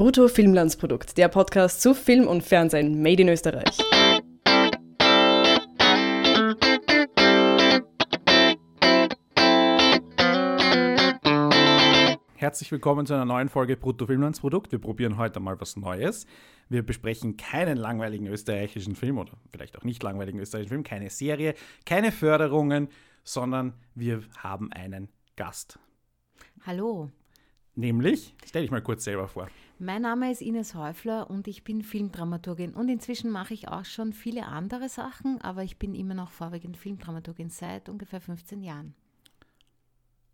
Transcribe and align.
Brutto 0.00 0.28
Filmlandsprodukt, 0.28 1.18
der 1.18 1.28
Podcast 1.28 1.82
zu 1.82 1.92
Film 1.92 2.26
und 2.26 2.42
Fernsehen 2.42 3.02
made 3.02 3.20
in 3.20 3.28
Österreich. 3.28 3.76
Herzlich 12.34 12.72
willkommen 12.72 13.04
zu 13.04 13.12
einer 13.12 13.26
neuen 13.26 13.50
Folge 13.50 13.76
Brutto 13.76 14.06
Filmlandsprodukt. 14.06 14.72
Wir 14.72 14.78
probieren 14.78 15.18
heute 15.18 15.38
mal 15.38 15.60
was 15.60 15.76
Neues. 15.76 16.24
Wir 16.70 16.82
besprechen 16.82 17.36
keinen 17.36 17.76
langweiligen 17.76 18.26
österreichischen 18.26 18.96
Film 18.96 19.18
oder 19.18 19.32
vielleicht 19.52 19.76
auch 19.76 19.84
nicht 19.84 20.02
langweiligen 20.02 20.40
österreichischen 20.40 20.70
Film, 20.70 20.82
keine 20.82 21.10
Serie, 21.10 21.52
keine 21.84 22.10
Förderungen, 22.10 22.88
sondern 23.22 23.74
wir 23.94 24.22
haben 24.38 24.72
einen 24.72 25.10
Gast. 25.36 25.78
Hallo. 26.64 27.10
Nämlich, 27.74 28.34
stell 28.46 28.62
dich 28.62 28.70
mal 28.70 28.80
kurz 28.82 29.04
selber 29.04 29.28
vor. 29.28 29.48
Mein 29.82 30.02
Name 30.02 30.30
ist 30.30 30.42
Ines 30.42 30.74
Häufler 30.74 31.30
und 31.30 31.48
ich 31.48 31.64
bin 31.64 31.82
Filmdramaturgin 31.82 32.74
und 32.74 32.90
inzwischen 32.90 33.30
mache 33.30 33.54
ich 33.54 33.68
auch 33.68 33.86
schon 33.86 34.12
viele 34.12 34.44
andere 34.44 34.90
Sachen, 34.90 35.40
aber 35.40 35.64
ich 35.64 35.78
bin 35.78 35.94
immer 35.94 36.12
noch 36.12 36.30
vorwiegend 36.30 36.76
Filmdramaturgin 36.76 37.48
seit 37.48 37.88
ungefähr 37.88 38.20
15 38.20 38.60
Jahren. 38.62 38.94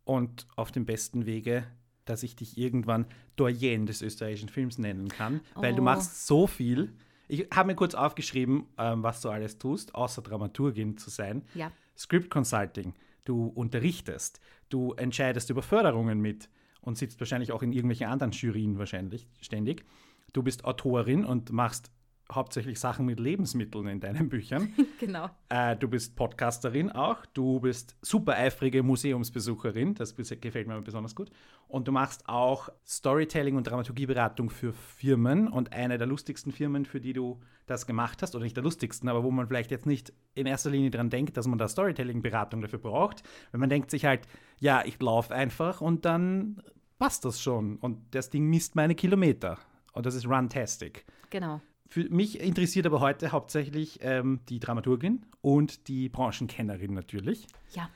Und 0.05 0.49
auf 0.57 0.73
dem 0.73 0.85
besten 0.85 1.27
Wege, 1.27 1.65
dass 2.07 2.25
ich 2.25 2.35
dich 2.35 2.59
irgendwann 2.59 3.07
Doyen 3.37 3.87
des 3.87 4.03
österreichischen 4.03 4.49
Films 4.49 4.79
nennen 4.79 5.07
kann, 5.09 5.41
weil 5.55 5.75
Oh. 5.75 5.77
du 5.77 5.83
machst 5.83 6.27
so 6.27 6.49
viel. 6.49 6.93
Ich 7.29 7.47
habe 7.55 7.69
mir 7.69 7.77
kurz 7.77 7.95
aufgeschrieben, 7.95 8.67
ähm, 8.79 9.05
was 9.05 9.21
du 9.21 9.29
alles 9.31 9.59
tust, 9.59 9.95
außer 9.95 10.23
Dramaturgin 10.23 10.99
zu 10.99 11.09
sein. 11.09 11.43
Ja. 11.55 11.71
Script 11.97 12.31
Consulting, 12.31 12.95
du 13.25 13.47
unterrichtest, 13.47 14.41
du 14.71 14.93
entscheidest 14.95 15.51
über 15.51 15.63
Förderungen 15.63 16.21
mit 16.21 16.49
und 16.87 16.97
sitzt 16.97 17.21
wahrscheinlich 17.21 17.53
auch 17.53 17.63
in 17.63 17.73
irgendwelchen 17.73 18.07
anderen 18.07 18.33
Jurien 18.33 18.79
wahrscheinlich 18.79 19.29
ständig. 19.41 19.85
Du 20.33 20.43
bist 20.43 20.65
Autorin 20.65 21.25
und 21.25 21.53
machst 21.53 21.91
hauptsächlich 22.33 22.81
Sachen 22.81 23.07
mit 23.07 23.21
Lebensmitteln 23.21 23.87
in 23.87 24.01
deinen 24.01 24.29
Büchern. 24.29 24.73
Genau. 24.99 25.29
äh, 25.51 25.77
du 25.77 25.89
bist 25.89 26.17
Podcasterin 26.17 26.91
auch, 26.91 27.27
du 27.27 27.61
bist 27.61 27.97
super 28.01 28.33
eifrige 28.33 28.83
Museumsbesucherin, 28.83 29.95
das 29.95 30.17
gefällt 30.17 30.67
mir 30.67 30.81
besonders 30.81 31.15
gut. 31.15 31.31
Und 31.69 31.87
du 31.87 31.93
machst 31.93 32.27
auch 32.29 32.71
Storytelling 32.87 33.57
und 33.57 33.67
Dramaturgieberatung 33.67 34.49
für 34.49 34.73
Firmen 34.73 35.49
und 35.49 35.75
eine 35.75 35.99
der 35.99 36.07
lustigsten 36.07 36.51
Firmen, 36.51 36.87
für 36.87 37.01
die 37.01 37.13
du 37.13 37.41
das 37.67 37.87
gemacht 37.87 38.23
hast, 38.23 38.35
oder 38.35 38.45
nicht 38.45 38.57
der 38.57 38.65
lustigsten, 38.65 39.09
aber 39.09 39.23
wo 39.23 39.31
man 39.31 39.49
vielleicht 39.49 39.71
jetzt 39.71 39.85
nicht 39.85 40.15
in 40.35 40.47
erster 40.47 40.71
Linie 40.71 40.91
dran 40.91 41.11
denkt, 41.11 41.37
dass 41.37 41.47
man 41.47 41.59
da 41.59 41.69
Storytelling-Beratung 41.69 42.63
dafür 42.63 42.79
braucht, 42.79 43.23
weil 43.53 43.61
man 43.61 43.69
denkt 43.69 43.91
sich 43.91 44.07
halt, 44.07 44.27
ja, 44.61 44.83
ich 44.85 45.01
laufe 45.01 45.35
einfach 45.35 45.83
und 45.83 46.07
dann 46.07 46.63
passt 46.99 47.25
das 47.25 47.41
schon 47.41 47.77
und 47.77 47.99
das 48.15 48.31
Ding 48.31 48.49
misst 48.49 48.75
meine 48.75 48.95
Kilometer 48.95 49.59
und 49.93 50.07
das 50.07 50.15
ist 50.15 50.27
Runtastic. 50.27 51.05
Genau. 51.31 51.61
Für 51.89 52.09
mich 52.09 52.41
interessiert 52.41 52.87
aber 52.87 53.01
heute 53.01 53.31
hauptsächlich 53.33 53.99
ähm, 54.03 54.41
die 54.49 54.59
Dramaturgin 54.59 55.25
und 55.41 55.87
die 55.89 56.09
Branchenkennerin 56.09 56.95
natürlich. 56.95 57.47
Ja. 57.75 57.89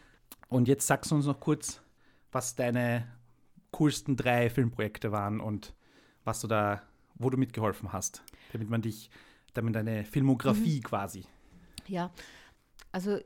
Und 0.48 0.69
jetzt 0.69 0.87
sagst 0.87 1.11
du 1.11 1.17
uns 1.17 1.27
noch 1.27 1.41
kurz, 1.41 1.81
was 2.33 2.55
deine 2.55 3.06
coolsten 3.73 4.17
drei 4.17 4.48
Filmprojekte 4.51 5.11
waren 5.12 5.41
und 5.41 5.75
was 6.25 6.41
du 6.41 6.47
da, 6.47 6.83
wo 7.17 7.31
du 7.31 7.37
mitgeholfen 7.37 7.93
hast, 7.93 8.23
damit 8.53 8.71
man 8.71 8.83
dich, 8.83 9.11
damit 9.55 9.75
deine 9.75 10.05
Filmografie 10.05 10.78
Mhm. 10.78 10.83
quasi. 10.84 11.25
Ja. 11.87 12.12
Also 12.93 13.19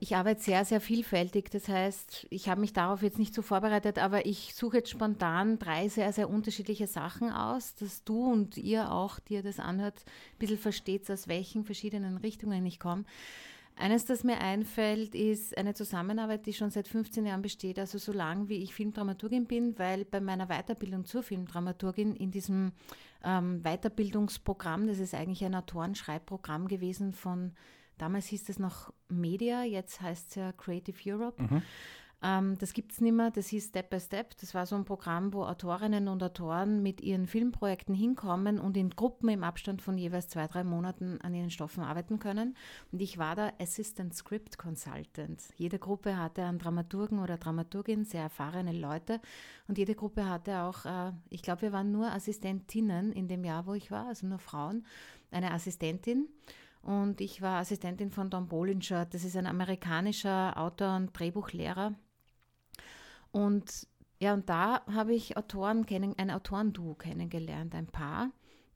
ich 0.00 0.14
arbeite 0.14 0.40
sehr, 0.40 0.64
sehr 0.64 0.80
vielfältig. 0.80 1.50
Das 1.50 1.68
heißt, 1.68 2.28
ich 2.30 2.48
habe 2.48 2.60
mich 2.60 2.72
darauf 2.72 3.02
jetzt 3.02 3.18
nicht 3.18 3.34
so 3.34 3.42
vorbereitet, 3.42 3.98
aber 3.98 4.26
ich 4.26 4.54
suche 4.54 4.78
jetzt 4.78 4.90
spontan 4.90 5.58
drei 5.58 5.88
sehr, 5.88 6.12
sehr 6.12 6.30
unterschiedliche 6.30 6.86
Sachen 6.86 7.32
aus, 7.32 7.74
dass 7.74 8.04
du 8.04 8.30
und 8.30 8.56
ihr 8.56 8.92
auch, 8.92 9.18
die 9.18 9.34
ihr 9.34 9.42
das 9.42 9.58
anhört, 9.58 10.04
ein 10.06 10.38
bisschen 10.38 10.58
versteht, 10.58 11.10
aus 11.10 11.26
welchen 11.26 11.64
verschiedenen 11.64 12.16
Richtungen 12.18 12.64
ich 12.64 12.78
komme. 12.78 13.04
Eines, 13.74 14.04
das 14.06 14.24
mir 14.24 14.40
einfällt, 14.40 15.14
ist 15.14 15.56
eine 15.56 15.74
Zusammenarbeit, 15.74 16.46
die 16.46 16.52
schon 16.52 16.70
seit 16.70 16.88
15 16.88 17.26
Jahren 17.26 17.42
besteht, 17.42 17.78
also 17.78 17.98
so 17.98 18.12
lange 18.12 18.48
wie 18.48 18.62
ich 18.62 18.74
Filmdramaturgin 18.74 19.46
bin, 19.46 19.78
weil 19.78 20.04
bei 20.04 20.20
meiner 20.20 20.46
Weiterbildung 20.46 21.04
zur 21.04 21.22
Filmdramaturgin 21.22 22.16
in 22.16 22.32
diesem 22.32 22.72
ähm, 23.24 23.62
Weiterbildungsprogramm, 23.62 24.88
das 24.88 24.98
ist 24.98 25.14
eigentlich 25.14 25.44
ein 25.44 25.54
Autorenschreibprogramm 25.54 26.66
gewesen 26.66 27.12
von, 27.12 27.52
damals 27.98 28.26
hieß 28.26 28.48
es 28.48 28.58
noch 28.58 28.92
Media, 29.08 29.62
jetzt 29.62 30.00
heißt 30.00 30.30
es 30.30 30.34
ja 30.36 30.52
Creative 30.52 30.98
Europe. 31.04 31.42
Ähm, 32.20 32.58
das 32.58 32.72
gibt 32.72 32.92
es 32.92 33.00
nicht 33.00 33.12
mehr, 33.12 33.30
das 33.30 33.48
hieß 33.48 33.68
Step 33.68 33.90
by 33.90 34.00
Step. 34.00 34.36
Das 34.40 34.52
war 34.54 34.66
so 34.66 34.74
ein 34.74 34.84
Programm, 34.84 35.32
wo 35.32 35.44
Autorinnen 35.44 36.08
und 36.08 36.22
Autoren 36.22 36.82
mit 36.82 37.00
ihren 37.00 37.26
Filmprojekten 37.26 37.94
hinkommen 37.94 38.58
und 38.58 38.76
in 38.76 38.90
Gruppen 38.90 39.28
im 39.28 39.44
Abstand 39.44 39.82
von 39.82 39.96
jeweils 39.96 40.28
zwei, 40.28 40.48
drei 40.48 40.64
Monaten 40.64 41.20
an 41.20 41.32
ihren 41.32 41.50
Stoffen 41.50 41.84
arbeiten 41.84 42.18
können. 42.18 42.56
Und 42.90 43.00
ich 43.00 43.18
war 43.18 43.36
da 43.36 43.52
Assistant 43.60 44.14
Script 44.14 44.58
Consultant. 44.58 45.42
Jede 45.56 45.78
Gruppe 45.78 46.16
hatte 46.16 46.44
einen 46.44 46.58
Dramaturgen 46.58 47.20
oder 47.20 47.36
Dramaturgin, 47.36 48.04
sehr 48.04 48.22
erfahrene 48.22 48.72
Leute. 48.72 49.20
Und 49.68 49.78
jede 49.78 49.94
Gruppe 49.94 50.28
hatte 50.28 50.62
auch, 50.62 50.86
äh, 50.86 51.12
ich 51.30 51.42
glaube, 51.42 51.62
wir 51.62 51.72
waren 51.72 51.92
nur 51.92 52.10
Assistentinnen 52.10 53.12
in 53.12 53.28
dem 53.28 53.44
Jahr, 53.44 53.66
wo 53.66 53.74
ich 53.74 53.92
war, 53.92 54.08
also 54.08 54.26
nur 54.26 54.40
Frauen, 54.40 54.84
eine 55.30 55.52
Assistentin. 55.52 56.26
Und 56.82 57.20
ich 57.20 57.42
war 57.42 57.60
Assistentin 57.60 58.10
von 58.10 58.30
Don 58.30 58.48
Bollinger. 58.48 59.06
Das 59.06 59.24
ist 59.24 59.36
ein 59.36 59.46
amerikanischer 59.46 60.56
Autor 60.56 60.96
und 60.96 61.18
Drehbuchlehrer. 61.18 61.94
Und 63.30 63.86
ja, 64.20 64.34
und 64.34 64.48
da 64.48 64.84
habe 64.86 65.14
ich 65.14 65.36
Autoren 65.36 65.86
kennen, 65.86 66.14
ein 66.18 66.30
Autorenduo 66.30 66.94
kennengelernt, 66.94 67.74
ein 67.74 67.86
Paar. 67.86 68.30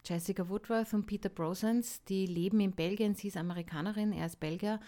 Jessica 0.04 0.48
Woodworth 0.48 0.94
und 0.94 1.06
Peter 1.06 1.28
Brosens, 1.28 2.02
die 2.04 2.26
leben 2.26 2.60
in 2.60 2.72
Belgien. 2.72 3.14
Sie 3.14 3.28
ist 3.28 3.36
Amerikanerin, 3.36 4.12
er 4.12 4.26
ist 4.26 4.40
Belgier. 4.40 4.80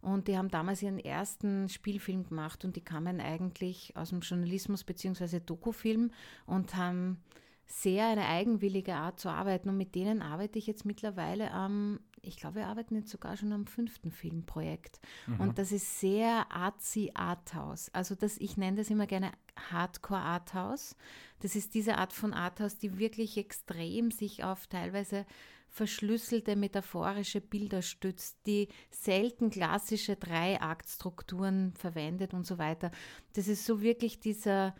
Und 0.00 0.28
die 0.28 0.38
haben 0.38 0.48
damals 0.48 0.82
ihren 0.82 0.98
ersten 0.98 1.68
Spielfilm 1.68 2.24
gemacht 2.24 2.64
und 2.64 2.76
die 2.76 2.80
kamen 2.80 3.20
eigentlich 3.20 3.94
aus 3.96 4.10
dem 4.10 4.20
Journalismus 4.20 4.84
bzw. 4.84 5.40
Dokufilm 5.40 6.10
und 6.46 6.74
haben 6.74 7.22
sehr 7.66 8.06
eine 8.06 8.26
eigenwillige 8.26 8.94
Art 8.94 9.20
zu 9.20 9.28
arbeiten. 9.28 9.68
Und 9.68 9.76
mit 9.76 9.94
denen 9.94 10.22
arbeite 10.22 10.58
ich 10.58 10.66
jetzt 10.66 10.84
mittlerweile 10.84 11.50
am, 11.50 12.00
ich 12.22 12.36
glaube, 12.36 12.56
wir 12.56 12.66
arbeiten 12.66 12.94
jetzt 12.96 13.10
sogar 13.10 13.36
schon 13.36 13.52
am 13.52 13.66
fünften 13.66 14.10
Filmprojekt. 14.10 15.00
Und 15.38 15.58
das 15.58 15.72
ist 15.72 16.00
sehr 16.00 16.50
artsy 16.50 17.10
Arthouse. 17.14 17.90
Also 17.92 18.14
das, 18.14 18.38
ich 18.38 18.56
nenne 18.56 18.78
das 18.78 18.90
immer 18.90 19.06
gerne 19.06 19.32
Hardcore 19.70 20.20
Arthouse. 20.20 20.96
Das 21.40 21.56
ist 21.56 21.74
diese 21.74 21.98
Art 21.98 22.12
von 22.12 22.34
Arthouse, 22.34 22.78
die 22.78 22.98
wirklich 22.98 23.36
extrem 23.36 24.10
sich 24.10 24.44
auf 24.44 24.66
teilweise 24.66 25.26
verschlüsselte 25.70 26.56
metaphorische 26.56 27.40
Bilder 27.40 27.80
stützt, 27.80 28.38
die 28.46 28.68
selten 28.90 29.50
klassische 29.50 30.16
Dreiaktstrukturen 30.16 31.74
verwendet 31.74 32.34
und 32.34 32.44
so 32.44 32.58
weiter. 32.58 32.90
Das 33.34 33.46
ist 33.46 33.64
so 33.64 33.80
wirklich 33.80 34.18
dieser 34.18 34.74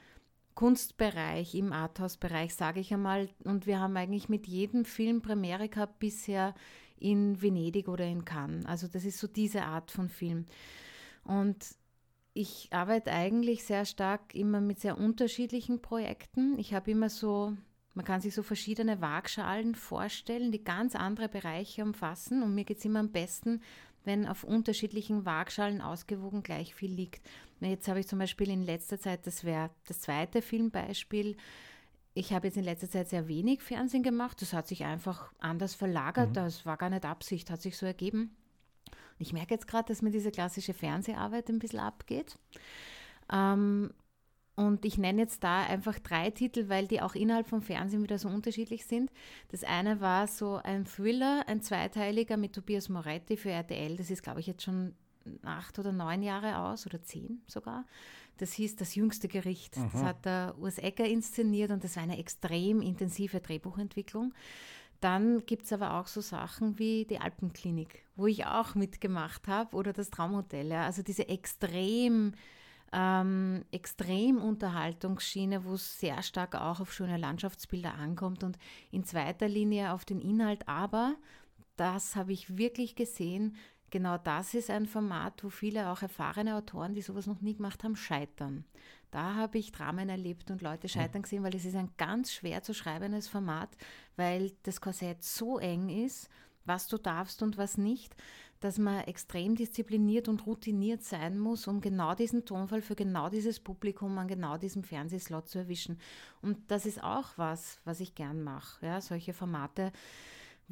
Kunstbereich, 0.54 1.54
im 1.54 1.72
Arthouse-Bereich, 1.72 2.54
sage 2.54 2.80
ich 2.80 2.92
einmal. 2.92 3.28
Und 3.44 3.66
wir 3.66 3.78
haben 3.78 3.96
eigentlich 3.96 4.28
mit 4.28 4.46
jedem 4.46 4.84
Film 4.84 5.22
Premiere 5.22 5.68
gehabt 5.68 6.00
bisher 6.00 6.54
in 7.00 7.40
Venedig 7.42 7.88
oder 7.88 8.04
in 8.04 8.24
Cannes. 8.24 8.66
Also 8.66 8.86
das 8.88 9.04
ist 9.04 9.18
so 9.18 9.26
diese 9.26 9.64
Art 9.64 9.90
von 9.90 10.08
Film. 10.08 10.46
Und 11.24 11.56
ich 12.32 12.68
arbeite 12.70 13.12
eigentlich 13.12 13.64
sehr 13.64 13.84
stark 13.84 14.34
immer 14.34 14.60
mit 14.60 14.80
sehr 14.80 14.98
unterschiedlichen 14.98 15.82
Projekten. 15.82 16.58
Ich 16.58 16.74
habe 16.74 16.90
immer 16.92 17.10
so, 17.10 17.56
man 17.94 18.04
kann 18.04 18.20
sich 18.20 18.34
so 18.34 18.42
verschiedene 18.42 19.00
Waagschalen 19.00 19.74
vorstellen, 19.74 20.52
die 20.52 20.62
ganz 20.62 20.94
andere 20.94 21.28
Bereiche 21.28 21.82
umfassen. 21.82 22.42
Und 22.42 22.54
mir 22.54 22.64
geht 22.64 22.78
es 22.78 22.84
immer 22.84 23.00
am 23.00 23.10
besten, 23.10 23.60
wenn 24.04 24.26
auf 24.26 24.44
unterschiedlichen 24.44 25.24
Waagschalen 25.26 25.80
ausgewogen 25.80 26.42
gleich 26.42 26.74
viel 26.74 26.92
liegt. 26.92 27.28
Jetzt 27.60 27.88
habe 27.88 28.00
ich 28.00 28.08
zum 28.08 28.18
Beispiel 28.18 28.48
in 28.48 28.62
letzter 28.62 28.98
Zeit, 28.98 29.26
das 29.26 29.44
wäre 29.44 29.70
das 29.86 30.00
zweite 30.00 30.40
Filmbeispiel, 30.40 31.36
ich 32.14 32.32
habe 32.32 32.48
jetzt 32.48 32.56
in 32.56 32.64
letzter 32.64 32.90
Zeit 32.90 33.08
sehr 33.08 33.28
wenig 33.28 33.62
Fernsehen 33.62 34.02
gemacht. 34.02 34.40
Das 34.42 34.52
hat 34.52 34.66
sich 34.66 34.84
einfach 34.84 35.32
anders 35.38 35.74
verlagert. 35.74 36.36
Das 36.36 36.66
war 36.66 36.76
gar 36.76 36.90
nicht 36.90 37.04
Absicht, 37.04 37.50
hat 37.50 37.62
sich 37.62 37.76
so 37.76 37.86
ergeben. 37.86 38.34
Und 38.90 39.20
ich 39.20 39.32
merke 39.32 39.54
jetzt 39.54 39.68
gerade, 39.68 39.88
dass 39.88 40.02
mir 40.02 40.10
diese 40.10 40.30
klassische 40.30 40.74
Fernseharbeit 40.74 41.48
ein 41.48 41.60
bisschen 41.60 41.80
abgeht. 41.80 42.36
Ähm, 43.32 43.92
und 44.56 44.84
ich 44.84 44.98
nenne 44.98 45.22
jetzt 45.22 45.44
da 45.44 45.62
einfach 45.62 45.98
drei 46.00 46.30
Titel, 46.30 46.68
weil 46.68 46.86
die 46.86 47.00
auch 47.00 47.14
innerhalb 47.14 47.46
vom 47.46 47.62
Fernsehen 47.62 48.02
wieder 48.02 48.18
so 48.18 48.28
unterschiedlich 48.28 48.84
sind. 48.84 49.10
Das 49.48 49.64
eine 49.64 50.00
war 50.00 50.26
so 50.26 50.56
ein 50.56 50.84
Thriller, 50.84 51.44
ein 51.46 51.62
zweiteiliger 51.62 52.36
mit 52.36 52.54
Tobias 52.54 52.88
Moretti 52.88 53.36
für 53.36 53.50
RTL. 53.50 53.96
Das 53.96 54.10
ist, 54.10 54.22
glaube 54.22 54.40
ich, 54.40 54.46
jetzt 54.46 54.64
schon 54.64 54.94
acht 55.44 55.78
oder 55.78 55.92
neun 55.92 56.22
Jahre 56.22 56.58
aus 56.58 56.86
oder 56.86 57.02
zehn 57.02 57.40
sogar. 57.46 57.86
Das 58.40 58.52
hieß 58.52 58.76
Das 58.76 58.94
jüngste 58.94 59.28
Gericht. 59.28 59.76
Das 59.76 60.02
hat 60.02 60.24
der 60.24 60.54
Urs 60.58 60.78
Egger 60.78 61.04
inszeniert 61.04 61.70
und 61.70 61.84
das 61.84 61.96
war 61.96 62.02
eine 62.02 62.18
extrem 62.18 62.80
intensive 62.80 63.40
Drehbuchentwicklung. 63.40 64.32
Dann 65.00 65.44
gibt 65.46 65.64
es 65.64 65.72
aber 65.72 65.98
auch 65.98 66.06
so 66.06 66.20
Sachen 66.20 66.78
wie 66.78 67.04
die 67.04 67.18
Alpenklinik, 67.18 68.02
wo 68.16 68.26
ich 68.26 68.46
auch 68.46 68.74
mitgemacht 68.74 69.48
habe, 69.48 69.76
oder 69.76 69.92
das 69.92 70.10
Traumhotel. 70.10 70.68
Ja. 70.68 70.84
Also 70.84 71.02
diese 71.02 71.28
extrem 71.28 72.32
ähm, 72.92 73.64
Extrem-Unterhaltungsschiene, 73.70 75.64
wo 75.64 75.74
es 75.74 76.00
sehr 76.00 76.22
stark 76.22 76.54
auch 76.54 76.80
auf 76.80 76.92
schöne 76.92 77.18
Landschaftsbilder 77.18 77.94
ankommt 77.94 78.42
und 78.42 78.58
in 78.90 79.04
zweiter 79.04 79.48
Linie 79.48 79.92
auf 79.92 80.04
den 80.04 80.20
Inhalt. 80.20 80.66
Aber 80.66 81.14
das 81.76 82.16
habe 82.16 82.32
ich 82.32 82.58
wirklich 82.58 82.96
gesehen. 82.96 83.56
Genau 83.90 84.18
das 84.18 84.54
ist 84.54 84.70
ein 84.70 84.86
Format, 84.86 85.42
wo 85.42 85.50
viele 85.50 85.88
auch 85.88 86.02
erfahrene 86.02 86.56
Autoren, 86.56 86.94
die 86.94 87.02
sowas 87.02 87.26
noch 87.26 87.40
nie 87.40 87.56
gemacht 87.56 87.82
haben, 87.82 87.96
scheitern. 87.96 88.64
Da 89.10 89.34
habe 89.34 89.58
ich 89.58 89.72
Dramen 89.72 90.08
erlebt 90.08 90.50
und 90.50 90.62
Leute 90.62 90.88
scheitern 90.88 91.22
gesehen, 91.22 91.42
weil 91.42 91.56
es 91.56 91.64
ist 91.64 91.74
ein 91.74 91.90
ganz 91.96 92.32
schwer 92.32 92.62
zu 92.62 92.72
schreibendes 92.72 93.26
Format, 93.26 93.70
weil 94.16 94.52
das 94.62 94.80
Korsett 94.80 95.24
so 95.24 95.58
eng 95.58 95.88
ist, 95.88 96.30
was 96.64 96.86
du 96.86 96.98
darfst 96.98 97.42
und 97.42 97.58
was 97.58 97.76
nicht, 97.76 98.14
dass 98.60 98.78
man 98.78 99.00
extrem 99.04 99.56
diszipliniert 99.56 100.28
und 100.28 100.46
routiniert 100.46 101.02
sein 101.02 101.38
muss, 101.38 101.66
um 101.66 101.80
genau 101.80 102.14
diesen 102.14 102.44
Tonfall 102.44 102.82
für 102.82 102.94
genau 102.94 103.30
dieses 103.30 103.58
Publikum 103.58 104.16
an 104.18 104.28
genau 104.28 104.58
diesem 104.58 104.84
Fernsehslot 104.84 105.48
zu 105.48 105.58
erwischen. 105.58 105.98
Und 106.42 106.70
das 106.70 106.86
ist 106.86 107.02
auch 107.02 107.30
was, 107.36 107.80
was 107.84 108.00
ich 108.00 108.14
gern 108.14 108.42
mache. 108.42 108.86
Ja, 108.86 109.00
solche 109.00 109.32
Formate, 109.32 109.92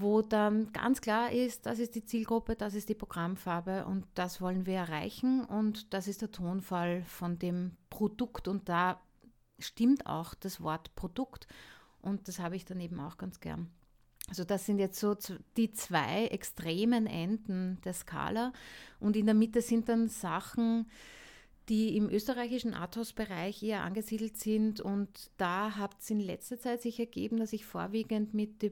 wo 0.01 0.23
dann 0.23 0.73
ganz 0.73 1.01
klar 1.01 1.33
ist, 1.33 1.67
das 1.67 1.81
ist 1.81 1.95
die 1.95 2.05
Zielgruppe, 2.05 2.55
das 2.55 2.75
ist 2.75 2.89
die 2.89 2.95
Programmfarbe 2.95 3.85
und 3.85 4.07
das 4.15 4.41
wollen 4.41 4.65
wir 4.65 4.77
erreichen 4.77 5.45
und 5.45 5.93
das 5.93 6.07
ist 6.07 6.23
der 6.23 6.31
Tonfall 6.31 7.03
von 7.03 7.39
dem 7.39 7.73
Produkt 7.91 8.47
und 8.47 8.69
da 8.69 9.01
stimmt 9.59 10.07
auch 10.07 10.35
das 10.35 10.61
Wort 10.63 10.95
Produkt 10.95 11.49
und 12.01 12.29
das 12.29 12.39
habe 12.39 12.55
ich 12.55 12.65
dann 12.65 12.81
eben 12.81 13.01
auch 13.01 13.19
ganz 13.19 13.41
gern. 13.41 13.71
Also 14.29 14.45
das 14.45 14.67
sind 14.67 14.79
jetzt 14.79 15.01
so 15.01 15.17
die 15.57 15.73
zwei 15.73 16.27
extremen 16.27 17.07
Enden 17.07 17.79
der 17.85 17.95
Skala. 17.95 18.53
Und 19.01 19.17
in 19.17 19.25
der 19.25 19.35
Mitte 19.35 19.63
sind 19.63 19.89
dann 19.89 20.09
Sachen, 20.09 20.87
die 21.69 21.97
im 21.97 22.11
österreichischen 22.11 22.75
Arthouse-Bereich 22.75 23.63
eher 23.63 23.83
angesiedelt 23.83 24.37
sind. 24.37 24.81
Und 24.81 25.31
da 25.39 25.77
hat 25.77 25.97
es 25.99 26.11
in 26.11 26.21
letzter 26.21 26.59
Zeit 26.59 26.83
sich 26.83 27.01
ergeben, 27.01 27.39
dass 27.39 27.55
ich 27.55 27.65
vorwiegend 27.65 28.35
mit 28.35 28.63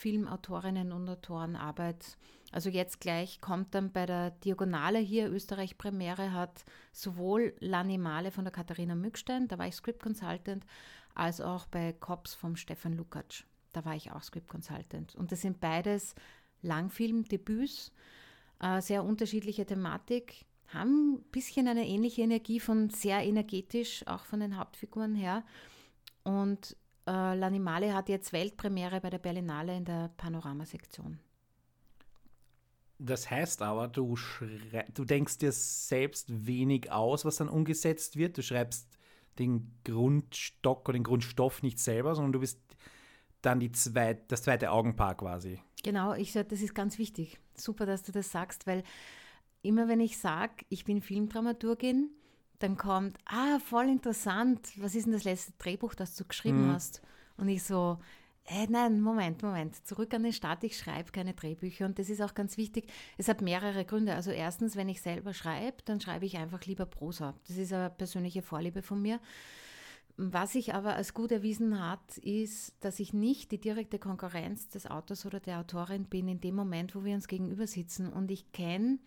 Debütfilmautorinnen 0.00 0.92
und 0.92 1.08
Autoren 1.08 1.56
arbeite. 1.56 2.06
Also 2.52 2.68
jetzt 2.68 3.00
gleich 3.00 3.40
kommt 3.40 3.74
dann 3.74 3.92
bei 3.92 4.06
der 4.06 4.30
Diagonale 4.30 4.98
hier 4.98 5.30
Österreich 5.30 5.78
Premiere 5.78 6.32
hat 6.32 6.64
sowohl 6.92 7.54
L'Animale 7.60 8.30
von 8.30 8.44
der 8.44 8.52
Katharina 8.52 8.94
Mückstein, 8.94 9.46
da 9.46 9.58
war 9.58 9.68
ich 9.68 9.76
Script 9.76 10.02
Consultant, 10.02 10.64
als 11.14 11.40
auch 11.40 11.66
bei 11.66 11.92
Cops 11.92 12.34
vom 12.34 12.56
Stefan 12.56 12.94
Lukacs 12.94 13.44
da 13.72 13.84
war 13.84 13.94
ich 13.94 14.10
auch 14.12 14.22
Script 14.22 14.48
Consultant. 14.48 15.14
Und 15.14 15.32
das 15.32 15.42
sind 15.42 15.60
beides 15.60 16.14
Langfilmdebüts, 16.62 17.92
äh, 18.60 18.80
sehr 18.80 19.04
unterschiedliche 19.04 19.64
Thematik, 19.64 20.44
haben 20.68 21.14
ein 21.14 21.22
bisschen 21.30 21.68
eine 21.68 21.86
ähnliche 21.86 22.22
Energie 22.22 22.60
von 22.60 22.90
sehr 22.90 23.22
energetisch, 23.24 24.06
auch 24.06 24.24
von 24.24 24.40
den 24.40 24.56
Hauptfiguren 24.56 25.14
her. 25.14 25.44
Und 26.22 26.76
äh, 27.10 27.34
L'Animale 27.34 27.92
hat 27.92 28.08
jetzt 28.08 28.32
Weltpremiere 28.32 29.00
bei 29.00 29.10
der 29.10 29.18
Berlinale 29.18 29.76
in 29.76 29.84
der 29.84 30.10
Panoramasektion. 30.16 31.18
Das 32.98 33.30
heißt 33.30 33.62
aber, 33.62 33.88
du, 33.88 34.16
du 34.94 35.04
denkst 35.04 35.38
dir 35.38 35.52
selbst 35.52 36.46
wenig 36.46 36.92
aus, 36.92 37.24
was 37.24 37.36
dann 37.36 37.48
umgesetzt 37.48 38.16
wird. 38.16 38.36
Du 38.36 38.42
schreibst 38.42 38.86
den 39.38 39.72
Grundstock 39.84 40.88
oder 40.88 40.98
den 40.98 41.04
Grundstoff 41.04 41.62
nicht 41.62 41.78
selber, 41.78 42.14
sondern 42.14 42.32
du 42.32 42.40
bist 42.40 42.60
dann 43.40 43.58
die 43.58 43.72
zweit, 43.72 44.30
das 44.30 44.42
zweite 44.42 44.70
Augenpaar 44.70 45.16
quasi. 45.16 45.60
Genau, 45.82 46.12
ich 46.12 46.32
sage, 46.32 46.48
das 46.48 46.60
ist 46.60 46.74
ganz 46.74 46.98
wichtig. 46.98 47.40
Super, 47.56 47.86
dass 47.86 48.02
du 48.02 48.12
das 48.12 48.30
sagst, 48.30 48.66
weil 48.66 48.82
immer 49.62 49.88
wenn 49.88 50.00
ich 50.00 50.18
sage, 50.18 50.66
ich 50.68 50.84
bin 50.84 51.00
Filmdramaturgin, 51.00 52.10
dann 52.60 52.76
kommt, 52.76 53.18
ah, 53.24 53.58
voll 53.58 53.88
interessant, 53.88 54.60
was 54.76 54.94
ist 54.94 55.06
denn 55.06 55.12
das 55.12 55.24
letzte 55.24 55.52
Drehbuch, 55.58 55.94
das 55.94 56.14
du 56.14 56.24
geschrieben 56.24 56.68
mhm. 56.68 56.72
hast? 56.72 57.02
Und 57.36 57.48
ich 57.48 57.62
so, 57.62 57.98
äh, 58.44 58.66
nein, 58.68 59.00
Moment, 59.00 59.42
Moment, 59.42 59.86
zurück 59.86 60.12
an 60.12 60.22
den 60.22 60.32
Start, 60.32 60.62
ich 60.62 60.76
schreibe 60.76 61.10
keine 61.10 61.34
Drehbücher 61.34 61.86
und 61.86 61.98
das 61.98 62.10
ist 62.10 62.20
auch 62.20 62.34
ganz 62.34 62.56
wichtig. 62.56 62.92
Es 63.16 63.28
hat 63.28 63.40
mehrere 63.40 63.84
Gründe. 63.84 64.14
Also 64.14 64.30
erstens, 64.30 64.76
wenn 64.76 64.88
ich 64.88 65.00
selber 65.00 65.32
schreibe, 65.32 65.78
dann 65.86 66.00
schreibe 66.00 66.26
ich 66.26 66.36
einfach 66.36 66.64
lieber 66.66 66.84
Prosa. 66.84 67.34
Das 67.48 67.56
ist 67.56 67.72
eine 67.72 67.90
persönliche 67.90 68.42
Vorliebe 68.42 68.82
von 68.82 69.00
mir. 69.00 69.20
Was 70.16 70.52
sich 70.52 70.74
aber 70.74 70.96
als 70.96 71.14
gut 71.14 71.32
erwiesen 71.32 71.82
hat, 71.82 72.18
ist, 72.18 72.74
dass 72.80 73.00
ich 73.00 73.14
nicht 73.14 73.52
die 73.52 73.60
direkte 73.60 73.98
Konkurrenz 73.98 74.68
des 74.68 74.86
Autors 74.86 75.24
oder 75.24 75.40
der 75.40 75.60
Autorin 75.60 76.04
bin 76.04 76.28
in 76.28 76.42
dem 76.42 76.56
Moment, 76.56 76.94
wo 76.94 77.04
wir 77.04 77.14
uns 77.14 77.26
gegenüber 77.26 77.66
sitzen. 77.66 78.12
Und 78.12 78.30
ich 78.30 78.52
kenne 78.52 78.98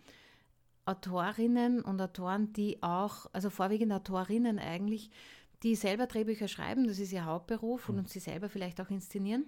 Autorinnen 0.86 1.80
und 1.82 2.00
Autoren, 2.00 2.52
die 2.52 2.82
auch, 2.82 3.26
also 3.32 3.50
vorwiegend 3.50 3.92
Autorinnen 3.92 4.58
eigentlich, 4.58 5.10
die 5.62 5.76
selber 5.76 6.06
Drehbücher 6.06 6.48
schreiben, 6.48 6.86
das 6.86 6.98
ist 6.98 7.12
ihr 7.12 7.24
Hauptberuf 7.24 7.88
und, 7.88 7.98
und 7.98 8.08
sie 8.08 8.20
selber 8.20 8.48
vielleicht 8.48 8.80
auch 8.80 8.90
inszenieren, 8.90 9.46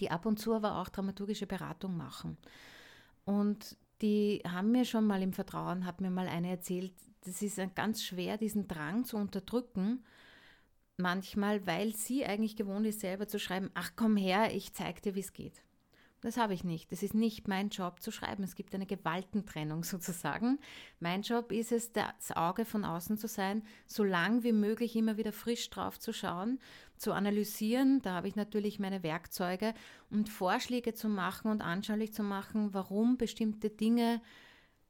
die 0.00 0.10
ab 0.10 0.26
und 0.26 0.38
zu 0.38 0.54
aber 0.54 0.78
auch 0.78 0.88
dramaturgische 0.88 1.46
Beratung 1.46 1.96
machen. 1.96 2.36
Und 3.24 3.76
die 4.02 4.42
haben 4.46 4.72
mir 4.72 4.84
schon 4.84 5.06
mal 5.06 5.22
im 5.22 5.32
Vertrauen, 5.32 5.86
hat 5.86 6.00
mir 6.00 6.10
mal 6.10 6.28
eine 6.28 6.50
erzählt, 6.50 6.92
das 7.24 7.42
ist 7.42 7.60
ganz 7.74 8.02
schwer, 8.02 8.36
diesen 8.36 8.68
Drang 8.68 9.04
zu 9.04 9.16
unterdrücken, 9.16 10.04
manchmal, 10.96 11.66
weil 11.66 11.94
sie 11.94 12.24
eigentlich 12.24 12.56
gewohnt 12.56 12.86
ist, 12.86 13.00
selber 13.00 13.28
zu 13.28 13.38
schreiben, 13.38 13.70
ach 13.74 13.92
komm 13.96 14.16
her, 14.16 14.54
ich 14.54 14.72
zeig 14.72 15.02
dir, 15.02 15.14
wie 15.14 15.20
es 15.20 15.32
geht. 15.32 15.62
Das 16.20 16.36
habe 16.36 16.52
ich 16.52 16.64
nicht. 16.64 16.90
Das 16.90 17.04
ist 17.04 17.14
nicht 17.14 17.46
mein 17.46 17.68
Job 17.68 18.02
zu 18.02 18.10
schreiben. 18.10 18.42
Es 18.42 18.56
gibt 18.56 18.74
eine 18.74 18.86
Gewaltentrennung 18.86 19.84
sozusagen. 19.84 20.58
Mein 20.98 21.22
Job 21.22 21.52
ist 21.52 21.70
es, 21.70 21.92
das 21.92 22.32
Auge 22.34 22.64
von 22.64 22.84
außen 22.84 23.18
zu 23.18 23.28
sein, 23.28 23.62
so 23.86 24.02
lang 24.02 24.42
wie 24.42 24.52
möglich 24.52 24.96
immer 24.96 25.16
wieder 25.16 25.32
frisch 25.32 25.70
drauf 25.70 25.98
zu 26.00 26.12
schauen, 26.12 26.58
zu 26.96 27.12
analysieren. 27.12 28.02
Da 28.02 28.14
habe 28.14 28.28
ich 28.28 28.34
natürlich 28.34 28.80
meine 28.80 29.02
Werkzeuge 29.02 29.74
und 30.10 30.28
Vorschläge 30.28 30.94
zu 30.94 31.08
machen 31.08 31.50
und 31.50 31.62
anschaulich 31.62 32.12
zu 32.12 32.24
machen, 32.24 32.74
warum 32.74 33.16
bestimmte 33.16 33.70
Dinge 33.70 34.20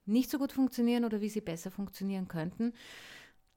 nicht 0.06 0.30
so 0.30 0.38
gut 0.38 0.52
funktionieren 0.52 1.04
oder 1.04 1.20
wie 1.20 1.28
sie 1.28 1.42
besser 1.42 1.70
funktionieren 1.70 2.28
könnten. 2.28 2.72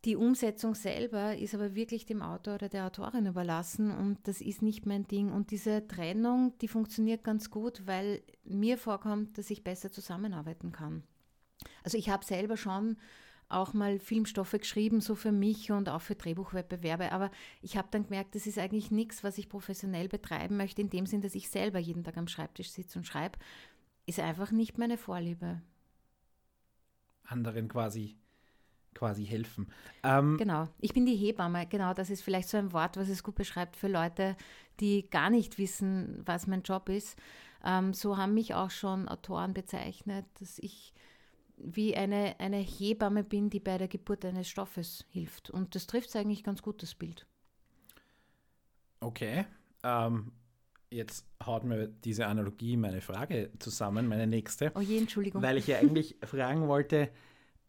Die 0.05 0.15
Umsetzung 0.15 0.73
selber 0.73 1.37
ist 1.37 1.53
aber 1.53 1.75
wirklich 1.75 2.07
dem 2.07 2.23
Autor 2.23 2.55
oder 2.55 2.69
der 2.69 2.87
Autorin 2.87 3.27
überlassen 3.27 3.91
und 3.91 4.17
das 4.27 4.41
ist 4.41 4.63
nicht 4.63 4.87
mein 4.87 5.07
Ding. 5.07 5.31
Und 5.31 5.51
diese 5.51 5.87
Trennung, 5.87 6.57
die 6.59 6.67
funktioniert 6.67 7.23
ganz 7.23 7.51
gut, 7.51 7.83
weil 7.85 8.23
mir 8.43 8.79
vorkommt, 8.79 9.37
dass 9.37 9.51
ich 9.51 9.63
besser 9.63 9.91
zusammenarbeiten 9.91 10.71
kann. 10.71 11.03
Also 11.83 11.99
ich 11.99 12.09
habe 12.09 12.25
selber 12.25 12.57
schon 12.57 12.97
auch 13.47 13.73
mal 13.73 13.99
Filmstoffe 13.99 14.53
geschrieben, 14.53 15.01
so 15.01 15.13
für 15.13 15.31
mich 15.31 15.71
und 15.71 15.89
auch 15.89 16.01
für 16.01 16.15
Drehbuchwettbewerbe. 16.15 17.11
Aber 17.11 17.29
ich 17.61 17.77
habe 17.77 17.89
dann 17.91 18.03
gemerkt, 18.03 18.33
das 18.33 18.47
ist 18.47 18.57
eigentlich 18.57 18.89
nichts, 18.89 19.23
was 19.23 19.37
ich 19.37 19.49
professionell 19.49 20.07
betreiben 20.07 20.57
möchte, 20.57 20.81
in 20.81 20.89
dem 20.89 21.05
Sinn, 21.05 21.21
dass 21.21 21.35
ich 21.35 21.49
selber 21.49 21.77
jeden 21.77 22.03
Tag 22.03 22.17
am 22.17 22.27
Schreibtisch 22.27 22.71
sitze 22.71 22.97
und 22.97 23.05
schreibe, 23.05 23.37
ist 24.07 24.19
einfach 24.19 24.51
nicht 24.51 24.77
meine 24.77 24.97
Vorliebe. 24.97 25.61
Anderen 27.23 27.67
quasi 27.67 28.17
quasi 28.93 29.25
helfen. 29.25 29.67
Ähm, 30.03 30.37
genau, 30.37 30.67
ich 30.79 30.93
bin 30.93 31.05
die 31.05 31.15
Hebamme. 31.15 31.65
Genau, 31.67 31.93
das 31.93 32.09
ist 32.09 32.21
vielleicht 32.21 32.49
so 32.49 32.57
ein 32.57 32.73
Wort, 32.73 32.97
was 32.97 33.09
es 33.09 33.23
gut 33.23 33.35
beschreibt 33.35 33.75
für 33.75 33.87
Leute, 33.87 34.35
die 34.79 35.09
gar 35.09 35.29
nicht 35.29 35.57
wissen, 35.57 36.21
was 36.25 36.47
mein 36.47 36.63
Job 36.63 36.89
ist. 36.89 37.17
Ähm, 37.63 37.93
so 37.93 38.17
haben 38.17 38.33
mich 38.33 38.53
auch 38.53 38.71
schon 38.71 39.07
Autoren 39.07 39.53
bezeichnet, 39.53 40.25
dass 40.39 40.59
ich 40.59 40.93
wie 41.57 41.95
eine, 41.95 42.39
eine 42.39 42.57
Hebamme 42.57 43.23
bin, 43.23 43.49
die 43.49 43.59
bei 43.59 43.77
der 43.77 43.87
Geburt 43.87 44.25
eines 44.25 44.49
Stoffes 44.49 45.05
hilft. 45.09 45.49
Und 45.49 45.75
das 45.75 45.87
trifft 45.87 46.15
eigentlich 46.15 46.43
ganz 46.43 46.61
gut, 46.61 46.81
das 46.81 46.95
Bild. 46.95 47.27
Okay. 48.99 49.45
Ähm, 49.83 50.31
jetzt 50.89 51.25
haut 51.45 51.63
mir 51.63 51.87
diese 51.87 52.27
Analogie 52.27 52.77
meine 52.77 53.01
Frage 53.01 53.51
zusammen, 53.59 54.07
meine 54.07 54.27
nächste. 54.27 54.71
Oh 54.75 54.81
je, 54.81 54.97
Entschuldigung. 54.97 55.41
Weil 55.41 55.57
ich 55.57 55.67
ja 55.67 55.79
eigentlich 55.79 56.17
fragen 56.23 56.67
wollte, 56.67 57.09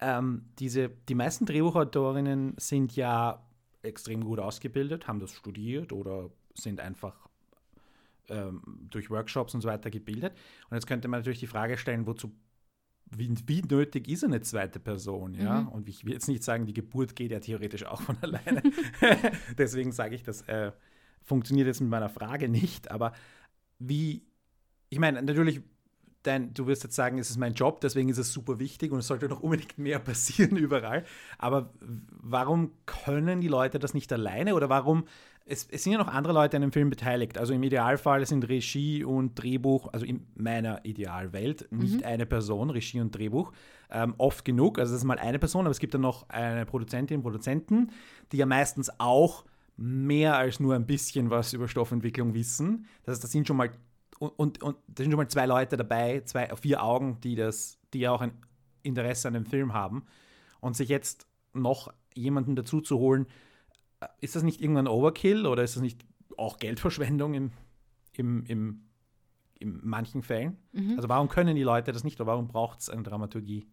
ähm, 0.03 0.45
diese, 0.59 0.89
die 1.09 1.15
meisten 1.15 1.45
Drehbuchautorinnen 1.45 2.55
sind 2.57 2.95
ja 2.95 3.45
extrem 3.81 4.23
gut 4.23 4.39
ausgebildet, 4.39 5.07
haben 5.07 5.19
das 5.19 5.33
studiert 5.33 5.91
oder 5.91 6.29
sind 6.53 6.79
einfach 6.79 7.27
ähm, 8.29 8.61
durch 8.89 9.09
Workshops 9.09 9.53
und 9.53 9.61
so 9.61 9.67
weiter 9.67 9.89
gebildet. 9.89 10.33
Und 10.69 10.75
jetzt 10.75 10.87
könnte 10.87 11.07
man 11.07 11.19
natürlich 11.19 11.39
die 11.39 11.47
Frage 11.47 11.77
stellen, 11.77 12.07
wozu 12.07 12.31
wie, 13.15 13.35
wie, 13.45 13.61
nötig 13.61 14.07
ist 14.07 14.23
eine 14.23 14.41
zweite 14.41 14.79
Person, 14.79 15.35
ja? 15.35 15.61
Mhm. 15.61 15.67
Und 15.67 15.89
ich 15.89 16.05
will 16.05 16.13
jetzt 16.13 16.27
nicht 16.27 16.43
sagen, 16.43 16.65
die 16.65 16.73
Geburt 16.73 17.15
geht 17.15 17.31
ja 17.31 17.39
theoretisch 17.39 17.85
auch 17.85 18.01
von 18.01 18.17
alleine. 18.21 18.63
Deswegen 19.57 19.91
sage 19.91 20.15
ich, 20.15 20.23
das 20.23 20.41
äh, 20.43 20.71
funktioniert 21.21 21.67
jetzt 21.67 21.81
mit 21.81 21.89
meiner 21.89 22.09
Frage 22.09 22.49
nicht. 22.49 22.89
Aber 22.89 23.13
wie, 23.77 24.25
ich 24.89 24.99
meine, 24.99 25.21
natürlich 25.21 25.61
dein, 26.23 26.53
du 26.53 26.67
wirst 26.67 26.83
jetzt 26.83 26.95
sagen, 26.95 27.17
es 27.19 27.29
ist 27.29 27.37
mein 27.37 27.53
Job, 27.53 27.81
deswegen 27.81 28.09
ist 28.09 28.17
es 28.17 28.33
super 28.33 28.59
wichtig 28.59 28.91
und 28.91 28.99
es 28.99 29.07
sollte 29.07 29.27
noch 29.27 29.41
unbedingt 29.41 29.77
mehr 29.77 29.99
passieren 29.99 30.57
überall. 30.57 31.03
Aber 31.37 31.73
warum 32.21 32.71
können 32.85 33.41
die 33.41 33.47
Leute 33.47 33.79
das 33.79 33.93
nicht 33.93 34.11
alleine 34.11 34.55
oder 34.55 34.69
warum 34.69 35.05
es, 35.45 35.67
es, 35.69 35.83
sind 35.83 35.91
ja 35.91 35.99
noch 35.99 36.07
andere 36.07 36.33
Leute 36.33 36.55
an 36.55 36.61
dem 36.61 36.71
Film 36.71 36.89
beteiligt. 36.89 37.37
Also 37.37 37.53
im 37.53 37.63
Idealfall 37.63 38.25
sind 38.25 38.47
Regie 38.47 39.03
und 39.03 39.35
Drehbuch, 39.35 39.91
also 39.91 40.05
in 40.05 40.25
meiner 40.35 40.85
Idealwelt, 40.85 41.67
nicht 41.71 41.97
mhm. 41.97 42.05
eine 42.05 42.25
Person, 42.25 42.69
Regie 42.69 43.01
und 43.01 43.13
Drehbuch, 43.13 43.51
ähm, 43.91 44.15
oft 44.17 44.45
genug. 44.45 44.79
Also 44.79 44.93
das 44.93 45.01
ist 45.01 45.05
mal 45.05 45.19
eine 45.19 45.39
Person, 45.39 45.65
aber 45.65 45.71
es 45.71 45.79
gibt 45.79 45.93
dann 45.93 46.01
noch 46.01 46.29
eine 46.29 46.65
Produzentin, 46.65 47.21
Produzenten, 47.21 47.91
die 48.31 48.37
ja 48.37 48.45
meistens 48.45 48.89
auch 48.99 49.43
mehr 49.75 50.37
als 50.37 50.59
nur 50.59 50.75
ein 50.75 50.85
bisschen 50.85 51.29
was 51.29 51.53
über 51.53 51.67
Stoffentwicklung 51.67 52.33
wissen. 52.33 52.85
Das 53.03 53.15
heißt, 53.15 53.23
das 53.23 53.31
sind 53.31 53.47
schon 53.47 53.57
mal 53.57 53.71
und, 54.19 54.37
und, 54.39 54.63
und 54.63 54.77
da 54.87 55.03
sind 55.03 55.11
schon 55.11 55.17
mal 55.17 55.27
zwei 55.27 55.45
Leute 55.45 55.77
dabei, 55.77 56.21
zwei, 56.21 56.53
vier 56.55 56.83
Augen, 56.83 57.19
die 57.21 57.35
das, 57.35 57.79
die 57.93 57.99
ja 57.99 58.11
auch 58.11 58.21
ein 58.21 58.33
Interesse 58.81 59.27
an 59.27 59.33
dem 59.33 59.45
Film 59.45 59.73
haben. 59.73 60.05
Und 60.59 60.75
sich 60.75 60.89
jetzt 60.89 61.27
noch 61.53 61.93
jemanden 62.13 62.55
dazu 62.55 62.81
zu 62.81 62.99
holen, 62.99 63.27
ist 64.21 64.35
das 64.35 64.43
nicht 64.43 64.61
irgendwann 64.61 64.87
Overkill 64.87 65.45
oder 65.45 65.63
ist 65.63 65.75
das 65.75 65.81
nicht 65.81 66.05
auch 66.37 66.57
Geldverschwendung 66.57 67.33
im, 67.33 67.51
im, 68.13 68.45
im, 68.45 68.89
in 69.59 69.79
manchen 69.83 70.23
Fällen? 70.23 70.57
Mhm. 70.71 70.95
Also 70.95 71.09
warum 71.09 71.29
können 71.29 71.55
die 71.55 71.63
Leute 71.63 71.91
das 71.91 72.03
nicht 72.03 72.19
oder 72.19 72.27
warum 72.27 72.47
braucht 72.47 72.81
es 72.81 72.89
eine 72.89 73.03
Dramaturgie? 73.03 73.67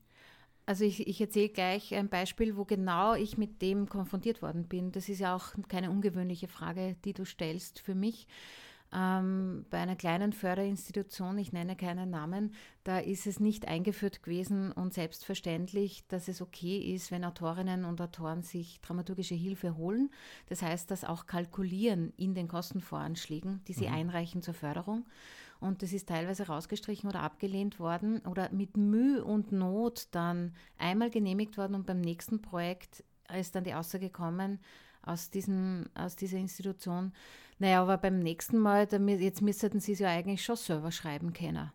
Also 0.66 0.84
ich, 0.84 1.06
ich 1.08 1.20
erzähle 1.20 1.48
gleich 1.48 1.94
ein 1.94 2.08
Beispiel, 2.08 2.56
wo 2.56 2.64
genau 2.64 3.14
ich 3.14 3.36
mit 3.36 3.60
dem 3.60 3.88
konfrontiert 3.88 4.40
worden 4.40 4.68
bin. 4.68 4.92
Das 4.92 5.08
ist 5.08 5.18
ja 5.18 5.34
auch 5.34 5.54
keine 5.68 5.90
ungewöhnliche 5.90 6.48
Frage, 6.48 6.96
die 7.04 7.12
du 7.12 7.24
stellst 7.24 7.80
für 7.80 7.94
mich 7.94 8.28
ähm, 8.92 9.66
bei 9.70 9.78
einer 9.78 9.94
kleinen 9.94 10.32
Förderinstitution, 10.32 11.38
ich 11.38 11.52
nenne 11.52 11.76
keinen 11.76 12.10
Namen, 12.10 12.54
da 12.82 12.98
ist 12.98 13.26
es 13.26 13.38
nicht 13.38 13.68
eingeführt 13.68 14.22
gewesen 14.22 14.72
und 14.72 14.94
selbstverständlich, 14.94 16.06
dass 16.08 16.28
es 16.28 16.42
okay 16.42 16.78
ist, 16.94 17.10
wenn 17.10 17.24
Autorinnen 17.24 17.84
und 17.84 18.00
Autoren 18.00 18.42
sich 18.42 18.80
dramaturgische 18.80 19.34
Hilfe 19.34 19.76
holen. 19.76 20.10
Das 20.48 20.62
heißt, 20.62 20.90
das 20.90 21.04
auch 21.04 21.26
kalkulieren 21.26 22.12
in 22.16 22.34
den 22.34 22.48
Kostenvoranschlägen, 22.48 23.62
die 23.68 23.74
sie 23.74 23.88
mhm. 23.88 23.94
einreichen 23.94 24.42
zur 24.42 24.54
Förderung. 24.54 25.06
Und 25.60 25.82
das 25.82 25.92
ist 25.92 26.08
teilweise 26.08 26.46
rausgestrichen 26.46 27.08
oder 27.08 27.20
abgelehnt 27.20 27.78
worden 27.78 28.20
oder 28.26 28.50
mit 28.50 28.76
Mühe 28.76 29.22
und 29.22 29.52
Not 29.52 30.08
dann 30.10 30.54
einmal 30.78 31.10
genehmigt 31.10 31.58
worden 31.58 31.74
und 31.74 31.86
beim 31.86 32.00
nächsten 32.00 32.40
Projekt 32.40 33.04
ist 33.38 33.54
dann 33.54 33.64
die 33.64 33.74
Aussage 33.74 34.06
gekommen 34.06 34.58
aus, 35.02 35.30
diesem, 35.30 35.86
aus 35.94 36.16
dieser 36.16 36.38
Institution, 36.38 37.12
naja, 37.58 37.82
aber 37.82 37.98
beim 37.98 38.20
nächsten 38.20 38.58
Mal, 38.58 38.88
jetzt 39.18 39.42
müssten 39.42 39.80
sie 39.80 39.92
es 39.92 39.98
ja 39.98 40.08
eigentlich 40.08 40.42
schon 40.42 40.56
selber 40.56 40.90
schreiben 40.90 41.32
können. 41.32 41.70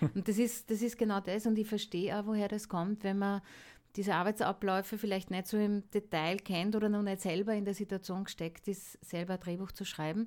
Und 0.14 0.28
das 0.28 0.38
ist, 0.38 0.70
das 0.70 0.82
ist 0.82 0.98
genau 0.98 1.20
das. 1.20 1.46
Und 1.46 1.58
ich 1.58 1.68
verstehe 1.68 2.16
auch, 2.18 2.26
woher 2.26 2.48
das 2.48 2.68
kommt, 2.68 3.02
wenn 3.02 3.18
man 3.18 3.42
diese 3.96 4.14
Arbeitsabläufe 4.14 4.98
vielleicht 4.98 5.30
nicht 5.30 5.46
so 5.46 5.56
im 5.56 5.88
Detail 5.90 6.36
kennt 6.36 6.76
oder 6.76 6.88
noch 6.88 7.02
nicht 7.02 7.22
selber 7.22 7.54
in 7.54 7.64
der 7.64 7.74
Situation 7.74 8.24
gesteckt 8.24 8.68
ist, 8.68 9.04
selber 9.04 9.34
ein 9.34 9.40
Drehbuch 9.40 9.72
zu 9.72 9.84
schreiben. 9.84 10.26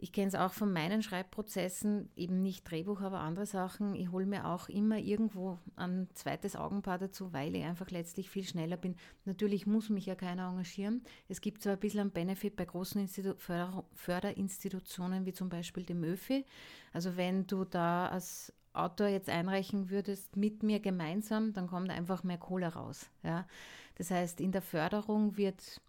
Ich 0.00 0.12
kenne 0.12 0.28
es 0.28 0.36
auch 0.36 0.52
von 0.52 0.72
meinen 0.72 1.02
Schreibprozessen, 1.02 2.08
eben 2.14 2.40
nicht 2.40 2.70
Drehbuch, 2.70 3.00
aber 3.00 3.18
andere 3.18 3.46
Sachen. 3.46 3.96
Ich 3.96 4.12
hole 4.12 4.26
mir 4.26 4.46
auch 4.46 4.68
immer 4.68 4.96
irgendwo 4.96 5.58
ein 5.74 6.08
zweites 6.14 6.54
Augenpaar 6.54 6.98
dazu, 6.98 7.32
weil 7.32 7.56
ich 7.56 7.64
einfach 7.64 7.90
letztlich 7.90 8.30
viel 8.30 8.44
schneller 8.44 8.76
bin. 8.76 8.94
Natürlich 9.24 9.66
muss 9.66 9.90
mich 9.90 10.06
ja 10.06 10.14
keiner 10.14 10.48
engagieren. 10.48 11.02
Es 11.28 11.40
gibt 11.40 11.62
zwar 11.62 11.72
ein 11.72 11.80
bisschen 11.80 12.00
einen 12.00 12.10
Benefit 12.12 12.54
bei 12.54 12.64
großen 12.64 13.00
Institu 13.00 13.34
Förder 13.36 13.84
Förderinstitutionen 13.94 15.26
wie 15.26 15.32
zum 15.32 15.48
Beispiel 15.48 15.84
dem 15.84 16.04
ÖFI. 16.04 16.44
Also 16.92 17.16
wenn 17.16 17.48
du 17.48 17.64
da 17.64 18.06
als 18.06 18.52
Autor 18.72 19.08
jetzt 19.08 19.28
einreichen 19.28 19.90
würdest 19.90 20.36
mit 20.36 20.62
mir 20.62 20.78
gemeinsam, 20.78 21.52
dann 21.52 21.66
kommt 21.66 21.90
einfach 21.90 22.22
mehr 22.22 22.38
Kohle 22.38 22.68
raus. 22.68 23.10
Ja? 23.24 23.48
Das 23.96 24.12
heißt, 24.12 24.40
in 24.40 24.52
der 24.52 24.62
Förderung 24.62 25.36
wird 25.36 25.80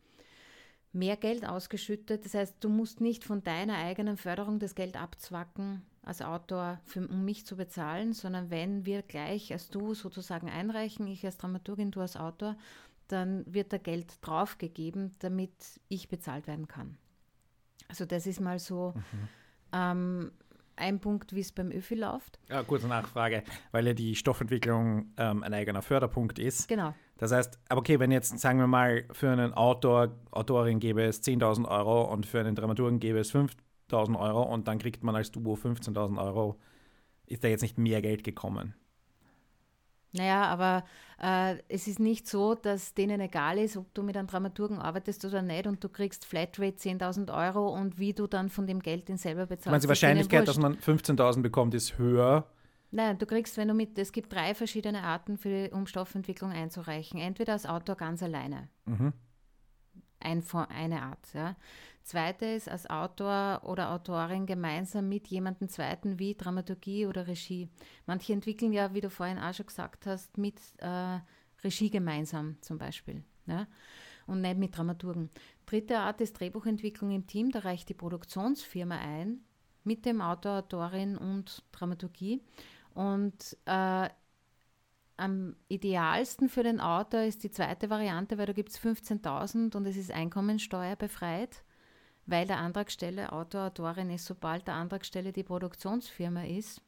mehr 0.91 1.17
Geld 1.17 1.48
ausgeschüttet. 1.48 2.25
Das 2.25 2.34
heißt, 2.34 2.55
du 2.60 2.69
musst 2.69 3.01
nicht 3.01 3.24
von 3.24 3.43
deiner 3.43 3.77
eigenen 3.77 4.17
Förderung 4.17 4.60
das 4.60 4.75
Geld 4.75 4.98
abzwacken 4.98 5.84
als 6.03 6.22
Autor, 6.22 6.79
für, 6.86 7.08
um 7.08 7.25
mich 7.25 7.46
zu 7.46 7.55
bezahlen, 7.55 8.13
sondern 8.13 8.50
wenn 8.50 8.86
wir 8.86 9.03
gleich 9.03 9.51
als 9.53 9.69
du 9.69 9.93
sozusagen 9.93 10.50
einreichen, 10.50 11.05
ich 11.08 11.25
als 11.25 11.38
Dramaturgin, 11.38 11.91
du 11.91 12.01
als 12.01 12.17
Autor, 12.17 12.58
dann 13.08 13.43
wird 13.48 13.74
da 13.74 13.77
Geld 13.77 14.17
draufgegeben, 14.22 15.12
damit 15.19 15.51
ich 15.88 16.10
bezahlt 16.10 16.48
werden 16.48 16.67
kann. 16.67 16.98
Also 17.88 18.05
das 18.05 18.27
ist 18.27 18.39
mal 18.39 18.60
so 18.60 18.93
mhm. 18.96 19.27
ähm, 19.74 20.31
ein 20.75 21.00
Punkt, 21.00 21.34
wie 21.36 21.41
es 21.41 21.51
beim 21.51 21.72
ÖFI 21.72 21.96
läuft. 21.96 22.39
Ja, 22.50 22.63
kurze 22.63 22.88
Nachfrage, 22.88 23.43
weil 23.72 23.88
ja 23.88 23.93
die 23.93 24.15
Stoffentwicklung 24.15 25.12
ähm, 25.17 25.43
ein 25.43 25.53
eigener 25.53 25.81
Förderpunkt 25.81 26.39
ist. 26.39 26.67
Genau. 26.67 26.93
Das 27.19 27.33
heißt, 27.33 27.59
aber 27.67 27.79
okay, 27.79 27.99
wenn 27.99 28.11
jetzt, 28.11 28.39
sagen 28.39 28.59
wir 28.59 28.67
mal, 28.67 29.03
für 29.11 29.29
einen 29.29 29.53
Autor, 29.53 30.15
Autorin 30.31 30.79
gäbe 30.79 31.03
es 31.03 31.21
10.000 31.21 31.67
Euro 31.67 32.03
und 32.03 32.25
für 32.25 32.39
einen 32.39 32.55
Dramaturgen 32.55 32.99
gäbe 32.99 33.19
es 33.19 33.33
5.000 33.35 34.17
Euro 34.17 34.43
und 34.43 34.69
dann 34.69 34.79
kriegt 34.79 35.03
man 35.03 35.17
als 35.17 35.29
Duo 35.29 35.55
15.000 35.55 36.17
Euro, 36.17 36.57
ist 37.25 37.43
da 37.43 37.49
jetzt 37.49 37.61
nicht 37.61 37.77
mehr 37.77 38.01
Geld 38.01 38.23
gekommen? 38.23 38.73
Naja, 40.13 40.45
aber 40.45 40.85
äh, 41.21 41.61
es 41.67 41.88
ist 41.88 41.99
nicht 41.99 42.25
so, 42.25 42.55
dass 42.55 42.93
denen 42.93 43.19
egal 43.19 43.59
ist, 43.59 43.75
ob 43.75 43.93
du 43.93 44.01
mit 44.01 44.15
einem 44.15 44.27
Dramaturgen 44.27 44.79
arbeitest 44.79 45.23
oder 45.25 45.41
nicht 45.41 45.67
und 45.67 45.83
du 45.83 45.89
kriegst 45.89 46.25
Flatrate 46.25 46.77
10.000 46.77 47.35
Euro 47.35 47.67
und 47.67 47.99
wie 47.99 48.13
du 48.13 48.27
dann 48.27 48.49
von 48.49 48.65
dem 48.65 48.79
Geld 48.79 49.09
den 49.09 49.17
selber 49.17 49.45
bezahlst. 49.45 49.67
Ich 49.67 49.71
meine, 49.71 49.81
die 49.81 49.88
Wahrscheinlichkeit, 49.89 50.47
dass 50.47 50.57
man 50.57 50.77
15.000 50.77 51.41
bekommt, 51.41 51.75
ist 51.75 51.97
höher, 51.97 52.47
Nein, 52.91 53.17
du 53.17 53.25
kriegst, 53.25 53.58
wenn 53.58 53.67
du 53.67 53.74
mit, 53.74 53.98
es 54.00 54.12
gibt 54.12 54.34
drei 54.34 54.55
verschiedene 54.55 55.03
Arten, 55.03 55.38
für, 55.38 55.69
um 55.74 55.86
Stoffentwicklung 55.86 56.51
einzureichen. 56.51 57.19
Entweder 57.19 57.53
als 57.53 57.65
Autor 57.65 57.96
ganz 57.96 58.24
alleine. 58.24 58.69
Mhm. 58.86 59.13
Ein, 60.19 60.43
eine 60.69 61.01
Art. 61.03 61.34
Ja. 61.34 61.55
Zweite 62.03 62.46
ist 62.46 62.67
als 62.67 62.89
Autor 62.89 63.62
oder 63.63 63.91
Autorin 63.91 64.46
gemeinsam 64.46 65.08
mit 65.08 65.27
jemandem 65.27 65.69
Zweiten 65.69 66.17
wie 66.17 66.34
Dramaturgie 66.34 67.05
oder 67.05 67.27
Regie. 67.27 67.69
Manche 68.05 68.34
entwickeln 68.34 68.74
ja, 68.74 68.93
wie 68.93 69.01
du 69.01 69.10
vorhin 69.10 69.38
auch 69.38 69.53
schon 69.53 69.67
gesagt 69.67 70.08
hast, 70.08 70.38
mit 70.38 70.60
äh, 70.77 71.19
Regie 71.63 71.89
gemeinsam 71.89 72.58
zum 72.62 72.79
Beispiel. 72.79 73.24
Ja. 73.46 73.67
Und 74.25 74.41
nicht 74.41 74.58
mit 74.58 74.75
Dramaturgen. 74.75 75.29
Dritte 75.65 76.00
Art 76.00 76.19
ist 76.22 76.39
Drehbuchentwicklung 76.39 77.12
im 77.12 77.27
Team. 77.27 77.51
Da 77.51 77.60
reicht 77.60 77.89
die 77.89 77.93
Produktionsfirma 77.93 78.96
ein 78.96 79.41
mit 79.84 80.05
dem 80.05 80.22
Autor, 80.22 80.60
Autorin 80.60 81.17
und 81.17 81.63
Dramaturgie. 81.72 82.41
Und 83.00 83.56
äh, 83.63 84.10
am 85.15 85.56
idealsten 85.70 86.50
für 86.50 86.63
den 86.63 86.82
Autor 86.82 87.22
ist 87.22 87.46
die 87.46 87.50
zweite 87.50 87.89
Variante, 87.89 88.38
weil 88.38 88.46
da 88.46 88.51
gibt 88.51 88.72
es 88.72 88.77
15.000 88.77 89.74
und 89.74 89.86
es 89.86 89.96
ist 89.96 90.12
einkommensteuerbefreit, 90.12 91.63
weil 92.25 92.46
der 92.46 92.58
Antragsteller 92.58 93.32
Autor, 93.32 93.68
Autorin 93.68 94.10
ist, 94.10 94.25
sobald 94.25 94.68
der 94.68 94.74
Antragsteller 94.74 95.32
die 95.32 95.46
Produktionsfirma 95.46 96.44
ist 96.44 96.82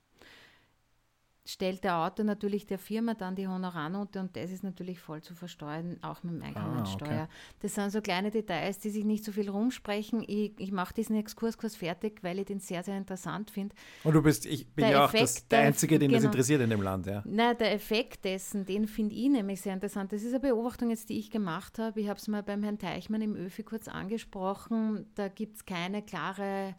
stellt 1.52 1.84
der 1.84 1.98
Autor 1.98 2.26
natürlich 2.26 2.66
der 2.66 2.80
Firma 2.80 3.14
dann 3.14 3.36
die 3.36 3.48
Honorarnote 3.48 4.20
und 4.20 4.36
das 4.36 4.52
ist 4.52 4.64
natürlich 4.64 5.00
voll 5.00 5.22
zu 5.22 5.36
versteuern, 5.36 5.98
auch 6.02 6.24
mit 6.24 6.36
dem 6.36 6.42
Einkommensteuer. 6.42 7.10
Ah, 7.10 7.24
okay. 7.24 7.60
Das 7.60 7.76
sind 7.76 7.92
so 7.92 8.02
kleine 8.02 8.32
Details, 8.32 8.80
die 8.80 8.90
sich 8.90 9.04
nicht 9.04 9.24
so 9.24 9.32
viel 9.32 9.50
rumsprechen. 9.50 10.24
Ich, 10.26 10.54
ich 10.58 10.72
mache 10.72 10.94
diesen 10.94 11.16
Exkurs 11.16 11.58
kurz 11.58 11.76
fertig, 11.76 12.24
weil 12.24 12.40
ich 12.40 12.46
den 12.46 12.60
sehr, 12.60 12.84
sehr 12.84 12.98
interessant 12.98 13.52
finde. 13.52 13.76
Und 14.04 14.14
du 14.14 14.22
bist, 14.22 14.46
ich 14.46 14.68
bin 14.74 14.84
der 14.84 14.92
ja 14.92 15.06
auch 15.06 15.12
das, 15.12 15.48
der 15.48 15.60
Einzige, 15.60 16.00
den 16.00 16.10
genau, 16.10 16.18
das 16.20 16.26
interessiert 16.26 16.62
in 16.62 16.70
dem 16.70 16.82
Land, 16.82 17.06
ja. 17.06 17.22
Nein, 17.26 17.58
der 17.58 17.74
Effekt 17.74 18.26
dessen, 18.26 18.66
den 18.66 18.88
finde 18.88 19.16
ich 19.16 19.30
nämlich 19.30 19.62
sehr 19.62 19.74
interessant. 19.74 20.14
Das 20.14 20.24
ist 20.24 20.30
eine 20.30 20.40
Beobachtung 20.40 20.90
jetzt, 20.90 21.10
die 21.10 21.20
ich 21.20 21.30
gemacht 21.30 21.80
habe. 21.80 22.00
Ich 22.00 22.08
habe 22.08 22.18
es 22.18 22.28
mal 22.28 22.44
beim 22.44 22.64
Herrn 22.64 22.80
Teichmann 22.80 23.22
im 23.22 23.36
ÖFI 23.36 23.64
kurz 23.64 23.88
angesprochen. 23.88 25.08
Da 25.16 25.28
gibt 25.28 25.58
es 25.58 25.66
keine 25.66 26.02
klare 26.02 26.76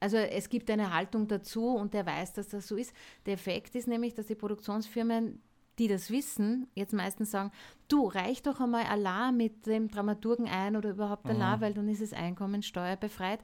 also 0.00 0.16
es 0.16 0.48
gibt 0.48 0.70
eine 0.70 0.92
Haltung 0.94 1.28
dazu 1.28 1.68
und 1.68 1.92
der 1.92 2.06
weiß, 2.06 2.32
dass 2.32 2.48
das 2.48 2.66
so 2.66 2.76
ist. 2.76 2.94
Der 3.26 3.34
Effekt 3.34 3.74
ist 3.74 3.86
nämlich, 3.86 4.14
dass 4.14 4.26
die 4.26 4.34
Produktionsfirmen, 4.34 5.42
die 5.78 5.88
das 5.88 6.10
wissen, 6.10 6.66
jetzt 6.74 6.94
meistens 6.94 7.30
sagen, 7.30 7.52
du, 7.88 8.06
reich 8.06 8.42
doch 8.42 8.60
einmal 8.60 8.84
Allah 8.84 9.30
mit 9.30 9.66
dem 9.66 9.88
Dramaturgen 9.88 10.48
ein 10.48 10.74
oder 10.74 10.90
überhaupt 10.90 11.26
Allah, 11.26 11.58
mhm. 11.58 11.60
weil 11.60 11.74
dann 11.74 11.88
ist 11.88 12.00
es 12.00 12.14
einkommensteuerbefreit. 12.14 13.40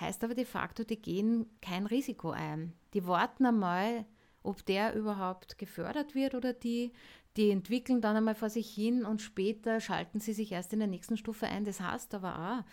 Heißt 0.00 0.24
aber 0.24 0.34
de 0.34 0.44
facto, 0.44 0.84
die 0.84 1.00
gehen 1.00 1.46
kein 1.60 1.86
Risiko 1.86 2.30
ein. 2.30 2.72
Die 2.94 3.06
warten 3.06 3.44
einmal, 3.44 4.06
ob 4.42 4.64
der 4.64 4.94
überhaupt 4.94 5.58
gefördert 5.58 6.14
wird 6.14 6.34
oder 6.34 6.52
die, 6.52 6.92
die 7.36 7.50
entwickeln 7.50 8.00
dann 8.00 8.16
einmal 8.16 8.34
vor 8.34 8.48
sich 8.48 8.70
hin 8.70 9.04
und 9.04 9.20
später 9.20 9.80
schalten 9.80 10.20
sie 10.20 10.32
sich 10.32 10.52
erst 10.52 10.72
in 10.72 10.78
der 10.78 10.88
nächsten 10.88 11.16
Stufe 11.16 11.46
ein. 11.46 11.64
Das 11.64 11.80
heißt 11.80 12.14
aber 12.14 12.38
auch, 12.38 12.64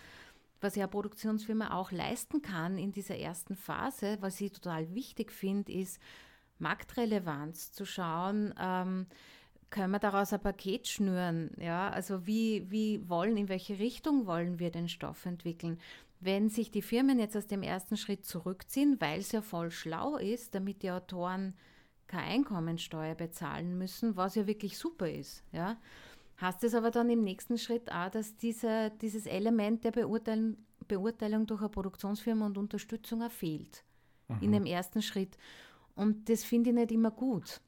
was 0.61 0.75
ja 0.75 0.87
Produktionsfirma 0.87 1.73
auch 1.73 1.91
leisten 1.91 2.41
kann 2.41 2.77
in 2.77 2.91
dieser 2.91 3.17
ersten 3.17 3.55
Phase, 3.55 4.17
was 4.21 4.39
ich 4.41 4.51
total 4.51 4.93
wichtig 4.93 5.31
finde, 5.31 5.71
ist 5.71 5.99
Marktrelevanz 6.59 7.71
zu 7.71 7.85
schauen, 7.85 8.53
ähm, 8.59 9.07
können 9.69 9.91
wir 9.91 9.99
daraus 9.99 10.31
ein 10.31 10.41
Paket 10.41 10.87
schnüren? 10.87 11.51
Ja, 11.59 11.89
also 11.89 12.25
wie, 12.25 12.69
wie 12.71 13.07
wollen, 13.09 13.35
in 13.35 13.49
welche 13.49 13.77
Richtung 13.79 14.25
wollen 14.25 14.59
wir 14.59 14.71
den 14.71 14.87
Stoff 14.87 15.25
entwickeln? 15.25 15.79
Wenn 16.21 16.49
sich 16.49 16.71
die 16.71 16.81
Firmen 16.81 17.19
jetzt 17.19 17.35
aus 17.35 17.47
dem 17.47 17.61
ersten 17.61 17.97
Schritt 17.97 18.25
zurückziehen, 18.25 18.95
weil 18.99 19.19
es 19.19 19.31
ja 19.31 19.41
voll 19.41 19.71
schlau 19.71 20.15
ist, 20.15 20.55
damit 20.55 20.81
die 20.81 20.91
Autoren 20.91 21.55
keine 22.07 22.27
Einkommensteuer 22.27 23.15
bezahlen 23.15 23.77
müssen, 23.77 24.15
was 24.15 24.35
ja 24.35 24.47
wirklich 24.47 24.77
super 24.77 25.09
ist, 25.09 25.43
ja, 25.51 25.77
Heißt 26.41 26.63
es 26.63 26.73
aber 26.73 26.91
dann 26.91 27.09
im 27.09 27.23
nächsten 27.23 27.57
Schritt 27.57 27.91
auch, 27.91 28.09
dass 28.09 28.35
diese, 28.35 28.91
dieses 29.01 29.25
Element 29.25 29.83
der 29.83 29.91
Beurteilung, 29.91 30.57
Beurteilung 30.87 31.47
durch 31.47 31.61
eine 31.61 31.69
Produktionsfirma 31.69 32.45
und 32.45 32.57
Unterstützung 32.57 33.23
auch 33.23 33.31
fehlt 33.31 33.83
mhm. 34.27 34.37
in 34.41 34.51
dem 34.51 34.65
ersten 34.65 35.01
Schritt. 35.01 35.37
Und 35.95 36.29
das 36.29 36.43
finde 36.43 36.71
ich 36.71 36.75
nicht 36.75 36.91
immer 36.91 37.11
gut, 37.11 37.61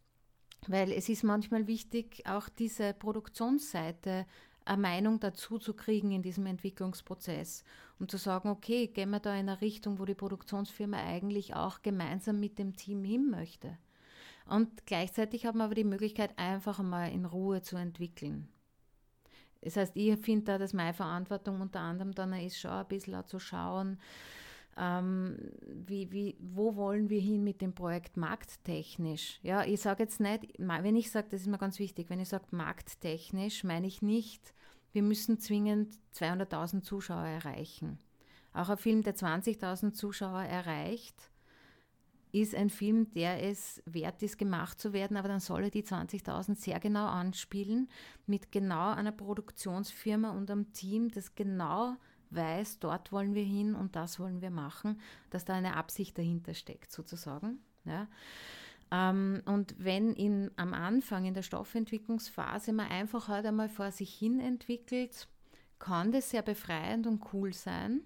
weil 0.67 0.91
es 0.91 1.07
ist 1.07 1.23
manchmal 1.23 1.67
wichtig, 1.67 2.23
auch 2.27 2.49
diese 2.49 2.93
Produktionsseite 2.93 4.25
eine 4.65 4.81
Meinung 4.81 5.19
dazu 5.21 5.59
zu 5.59 5.73
kriegen 5.73 6.11
in 6.11 6.21
diesem 6.21 6.45
Entwicklungsprozess 6.45 7.63
und 7.99 8.11
zu 8.11 8.17
sagen, 8.17 8.49
okay, 8.49 8.87
gehen 8.87 9.11
wir 9.11 9.21
da 9.21 9.33
in 9.33 9.47
eine 9.47 9.61
Richtung, 9.61 9.97
wo 9.97 10.05
die 10.05 10.13
Produktionsfirma 10.13 10.97
eigentlich 10.97 11.55
auch 11.55 11.81
gemeinsam 11.81 12.39
mit 12.41 12.59
dem 12.59 12.75
Team 12.75 13.05
hin 13.05 13.29
möchte. 13.29 13.77
Und 14.45 14.85
gleichzeitig 14.85 15.45
haben 15.45 15.57
wir 15.59 15.65
aber 15.65 15.75
die 15.75 15.83
Möglichkeit, 15.83 16.37
einfach 16.37 16.79
einmal 16.79 17.11
in 17.11 17.25
Ruhe 17.25 17.61
zu 17.61 17.77
entwickeln. 17.77 18.49
Das 19.61 19.77
heißt, 19.77 19.95
ich 19.95 20.17
finde 20.19 20.45
da, 20.45 20.57
dass 20.57 20.73
meine 20.73 20.93
Verantwortung 20.93 21.61
unter 21.61 21.79
anderem 21.79 22.13
dann 22.13 22.33
ist, 22.33 22.59
schon 22.59 22.71
ein 22.71 22.87
bisschen 22.87 23.25
zu 23.25 23.39
schauen, 23.39 23.97
ähm, 24.77 25.37
wie, 25.65 26.11
wie, 26.11 26.37
wo 26.39 26.75
wollen 26.75 27.09
wir 27.09 27.19
hin 27.19 27.43
mit 27.43 27.61
dem 27.61 27.73
Projekt 27.73 28.15
markttechnisch? 28.15 29.39
Ja, 29.41 29.63
ich 29.63 29.81
sage 29.81 30.03
jetzt 30.03 30.19
nicht, 30.19 30.53
wenn 30.57 30.95
ich 30.95 31.11
sage, 31.11 31.27
das 31.31 31.41
ist 31.41 31.47
mir 31.47 31.57
ganz 31.57 31.79
wichtig, 31.79 32.09
wenn 32.09 32.19
ich 32.19 32.29
sage 32.29 32.45
markttechnisch, 32.51 33.63
meine 33.63 33.87
ich 33.87 34.01
nicht, 34.01 34.53
wir 34.93 35.01
müssen 35.01 35.39
zwingend 35.39 35.95
200.000 36.15 36.81
Zuschauer 36.81 37.25
erreichen. 37.25 37.99
Auch 38.53 38.69
ein 38.69 38.77
Film, 38.77 39.03
der 39.03 39.15
20.000 39.15 39.93
Zuschauer 39.93 40.43
erreicht, 40.43 41.31
ist 42.31 42.55
ein 42.55 42.69
Film, 42.69 43.11
der 43.13 43.43
es 43.43 43.81
wert 43.85 44.21
ist, 44.21 44.37
gemacht 44.37 44.79
zu 44.79 44.93
werden, 44.93 45.17
aber 45.17 45.27
dann 45.27 45.39
soll 45.39 45.65
er 45.65 45.69
die 45.69 45.83
20.000 45.83 46.55
sehr 46.55 46.79
genau 46.79 47.07
anspielen, 47.07 47.89
mit 48.25 48.51
genau 48.51 48.91
einer 48.91 49.11
Produktionsfirma 49.11 50.31
und 50.31 50.51
einem 50.51 50.71
Team, 50.73 51.09
das 51.09 51.35
genau 51.35 51.95
weiß, 52.29 52.79
dort 52.79 53.11
wollen 53.11 53.33
wir 53.33 53.43
hin 53.43 53.75
und 53.75 53.95
das 53.95 54.19
wollen 54.19 54.41
wir 54.41 54.51
machen, 54.51 54.99
dass 55.29 55.45
da 55.45 55.53
eine 55.53 55.75
Absicht 55.75 56.17
dahinter 56.17 56.53
steckt, 56.53 56.91
sozusagen. 56.91 57.59
Ja. 57.85 58.07
Ähm, 58.91 59.41
und 59.45 59.75
wenn 59.77 60.13
in, 60.13 60.51
am 60.55 60.73
Anfang 60.73 61.25
in 61.25 61.33
der 61.33 61.41
Stoffentwicklungsphase 61.41 62.73
man 62.73 62.89
einfach 62.89 63.27
halt 63.27 63.45
einmal 63.45 63.69
vor 63.69 63.91
sich 63.91 64.13
hin 64.13 64.39
entwickelt, 64.39 65.27
kann 65.79 66.11
das 66.11 66.29
sehr 66.31 66.41
befreiend 66.41 67.07
und 67.07 67.21
cool 67.33 67.53
sein. 67.53 68.01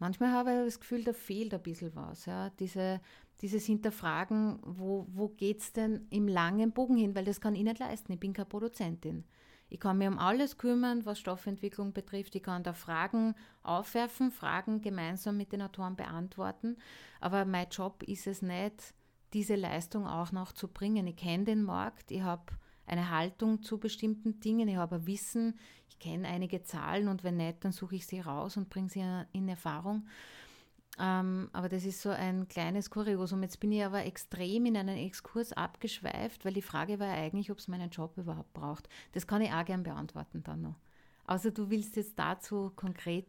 Manchmal 0.00 0.32
habe 0.32 0.50
ich 0.50 0.64
das 0.64 0.80
Gefühl, 0.80 1.04
da 1.04 1.12
fehlt 1.12 1.52
ein 1.54 1.62
bisschen 1.62 1.94
was. 1.94 2.24
Ja. 2.24 2.50
Diese, 2.58 3.00
dieses 3.42 3.66
Hinterfragen, 3.66 4.58
wo, 4.62 5.06
wo 5.12 5.28
geht 5.28 5.60
es 5.60 5.72
denn 5.72 6.06
im 6.10 6.26
langen 6.26 6.72
Bogen 6.72 6.96
hin, 6.96 7.14
weil 7.14 7.26
das 7.26 7.40
kann 7.40 7.54
ich 7.54 7.62
nicht 7.62 7.78
leisten, 7.78 8.12
ich 8.12 8.18
bin 8.18 8.32
keine 8.32 8.46
Produzentin. 8.46 9.24
Ich 9.68 9.78
kann 9.78 9.98
mich 9.98 10.08
um 10.08 10.18
alles 10.18 10.58
kümmern, 10.58 11.04
was 11.06 11.20
Stoffentwicklung 11.20 11.92
betrifft. 11.92 12.34
Ich 12.34 12.42
kann 12.42 12.64
da 12.64 12.72
Fragen 12.72 13.36
aufwerfen, 13.62 14.32
Fragen 14.32 14.80
gemeinsam 14.80 15.36
mit 15.36 15.52
den 15.52 15.62
Autoren 15.62 15.94
beantworten. 15.94 16.76
Aber 17.20 17.44
mein 17.44 17.68
Job 17.68 18.02
ist 18.02 18.26
es 18.26 18.42
nicht, 18.42 18.94
diese 19.32 19.54
Leistung 19.54 20.06
auch 20.08 20.32
noch 20.32 20.52
zu 20.52 20.66
bringen. 20.66 21.06
Ich 21.06 21.16
kenne 21.16 21.44
den 21.44 21.62
Markt, 21.62 22.10
ich 22.10 22.22
habe 22.22 22.52
eine 22.90 23.10
Haltung 23.10 23.62
zu 23.62 23.78
bestimmten 23.78 24.40
Dingen, 24.40 24.68
ich 24.68 24.76
habe 24.76 24.96
ein 24.96 25.06
Wissen, 25.06 25.58
ich 25.88 25.98
kenne 25.98 26.26
einige 26.28 26.62
Zahlen 26.62 27.08
und 27.08 27.22
wenn 27.22 27.36
nicht, 27.36 27.64
dann 27.64 27.72
suche 27.72 27.96
ich 27.96 28.06
sie 28.06 28.20
raus 28.20 28.56
und 28.56 28.68
bringe 28.68 28.88
sie 28.88 29.04
in 29.32 29.48
Erfahrung. 29.48 30.06
Ähm, 30.98 31.48
aber 31.52 31.68
das 31.68 31.84
ist 31.84 32.02
so 32.02 32.10
ein 32.10 32.48
kleines 32.48 32.90
Kuriosum. 32.90 33.42
Jetzt 33.42 33.60
bin 33.60 33.72
ich 33.72 33.84
aber 33.84 34.04
extrem 34.04 34.66
in 34.66 34.76
einen 34.76 34.98
Exkurs 34.98 35.52
abgeschweift, 35.52 36.44
weil 36.44 36.52
die 36.52 36.62
Frage 36.62 36.98
war 36.98 37.08
eigentlich, 37.08 37.50
ob 37.50 37.58
es 37.58 37.68
meinen 37.68 37.90
Job 37.90 38.18
überhaupt 38.18 38.52
braucht. 38.52 38.88
Das 39.12 39.26
kann 39.26 39.40
ich 39.40 39.52
auch 39.52 39.64
gern 39.64 39.82
beantworten 39.82 40.42
dann 40.42 40.62
noch. 40.62 40.76
Außer 41.26 41.52
du 41.52 41.70
willst 41.70 41.96
jetzt 41.96 42.18
dazu 42.18 42.72
konkret 42.74 43.28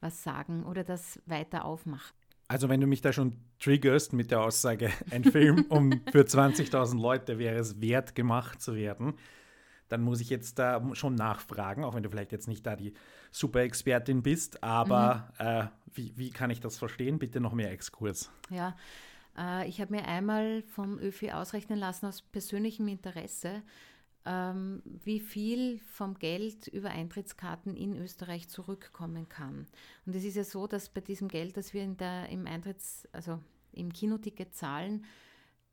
was 0.00 0.22
sagen 0.22 0.64
oder 0.64 0.84
das 0.84 1.20
weiter 1.26 1.64
aufmachen. 1.64 2.17
Also 2.48 2.70
wenn 2.70 2.80
du 2.80 2.86
mich 2.86 3.02
da 3.02 3.12
schon 3.12 3.36
triggerst 3.58 4.14
mit 4.14 4.30
der 4.30 4.40
Aussage, 4.40 4.90
ein 5.10 5.22
Film 5.22 5.66
um 5.68 6.00
für 6.10 6.22
20.000 6.22 6.98
Leute 7.00 7.38
wäre 7.38 7.56
es 7.56 7.80
wert 7.80 8.14
gemacht 8.14 8.62
zu 8.62 8.74
werden, 8.74 9.14
dann 9.88 10.02
muss 10.02 10.20
ich 10.20 10.30
jetzt 10.30 10.58
da 10.58 10.82
schon 10.94 11.14
nachfragen, 11.14 11.84
auch 11.84 11.94
wenn 11.94 12.02
du 12.02 12.10
vielleicht 12.10 12.32
jetzt 12.32 12.48
nicht 12.48 12.66
da 12.66 12.76
die 12.76 12.94
Super-Expertin 13.30 14.22
bist, 14.22 14.62
aber 14.62 15.30
mhm. 15.38 15.46
äh, 15.46 15.66
wie, 15.94 16.12
wie 16.16 16.30
kann 16.30 16.50
ich 16.50 16.60
das 16.60 16.78
verstehen? 16.78 17.18
Bitte 17.18 17.40
noch 17.40 17.52
mehr 17.52 17.70
Exkurs. 17.70 18.30
Ja, 18.50 18.76
äh, 19.36 19.68
ich 19.68 19.80
habe 19.80 19.94
mir 19.94 20.06
einmal 20.06 20.62
vom 20.62 20.98
ÖFI 20.98 21.32
ausrechnen 21.32 21.78
lassen 21.78 22.06
aus 22.06 22.22
persönlichem 22.22 22.88
Interesse, 22.88 23.62
ähm, 24.28 24.82
wie 24.84 25.20
viel 25.20 25.78
vom 25.78 26.18
Geld 26.18 26.66
über 26.68 26.90
Eintrittskarten 26.90 27.74
in 27.74 27.96
Österreich 27.96 28.48
zurückkommen 28.48 29.28
kann. 29.28 29.66
Und 30.04 30.14
es 30.14 30.22
ist 30.22 30.36
ja 30.36 30.44
so, 30.44 30.66
dass 30.66 30.90
bei 30.90 31.00
diesem 31.00 31.28
Geld, 31.28 31.56
das 31.56 31.72
wir 31.72 31.82
in 31.82 31.96
der, 31.96 32.28
im 32.28 32.46
Eintritts-, 32.46 33.08
also 33.12 33.40
im 33.72 33.90
Kinoticket 33.90 34.54
zahlen, 34.54 35.06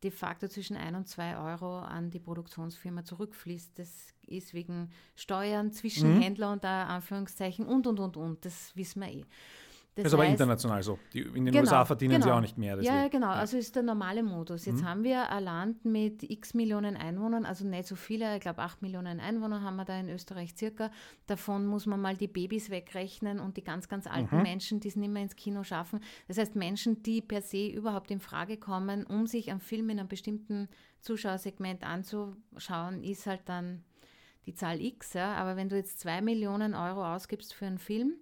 de 0.03 0.11
facto 0.11 0.47
zwischen 0.47 0.77
1 0.77 0.95
und 0.95 1.07
2 1.07 1.37
Euro 1.37 1.79
an 1.79 2.11
die 2.11 2.19
Produktionsfirma 2.19 3.03
zurückfließt. 3.03 3.77
Das 3.77 4.13
ist 4.25 4.53
wegen 4.53 4.89
Steuern, 5.15 5.73
Zwischenhändler 5.73 6.47
mhm. 6.47 6.53
und 6.53 6.63
da 6.63 6.85
Anführungszeichen 6.85 7.65
und, 7.65 7.87
und, 7.87 7.99
und, 7.99 8.15
und. 8.15 8.45
Das 8.45 8.75
wissen 8.75 9.01
wir 9.01 9.09
eh. 9.09 9.25
Das 9.95 10.07
ist 10.07 10.13
aber 10.13 10.25
international 10.25 10.83
so. 10.83 10.99
Die, 11.13 11.21
in 11.21 11.45
den 11.45 11.45
genau, 11.45 11.59
USA 11.61 11.85
verdienen 11.85 12.15
genau. 12.15 12.25
sie 12.25 12.31
auch 12.31 12.41
nicht 12.41 12.57
mehr. 12.57 12.75
Deswegen. 12.75 12.93
Ja, 12.93 13.07
genau. 13.07 13.27
Ja. 13.27 13.33
Also 13.35 13.57
ist 13.57 13.77
der 13.77 13.83
normale 13.83 14.23
Modus. 14.23 14.65
Jetzt 14.65 14.81
mhm. 14.81 14.89
haben 14.89 15.03
wir 15.05 15.29
ein 15.29 15.43
Land 15.43 15.85
mit 15.85 16.21
x 16.23 16.53
Millionen 16.53 16.97
Einwohnern, 16.97 17.45
also 17.45 17.65
nicht 17.65 17.87
so 17.87 17.95
viele, 17.95 18.35
ich 18.35 18.41
glaube 18.41 18.61
8 18.61 18.81
Millionen 18.81 19.21
Einwohner 19.21 19.61
haben 19.61 19.77
wir 19.77 19.85
da 19.85 19.97
in 19.97 20.09
Österreich 20.09 20.53
circa. 20.57 20.91
Davon 21.27 21.65
muss 21.65 21.85
man 21.85 22.01
mal 22.01 22.17
die 22.17 22.27
Babys 22.27 22.69
wegrechnen 22.69 23.39
und 23.39 23.55
die 23.55 23.63
ganz, 23.63 23.87
ganz 23.87 24.05
alten 24.05 24.35
mhm. 24.35 24.43
Menschen, 24.43 24.79
die 24.81 24.89
es 24.89 24.97
nicht 24.97 25.11
mehr 25.11 25.23
ins 25.23 25.37
Kino 25.37 25.63
schaffen. 25.63 26.01
Das 26.27 26.37
heißt, 26.37 26.57
Menschen, 26.57 27.01
die 27.01 27.21
per 27.21 27.41
se 27.41 27.67
überhaupt 27.69 28.11
in 28.11 28.19
Frage 28.19 28.57
kommen, 28.57 29.05
um 29.05 29.27
sich 29.27 29.49
einen 29.49 29.61
Film 29.61 29.89
in 29.89 29.99
einem 29.99 30.09
bestimmten 30.09 30.67
Zuschauersegment 30.99 31.85
anzuschauen, 31.85 33.01
ist 33.01 33.27
halt 33.27 33.43
dann 33.45 33.85
die 34.45 34.53
Zahl 34.53 34.81
X. 34.81 35.13
Ja? 35.13 35.35
Aber 35.35 35.55
wenn 35.55 35.69
du 35.69 35.77
jetzt 35.77 36.01
2 36.01 36.21
Millionen 36.21 36.73
Euro 36.73 37.15
ausgibst 37.15 37.53
für 37.53 37.65
einen 37.65 37.79
Film 37.79 38.15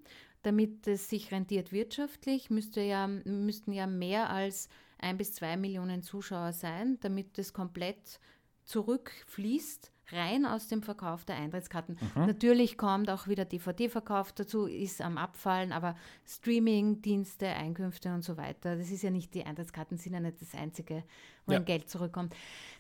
damit 0.44 0.88
es 0.88 1.10
sich 1.10 1.32
rentiert 1.32 1.72
wirtschaftlich, 1.72 2.50
müsste 2.50 2.82
ja, 2.82 3.08
müssten 3.08 3.72
ja 3.72 3.88
mehr 3.88 4.30
als 4.30 4.70
ein 5.00 5.18
bis 5.18 5.34
zwei 5.34 5.58
Millionen 5.58 6.04
Zuschauer 6.04 6.54
sein, 6.54 6.98
damit 7.02 7.38
das 7.38 7.54
komplett 7.54 8.20
zurückfließt 8.66 9.93
rein 10.12 10.46
aus 10.46 10.68
dem 10.68 10.82
Verkauf 10.82 11.26
der 11.26 11.38
Eintrittskarten. 11.38 11.98
Mhm. 12.16 12.26
Natürlich 12.26 12.78
kommt 12.78 13.10
auch 13.10 13.28
wieder 13.28 13.46
DVD-Verkauf 13.46 14.32
dazu, 14.34 14.66
ist 14.66 15.02
am 15.02 15.18
Abfallen, 15.18 15.72
aber 15.72 15.96
Streaming-Dienste, 16.26 17.48
Einkünfte 17.48 18.14
und 18.14 18.24
so 18.24 18.38
weiter, 18.38 18.76
das 18.76 18.92
ist 18.92 19.04
ja 19.04 19.10
nicht, 19.10 19.34
die 19.34 19.46
Eintrittskarten 19.46 19.98
sind 19.98 20.14
ja 20.14 20.20
nicht 20.20 20.42
das 20.42 20.54
Einzige, 20.56 21.04
wo 21.46 21.54
ja. 21.54 21.60
ein 21.60 21.66
Geld 21.66 21.90
zurückkommt. 21.90 22.36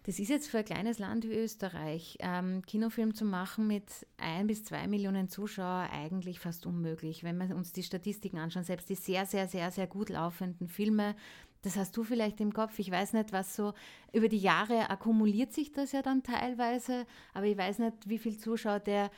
Das 0.06 0.20
ist 0.20 0.30
jetzt 0.30 0.50
für 0.50 0.60
ein 0.60 0.66
kleines 0.66 1.00
Land 1.00 1.24
wie 1.24 1.34
Österreich, 1.34 2.18
ähm, 2.20 2.62
Kinofilm 2.66 3.14
zu 3.14 3.26
machen 3.26 3.68
mit 3.68 3.86
ein 4.18 4.48
bis 4.48 4.66
zwei 4.66 4.88
Millionen 4.88 5.30
Zuschauer 5.30 5.90
eigentlich 5.92 6.40
fast 6.40 6.66
unmöglich. 6.66 7.24
Wenn 7.24 7.38
wir 7.38 7.56
uns 7.56 7.72
die 7.72 7.84
Statistiken 7.84 8.38
anschauen, 8.38 8.64
selbst 8.64 8.90
die 8.90 8.96
sehr, 8.96 9.26
sehr, 9.26 9.48
sehr, 9.48 9.72
sehr 9.72 9.88
gut 9.88 10.10
laufenden 10.10 10.68
Filme, 10.68 11.16
das 11.64 11.78
hast 11.78 11.96
du 11.98 12.04
vielleicht 12.04 12.40
im 12.42 12.54
Kopf. 12.54 12.78
Ich 12.78 12.92
weiß 12.92 13.14
nicht, 13.14 13.32
was 13.32 13.56
so 13.56 13.74
über 14.12 14.30
die 14.30 14.38
Jahre 14.38 14.90
akkumuliert 14.90 15.54
sich 15.54 15.72
das 15.72 15.94
ja 15.94 16.02
dann 16.02 16.22
teilweise, 16.22 17.06
aber 17.34 17.46
ich 17.46 17.58
weiß 17.58 17.80
nicht, 17.80 18.08
wie 18.08 18.20
viel 18.20 18.38
Zuschauer 18.38 18.80
der, 18.80 19.10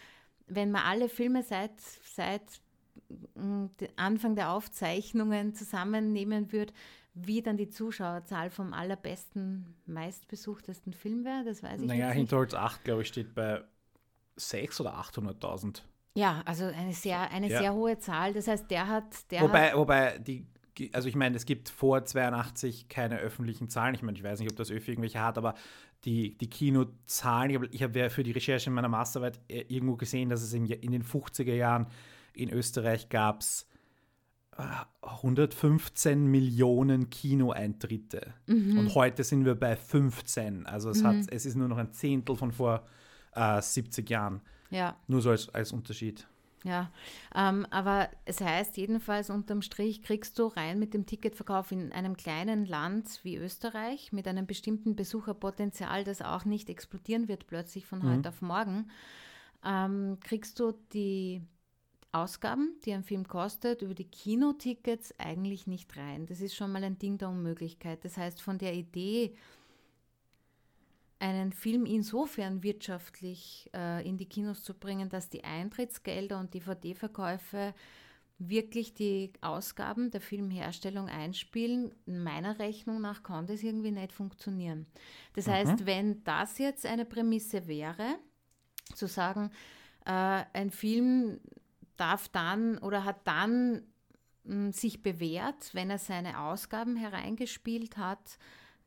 wenn 0.48 0.72
man 0.72 0.84
alle 0.84 1.10
Filme 1.10 1.42
seit, 1.44 1.80
seit 1.82 2.44
mm, 3.34 3.66
Anfang 3.96 4.36
der 4.36 4.52
Aufzeichnungen 4.52 5.56
zusammennehmen 5.56 6.52
würde, 6.52 6.74
wie 7.16 7.42
dann 7.42 7.58
die 7.58 7.70
Zuschauerzahl 7.70 8.52
vom 8.52 8.74
allerbesten, 8.74 9.76
meistbesuchtesten 9.88 10.94
Film 10.94 11.26
wäre, 11.26 11.46
das 11.46 11.64
weiß 11.64 11.82
ich 11.82 11.88
naja, 11.88 11.94
nicht. 11.94 12.00
Naja, 12.00 12.12
Hinterholz 12.12 12.54
8, 12.54 12.84
glaube 12.84 13.02
ich, 13.02 13.08
steht 13.08 13.34
bei 13.34 13.64
600.000 14.38 14.82
oder 14.82 15.00
800.000. 15.00 15.82
Ja, 16.14 16.44
also 16.46 16.66
eine 16.66 16.94
sehr, 16.94 17.32
eine 17.32 17.50
ja. 17.50 17.60
sehr 17.60 17.74
hohe 17.74 17.98
Zahl. 17.98 18.34
Das 18.34 18.48
heißt, 18.48 18.70
der 18.72 18.88
hat. 18.88 19.32
Der 19.32 19.42
wobei, 19.42 19.72
hat 19.72 19.78
wobei 19.78 20.18
die 20.20 20.46
also 20.94 21.08
ich 21.08 21.16
meine, 21.16 21.36
es 21.36 21.46
gibt 21.46 21.70
vor 21.70 22.04
82 22.04 22.90
keine 22.90 23.18
öffentlichen 23.18 23.70
Zahlen. 23.70 23.96
Ich 23.96 24.02
meine, 24.02 24.18
ich 24.18 24.24
weiß 24.24 24.40
nicht, 24.40 24.52
ob 24.52 24.58
das 24.58 24.70
ÖFI 24.70 24.92
irgendwelche 24.92 25.22
hat, 25.22 25.38
aber 25.38 25.56
die, 26.04 26.38
die 26.38 26.50
Kinozahlen, 26.50 27.50
ich 27.50 27.56
habe 27.56 27.68
ich 27.72 27.84
hab 27.84 27.96
ja 27.96 28.10
für 28.10 28.24
die 28.24 28.32
Recherche 28.32 28.70
in 28.70 28.74
meiner 28.74 28.90
Masterarbeit 28.90 29.40
äh, 29.48 29.62
irgendwo 29.68 29.96
gesehen, 29.96 30.30
dass 30.30 30.42
es 30.42 30.54
in, 30.54 30.66
in 30.66 30.92
den 30.92 31.04
50er 31.04 31.54
Jahren 31.54 31.88
in 32.34 32.50
Österreich 32.50 33.10
gab 33.10 33.42
es 33.42 33.68
115 35.02 36.28
Millionen 36.28 37.10
Kinoeintritte. 37.10 38.34
Mhm. 38.48 38.78
Und 38.78 38.96
heute 38.96 39.24
sind 39.24 39.44
wir 39.46 39.56
bei 39.56 39.76
15. 39.76 40.66
Also 40.66 40.90
es, 40.90 41.02
mhm. 41.02 41.08
hat, 41.08 41.16
es 41.30 41.46
ist 41.46 41.56
nur 41.56 41.68
noch 41.68 41.78
ein 41.78 41.92
Zehntel 41.92 42.36
von 42.36 42.52
vor 42.52 42.86
äh, 43.34 43.62
70 43.62 44.10
Jahren. 44.10 44.42
Ja. 44.70 44.96
Nur 45.08 45.22
so 45.22 45.32
als, 45.32 45.50
als 45.50 45.74
Unterschied. 45.74 46.26
Ja, 46.66 46.90
ähm, 47.36 47.68
aber 47.70 48.10
es 48.26 48.42
heißt 48.42 48.76
jedenfalls 48.76 49.30
unterm 49.30 49.62
Strich 49.62 50.02
kriegst 50.02 50.40
du 50.40 50.48
rein 50.48 50.80
mit 50.80 50.96
dem 50.96 51.06
Ticketverkauf 51.06 51.72
in 51.72 51.92
einem 51.92 52.18
kleinen 52.18 52.66
Land 52.66 53.20
wie 53.22 53.36
Österreich 53.36 54.12
mit 54.12 54.28
einem 54.28 54.48
bestimmten 54.48 54.96
Besucherpotenzial, 54.96 56.04
das 56.04 56.24
auch 56.24 56.44
nicht 56.44 56.72
explodieren 56.72 57.28
wird 57.28 57.46
plötzlich 57.46 57.86
von 57.86 58.00
mhm. 58.00 58.10
heute 58.10 58.30
auf 58.30 58.42
morgen, 58.42 58.90
ähm, 59.64 60.18
kriegst 60.22 60.60
du 60.60 60.74
die 60.92 61.44
Ausgaben, 62.12 62.80
die 62.84 62.94
ein 62.94 63.04
Film 63.04 63.28
kostet, 63.28 63.84
über 63.84 63.94
die 63.94 64.10
Kinotickets 64.10 65.14
eigentlich 65.20 65.68
nicht 65.68 65.96
rein. 65.96 66.26
Das 66.26 66.42
ist 66.42 66.56
schon 66.56 66.72
mal 66.72 66.84
ein 66.84 66.98
Ding 66.98 67.20
der 67.20 67.30
Unmöglichkeit. 67.30 68.04
Das 68.04 68.18
heißt, 68.18 68.42
von 68.42 68.58
der 68.58 68.74
Idee, 68.74 69.36
einen 71.20 71.52
Film 71.52 71.86
insofern 71.86 72.62
wirtschaftlich 72.64 73.70
äh, 73.74 74.08
in 74.08 74.18
die 74.18 74.28
Kinos 74.28 74.64
zu 74.64 74.74
bringen, 74.74 75.10
dass 75.10 75.30
die 75.30 75.44
Eintrittsgelder 75.44 76.40
und 76.40 76.54
DVD-Verkäufe 76.54 77.74
wirklich 78.38 78.94
die 78.94 79.32
Ausgaben 79.42 80.12
der 80.12 80.20
Filmherstellung 80.20 81.08
einspielen. 81.08 81.94
Meiner 82.06 82.60
Rechnung 82.60 83.00
nach 83.00 83.24
kann 83.24 83.48
das 83.48 83.64
irgendwie 83.64 83.92
nicht 83.92 84.12
funktionieren. 84.12 84.88
Das 85.34 85.48
mhm. 85.48 85.52
heißt, 85.52 85.86
wenn 85.86 86.24
das 86.26 86.58
jetzt 86.58 86.86
eine 86.86 87.06
Prämisse 87.06 87.68
wäre, 87.68 88.18
zu 88.94 89.08
sagen, 89.08 89.52
äh, 90.06 90.44
ein 90.54 90.70
Film 90.70 91.40
darf 91.96 92.28
dann 92.28 92.78
oder 92.80 93.06
hat 93.06 93.26
dann 93.26 93.84
mh, 94.44 94.54
hm, 94.54 94.72
sich 94.74 95.02
bewährt, 95.02 95.74
wenn 95.74 95.90
er 95.90 95.98
seine 95.98 96.40
Ausgaben 96.42 96.98
hereingespielt 96.98 97.98
hat, 97.98 98.38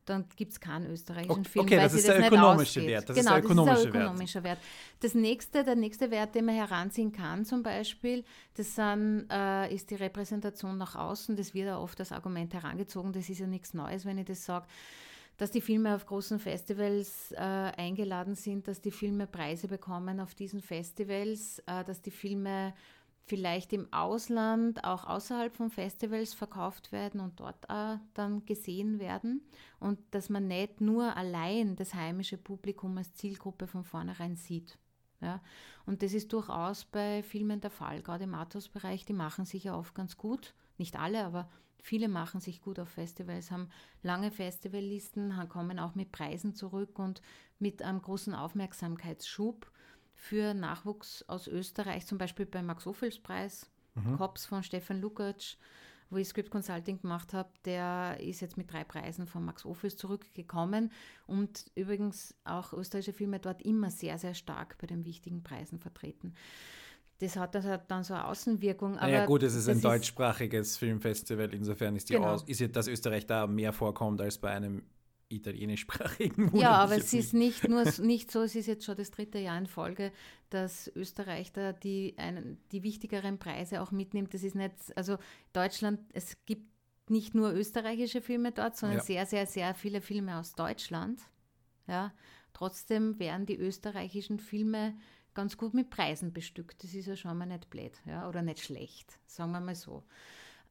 dann 0.09 0.25
gibt 0.35 0.51
es 0.51 0.59
keinen 0.59 0.89
österreichischen 0.91 1.31
okay, 1.31 1.49
Film, 1.49 1.65
okay, 1.65 1.75
das 1.77 1.93
ist 1.93 2.07
der 2.07 2.25
ökonomische 2.25 2.85
Wert. 2.85 3.09
Das 3.09 3.15
genau, 3.15 3.31
ist 3.31 3.35
der 3.35 3.43
ökonomische, 3.43 3.75
das 3.75 3.85
ist 3.85 3.93
der 3.93 4.01
ökonomische 4.01 4.43
Wert. 4.43 4.59
Wert. 4.59 4.59
Das 5.01 5.13
nächste, 5.13 5.63
der 5.63 5.75
nächste 5.75 6.11
Wert, 6.11 6.35
den 6.35 6.45
man 6.45 6.55
heranziehen 6.55 7.11
kann, 7.11 7.45
zum 7.45 7.63
Beispiel, 7.63 8.23
das 8.55 8.75
sind, 8.75 9.27
äh, 9.31 9.73
ist 9.73 9.89
die 9.91 9.95
Repräsentation 9.95 10.77
nach 10.77 10.95
außen. 10.95 11.35
Das 11.35 11.53
wird 11.53 11.67
ja 11.67 11.77
oft 11.77 11.99
als 11.99 12.11
Argument 12.11 12.53
herangezogen. 12.53 13.13
Das 13.13 13.29
ist 13.29 13.39
ja 13.39 13.47
nichts 13.47 13.73
Neues, 13.73 14.05
wenn 14.05 14.17
ich 14.17 14.25
das 14.25 14.45
sage 14.45 14.65
dass 15.37 15.51
die 15.51 15.61
Filme 15.61 15.95
auf 15.95 16.05
großen 16.05 16.37
Festivals 16.37 17.31
äh, 17.31 17.37
eingeladen 17.37 18.35
sind, 18.35 18.67
dass 18.67 18.81
die 18.81 18.91
Filme 18.91 19.25
Preise 19.25 19.69
bekommen 19.69 20.19
auf 20.19 20.35
diesen 20.35 20.59
Festivals, 20.59 21.59
äh, 21.59 21.85
dass 21.85 22.01
die 22.01 22.11
Filme 22.11 22.73
vielleicht 23.29 23.73
im 23.73 23.93
Ausland 23.93 24.83
auch 24.83 25.05
außerhalb 25.05 25.55
von 25.55 25.69
Festivals 25.69 26.33
verkauft 26.33 26.91
werden 26.91 27.21
und 27.21 27.39
dort 27.39 27.69
auch 27.69 27.99
dann 28.15 28.43
gesehen 28.45 28.99
werden. 28.99 29.41
Und 29.79 29.99
dass 30.11 30.29
man 30.29 30.47
nicht 30.47 30.81
nur 30.81 31.15
allein 31.15 31.75
das 31.75 31.93
heimische 31.93 32.37
Publikum 32.37 32.97
als 32.97 33.13
Zielgruppe 33.13 33.67
von 33.67 33.83
vornherein 33.83 34.35
sieht. 34.35 34.79
Ja, 35.21 35.41
und 35.85 36.01
das 36.01 36.13
ist 36.13 36.33
durchaus 36.33 36.85
bei 36.85 37.21
Filmen 37.23 37.61
der 37.61 37.69
Fall, 37.69 38.01
gerade 38.01 38.23
im 38.23 38.33
Arthouse-Bereich, 38.33 39.05
die 39.05 39.13
machen 39.13 39.45
sich 39.45 39.65
ja 39.65 39.77
oft 39.77 39.93
ganz 39.93 40.15
gut, 40.15 40.53
nicht 40.77 40.97
alle, 40.97 41.25
aber 41.25 41.49
viele 41.81 42.07
machen 42.07 42.39
sich 42.39 42.61
gut 42.61 42.79
auf 42.79 42.87
Festivals, 42.87 43.51
haben 43.51 43.67
lange 44.01 44.31
Festivallisten, 44.31 45.33
kommen 45.49 45.77
auch 45.77 45.93
mit 45.93 46.13
Preisen 46.13 46.55
zurück 46.55 46.97
und 46.99 47.21
mit 47.59 47.81
einem 47.81 48.01
großen 48.01 48.33
Aufmerksamkeitsschub 48.33 49.69
für 50.19 50.53
Nachwuchs 50.53 51.23
aus 51.27 51.47
Österreich, 51.47 52.05
zum 52.05 52.17
Beispiel 52.17 52.45
beim 52.45 52.65
Max-Ophüls-Preis, 52.65 53.69
mhm. 53.95 54.17
COPS 54.17 54.45
von 54.45 54.63
Stefan 54.63 54.99
Lukacs, 54.99 55.57
wo 56.09 56.17
ich 56.17 56.27
Script 56.27 56.51
Consulting 56.51 57.01
gemacht 57.01 57.33
habe, 57.33 57.49
der 57.63 58.17
ist 58.19 58.41
jetzt 58.41 58.57
mit 58.57 58.71
drei 58.71 58.83
Preisen 58.83 59.27
von 59.27 59.45
Max 59.45 59.65
Ophüls 59.65 59.95
zurückgekommen 59.95 60.91
und 61.25 61.71
übrigens 61.73 62.35
auch 62.43 62.73
österreichische 62.73 63.13
Filme 63.13 63.39
dort 63.39 63.61
immer 63.61 63.91
sehr, 63.91 64.17
sehr 64.17 64.33
stark 64.33 64.77
bei 64.79 64.87
den 64.87 65.05
wichtigen 65.05 65.41
Preisen 65.41 65.79
vertreten. 65.79 66.33
Das 67.19 67.37
hat, 67.37 67.55
das 67.55 67.65
hat 67.65 67.89
dann 67.89 68.03
so 68.03 68.13
eine 68.13 68.25
Außenwirkung. 68.25 68.97
Aber 68.97 69.09
ja 69.09 69.25
gut, 69.25 69.43
es 69.43 69.55
ist 69.55 69.69
ein 69.69 69.81
deutschsprachiges 69.81 70.77
Filmfestival, 70.77 71.53
insofern 71.53 71.95
ist, 71.95 72.09
die 72.09 72.13
genau. 72.13 72.33
Aus, 72.33 72.43
ist 72.43 72.75
dass 72.75 72.87
Österreich 72.87 73.25
da 73.25 73.47
mehr 73.47 73.71
vorkommt 73.71 74.19
als 74.19 74.37
bei 74.37 74.51
einem 74.51 74.83
italienischsprachigen 75.29 76.51
Ja, 76.55 76.71
aber 76.71 76.97
es 76.97 77.13
ist 77.13 77.33
nicht 77.33 77.67
nur 77.67 77.83
nicht 78.01 78.31
so, 78.31 78.41
es 78.41 78.55
ist 78.55 78.67
jetzt 78.67 78.85
schon 78.85 78.97
das 78.97 79.11
dritte 79.11 79.39
Jahr 79.39 79.57
in 79.57 79.67
Folge, 79.67 80.11
dass 80.49 80.91
Österreich 80.95 81.51
da 81.51 81.71
die, 81.71 82.15
einen, 82.17 82.57
die 82.71 82.83
wichtigeren 82.83 83.37
Preise 83.39 83.81
auch 83.81 83.91
mitnimmt. 83.91 84.33
Das 84.33 84.43
ist 84.43 84.55
nicht, 84.55 84.73
also 84.95 85.17
Deutschland, 85.53 85.99
es 86.13 86.35
gibt 86.45 86.67
nicht 87.09 87.33
nur 87.33 87.53
österreichische 87.53 88.21
Filme 88.21 88.51
dort, 88.51 88.75
sondern 88.75 88.99
ja. 88.99 89.03
sehr, 89.03 89.25
sehr, 89.25 89.45
sehr 89.45 89.73
viele 89.73 90.01
Filme 90.01 90.37
aus 90.37 90.53
Deutschland. 90.53 91.21
Ja, 91.87 92.13
trotzdem 92.53 93.17
werden 93.19 93.45
die 93.45 93.57
österreichischen 93.57 94.39
Filme 94.39 94.95
ganz 95.33 95.57
gut 95.57 95.73
mit 95.73 95.89
Preisen 95.89 96.33
bestückt. 96.33 96.83
Das 96.83 96.93
ist 96.93 97.07
ja 97.07 97.15
schon 97.15 97.37
mal 97.37 97.45
nicht 97.45 97.69
blöd, 97.69 97.93
ja, 98.05 98.27
oder 98.27 98.41
nicht 98.41 98.59
schlecht, 98.59 99.19
sagen 99.25 99.51
wir 99.51 99.59
mal 99.59 99.75
so. 99.75 100.03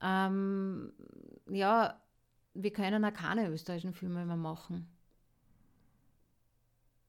Ähm, 0.01 0.93
ja, 1.51 2.01
wir 2.63 2.73
können 2.73 3.05
auch 3.05 3.15
keine 3.15 3.49
österreichischen 3.49 3.95
Filme 3.95 4.25
mehr 4.25 4.37
machen. 4.37 4.87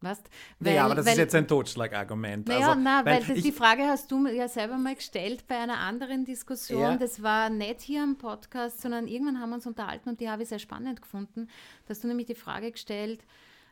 Weißt? 0.01 0.29
Weil, 0.59 0.75
ja, 0.75 0.85
aber 0.85 0.95
das 0.95 1.05
weil, 1.05 1.13
ist 1.13 1.19
jetzt 1.19 1.35
ein 1.35 1.47
Totschlagargument. 1.47 2.47
Naja, 2.47 2.69
also, 2.69 2.79
nein, 2.79 3.05
weil, 3.05 3.27
weil 3.27 3.35
das, 3.35 3.43
die 3.43 3.51
Frage 3.51 3.83
hast 3.83 4.09
du 4.11 4.27
ja 4.27 4.47
selber 4.47 4.77
mal 4.77 4.95
gestellt 4.95 5.45
bei 5.47 5.57
einer 5.57 5.79
anderen 5.79 6.23
Diskussion. 6.23 6.81
Ja. 6.81 6.97
Das 6.97 7.21
war 7.21 7.49
nicht 7.49 7.81
hier 7.81 8.03
im 8.03 8.17
Podcast, 8.17 8.79
sondern 8.81 9.07
irgendwann 9.07 9.41
haben 9.41 9.49
wir 9.49 9.55
uns 9.55 9.67
unterhalten 9.67 10.07
und 10.07 10.21
die 10.21 10.29
habe 10.29 10.43
ich 10.43 10.49
sehr 10.49 10.59
spannend 10.59 11.01
gefunden. 11.01 11.47
Da 11.85 11.89
hast 11.89 12.03
du 12.03 12.07
nämlich 12.07 12.27
die 12.27 12.35
Frage 12.35 12.71
gestellt, 12.71 13.25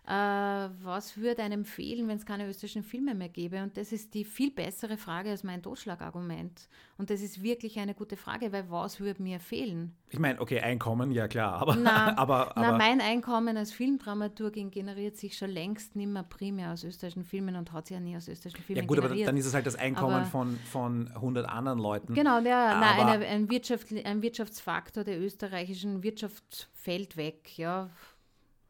äh, 0.08 0.12
was 0.12 1.18
würde 1.18 1.44
einem 1.44 1.66
fehlen, 1.66 2.08
wenn 2.08 2.16
es 2.16 2.26
keine 2.26 2.48
österreichischen 2.48 2.84
Filme 2.84 3.14
mehr 3.14 3.28
gäbe? 3.28 3.62
Und 3.62 3.76
das 3.76 3.92
ist 3.92 4.14
die 4.14 4.24
viel 4.24 4.52
bessere 4.52 4.96
Frage 4.96 5.32
als 5.32 5.44
mein 5.44 5.62
Totschlagargument. 5.62 6.70
Und 6.98 7.10
das 7.10 7.22
ist 7.22 7.44
wirklich 7.44 7.78
eine 7.78 7.94
gute 7.94 8.16
Frage, 8.16 8.54
weil 8.54 8.72
was 8.72 9.02
würde 9.02 9.22
mir 9.22 9.42
fehlen? 9.42 9.98
Ich 10.10 10.18
meine, 10.18 10.40
okay, 10.40 10.62
Einkommen, 10.62 11.12
ja 11.12 11.28
klar, 11.28 11.62
aber, 11.62 11.76
na, 11.76 12.18
aber, 12.18 12.52
aber 12.58 12.72
na, 12.72 12.78
mein 12.78 13.02
Einkommen 13.02 13.58
als 13.58 13.74
Filmdramaturgin 13.74 14.72
generiert 14.72 15.18
sich 15.18 15.38
schon 15.38 15.50
längst 15.50 15.98
nicht 15.98 16.08
mehr 16.08 16.24
primär 16.24 16.72
aus 16.72 16.86
österreichischen 16.86 17.26
Filmen 17.26 17.58
und 17.58 17.74
hat 17.74 17.88
sich 17.88 17.96
ja 17.96 18.00
nie 18.00 18.16
aus 18.16 18.30
österreichischen 18.30 18.64
Filmen 18.64 18.84
Ja 18.84 18.88
gut, 18.88 18.98
generiert. 19.00 19.28
aber 19.28 19.32
dann 19.32 19.38
ist 19.38 19.46
es 19.46 19.54
halt 19.54 19.66
das 19.66 19.76
Einkommen 19.76 20.16
aber, 20.16 20.26
von, 20.26 20.56
von 20.72 21.10
100 21.10 21.50
anderen 21.50 21.80
Leuten. 21.80 22.14
Genau, 22.14 22.40
ja, 22.40 22.80
na, 22.80 23.12
eine, 23.12 23.26
ein, 23.26 23.50
Wirtschaft, 23.50 23.88
ein 23.92 24.22
Wirtschaftsfaktor 24.22 25.04
der 25.04 25.20
österreichischen 25.20 26.02
Wirtschaft 26.02 26.70
fällt 26.74 27.18
weg, 27.18 27.58
ja, 27.58 27.90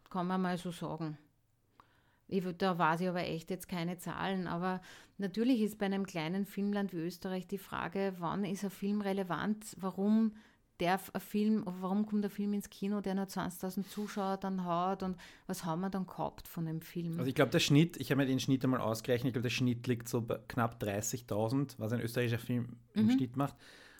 kann 0.10 0.26
man 0.26 0.42
mal 0.42 0.58
so 0.58 0.72
sagen. 0.72 1.20
Ich, 2.28 2.44
da 2.58 2.78
weiß 2.78 3.02
ich 3.02 3.08
aber 3.08 3.22
echt 3.22 3.50
jetzt 3.50 3.70
keine 3.70 3.98
Zahlen, 3.98 4.48
aber 4.48 4.82
natürlich 5.18 5.62
ist 5.62 5.78
bei 5.78 5.86
einem 5.86 6.06
kleinen 6.06 6.46
Filmland 6.46 6.94
wie 6.94 6.98
Österreich 6.98 7.48
die 7.48 7.58
Frage, 7.58 8.14
wann 8.20 8.44
ist 8.44 8.64
ein 8.64 8.70
Film 8.70 9.02
relevant, 9.02 9.76
warum 9.80 10.34
der 10.80 11.00
Film, 11.00 11.64
warum 11.66 12.06
kommt 12.06 12.24
der 12.24 12.30
Film 12.30 12.54
ins 12.54 12.70
Kino, 12.70 13.02
der 13.02 13.16
nur 13.16 13.26
20.000 13.26 13.88
Zuschauer 13.88 14.38
dann 14.38 14.64
hat 14.64 15.02
und 15.02 15.18
was 15.48 15.66
haben 15.66 15.82
wir 15.82 15.90
dann 15.90 16.06
gehabt 16.06 16.48
von 16.48 16.66
dem 16.66 16.82
Film? 16.82 17.18
Also 17.18 17.28
ich 17.28 17.36
glaube, 17.36 17.52
der 17.52 17.60
Schnitt, 17.60 17.98
ich 17.98 18.12
habe 18.12 18.22
mir 18.22 18.28
den 18.28 18.40
Schnitt 18.40 18.64
einmal 18.64 18.82
ausgerechnet, 18.82 19.30
ich 19.30 19.34
glaube, 19.34 19.44
der 19.44 19.50
Schnitt 19.50 19.88
liegt 19.88 20.08
so 20.08 20.22
bei 20.22 20.40
knapp 20.48 20.82
30.000, 20.82 21.76
was 21.78 21.94
ein 21.94 22.02
österreichischer 22.02 22.38
Film 22.38 22.78
im 22.94 23.06
mhm. 23.06 23.12
Schnitt 23.12 23.38
macht. 23.38 23.56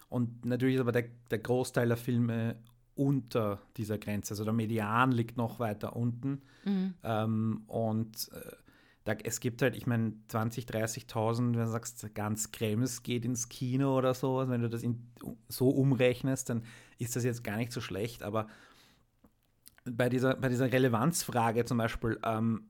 Und 0.08 0.44
natürlich 0.44 0.76
ist 0.76 0.80
aber 0.80 0.92
der, 0.92 1.08
der 1.30 1.38
Großteil 1.38 1.88
der 1.88 1.96
Filme 1.96 2.56
unter 2.98 3.62
dieser 3.76 3.96
Grenze. 3.98 4.32
Also 4.32 4.44
der 4.44 4.52
Median 4.52 5.12
liegt 5.12 5.36
noch 5.36 5.60
weiter 5.60 5.94
unten. 5.94 6.42
Mhm. 6.64 6.94
Ähm, 7.02 7.62
und 7.66 8.30
äh, 8.32 8.52
da, 9.04 9.14
es 9.24 9.40
gibt 9.40 9.62
halt, 9.62 9.76
ich 9.76 9.86
meine, 9.86 10.12
20.000, 10.30 10.66
30.000, 10.68 11.38
wenn 11.38 11.52
du 11.52 11.68
sagst, 11.68 12.14
ganz 12.14 12.50
Krems 12.50 13.02
geht 13.02 13.24
ins 13.24 13.48
Kino 13.48 13.96
oder 13.96 14.14
so, 14.14 14.48
wenn 14.48 14.60
du 14.60 14.68
das 14.68 14.82
in, 14.82 15.06
so 15.48 15.68
umrechnest, 15.68 16.50
dann 16.50 16.64
ist 16.98 17.16
das 17.16 17.24
jetzt 17.24 17.44
gar 17.44 17.56
nicht 17.56 17.72
so 17.72 17.80
schlecht. 17.80 18.22
Aber 18.22 18.48
bei 19.84 20.08
dieser, 20.08 20.34
bei 20.34 20.48
dieser 20.48 20.70
Relevanzfrage 20.70 21.64
zum 21.64 21.78
Beispiel, 21.78 22.18
ähm, 22.24 22.68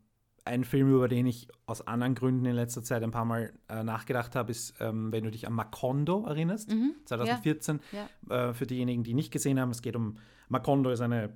ein 0.49 0.65
Film, 0.65 0.93
über 0.93 1.09
den 1.09 1.27
ich 1.27 1.49
aus 1.67 1.87
anderen 1.87 2.15
Gründen 2.15 2.47
in 2.47 2.55
letzter 2.55 2.83
Zeit 2.83 3.03
ein 3.03 3.11
paar 3.11 3.25
Mal 3.25 3.53
äh, 3.69 3.83
nachgedacht 3.83 4.35
habe, 4.35 4.51
ist, 4.51 4.75
ähm, 4.81 5.13
wenn 5.13 5.25
du 5.25 5.31
dich 5.31 5.47
an 5.47 5.53
Macondo 5.53 6.25
erinnerst, 6.27 6.71
mhm. 6.71 6.95
2014. 7.05 7.81
Ja. 7.93 8.09
Ja. 8.29 8.51
Äh, 8.51 8.55
für 8.55 8.67
diejenigen, 8.67 9.05
die 9.05 9.15
nicht 9.15 9.31
gesehen 9.31 9.61
haben, 9.61 9.71
es 9.71 9.83
geht 9.83 9.95
um, 9.95 10.17
Macondo 10.49 10.91
ist 10.91 11.01
eine, 11.01 11.35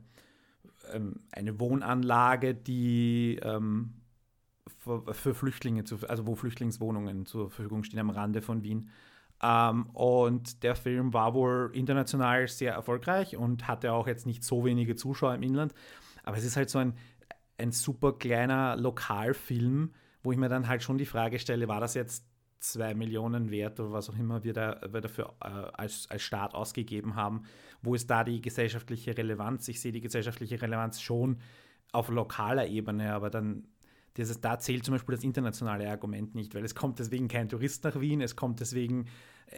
ähm, 0.92 1.20
eine 1.30 1.60
Wohnanlage, 1.60 2.54
die 2.54 3.38
ähm, 3.42 3.92
für, 4.78 5.14
für, 5.14 5.34
Flüchtlinge, 5.34 5.84
zu, 5.84 5.98
also 6.08 6.26
wo 6.26 6.34
Flüchtlingswohnungen 6.34 7.26
zur 7.26 7.50
Verfügung 7.50 7.84
stehen 7.84 8.00
am 8.00 8.10
Rande 8.10 8.42
von 8.42 8.62
Wien. 8.62 8.88
Ähm, 9.42 9.86
und 9.92 10.62
der 10.62 10.74
Film 10.74 11.12
war 11.12 11.34
wohl 11.34 11.70
international 11.74 12.48
sehr 12.48 12.72
erfolgreich 12.72 13.36
und 13.36 13.68
hatte 13.68 13.92
auch 13.92 14.06
jetzt 14.06 14.26
nicht 14.26 14.42
so 14.42 14.64
wenige 14.64 14.96
Zuschauer 14.96 15.34
im 15.34 15.42
Inland. 15.42 15.74
Aber 16.24 16.36
es 16.36 16.44
ist 16.44 16.56
halt 16.56 16.70
so 16.70 16.78
ein 16.78 16.94
ein 17.58 17.72
super 17.72 18.12
kleiner 18.14 18.76
Lokalfilm, 18.76 19.92
wo 20.22 20.32
ich 20.32 20.38
mir 20.38 20.48
dann 20.48 20.68
halt 20.68 20.82
schon 20.82 20.98
die 20.98 21.06
Frage 21.06 21.38
stelle, 21.38 21.68
war 21.68 21.80
das 21.80 21.94
jetzt 21.94 22.26
zwei 22.62 22.94
Millionen 22.94 23.50
wert 23.50 23.80
oder 23.80 23.92
was 23.92 24.08
auch 24.08 24.16
immer 24.16 24.44
wir, 24.44 24.52
da, 24.52 24.80
wir 24.90 25.00
dafür 25.00 25.34
äh, 25.40 25.48
als, 25.48 26.08
als 26.10 26.22
Staat 26.22 26.54
ausgegeben 26.54 27.16
haben. 27.16 27.42
Wo 27.82 27.94
ist 27.94 28.08
da 28.08 28.22
die 28.24 28.40
gesellschaftliche 28.40 29.16
Relevanz? 29.16 29.66
Ich 29.68 29.80
sehe 29.80 29.92
die 29.92 30.00
gesellschaftliche 30.00 30.62
Relevanz 30.62 31.00
schon 31.00 31.38
auf 31.90 32.08
lokaler 32.08 32.68
Ebene, 32.68 33.12
aber 33.12 33.30
dann 33.30 33.64
dieses, 34.16 34.40
da 34.40 34.58
zählt 34.58 34.84
zum 34.84 34.92
Beispiel 34.92 35.14
das 35.14 35.24
internationale 35.24 35.88
Argument 35.88 36.34
nicht, 36.34 36.54
weil 36.54 36.64
es 36.64 36.74
kommt 36.74 36.98
deswegen 36.98 37.28
kein 37.28 37.48
Tourist 37.48 37.84
nach 37.84 38.00
Wien, 38.00 38.20
es 38.20 38.36
kommt 38.36 38.60
deswegen 38.60 39.06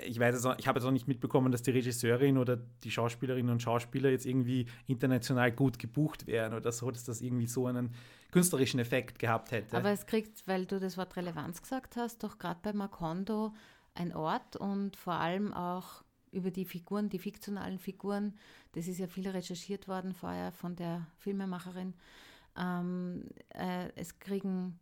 ich 0.02 0.18
weiß 0.18 0.34
es 0.34 0.44
auch, 0.44 0.56
ich 0.58 0.66
habe 0.66 0.78
jetzt 0.78 0.86
auch 0.86 0.90
nicht 0.92 1.08
mitbekommen, 1.08 1.52
dass 1.52 1.62
die 1.62 1.70
Regisseurin 1.70 2.38
oder 2.38 2.56
die 2.56 2.90
Schauspielerinnen 2.90 3.52
und 3.52 3.62
Schauspieler 3.62 4.10
jetzt 4.10 4.26
irgendwie 4.26 4.66
international 4.86 5.52
gut 5.52 5.78
gebucht 5.78 6.26
wären 6.26 6.54
oder 6.54 6.72
so, 6.72 6.90
dass 6.90 7.04
das 7.04 7.20
irgendwie 7.20 7.46
so 7.46 7.66
einen 7.66 7.94
künstlerischen 8.32 8.80
Effekt 8.80 9.18
gehabt 9.18 9.52
hätte. 9.52 9.76
Aber 9.76 9.90
es 9.90 10.06
kriegt, 10.06 10.46
weil 10.48 10.66
du 10.66 10.80
das 10.80 10.96
Wort 10.96 11.16
Relevanz 11.16 11.62
gesagt 11.62 11.96
hast, 11.96 12.22
doch 12.22 12.38
gerade 12.38 12.60
bei 12.62 12.72
Macondo 12.72 13.54
ein 13.94 14.14
Ort 14.14 14.56
und 14.56 14.96
vor 14.96 15.14
allem 15.14 15.52
auch 15.52 16.02
über 16.32 16.50
die 16.50 16.64
Figuren, 16.64 17.08
die 17.08 17.20
fiktionalen 17.20 17.78
Figuren. 17.78 18.34
Das 18.72 18.88
ist 18.88 18.98
ja 18.98 19.06
viel 19.06 19.28
recherchiert 19.28 19.86
worden 19.86 20.14
vorher 20.14 20.50
von 20.50 20.74
der 20.74 21.06
Filmemacherin. 21.18 21.94
Ähm, 22.56 23.28
äh, 23.50 23.88
es 23.96 24.18
kriegen 24.18 24.78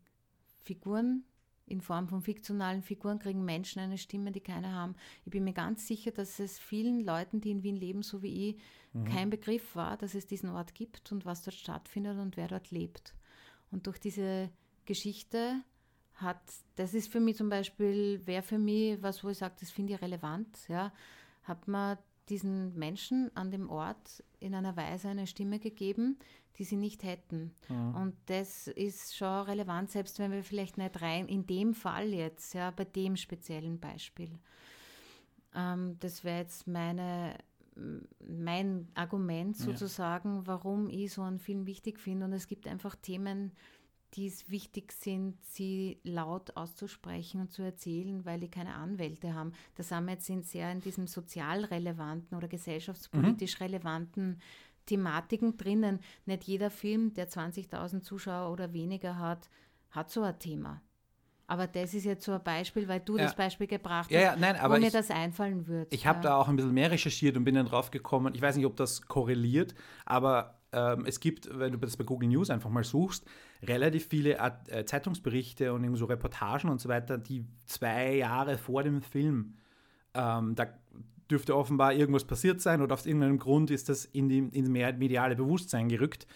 Figuren 0.60 1.24
in 1.66 1.80
Form 1.80 2.08
von 2.08 2.22
fiktionalen 2.22 2.82
Figuren, 2.82 3.18
kriegen 3.18 3.44
Menschen 3.44 3.80
eine 3.80 3.98
Stimme, 3.98 4.32
die 4.32 4.40
keine 4.40 4.72
haben. 4.72 4.94
Ich 5.24 5.30
bin 5.30 5.44
mir 5.44 5.52
ganz 5.52 5.86
sicher, 5.86 6.10
dass 6.10 6.38
es 6.38 6.58
vielen 6.58 7.04
Leuten, 7.04 7.40
die 7.40 7.50
in 7.50 7.62
Wien 7.62 7.76
leben, 7.76 8.02
so 8.02 8.22
wie 8.22 8.50
ich, 8.50 8.56
mhm. 8.92 9.04
kein 9.04 9.30
Begriff 9.30 9.74
war, 9.74 9.96
dass 9.96 10.14
es 10.14 10.26
diesen 10.26 10.50
Ort 10.50 10.74
gibt 10.74 11.12
und 11.12 11.24
was 11.24 11.42
dort 11.42 11.54
stattfindet 11.54 12.18
und 12.18 12.36
wer 12.36 12.48
dort 12.48 12.70
lebt. 12.70 13.14
Und 13.70 13.86
durch 13.86 13.98
diese 13.98 14.50
Geschichte 14.84 15.62
hat, 16.14 16.42
das 16.76 16.94
ist 16.94 17.10
für 17.10 17.20
mich 17.20 17.36
zum 17.36 17.48
Beispiel, 17.48 18.20
wäre 18.26 18.42
für 18.42 18.58
mich 18.58 19.00
was, 19.02 19.24
wo 19.24 19.30
ich 19.30 19.38
sage, 19.38 19.54
das 19.58 19.70
finde 19.70 19.94
ich 19.94 20.02
relevant, 20.02 20.68
ja, 20.68 20.92
hat 21.44 21.68
man 21.68 21.96
diesen 22.28 22.74
Menschen 22.78 23.34
an 23.34 23.50
dem 23.50 23.68
Ort 23.68 24.22
in 24.38 24.54
einer 24.54 24.76
Weise 24.76 25.08
eine 25.08 25.26
Stimme 25.26 25.58
gegeben, 25.58 26.18
die 26.58 26.64
sie 26.64 26.76
nicht 26.76 27.02
hätten. 27.02 27.54
Mhm. 27.68 27.94
Und 27.94 28.16
das 28.26 28.66
ist 28.68 29.16
schon 29.16 29.46
relevant, 29.46 29.90
selbst 29.90 30.18
wenn 30.18 30.32
wir 30.32 30.44
vielleicht 30.44 30.78
nicht 30.78 31.00
rein, 31.00 31.28
in 31.28 31.46
dem 31.46 31.74
Fall 31.74 32.12
jetzt, 32.12 32.54
ja, 32.54 32.70
bei 32.70 32.84
dem 32.84 33.16
speziellen 33.16 33.80
Beispiel. 33.80 34.38
Ähm, 35.54 35.96
das 36.00 36.24
wäre 36.24 36.38
jetzt 36.38 36.66
meine, 36.66 37.38
mein 38.26 38.88
Argument 38.94 39.56
sozusagen, 39.56 40.36
ja. 40.36 40.46
warum 40.46 40.88
ich 40.88 41.12
so 41.12 41.22
einen 41.22 41.38
Film 41.38 41.66
wichtig 41.66 41.98
finde. 41.98 42.26
Und 42.26 42.32
es 42.32 42.46
gibt 42.46 42.66
einfach 42.66 42.96
Themen, 42.96 43.52
die 44.14 44.26
es 44.26 44.50
wichtig 44.50 44.92
sind, 44.92 45.42
sie 45.42 45.98
laut 46.02 46.56
auszusprechen 46.56 47.40
und 47.40 47.50
zu 47.50 47.62
erzählen, 47.62 48.24
weil 48.26 48.40
die 48.40 48.50
keine 48.50 48.74
Anwälte 48.74 49.34
haben. 49.34 49.52
Das 49.74 49.90
haben 49.90 50.06
wir 50.06 50.12
jetzt 50.12 50.28
in 50.28 50.42
sehr 50.42 50.70
in 50.70 50.80
diesem 50.80 51.06
sozial 51.06 51.64
relevanten 51.64 52.36
oder 52.36 52.48
gesellschaftspolitisch 52.48 53.58
mhm. 53.58 53.64
relevanten 53.64 54.40
Thematiken 54.86 55.56
drinnen. 55.56 56.00
Nicht 56.26 56.44
jeder 56.44 56.70
Film, 56.70 57.14
der 57.14 57.28
20.000 57.28 58.02
Zuschauer 58.02 58.52
oder 58.52 58.72
weniger 58.72 59.18
hat, 59.18 59.48
hat 59.90 60.10
so 60.10 60.22
ein 60.22 60.38
Thema. 60.38 60.82
Aber 61.46 61.66
das 61.66 61.92
ist 61.92 62.04
jetzt 62.04 62.24
so 62.24 62.32
ein 62.32 62.42
Beispiel, 62.42 62.88
weil 62.88 63.00
du 63.00 63.18
ja. 63.18 63.24
das 63.24 63.34
Beispiel 63.34 63.66
gebracht 63.66 64.06
hast, 64.06 64.10
ja, 64.10 64.20
ja, 64.20 64.36
nein, 64.36 64.56
wo 64.62 64.68
mir 64.70 64.86
ich, 64.86 64.92
das 64.92 65.10
einfallen 65.10 65.66
würde. 65.66 65.88
Ich 65.90 66.06
habe 66.06 66.20
da 66.22 66.36
auch 66.36 66.48
ein 66.48 66.56
bisschen 66.56 66.72
mehr 66.72 66.90
recherchiert 66.90 67.36
und 67.36 67.44
bin 67.44 67.54
dann 67.54 67.66
drauf 67.66 67.90
gekommen. 67.90 68.34
Ich 68.34 68.40
weiß 68.40 68.56
nicht, 68.56 68.64
ob 68.64 68.76
das 68.76 69.02
korreliert, 69.02 69.74
aber 70.06 70.62
ähm, 70.72 71.04
es 71.06 71.20
gibt, 71.20 71.48
wenn 71.58 71.72
du 71.72 71.78
das 71.78 71.96
bei 71.96 72.04
Google 72.04 72.28
News 72.30 72.48
einfach 72.48 72.70
mal 72.70 72.84
suchst, 72.84 73.26
relativ 73.62 74.06
viele 74.06 74.38
äh, 74.68 74.84
Zeitungsberichte 74.86 75.72
und 75.74 75.94
so 75.96 76.06
Reportagen 76.06 76.70
und 76.70 76.80
so 76.80 76.88
weiter, 76.88 77.18
die 77.18 77.44
zwei 77.66 78.14
Jahre 78.14 78.56
vor 78.56 78.82
dem 78.82 79.02
Film, 79.02 79.56
ähm, 80.14 80.54
da 80.54 80.66
dürfte 81.32 81.56
offenbar 81.56 81.94
irgendwas 81.94 82.24
passiert 82.24 82.60
sein 82.60 82.80
oder 82.82 82.94
aus 82.94 83.06
irgendeinem 83.06 83.38
Grund 83.38 83.70
ist 83.70 83.88
das 83.88 84.04
in 84.04 84.28
die, 84.28 84.38
in 84.38 84.72
das 84.72 84.96
mediale 84.98 85.34
Bewusstsein 85.34 85.88
gerückt. 85.88 86.26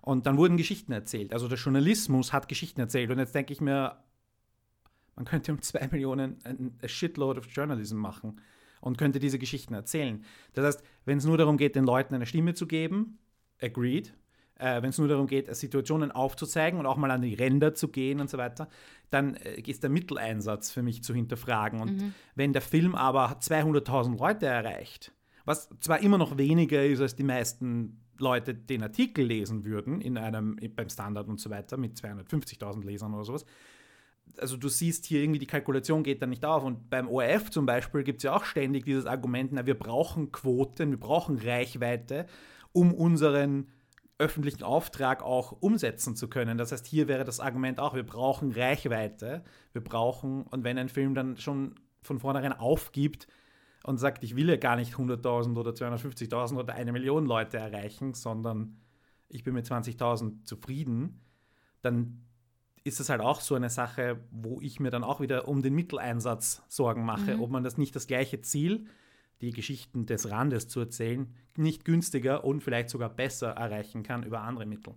Und 0.00 0.26
dann 0.26 0.36
wurden 0.36 0.56
Geschichten 0.56 0.92
erzählt. 0.92 1.32
Also 1.32 1.48
der 1.48 1.58
Journalismus 1.58 2.32
hat 2.32 2.48
Geschichten 2.48 2.80
erzählt. 2.80 3.10
Und 3.10 3.18
jetzt 3.18 3.34
denke 3.34 3.52
ich 3.52 3.60
mir, 3.60 3.96
man 5.16 5.24
könnte 5.24 5.52
um 5.52 5.60
zwei 5.62 5.88
Millionen 5.90 6.38
ein 6.44 6.78
Shitload 6.84 7.38
of 7.38 7.46
Journalism 7.46 7.96
machen 7.96 8.40
und 8.80 8.98
könnte 8.98 9.18
diese 9.18 9.38
Geschichten 9.38 9.74
erzählen. 9.74 10.24
Das 10.52 10.64
heißt, 10.64 10.84
wenn 11.04 11.18
es 11.18 11.24
nur 11.24 11.38
darum 11.38 11.56
geht, 11.56 11.74
den 11.74 11.84
Leuten 11.84 12.14
eine 12.14 12.26
Stimme 12.26 12.54
zu 12.54 12.66
geben, 12.66 13.18
agreed. 13.60 14.14
Äh, 14.58 14.82
Wenn 14.82 14.90
es 14.90 14.98
nur 14.98 15.08
darum 15.08 15.26
geht, 15.26 15.54
Situationen 15.54 16.10
aufzuzeigen 16.10 16.78
und 16.80 16.86
auch 16.86 16.96
mal 16.96 17.10
an 17.10 17.22
die 17.22 17.34
Ränder 17.34 17.74
zu 17.74 17.88
gehen 17.88 18.20
und 18.20 18.30
so 18.30 18.38
weiter, 18.38 18.68
dann 19.10 19.34
äh, 19.34 19.60
ist 19.60 19.82
der 19.82 19.90
Mitteleinsatz 19.90 20.70
für 20.70 20.82
mich 20.82 21.02
zu 21.02 21.14
hinterfragen. 21.14 21.80
Und 21.80 21.96
mhm. 21.96 22.14
wenn 22.34 22.52
der 22.52 22.62
Film 22.62 22.94
aber 22.94 23.38
200.000 23.38 24.18
Leute 24.18 24.46
erreicht, 24.46 25.12
was 25.44 25.68
zwar 25.80 26.00
immer 26.00 26.18
noch 26.18 26.38
weniger 26.38 26.84
ist, 26.84 27.00
als 27.00 27.14
die 27.14 27.22
meisten 27.22 28.00
Leute 28.18 28.54
den 28.54 28.82
Artikel 28.82 29.26
lesen 29.26 29.64
würden, 29.64 30.00
in 30.00 30.16
einem, 30.16 30.58
beim 30.74 30.88
Standard 30.88 31.28
und 31.28 31.38
so 31.38 31.50
weiter, 31.50 31.76
mit 31.76 31.96
250.000 31.98 32.84
Lesern 32.84 33.14
oder 33.14 33.24
sowas, 33.24 33.44
also 34.38 34.56
du 34.56 34.68
siehst 34.68 35.06
hier 35.06 35.22
irgendwie, 35.22 35.38
die 35.38 35.46
Kalkulation 35.46 36.02
geht 36.02 36.20
dann 36.22 36.30
nicht 36.30 36.44
auf. 36.44 36.64
Und 36.64 36.90
beim 36.90 37.08
ORF 37.08 37.50
zum 37.50 37.66
Beispiel 37.66 38.02
gibt 38.02 38.18
es 38.18 38.24
ja 38.24 38.34
auch 38.34 38.44
ständig 38.44 38.84
dieses 38.84 39.06
Argument, 39.06 39.52
na, 39.52 39.66
wir 39.66 39.78
brauchen 39.78 40.32
Quoten, 40.32 40.90
wir 40.90 41.00
brauchen 41.00 41.38
Reichweite 41.38 42.26
um 42.72 42.92
unseren 42.92 43.68
öffentlichen 44.18 44.62
Auftrag 44.62 45.22
auch 45.22 45.52
umsetzen 45.60 46.16
zu 46.16 46.28
können. 46.28 46.56
Das 46.58 46.72
heißt, 46.72 46.86
hier 46.86 47.08
wäre 47.08 47.24
das 47.24 47.40
Argument 47.40 47.78
auch, 47.80 47.94
wir 47.94 48.04
brauchen 48.04 48.52
Reichweite, 48.52 49.44
wir 49.72 49.84
brauchen, 49.84 50.44
und 50.44 50.64
wenn 50.64 50.78
ein 50.78 50.88
Film 50.88 51.14
dann 51.14 51.36
schon 51.36 51.74
von 52.02 52.18
vornherein 52.18 52.52
aufgibt 52.52 53.26
und 53.84 53.98
sagt, 53.98 54.24
ich 54.24 54.34
will 54.34 54.48
ja 54.48 54.56
gar 54.56 54.76
nicht 54.76 54.94
100.000 54.94 55.56
oder 55.58 55.72
250.000 55.72 56.56
oder 56.56 56.74
eine 56.74 56.92
Million 56.92 57.26
Leute 57.26 57.58
erreichen, 57.58 58.14
sondern 58.14 58.78
ich 59.28 59.44
bin 59.44 59.54
mit 59.54 59.66
20.000 59.66 60.44
zufrieden, 60.44 61.20
dann 61.82 62.22
ist 62.84 63.00
das 63.00 63.08
halt 63.08 63.20
auch 63.20 63.40
so 63.40 63.54
eine 63.54 63.68
Sache, 63.68 64.24
wo 64.30 64.60
ich 64.60 64.80
mir 64.80 64.90
dann 64.90 65.04
auch 65.04 65.20
wieder 65.20 65.48
um 65.48 65.60
den 65.60 65.74
Mitteleinsatz 65.74 66.62
Sorgen 66.68 67.04
mache, 67.04 67.34
mhm. 67.34 67.42
ob 67.42 67.50
man 67.50 67.64
das 67.64 67.76
nicht 67.76 67.96
das 67.96 68.06
gleiche 68.06 68.40
Ziel 68.40 68.86
die 69.40 69.50
Geschichten 69.50 70.06
des 70.06 70.30
Randes 70.30 70.68
zu 70.68 70.80
erzählen, 70.80 71.32
nicht 71.56 71.84
günstiger 71.84 72.44
und 72.44 72.62
vielleicht 72.62 72.90
sogar 72.90 73.08
besser 73.08 73.50
erreichen 73.50 74.02
kann 74.02 74.22
über 74.22 74.40
andere 74.40 74.66
Mittel. 74.66 74.94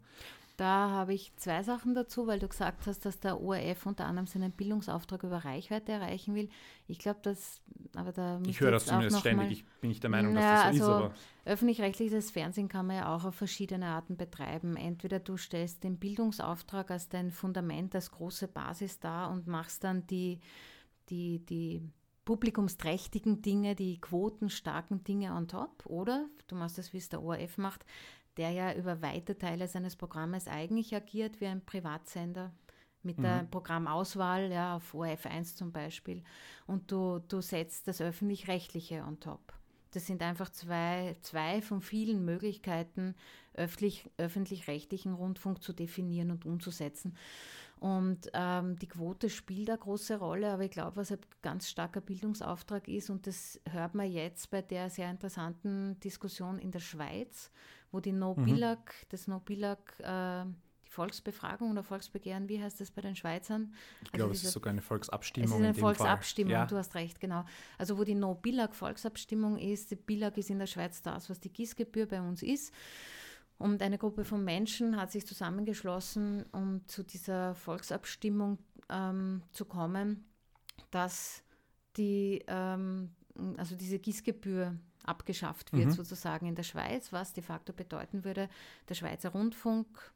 Da 0.59 0.89
habe 0.89 1.13
ich 1.13 1.33
zwei 1.37 1.63
Sachen 1.63 1.93
dazu, 1.93 2.27
weil 2.27 2.37
du 2.37 2.49
gesagt 2.49 2.85
hast, 2.85 3.05
dass 3.05 3.21
der 3.21 3.39
ORF 3.39 3.85
unter 3.85 4.05
anderem 4.05 4.27
seinen 4.27 4.51
Bildungsauftrag 4.51 5.23
über 5.23 5.37
Reichweite 5.45 5.93
erreichen 5.93 6.35
will. 6.35 6.49
Ich 6.85 6.99
glaube, 6.99 7.21
dass, 7.23 7.61
aber 7.95 8.11
da 8.11 8.41
Ich 8.45 8.59
höre 8.59 8.71
das 8.71 8.85
zumindest 8.85 9.19
ständig, 9.19 9.45
mal, 9.45 9.51
ich 9.53 9.65
bin 9.79 9.89
nicht 9.89 10.03
der 10.03 10.09
Meinung, 10.09 10.35
dass 10.35 10.43
das 10.43 10.75
so 10.75 10.93
also 10.93 11.07
ist. 11.07 11.15
Öffentlich-rechtliches 11.45 12.31
Fernsehen 12.31 12.67
kann 12.67 12.87
man 12.87 12.97
ja 12.97 13.15
auch 13.15 13.23
auf 13.23 13.35
verschiedene 13.35 13.85
Arten 13.85 14.17
betreiben. 14.17 14.75
Entweder 14.75 15.19
du 15.19 15.37
stellst 15.37 15.85
den 15.85 15.97
Bildungsauftrag 15.97 16.91
als 16.91 17.07
dein 17.07 17.31
Fundament, 17.31 17.95
als 17.95 18.11
große 18.11 18.49
Basis 18.49 18.99
dar 18.99 19.31
und 19.31 19.47
machst 19.47 19.85
dann 19.85 20.07
die, 20.07 20.41
die, 21.09 21.39
die 21.45 21.89
publikumsträchtigen 22.29 23.41
Dinge, 23.41 23.73
die 23.73 23.99
quotenstarken 23.99 25.03
Dinge 25.03 25.33
on 25.33 25.47
top. 25.47 25.83
Oder 25.87 26.27
du 26.45 26.55
machst 26.55 26.77
das, 26.77 26.93
wie 26.93 26.99
es 26.99 27.09
der 27.09 27.23
ORF 27.23 27.57
macht, 27.57 27.83
der 28.37 28.51
ja 28.51 28.71
über 28.75 29.01
weite 29.01 29.35
Teile 29.35 29.67
seines 29.67 29.95
Programmes 29.95 30.47
eigentlich 30.47 30.95
agiert 30.95 31.41
wie 31.41 31.47
ein 31.47 31.65
Privatsender 31.65 32.53
mit 33.01 33.17
mhm. 33.17 33.23
der 33.23 33.47
Programmauswahl 33.49 34.51
ja, 34.51 34.75
auf 34.75 34.93
ORF 34.93 35.25
1 35.25 35.55
zum 35.55 35.71
Beispiel. 35.71 36.21
Und 36.67 36.91
du, 36.91 37.17
du 37.17 37.41
setzt 37.41 37.87
das 37.87 37.99
öffentlich-rechtliche 37.99 39.03
on 39.07 39.19
top. 39.19 39.51
Das 39.89 40.05
sind 40.05 40.21
einfach 40.21 40.51
zwei, 40.51 41.15
zwei 41.21 41.63
von 41.63 41.81
vielen 41.81 42.23
Möglichkeiten, 42.25 43.15
öffentlich-rechtlichen 43.55 45.15
Rundfunk 45.15 45.63
zu 45.63 45.73
definieren 45.73 46.29
und 46.29 46.45
umzusetzen. 46.45 47.15
Und 47.79 48.29
ähm, 48.33 48.77
die 48.77 48.87
Quote 48.87 49.29
spielt 49.29 49.69
eine 49.69 49.77
große 49.77 50.17
Rolle, 50.17 50.51
aber 50.51 50.63
ich 50.63 50.71
glaube, 50.71 50.97
was 50.97 51.11
ein 51.11 51.19
ganz 51.41 51.69
starker 51.69 52.01
Bildungsauftrag 52.01 52.89
ist, 52.89 53.09
und 53.09 53.25
das 53.25 53.59
hört 53.69 53.95
man 53.95 54.11
jetzt 54.11 54.51
bei 54.51 54.61
der 54.61 54.89
sehr 54.89 55.09
interessanten 55.09 55.97
Diskussion 56.01 56.59
in 56.59 56.71
der 56.71 56.81
Schweiz, 56.81 57.51
wo 57.91 58.01
die 58.01 58.11
No-Billag, 58.11 58.79
mhm. 58.79 59.05
das 59.09 59.27
No-Billag, 59.27 59.79
äh, 59.99 60.43
die 60.85 60.91
Volksbefragung 60.91 61.71
oder 61.71 61.83
Volksbegehren, 61.83 62.49
wie 62.49 62.61
heißt 62.61 62.81
das 62.81 62.91
bei 62.91 63.01
den 63.01 63.15
Schweizern? 63.15 63.73
Ich 64.01 64.07
also 64.07 64.17
glaube, 64.17 64.33
es 64.33 64.43
ist 64.43 64.51
sogar 64.51 64.71
eine 64.71 64.81
Volksabstimmung. 64.81 65.49
Es 65.49 65.55
ist 65.55 65.63
eine 65.63 65.73
Volksabstimmung, 65.73 66.51
ja. 66.51 66.65
du 66.65 66.75
hast 66.75 66.95
recht, 66.95 67.21
genau. 67.21 67.45
Also 67.77 67.97
wo 67.97 68.03
die 68.03 68.15
No-Billag-Volksabstimmung 68.15 69.57
ist, 69.57 69.91
die 69.91 69.95
Billag 69.95 70.35
ist 70.37 70.49
in 70.49 70.59
der 70.59 70.67
Schweiz 70.67 71.01
das, 71.01 71.29
was 71.29 71.39
die 71.39 71.53
Gießgebühr 71.53 72.07
bei 72.07 72.19
uns 72.19 72.43
ist. 72.43 72.73
Und 73.59 73.81
eine 73.81 73.97
Gruppe 73.97 74.23
von 74.23 74.43
Menschen 74.43 74.95
hat 74.95 75.11
sich 75.11 75.27
zusammengeschlossen, 75.27 76.45
um 76.53 76.87
zu 76.87 77.03
dieser 77.03 77.55
Volksabstimmung 77.55 78.57
ähm, 78.89 79.43
zu 79.51 79.65
kommen, 79.65 80.25
dass 80.91 81.43
die, 81.97 82.43
ähm, 82.47 83.11
also 83.57 83.75
diese 83.75 83.99
Gießgebühr 83.99 84.79
abgeschafft 85.03 85.73
wird, 85.73 85.87
mhm. 85.87 85.91
sozusagen 85.91 86.45
in 86.45 86.55
der 86.55 86.63
Schweiz, 86.63 87.11
was 87.11 87.33
de 87.33 87.43
facto 87.43 87.73
bedeuten 87.73 88.23
würde, 88.23 88.49
der 88.87 88.95
Schweizer 88.95 89.29
Rundfunk 89.29 90.13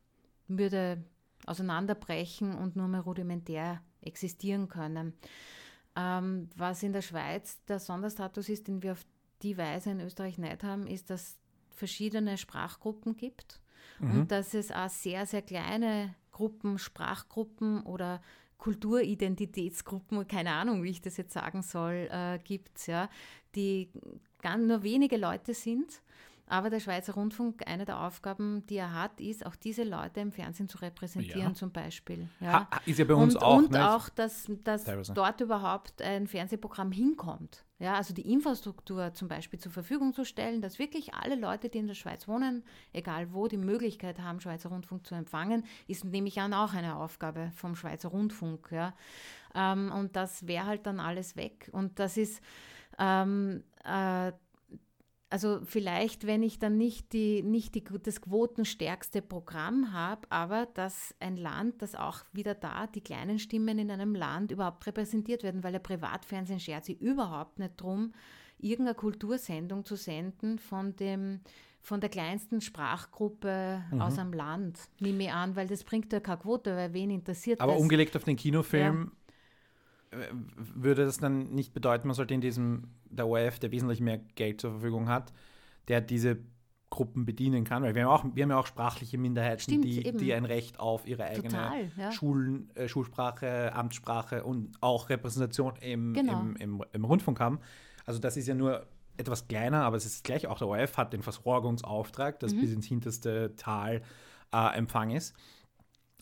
würde 0.48 1.04
auseinanderbrechen 1.46 2.56
und 2.56 2.78
nur 2.78 2.88
mehr 2.88 3.02
rudimentär 3.02 3.82
existieren 4.02 4.70
können. 4.70 5.14
Ähm, 5.98 6.50
was 6.56 6.82
in 6.82 6.94
der 6.94 7.02
Schweiz 7.02 7.64
der 7.66 7.80
Sonderstatus 7.80 8.48
ist, 8.48 8.68
den 8.68 8.82
wir 8.82 8.94
auf 8.94 9.06
die 9.42 9.58
Weise 9.58 9.92
in 9.92 10.00
Österreich 10.00 10.38
nicht 10.38 10.64
haben, 10.64 10.88
ist, 10.88 11.10
dass 11.10 11.38
verschiedene 11.76 12.38
Sprachgruppen 12.38 13.16
gibt 13.16 13.62
mhm. 14.00 14.12
und 14.12 14.32
dass 14.32 14.54
es 14.54 14.72
auch 14.72 14.90
sehr, 14.90 15.26
sehr 15.26 15.42
kleine 15.42 16.16
Gruppen, 16.32 16.78
Sprachgruppen 16.78 17.82
oder 17.84 18.22
Kulturidentitätsgruppen, 18.58 20.28
keine 20.28 20.52
Ahnung, 20.52 20.84
wie 20.84 20.90
ich 20.90 21.02
das 21.02 21.18
jetzt 21.18 21.34
sagen 21.34 21.62
soll, 21.62 22.08
äh, 22.12 22.40
gibt, 22.44 22.88
ja, 22.88 23.10
die 23.56 23.92
ganz 24.42 24.66
nur 24.68 24.84
wenige 24.84 25.18
Leute 25.18 25.54
sind, 25.54 26.02
Aber 26.46 26.70
der 26.70 26.80
Schweizer 26.82 27.14
Rundfunk, 27.14 27.66
eine 27.68 27.86
der 27.86 28.02
Aufgaben, 28.02 28.66
die 28.68 28.76
er 28.76 28.94
hat, 28.94 29.22
ist, 29.22 29.46
auch 29.46 29.56
diese 29.56 29.84
Leute 29.84 30.20
im 30.20 30.32
Fernsehen 30.32 30.68
zu 30.68 30.78
repräsentieren, 30.80 31.42
Ja. 31.42 31.54
zum 31.54 31.72
Beispiel. 31.72 32.28
Ja. 32.42 32.70
Ha, 32.70 32.82
ist 32.86 33.00
ja 33.00 33.06
bei 33.06 33.14
uns 33.14 33.36
und, 33.36 33.42
auch. 33.42 33.58
Und 33.58 33.72
ne? 33.72 33.92
auch, 33.96 34.10
dass, 34.10 34.52
dass 34.64 34.84
Teilweise. 34.84 35.14
dort 35.14 35.40
überhaupt 35.42 36.02
ein 36.02 36.28
Fernsehprogramm 36.28 36.92
hinkommt. 36.92 37.64
Ja, 37.84 37.96
also 37.96 38.13
die 38.13 38.32
Infrastruktur 38.32 39.13
zum 39.13 39.28
Beispiel 39.28 39.60
zur 39.60 39.74
Verfügung 39.74 40.13
zu 40.13 40.24
stellen, 40.24 40.62
dass 40.62 40.80
wirklich 40.80 41.15
alle 41.15 41.36
Leute, 41.36 41.67
die 41.67 41.80
in 41.80 41.88
der 41.88 41.96
Schweiz 41.96 42.30
wohnen, 42.30 42.63
egal 42.93 43.34
wo, 43.34 43.50
die 43.50 43.58
Möglichkeit 43.58 44.22
haben, 44.22 44.39
Schweizer 44.39 44.69
Rundfunk 44.69 45.06
zu 45.06 45.15
empfangen, 45.15 45.65
ist, 45.89 46.06
nehme 46.06 46.30
ich 46.30 46.39
an, 46.39 46.54
auch 46.54 46.74
eine 46.74 46.96
Aufgabe 46.96 47.52
vom 47.58 47.76
Schweizer 47.76 48.08
Rundfunk. 48.08 48.69
Ja. 48.72 48.93
Ähm, 49.54 49.91
und 49.91 50.15
das 50.15 50.48
wäre 50.48 50.65
halt 50.65 50.86
dann 50.86 51.02
alles 51.02 51.36
weg. 51.36 51.69
Und 51.74 52.00
das 52.00 52.15
ist, 52.15 52.41
ähm, 53.00 53.65
äh, 53.84 54.32
also 55.34 55.62
vielleicht, 55.65 56.28
wenn 56.28 56.43
ich 56.43 56.60
dann 56.60 56.78
nicht, 56.78 57.12
die, 57.12 57.41
nicht 57.41 57.74
die, 57.74 57.84
das 58.04 58.22
quotenstärkste 58.22 59.24
Programm 59.24 59.91
habe, 59.91 60.28
aber 60.30 60.67
dass 60.76 61.15
ein 61.19 61.38
Land, 61.38 61.82
das 61.82 61.96
auch 61.96 62.19
wieder 62.34 62.54
da 62.54 62.86
die 62.86 63.02
kleinen 63.02 63.39
Stimmen 63.39 63.80
in 63.80 63.89
einem 63.89 64.13
Land 64.13 64.52
überhaupt 64.52 64.86
repräsentiert 64.86 65.41
werden, 65.41 65.63
weil 65.63 65.72
der 65.72 65.80
Privatfernsehen 65.80 66.60
schert 66.60 66.86
sich 66.86 67.02
überhaupt 67.02 67.58
nicht 67.58 67.82
drum, 67.82 68.13
irgendeine 68.60 68.93
Kultursendung 68.93 69.84
zu 69.86 69.96
senden 69.96 70.60
von 70.60 70.96
dem 70.98 71.39
von 71.82 72.00
der 72.00 72.10
kleinsten 72.12 72.62
Sprachgruppe 72.62 73.84
Mhm. 73.91 74.02
aus 74.02 74.19
einem 74.19 74.34
Land, 74.34 74.78
nehme 75.00 75.24
ich 75.24 75.32
an, 75.32 75.56
weil 75.56 75.67
das 75.67 75.84
bringt 75.84 76.13
ja 76.13 76.19
keine 76.19 76.38
Quote, 76.38 76.76
weil 76.76 76.93
wen 76.93 77.10
interessiert 77.10 77.60
Aber 77.60 77.74
das? 77.74 77.82
umgelegt 77.82 78.15
auf 78.15 78.24
den 78.24 78.38
Kinofilm 78.38 79.08
äh, 79.08 79.23
würde 80.58 81.06
das 81.06 81.17
dann 81.17 81.54
nicht 81.54 81.73
bedeuten, 81.73 82.08
man 82.08 82.15
sollte 82.15 82.34
in 82.34 82.41
diesem, 82.41 82.89
der 83.06 83.28
ORF, 83.28 83.60
der 83.60 83.71
wesentlich 83.71 84.02
mehr 84.02 84.17
Geld 84.36 84.62
zur 84.62 84.71
Verfügung 84.71 85.10
hat, 85.10 85.34
der 85.88 86.02
diese 86.02 86.38
Gruppen 86.89 87.26
bedienen 87.26 87.63
kann, 87.63 87.82
weil 87.82 87.95
wir 87.95 88.04
haben, 88.06 88.12
auch, 88.12 88.36
wir 88.36 88.43
haben 88.43 88.52
ja 88.52 88.58
auch 88.60 88.67
sprachliche 88.67 89.17
Minderheiten, 89.17 89.60
Stimmt, 89.62 89.84
die, 89.86 90.06
eben. 90.06 90.17
die 90.19 90.32
ein 90.34 90.45
Recht 90.45 90.80
auf 90.80 91.08
ihre 91.08 91.23
eigene 91.26 91.49
Total, 91.49 91.91
ja. 91.97 92.12
Schulen, 92.12 92.69
äh, 92.76 92.88
Schulsprache, 92.88 93.73
Amtssprache 93.73 94.43
und 94.43 94.78
auch 94.82 95.10
Repräsentation 95.10 95.73
im, 95.82 96.13
Genau. 96.13 96.39
im, 96.41 96.56
im, 96.58 96.84
im 96.91 97.06
Rundfunk 97.06 97.39
haben. 97.39 97.60
Also 98.06 98.19
das 98.19 98.38
ist 98.38 98.47
ja 98.47 98.54
nur 98.54 98.86
etwas 99.17 99.47
kleiner, 99.47 99.84
aber 99.84 99.97
es 99.97 100.06
ist 100.06 100.23
gleich 100.23 100.45
auch 100.47 100.60
der 100.60 100.67
ORF 100.67 100.97
hat 100.97 101.13
den 101.13 101.23
Versorgungsauftrag, 101.23 102.36
Mhm. 102.36 102.39
das 102.41 102.54
bis 102.54 102.71
ins 102.73 102.86
hinterste 102.86 103.56
Tal 103.56 104.02
äh, 104.54 104.78
Empfang 104.78 105.10
ist. 105.12 105.34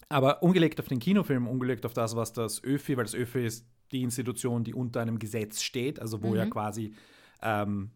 Aber 0.08 0.44
umgelegt 0.44 0.80
auf 0.80 0.88
den 0.88 1.00
Kinofilm, 1.00 1.48
umgelegt 1.48 1.86
auf 1.86 1.94
das, 1.94 2.16
was 2.16 2.34
das 2.34 2.64
ÖFI, 2.64 2.98
weil 2.98 3.06
das 3.06 3.14
ÖFI 3.14 3.46
ist 3.46 3.66
die 3.92 4.04
Institution, 4.04 4.64
die 4.64 4.74
unter 4.74 5.02
einem 5.02 5.20
Gesetz 5.20 5.62
steht, 5.62 6.00
also 6.00 6.22
wo 6.24 6.36
ja 6.36 6.46
quasi 6.46 6.94
ähm, 7.42 7.92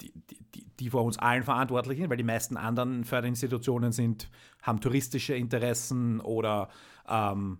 die, 0.00 0.12
die, 0.54 0.64
die, 0.78 0.90
vor 0.90 1.04
uns 1.04 1.18
allen 1.18 1.42
verantwortlich 1.42 1.98
sind, 1.98 2.08
weil 2.10 2.16
die 2.16 2.22
meisten 2.24 2.56
anderen 2.56 3.04
Förderinstitutionen 3.04 3.92
sind, 3.92 4.30
haben 4.62 4.80
touristische 4.80 5.34
Interessen 5.34 6.20
oder, 6.20 6.68
ähm, 7.08 7.58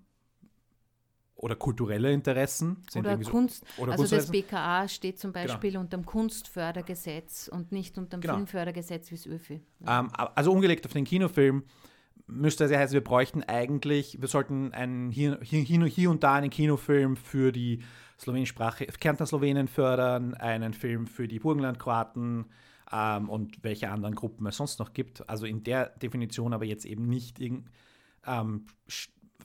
oder 1.34 1.56
kulturelle 1.56 2.12
Interessen. 2.12 2.82
Oder 2.94 3.22
so- 3.22 3.30
Kunst, 3.30 3.64
oder 3.78 3.92
also 3.92 4.06
das. 4.16 4.30
BKA 4.30 4.88
steht 4.88 5.18
zum 5.18 5.32
Beispiel 5.32 5.76
unter 5.76 5.96
dem 5.96 6.06
Kunstfördergesetz 6.06 7.48
und 7.48 7.72
nicht 7.72 7.98
unter 7.98 8.16
dem 8.16 8.20
Genau. 8.20 8.34
Filmfördergesetz 8.34 9.10
wie 9.10 9.16
das 9.16 9.26
ÖFI. 9.26 9.60
Ähm, 9.86 10.10
also 10.34 10.52
umgelegt 10.52 10.86
auf 10.86 10.92
den 10.92 11.04
Kinofilm 11.04 11.64
müsste 12.30 12.64
es 12.64 12.70
ja 12.70 12.78
heißen, 12.78 12.94
wir 12.94 13.04
bräuchten 13.04 13.42
eigentlich, 13.42 14.20
wir 14.20 14.28
sollten 14.28 14.72
einen, 14.72 15.10
hier, 15.10 15.38
hier, 15.42 15.62
hier, 15.62 16.10
und 16.10 16.22
da 16.22 16.34
einen 16.34 16.50
Kinofilm 16.50 17.16
für 17.16 17.52
die 17.52 17.82
Slowenischsprache, 18.18 18.86
Kärntner 18.86 19.26
Slowenen 19.26 19.68
fördern, 19.68 20.34
einen 20.34 20.74
Film 20.74 21.06
für 21.06 21.26
die 21.26 21.38
Burgenlandkroaten 21.38 22.46
ähm, 22.92 23.28
und 23.28 23.62
welche 23.62 23.90
anderen 23.90 24.14
Gruppen 24.14 24.46
es 24.46 24.56
sonst 24.56 24.78
noch 24.78 24.92
gibt. 24.92 25.28
Also 25.28 25.46
in 25.46 25.62
der 25.62 25.86
Definition 25.86 26.52
aber 26.52 26.64
jetzt 26.64 26.84
eben 26.84 27.08
nicht 27.08 27.40
irgend, 27.40 27.70
ähm, 28.26 28.66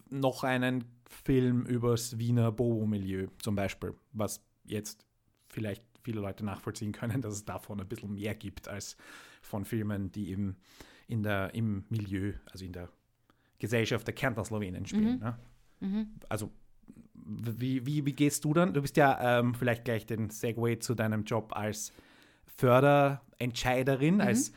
noch 0.10 0.44
einen 0.44 0.84
Film 1.24 1.66
übers 1.66 2.18
Wiener 2.18 2.52
Bobo-Milieu 2.52 3.28
zum 3.42 3.56
Beispiel, 3.56 3.94
was 4.12 4.42
jetzt 4.66 5.06
vielleicht 5.50 5.84
viele 6.04 6.22
Leute 6.22 6.46
nachvollziehen 6.46 6.92
können, 6.92 7.22
dass 7.22 7.34
es 7.34 7.46
davon 7.46 7.80
ein 7.80 7.88
bisschen 7.88 8.14
mehr 8.14 8.36
gibt 8.36 8.68
als 8.68 8.98
von 9.42 9.66
Filmen, 9.66 10.12
die 10.12 10.32
im, 10.32 10.56
in 11.08 11.24
der, 11.24 11.54
im 11.54 11.86
Milieu, 11.90 12.34
also 12.52 12.66
in 12.66 12.74
der 12.74 12.90
Gesellschaft 13.60 14.06
der 14.08 14.14
Kärntner 14.14 14.44
Slowenen 14.44 14.86
spielen. 14.86 15.20
Ne? 15.20 16.08
Also 16.30 16.52
wie, 17.14 17.86
wie, 17.86 18.06
wie 18.06 18.14
gehst 18.14 18.44
du 18.46 18.54
dann? 18.54 18.74
Du 18.74 18.82
bist 18.82 18.98
ja 18.98 19.40
ähm, 19.40 19.54
vielleicht 19.56 19.86
gleich 19.86 20.06
den 20.06 20.30
Segway 20.30 20.78
zu 20.80 20.94
deinem 20.96 21.24
Job 21.24 21.54
als 21.56 21.92
Förderentscheiderin, 22.58 24.22
als 24.22 24.52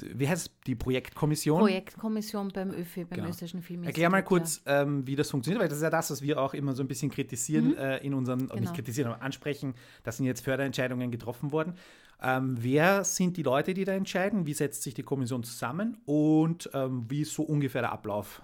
wie 0.00 0.26
heißt 0.26 0.46
es, 0.46 0.52
die 0.66 0.74
Projektkommission? 0.74 1.60
Projektkommission 1.60 2.48
beim 2.48 2.70
ÖFI, 2.70 3.04
beim 3.04 3.16
Genau. 3.18 3.28
österreichischen 3.28 3.60
Filminstitut. 3.62 3.88
Erklär 3.88 4.08
mal 4.08 4.18
ja. 4.18 4.22
kurz, 4.22 4.62
ähm, 4.64 5.06
wie 5.06 5.16
das 5.16 5.30
funktioniert, 5.30 5.60
weil 5.60 5.68
das 5.68 5.78
ist 5.78 5.84
ja 5.84 5.90
das, 5.90 6.10
was 6.10 6.22
wir 6.22 6.40
auch 6.40 6.54
immer 6.54 6.72
so 6.72 6.82
ein 6.82 6.88
bisschen 6.88 7.10
kritisieren 7.10 7.76
äh, 7.76 7.98
in 7.98 8.14
unseren, 8.14 8.40
und 8.40 8.48
nicht 8.48 8.54
Mhm. 8.54 8.60
Genau. 8.60 8.72
kritisieren, 8.72 9.12
aber 9.12 9.22
ansprechen, 9.22 9.74
da 10.02 10.10
sind 10.10 10.24
jetzt 10.24 10.40
Förderentscheidungen 10.42 11.10
getroffen 11.10 11.52
worden. 11.52 11.74
Ähm, 12.22 12.56
wer 12.60 13.02
sind 13.02 13.36
die 13.36 13.42
Leute, 13.42 13.74
die 13.74 13.84
da 13.84 13.92
entscheiden? 13.92 14.46
Wie 14.46 14.54
setzt 14.54 14.82
sich 14.82 14.94
die 14.94 15.02
Kommission 15.02 15.42
zusammen 15.42 15.98
und 16.04 16.70
ähm, 16.72 17.10
wie 17.10 17.22
ist 17.22 17.34
so 17.34 17.42
ungefähr 17.42 17.82
der 17.82 17.92
Ablauf? 17.92 18.42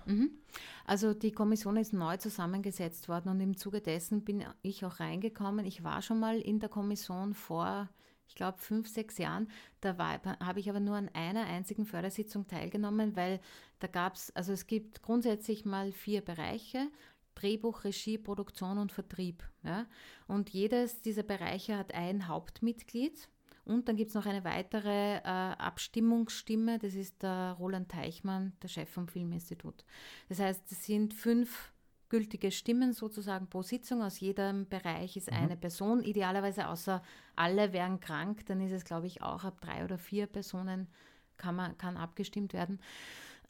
Also 0.84 1.14
die 1.14 1.30
Kommission 1.30 1.76
ist 1.76 1.92
neu 1.92 2.16
zusammengesetzt 2.16 3.08
worden 3.08 3.28
und 3.28 3.40
im 3.40 3.56
Zuge 3.56 3.80
dessen 3.80 4.24
bin 4.24 4.44
ich 4.62 4.84
auch 4.84 4.98
reingekommen. 4.98 5.64
Ich 5.64 5.84
war 5.84 6.02
schon 6.02 6.18
mal 6.18 6.40
in 6.40 6.58
der 6.58 6.68
Kommission 6.68 7.34
vor, 7.34 7.88
ich 8.26 8.34
glaube, 8.34 8.58
fünf, 8.58 8.88
sechs 8.88 9.16
Jahren. 9.18 9.48
Da 9.80 9.96
habe 10.40 10.58
ich 10.58 10.68
aber 10.68 10.80
nur 10.80 10.96
an 10.96 11.08
einer 11.12 11.44
einzigen 11.44 11.86
Fördersitzung 11.86 12.48
teilgenommen, 12.48 13.14
weil 13.14 13.38
da 13.78 13.86
gab 13.86 14.14
es, 14.14 14.34
also 14.34 14.52
es 14.52 14.66
gibt 14.66 15.02
grundsätzlich 15.02 15.64
mal 15.64 15.92
vier 15.92 16.20
Bereiche. 16.20 16.88
Drehbuch, 17.36 17.84
Regie, 17.84 18.18
Produktion 18.18 18.78
und 18.78 18.90
Vertrieb. 18.90 19.44
Ja? 19.62 19.86
Und 20.26 20.50
jedes 20.50 21.00
dieser 21.02 21.22
Bereiche 21.22 21.78
hat 21.78 21.94
ein 21.94 22.26
Hauptmitglied. 22.26 23.28
Und 23.68 23.88
dann 23.88 23.96
gibt 23.96 24.08
es 24.08 24.14
noch 24.14 24.26
eine 24.26 24.44
weitere 24.44 25.16
äh, 25.16 25.20
Abstimmungsstimme, 25.22 26.78
das 26.78 26.94
ist 26.94 27.22
der 27.22 27.56
Roland 27.58 27.90
Teichmann, 27.90 28.52
der 28.62 28.68
Chef 28.68 28.88
vom 28.88 29.08
Filminstitut. 29.08 29.84
Das 30.28 30.40
heißt, 30.40 30.72
es 30.72 30.84
sind 30.84 31.12
fünf 31.12 31.72
gültige 32.08 32.50
Stimmen 32.50 32.92
sozusagen 32.92 33.48
pro 33.48 33.62
Sitzung. 33.62 34.02
Aus 34.02 34.20
jedem 34.20 34.66
Bereich 34.68 35.16
ist 35.16 35.30
eine 35.30 35.56
Person, 35.56 36.02
idealerweise 36.02 36.68
außer 36.68 37.02
alle 37.36 37.72
wären 37.72 38.00
krank, 38.00 38.46
dann 38.46 38.60
ist 38.60 38.72
es, 38.72 38.84
glaube 38.84 39.06
ich, 39.06 39.22
auch 39.22 39.44
ab 39.44 39.60
drei 39.60 39.84
oder 39.84 39.98
vier 39.98 40.26
Personen 40.26 40.88
kann, 41.36 41.54
man, 41.54 41.76
kann 41.76 41.96
abgestimmt 41.96 42.52
werden. 42.52 42.80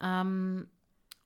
Ähm, 0.01 0.69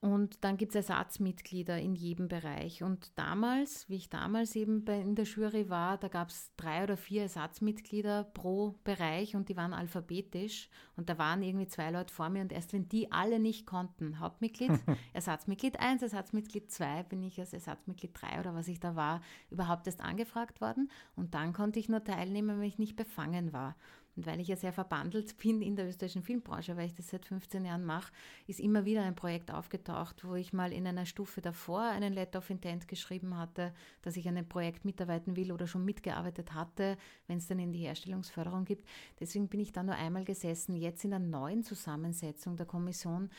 und 0.03 0.43
dann 0.43 0.57
gibt 0.57 0.75
es 0.75 0.89
Ersatzmitglieder 0.89 1.79
in 1.79 1.95
jedem 1.95 2.27
Bereich. 2.27 2.83
Und 2.83 3.17
damals, 3.17 3.89
wie 3.89 3.95
ich 3.95 4.11
damals 4.11 4.57
eben 4.57 4.85
bei, 4.85 5.01
in 5.01 5.15
der 5.15 5.27
Jury 5.27 5.71
war, 5.71 5.97
da 5.97 6.09
gab 6.09 6.31
es 6.31 6.51
drei 6.57 6.83
oder 6.83 6.97
vier 6.97 7.23
Ersatzmitglieder 7.23 8.25
pro 8.25 8.75
Bereich 8.83 9.37
und 9.37 9.49
die 9.49 9.57
waren 9.57 9.73
alphabetisch. 9.73 10.69
Und 10.97 11.09
da 11.09 11.19
waren 11.19 11.41
irgendwie 11.43 11.69
zwei 11.69 11.93
Leute 11.93 12.13
vor 12.13 12.31
mir 12.31 12.43
und 12.43 12.51
erst 12.51 12.73
wenn 12.73 12.89
die 12.89 13.13
alle 13.13 13.39
nicht 13.39 13.65
konnten, 13.65 14.19
Hauptmitglied, 14.19 14.73
Ersatzmitglied 15.13 15.79
1, 15.79 16.03
Ersatzmitglied 16.03 16.73
2, 16.73 17.05
bin 17.05 17.23
ich 17.23 17.39
als 17.39 17.53
Ersatzmitglied 17.53 18.11
3 18.21 18.41
oder 18.41 18.57
was 18.57 18.67
ich 18.67 18.81
da 18.81 18.97
war, 18.97 19.21
überhaupt 19.51 19.87
erst 19.87 20.01
angefragt 20.01 20.61
worden. 20.61 20.91
Und 21.15 21.35
dann 21.35 21.53
konnte 21.53 21.79
ich 21.79 21.89
nur 21.89 22.03
teilnehmen, 22.03 22.59
wenn 22.59 22.67
ich 22.67 22.79
nicht 22.81 22.97
befangen 22.97 23.53
war. 23.53 23.77
Und 24.17 24.27
weil 24.27 24.41
ich 24.41 24.49
ja 24.49 24.57
sehr 24.57 24.73
verbandelt 24.73 25.37
bin 25.43 25.63
in 25.63 25.77
der 25.77 25.89
österreichischen 25.89 26.23
Filmbranche, 26.23 26.77
weil 26.77 26.87
ich 26.87 26.95
das 26.95 27.09
seit 27.09 27.25
15 27.25 27.65
Jahren 27.65 27.85
mache, 27.85 28.13
ist 28.47 28.61
immer 28.61 28.85
wieder 28.85 29.03
ein 29.03 29.15
Projekt 29.15 29.51
aufgetaucht, 29.51 30.25
wo 30.25 30.35
ich 30.35 30.53
mal 30.53 30.73
in 30.73 30.87
einer 30.87 31.07
Stufe 31.07 31.41
davor 31.41 31.83
einen 31.83 32.13
Letter 32.13 32.39
of 32.39 32.51
Intent 32.51 32.89
geschrieben 32.89 33.37
hatte, 33.37 33.73
dass 34.03 34.17
ich 34.17 34.29
an 34.29 34.37
einem 34.37 34.49
Projekt 34.49 34.85
mitarbeiten 34.85 35.37
will 35.37 35.53
oder 35.53 35.67
schon 35.67 35.85
mitgearbeitet 35.85 36.55
hatte, 36.55 36.97
wenn 37.27 37.39
es 37.39 37.47
dann 37.47 37.59
in 37.59 37.73
die 37.73 37.81
Herstellungsförderung 37.81 38.65
gibt. 38.65 38.87
Deswegen 39.21 39.49
bin 39.49 39.61
ich 39.61 39.73
da 39.73 39.83
nur 39.83 39.95
einmal 39.95 40.25
gesessen. 40.25 40.77
Jetzt 40.77 41.05
in 41.05 41.11
der 41.11 41.19
neuen 41.19 41.63
Zusammensetzung 41.63 42.57
der 42.57 42.67
Kommission 42.67 43.31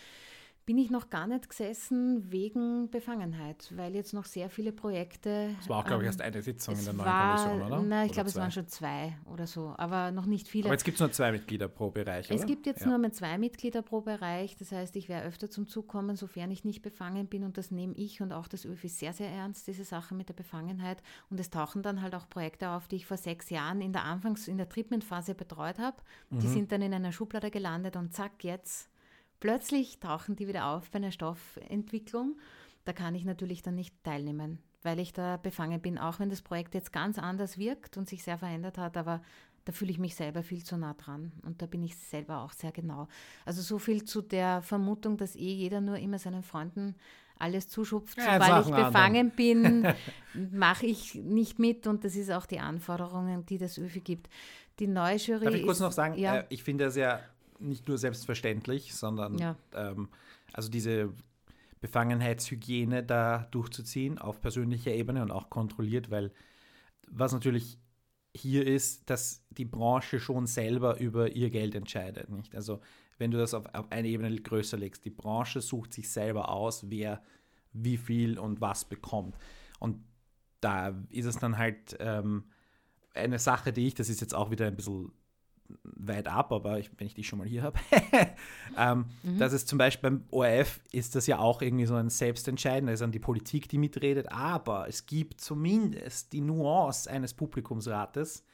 bin 0.65 0.78
ich 0.78 0.89
noch 0.89 1.10
gar 1.10 1.28
nicht 1.28 1.49
gesessen 1.49 2.32
wegen 2.32 2.89
Befangenheit, 2.89 3.71
weil 3.76 3.95
jetzt 3.95 4.13
noch 4.13 4.26
sehr 4.26 4.49
viele 4.49 4.71
Projekte. 4.71 5.54
Es 5.60 5.67
war 5.67 5.80
auch, 5.80 5.86
glaube 5.86 6.04
ich, 6.04 6.06
ähm, 6.06 6.12
erst 6.12 6.21
eine 6.21 6.41
Sitzung 6.41 6.78
in 6.78 6.86
der 6.86 6.93
neuen 6.93 7.06
war, 7.06 7.38
Kommission, 7.38 7.67
oder? 7.67 7.82
Nein, 7.82 8.06
ich 8.08 8.13
glaube, 8.13 8.30
es 8.30 8.36
waren 8.36 8.52
schon 8.52 8.67
zwei 8.67 9.17
oder 9.26 9.45
so, 9.45 9.73
aber 9.78 10.12
noch 10.12 10.26
nicht 10.26 10.47
viele. 10.47 10.65
Aber 10.65 10.73
jetzt 10.73 10.86
gibt 10.86 10.95
es 10.95 11.02
nur 11.02 11.12
zwei 11.12 11.32
Mitglieder 11.32 11.67
pro 11.67 11.91
Bereich, 11.91 12.28
oder? 12.28 12.39
Es 12.39 12.45
gibt 12.45 12.65
jetzt 12.65 12.82
ja. 12.82 12.88
nur 12.88 12.97
mehr 12.97 13.12
zwei 13.12 13.38
Mitglieder 13.38 13.82
pro 13.82 14.02
Bereich. 14.02 14.56
Das 14.56 14.71
heißt, 14.71 14.95
ich 14.95 15.10
werde 15.10 15.28
öfter 15.28 15.49
zum 15.49 15.67
Zug 15.67 15.88
kommen, 15.88 16.15
sofern 16.15 16.49
ich 16.52 16.63
nicht 16.63 16.82
befangen 16.82 17.28
bin. 17.28 17.43
Und 17.43 17.58
das 17.58 17.71
nehme 17.71 17.93
ich 17.95 18.21
und 18.21 18.32
auch 18.32 18.47
das 18.47 18.63
ÖFI 18.63 18.88
sehr, 18.88 19.13
sehr 19.13 19.30
ernst, 19.30 19.67
diese 19.67 19.84
Sache 19.84 20.15
mit 20.15 20.30
der 20.30 20.34
Befangenheit. 20.34 21.04
Und 21.30 21.39
es 21.39 21.49
tauchen 21.49 21.84
dann 21.84 22.02
halt 22.02 22.16
auch 22.16 22.30
Projekte 22.30 22.70
auf, 22.70 22.88
die 22.88 22.97
ich 22.97 23.05
vor 23.05 23.18
sechs 23.18 23.49
Jahren 23.49 23.82
in 23.82 23.91
der 23.91 24.05
Anfangs-, 24.05 24.47
in 24.47 24.57
der 24.57 24.70
Treatment-Phase 24.70 25.36
betreut 25.36 25.80
habe. 25.80 25.97
Die 26.30 26.47
sind 26.47 26.72
dann 26.72 26.82
in 26.82 26.93
einer 26.93 27.11
Schublade 27.11 27.51
gelandet 27.51 27.95
und 27.95 28.14
zack, 28.14 28.43
jetzt 28.43 28.89
plötzlich 29.44 30.00
tauchen 30.00 30.38
die 30.38 30.48
wieder 30.48 30.68
auf 30.68 30.89
bei 30.89 31.00
einer 31.00 31.12
Stoffentwicklung. 31.12 32.38
Da 32.86 32.94
kann 32.94 33.14
ich 33.14 33.26
natürlich 33.26 33.62
dann 33.62 33.76
nicht 33.76 33.94
teilnehmen, 34.02 34.60
weil 34.84 35.00
ich 35.00 35.12
da 35.12 35.36
befangen 35.36 35.82
bin, 35.82 35.98
auch 35.98 36.20
wenn 36.20 36.30
das 36.30 36.41
Projekt 36.41 36.74
jetzt 36.76 36.94
ganz 36.94 37.20
anders 37.20 37.58
wirkt 37.58 37.98
und 37.98 38.08
sich 38.08 38.24
sehr 38.24 38.38
verändert 38.38 38.78
hat. 38.78 38.96
Aber 38.96 39.22
da 39.66 39.74
fühle 39.74 39.91
ich 39.91 40.00
mich 40.00 40.16
selber 40.16 40.44
viel 40.44 40.64
zu 40.64 40.78
nah 40.78 40.94
dran 40.94 41.34
und 41.46 41.62
da 41.62 41.66
bin 41.66 41.84
ich 41.84 41.98
selber 41.98 42.39
auch 42.39 42.54
sehr 42.54 42.72
genau. 42.72 43.10
Also 43.44 43.62
so 43.62 43.80
viel 43.80 44.06
zu 44.06 44.22
der 44.22 44.62
Vermutung, 44.62 45.18
dass 45.18 45.36
eh 45.36 45.54
jeder 45.54 45.82
nur 45.82 45.98
immer 45.98 46.20
seinen 46.20 46.44
Freunden 46.44 46.96
alles 47.38 47.68
zuschupft, 47.68 48.18
ja, 48.18 48.41
sobald 48.41 48.66
ich 48.66 48.74
befangen 48.74 49.32
bin, 49.32 49.86
mache 50.54 50.86
ich 50.86 51.16
nicht 51.16 51.60
mit 51.60 51.86
und 51.86 52.06
das 52.06 52.16
ist 52.16 52.32
auch 52.32 52.46
die 52.46 52.60
Anforderungen, 52.60 53.46
die 53.46 53.58
das 53.58 53.78
ÖFI 53.78 54.00
gibt. 54.00 54.30
Die 54.80 54.88
neue 54.88 55.18
Jury 55.18 55.44
Darf 55.44 55.54
ich 55.54 55.64
kurz 55.64 55.82
noch 55.82 55.91
sagen, 55.91 56.18
ja. 56.18 56.38
äh, 56.38 56.46
ich 56.48 56.64
finde 56.64 56.86
das 56.86 56.96
ja 56.96 57.20
nicht 57.64 57.88
nur 57.88 57.97
selbstverständlich, 57.97 58.93
sondern 58.93 59.38
ja. 59.38 59.55
ähm, 59.74 60.09
also 60.53 60.70
diese 60.70 61.14
Befangenheitshygiene 61.82 63.03
da 63.03 63.47
durchzuziehen 63.51 64.18
auf 64.18 64.41
persönlicher 64.41 64.91
Ebene 64.91 65.22
und 65.22 65.32
auch 65.32 65.49
kontrolliert, 65.49 66.11
weil 66.11 66.32
was 67.07 67.34
natürlich 67.34 67.78
hier 68.36 68.66
ist, 68.66 69.09
dass 69.09 69.45
die 69.49 69.66
Branche 69.66 70.20
schon 70.20 70.47
selber 70.47 70.99
über 70.99 71.32
ihr 71.36 71.49
Geld 71.49 71.76
entscheidet. 71.76 72.30
Nicht? 72.30 72.55
Also 72.55 72.80
wenn 73.18 73.32
du 73.32 73.38
das 73.38 73.53
auf, 73.53 73.66
auf 73.74 73.91
eine 73.91 74.07
Ebene 74.07 74.36
größer 74.36 74.78
legst, 74.78 75.05
die 75.05 75.11
Branche 75.11 75.61
sucht 75.61 75.93
sich 75.93 76.09
selber 76.09 76.49
aus, 76.49 76.89
wer 76.89 77.22
wie 77.74 77.97
viel 77.97 78.39
und 78.39 78.61
was 78.61 78.86
bekommt. 78.86 79.36
Und 79.80 80.03
da 80.61 80.95
ist 81.09 81.26
es 81.26 81.38
dann 81.38 81.57
halt 81.57 81.97
ähm, 81.99 82.45
eine 83.14 83.39
Sache, 83.39 83.74
die 83.74 83.88
ich, 83.88 83.93
das 83.93 84.09
ist 84.09 84.22
jetzt 84.22 84.34
auch 84.34 84.51
wieder 84.51 84.68
ein 84.68 84.76
bisschen 84.76 85.11
weit 85.84 86.28
ab, 86.28 86.51
aber 86.51 86.80
ich, 86.80 86.91
wenn 86.97 87.07
ich 87.07 87.13
die 87.13 87.24
schon 87.24 87.39
mal 87.39 87.47
hier 87.47 87.63
habe, 87.63 87.80
ähm, 88.78 89.05
mhm. 89.24 89.38
dass 89.38 89.53
es 89.53 89.65
zum 89.65 89.78
Beispiel 89.78 90.09
beim 90.09 90.24
ORF 90.32 90.80
ist 90.91 91.15
das 91.15 91.28
ja 91.28 91.39
auch 91.39 91.61
irgendwie 91.61 91.86
so 91.86 91.95
ein 91.95 92.09
Selbstentscheiden, 92.09 92.88
da 92.88 92.93
ist 92.93 93.01
dann 93.01 93.11
die 93.11 93.19
Politik, 93.19 93.69
die 93.69 93.78
mitredet, 93.78 94.32
aber 94.32 94.88
es 94.88 95.05
gibt 95.05 95.41
zumindest 95.41 96.34
die 96.34 96.41
Nuance 96.41 97.09
eines 97.09 97.34
Publikumsrates, 97.34 98.45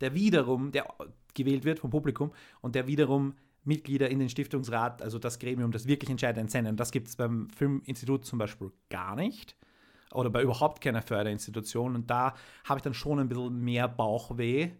der 0.00 0.14
wiederum, 0.14 0.72
der 0.72 0.86
gewählt 1.34 1.64
wird 1.64 1.80
vom 1.80 1.90
Publikum 1.90 2.32
und 2.60 2.74
der 2.74 2.86
wiederum 2.86 3.34
Mitglieder 3.64 4.10
in 4.10 4.18
den 4.18 4.28
Stiftungsrat, 4.28 5.02
also 5.02 5.18
das 5.18 5.38
Gremium, 5.38 5.72
das 5.72 5.86
wirklich 5.86 6.10
entscheidet, 6.10 6.38
entsendet. 6.38 6.72
Und 6.72 6.80
das 6.80 6.90
gibt 6.90 7.08
es 7.08 7.16
beim 7.16 7.48
Filminstitut 7.50 8.24
zum 8.24 8.38
Beispiel 8.38 8.70
gar 8.90 9.16
nicht 9.16 9.56
oder 10.12 10.30
bei 10.30 10.42
überhaupt 10.42 10.80
keiner 10.80 11.02
Förderinstitution. 11.02 11.94
Und 11.94 12.10
da 12.10 12.34
habe 12.64 12.78
ich 12.78 12.82
dann 12.82 12.94
schon 12.94 13.18
ein 13.18 13.28
bisschen 13.28 13.58
mehr 13.60 13.88
Bauchweh, 13.88 14.70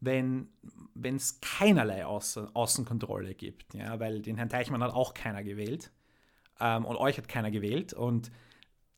wenn 0.00 0.48
es 1.04 1.40
keinerlei 1.40 2.04
Außen, 2.04 2.54
Außenkontrolle 2.54 3.34
gibt. 3.34 3.74
Ja? 3.74 4.00
Weil 4.00 4.22
den 4.22 4.36
Herrn 4.36 4.48
Teichmann 4.48 4.82
hat 4.82 4.94
auch 4.94 5.14
keiner 5.14 5.44
gewählt 5.44 5.92
ähm, 6.58 6.84
und 6.84 6.96
euch 6.96 7.18
hat 7.18 7.28
keiner 7.28 7.50
gewählt. 7.50 7.92
Und, 7.92 8.30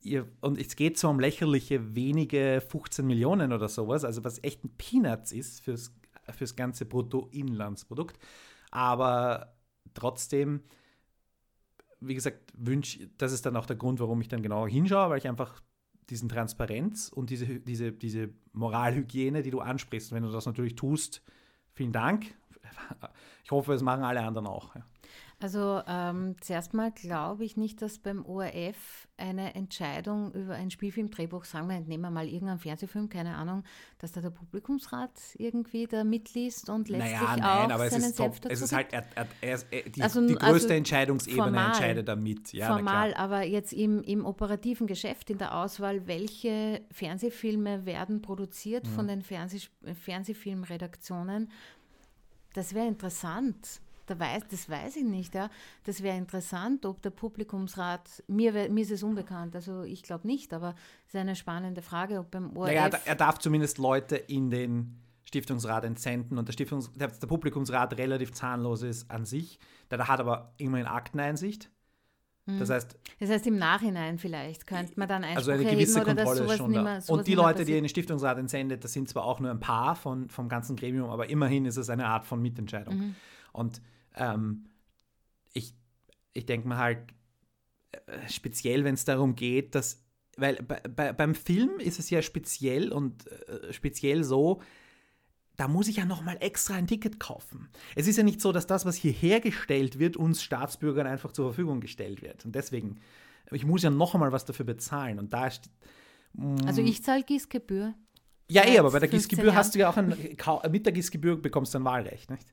ihr, 0.01 0.27
und 0.41 0.59
es 0.59 0.75
geht 0.75 0.97
so 0.97 1.09
um 1.09 1.19
lächerliche 1.19 1.95
wenige 1.95 2.61
15 2.67 3.05
Millionen 3.05 3.51
oder 3.51 3.67
sowas, 3.67 4.05
also 4.05 4.23
was 4.23 4.43
echt 4.43 4.63
ein 4.63 4.75
Peanuts 4.77 5.31
ist 5.31 5.61
fürs, 5.61 5.93
fürs 6.31 6.55
ganze 6.55 6.85
Bruttoinlandsprodukt. 6.85 8.17
Aber 8.71 9.53
trotzdem, 9.93 10.63
wie 11.99 12.15
gesagt, 12.15 12.51
wünsche, 12.55 13.09
das 13.17 13.33
ist 13.33 13.45
dann 13.45 13.57
auch 13.57 13.65
der 13.65 13.75
Grund, 13.75 13.99
warum 13.99 14.21
ich 14.21 14.29
dann 14.29 14.41
genauer 14.41 14.69
hinschaue, 14.69 15.09
weil 15.09 15.17
ich 15.17 15.27
einfach 15.27 15.61
diesen 16.09 16.29
Transparenz 16.29 17.09
und 17.09 17.29
diese, 17.29 17.59
diese, 17.59 17.91
diese 17.91 18.29
Moralhygiene, 18.53 19.41
die 19.41 19.51
du 19.51 19.59
ansprichst, 19.59 20.11
wenn 20.11 20.23
du 20.23 20.31
das 20.31 20.45
natürlich 20.45 20.75
tust, 20.75 21.21
vielen 21.73 21.91
Dank. 21.91 22.25
Ich 23.43 23.51
hoffe, 23.51 23.73
es 23.73 23.81
machen 23.81 24.03
alle 24.03 24.21
anderen 24.21 24.47
auch. 24.47 24.73
Ja. 24.75 24.85
Also 25.43 25.81
ähm, 25.87 26.37
zuerst 26.39 26.73
mal 26.73 26.93
glaube 26.93 27.43
ich 27.43 27.57
nicht, 27.57 27.81
dass 27.81 27.97
beim 27.97 28.25
ORF 28.25 29.09
eine 29.17 29.55
Entscheidung 29.55 30.31
über 30.31 30.53
ein 30.53 30.71
Spielfilmdrehbuch, 30.71 31.43
sagen 31.43 31.67
wir, 31.67 31.81
nehmen 31.81 32.03
wir 32.03 32.11
mal 32.11 32.29
irgendeinen 32.29 32.59
Fernsehfilm, 32.59 33.09
keine 33.09 33.35
Ahnung, 33.35 33.65
dass 33.99 34.13
da 34.13 34.21
der 34.21 34.29
Publikumsrat 34.29 35.11
irgendwie 35.37 35.85
da 35.85 36.05
mitliest 36.05 36.69
und 36.69 36.87
letztlich 36.87 37.11
naja, 37.19 37.35
nein, 37.35 37.71
auch 37.71 37.75
aber 37.75 37.89
seinen 37.89 38.03
es 38.03 38.07
ist, 38.11 38.15
Senf 38.15 38.39
dazu 38.39 38.53
es 38.53 38.61
ist 38.61 38.71
halt 38.71 38.93
er, 38.93 39.05
er, 39.15 39.27
er, 39.41 39.89
die, 39.89 40.01
also, 40.01 40.25
die, 40.25 40.35
größte 40.35 40.49
also 40.49 40.67
Entscheidungsebene 40.69 41.43
formal, 41.43 41.67
entscheidet 41.67 42.07
damit. 42.07 42.53
Ja, 42.53 42.77
formal, 42.77 43.13
aber 43.15 43.43
jetzt 43.43 43.73
im, 43.73 44.01
im 44.01 44.25
operativen 44.25 44.87
Geschäft, 44.87 45.29
in 45.29 45.39
der 45.39 45.57
Auswahl, 45.57 46.07
welche 46.07 46.79
Fernsehfilme 46.89 47.85
werden 47.85 48.21
produziert 48.21 48.85
mhm. 48.85 48.91
von 48.91 49.07
den 49.09 49.21
Fernseh, 49.21 49.59
Fernsehfilmredaktionen, 49.93 51.51
das 52.53 52.73
wäre 52.73 52.87
interessant 52.87 53.81
da 54.05 54.19
weiß, 54.19 54.43
das 54.49 54.69
weiß 54.69 54.97
ich 54.97 55.03
nicht. 55.03 55.33
Ja. 55.35 55.49
Das 55.83 56.03
wäre 56.03 56.17
interessant, 56.17 56.85
ob 56.85 57.01
der 57.01 57.09
Publikumsrat, 57.11 58.23
mir, 58.27 58.69
mir 58.69 58.81
ist 58.81 58.91
es 58.91 59.03
unbekannt, 59.03 59.55
also 59.55 59.83
ich 59.83 60.03
glaube 60.03 60.27
nicht, 60.27 60.53
aber 60.53 60.75
es 61.07 61.13
ist 61.13 61.19
eine 61.19 61.35
spannende 61.35 61.81
Frage, 61.81 62.19
ob 62.19 62.31
beim 62.31 62.55
ORF... 62.55 62.67
Naja, 62.67 62.89
er 63.05 63.15
darf 63.15 63.39
zumindest 63.39 63.77
Leute 63.77 64.15
in 64.15 64.49
den 64.49 64.99
Stiftungsrat 65.25 65.83
entsenden 65.85 66.37
und 66.37 66.47
der, 66.47 66.53
Stiftungs 66.53 66.91
der, 66.93 67.07
der 67.07 67.27
Publikumsrat 67.27 67.97
relativ 67.97 68.33
zahnlos 68.33 68.83
ist 68.83 69.09
an 69.09 69.25
sich. 69.25 69.57
Der 69.89 70.07
hat 70.07 70.19
aber 70.19 70.53
immerhin 70.57 70.85
Akteneinsicht. 70.85 71.69
Hm. 72.45 72.59
Das 72.59 72.69
heißt, 72.69 72.97
das 73.19 73.29
heißt, 73.29 73.47
im 73.47 73.57
Nachhinein 73.57 74.19
vielleicht 74.19 74.67
könnte 74.67 74.93
man 74.97 75.07
dann 75.07 75.23
Einspruch 75.23 75.37
Also 75.37 75.51
eine 75.51 75.63
gewisse 75.63 76.01
Kontrolle 76.01 76.43
ist 76.43 76.57
schon 76.57 76.73
da. 76.73 76.83
Mehr, 76.83 77.03
und 77.07 77.25
die 77.25 77.35
Leute, 77.35 77.63
die 77.63 77.71
er 77.71 77.77
in 77.77 77.85
den 77.85 77.89
Stiftungsrat 77.89 78.37
entsendet, 78.37 78.83
das 78.83 78.91
sind 78.91 79.07
zwar 79.07 79.23
auch 79.23 79.39
nur 79.39 79.49
ein 79.49 79.61
paar 79.61 79.95
von, 79.95 80.29
vom 80.29 80.49
ganzen 80.49 80.75
Gremium, 80.75 81.09
aber 81.09 81.29
immerhin 81.29 81.65
ist 81.65 81.77
es 81.77 81.89
eine 81.89 82.05
Art 82.05 82.25
von 82.25 82.41
Mitentscheidung. 82.41 82.97
Mhm. 82.97 83.15
Und 83.53 83.81
ähm, 84.15 84.65
ich 85.53 85.73
ich 86.33 86.45
denke 86.45 86.67
mal 86.67 86.77
halt, 86.77 87.13
äh, 87.91 88.29
speziell 88.29 88.83
wenn 88.83 88.95
es 88.95 89.05
darum 89.05 89.35
geht, 89.35 89.75
dass, 89.75 90.03
weil 90.35 90.55
bei, 90.55 90.81
bei, 90.81 91.13
beim 91.13 91.35
Film 91.35 91.79
ist 91.79 91.99
es 91.99 92.09
ja 92.09 92.21
speziell 92.21 92.91
und 92.91 93.27
äh, 93.27 93.71
speziell 93.71 94.23
so, 94.23 94.61
da 95.55 95.67
muss 95.67 95.87
ich 95.87 95.97
ja 95.97 96.05
nochmal 96.05 96.37
extra 96.39 96.73
ein 96.73 96.87
Ticket 96.87 97.19
kaufen. 97.19 97.69
Es 97.95 98.07
ist 98.07 98.17
ja 98.17 98.23
nicht 98.23 98.41
so, 98.41 98.51
dass 98.51 98.65
das, 98.65 98.85
was 98.85 98.95
hier 98.95 99.11
hergestellt 99.11 99.99
wird, 99.99 100.17
uns 100.17 100.41
Staatsbürgern 100.41 101.05
einfach 101.05 101.31
zur 101.31 101.45
Verfügung 101.45 101.79
gestellt 101.79 102.23
wird. 102.23 102.43
Und 102.43 102.55
deswegen, 102.55 102.99
ich 103.51 103.63
muss 103.63 103.83
ja 103.83 103.91
noch 103.91 104.15
einmal 104.15 104.31
was 104.31 104.45
dafür 104.45 104.65
bezahlen. 104.65 105.19
Und 105.19 105.31
da 105.31 105.47
ist, 105.47 105.69
mm, 106.33 106.55
Also 106.65 106.81
ich 106.81 107.03
zahle 107.03 107.23
Gießgebühr. 107.23 107.93
Ja, 108.49 108.65
eh, 108.65 108.79
aber 108.79 108.91
bei 108.91 108.99
der 108.99 109.09
Gießgebühr 109.09 109.53
hast 109.53 109.75
du 109.75 109.79
ja 109.79 109.89
auch 109.89 109.97
ein, 109.97 110.17
mit 110.71 110.85
der 110.85 110.93
Gießgebühr 110.93 111.39
bekommst 111.39 111.75
du 111.75 111.77
ein 111.77 111.85
Wahlrecht, 111.85 112.31
nicht? 112.31 112.47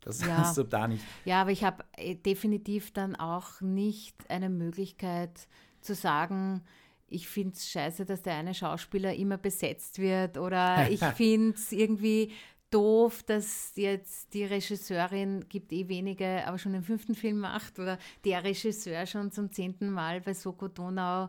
Das 0.00 0.20
ja. 0.22 0.38
hast 0.38 0.56
du 0.56 0.62
da 0.62 0.88
nicht. 0.88 1.04
Ja, 1.24 1.42
aber 1.42 1.50
ich 1.50 1.64
habe 1.64 1.84
äh, 1.96 2.14
definitiv 2.14 2.92
dann 2.92 3.16
auch 3.16 3.60
nicht 3.60 4.16
eine 4.30 4.48
Möglichkeit 4.48 5.48
zu 5.80 5.94
sagen, 5.94 6.62
ich 7.08 7.28
finde 7.28 7.54
es 7.54 7.68
scheiße, 7.68 8.06
dass 8.06 8.22
der 8.22 8.34
eine 8.34 8.54
Schauspieler 8.54 9.14
immer 9.14 9.36
besetzt 9.36 9.98
wird 9.98 10.38
oder 10.38 10.90
ich 10.90 11.00
finde 11.00 11.54
es 11.54 11.72
irgendwie 11.72 12.32
doof, 12.70 13.24
dass 13.24 13.72
jetzt 13.74 14.32
die 14.32 14.44
Regisseurin, 14.44 15.46
gibt 15.48 15.72
eh 15.72 15.88
wenige, 15.88 16.46
aber 16.46 16.56
schon 16.58 16.72
den 16.72 16.84
fünften 16.84 17.14
Film 17.14 17.40
macht 17.40 17.78
oder 17.78 17.98
der 18.24 18.44
Regisseur 18.44 19.06
schon 19.06 19.32
zum 19.32 19.50
zehnten 19.50 19.90
Mal 19.90 20.20
bei 20.20 20.34
Soko 20.34 20.68
Donau 20.68 21.28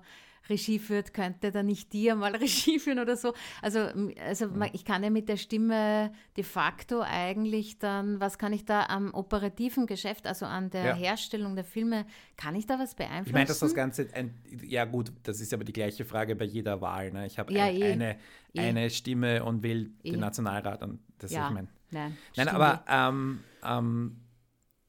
Regie 0.51 0.77
führt, 0.77 1.13
könnte 1.13 1.51
da 1.51 1.63
nicht 1.63 1.91
die 1.93 2.11
einmal 2.11 2.35
Regie 2.35 2.79
führen 2.79 2.99
oder 2.99 3.17
so. 3.17 3.33
Also, 3.61 3.79
also 4.23 4.47
mhm. 4.47 4.65
ich 4.73 4.85
kann 4.85 5.03
ja 5.03 5.09
mit 5.09 5.29
der 5.29 5.37
Stimme 5.37 6.11
de 6.37 6.43
facto 6.43 7.01
eigentlich 7.01 7.79
dann, 7.79 8.19
was 8.19 8.37
kann 8.37 8.53
ich 8.53 8.65
da 8.65 8.85
am 8.85 9.13
operativen 9.13 9.87
Geschäft, 9.87 10.27
also 10.27 10.45
an 10.45 10.69
der 10.69 10.85
ja. 10.85 10.95
Herstellung 10.95 11.55
der 11.55 11.63
Filme, 11.63 12.05
kann 12.37 12.55
ich 12.55 12.67
da 12.67 12.77
was 12.77 12.95
beeinflussen? 12.95 13.27
Ich 13.27 13.33
meine, 13.33 13.47
dass 13.47 13.59
das 13.59 13.73
Ganze, 13.73 14.07
ein, 14.13 14.35
ja 14.63 14.85
gut, 14.85 15.11
das 15.23 15.41
ist 15.41 15.53
aber 15.53 15.63
die 15.63 15.73
gleiche 15.73 16.05
Frage 16.05 16.35
bei 16.35 16.45
jeder 16.45 16.81
Wahl. 16.81 17.11
Ne? 17.11 17.25
Ich 17.25 17.39
habe 17.39 17.53
ja, 17.53 17.65
ein, 17.65 17.81
eh. 17.81 17.91
eine, 17.91 18.17
eh. 18.53 18.59
eine 18.59 18.89
Stimme 18.89 19.43
und 19.43 19.63
will 19.63 19.93
eh. 20.03 20.11
den 20.11 20.19
Nationalrat. 20.19 20.83
Und 20.83 20.99
das 21.17 21.31
ja. 21.31 21.47
ich 21.47 21.53
mein. 21.53 21.67
Nein, 21.91 22.17
Nein 22.37 22.47
aber 22.47 22.83
ähm, 22.87 23.39
ähm, 23.63 24.17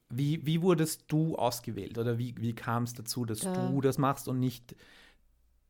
wie, 0.09 0.45
wie 0.45 0.61
wurdest 0.61 1.05
du 1.07 1.35
ausgewählt 1.35 1.97
oder 1.97 2.17
wie, 2.17 2.35
wie 2.37 2.53
kam 2.53 2.83
es 2.83 2.93
dazu, 2.93 3.25
dass 3.25 3.43
äh. 3.43 3.53
du 3.53 3.81
das 3.81 3.97
machst 3.97 4.27
und 4.27 4.39
nicht 4.39 4.75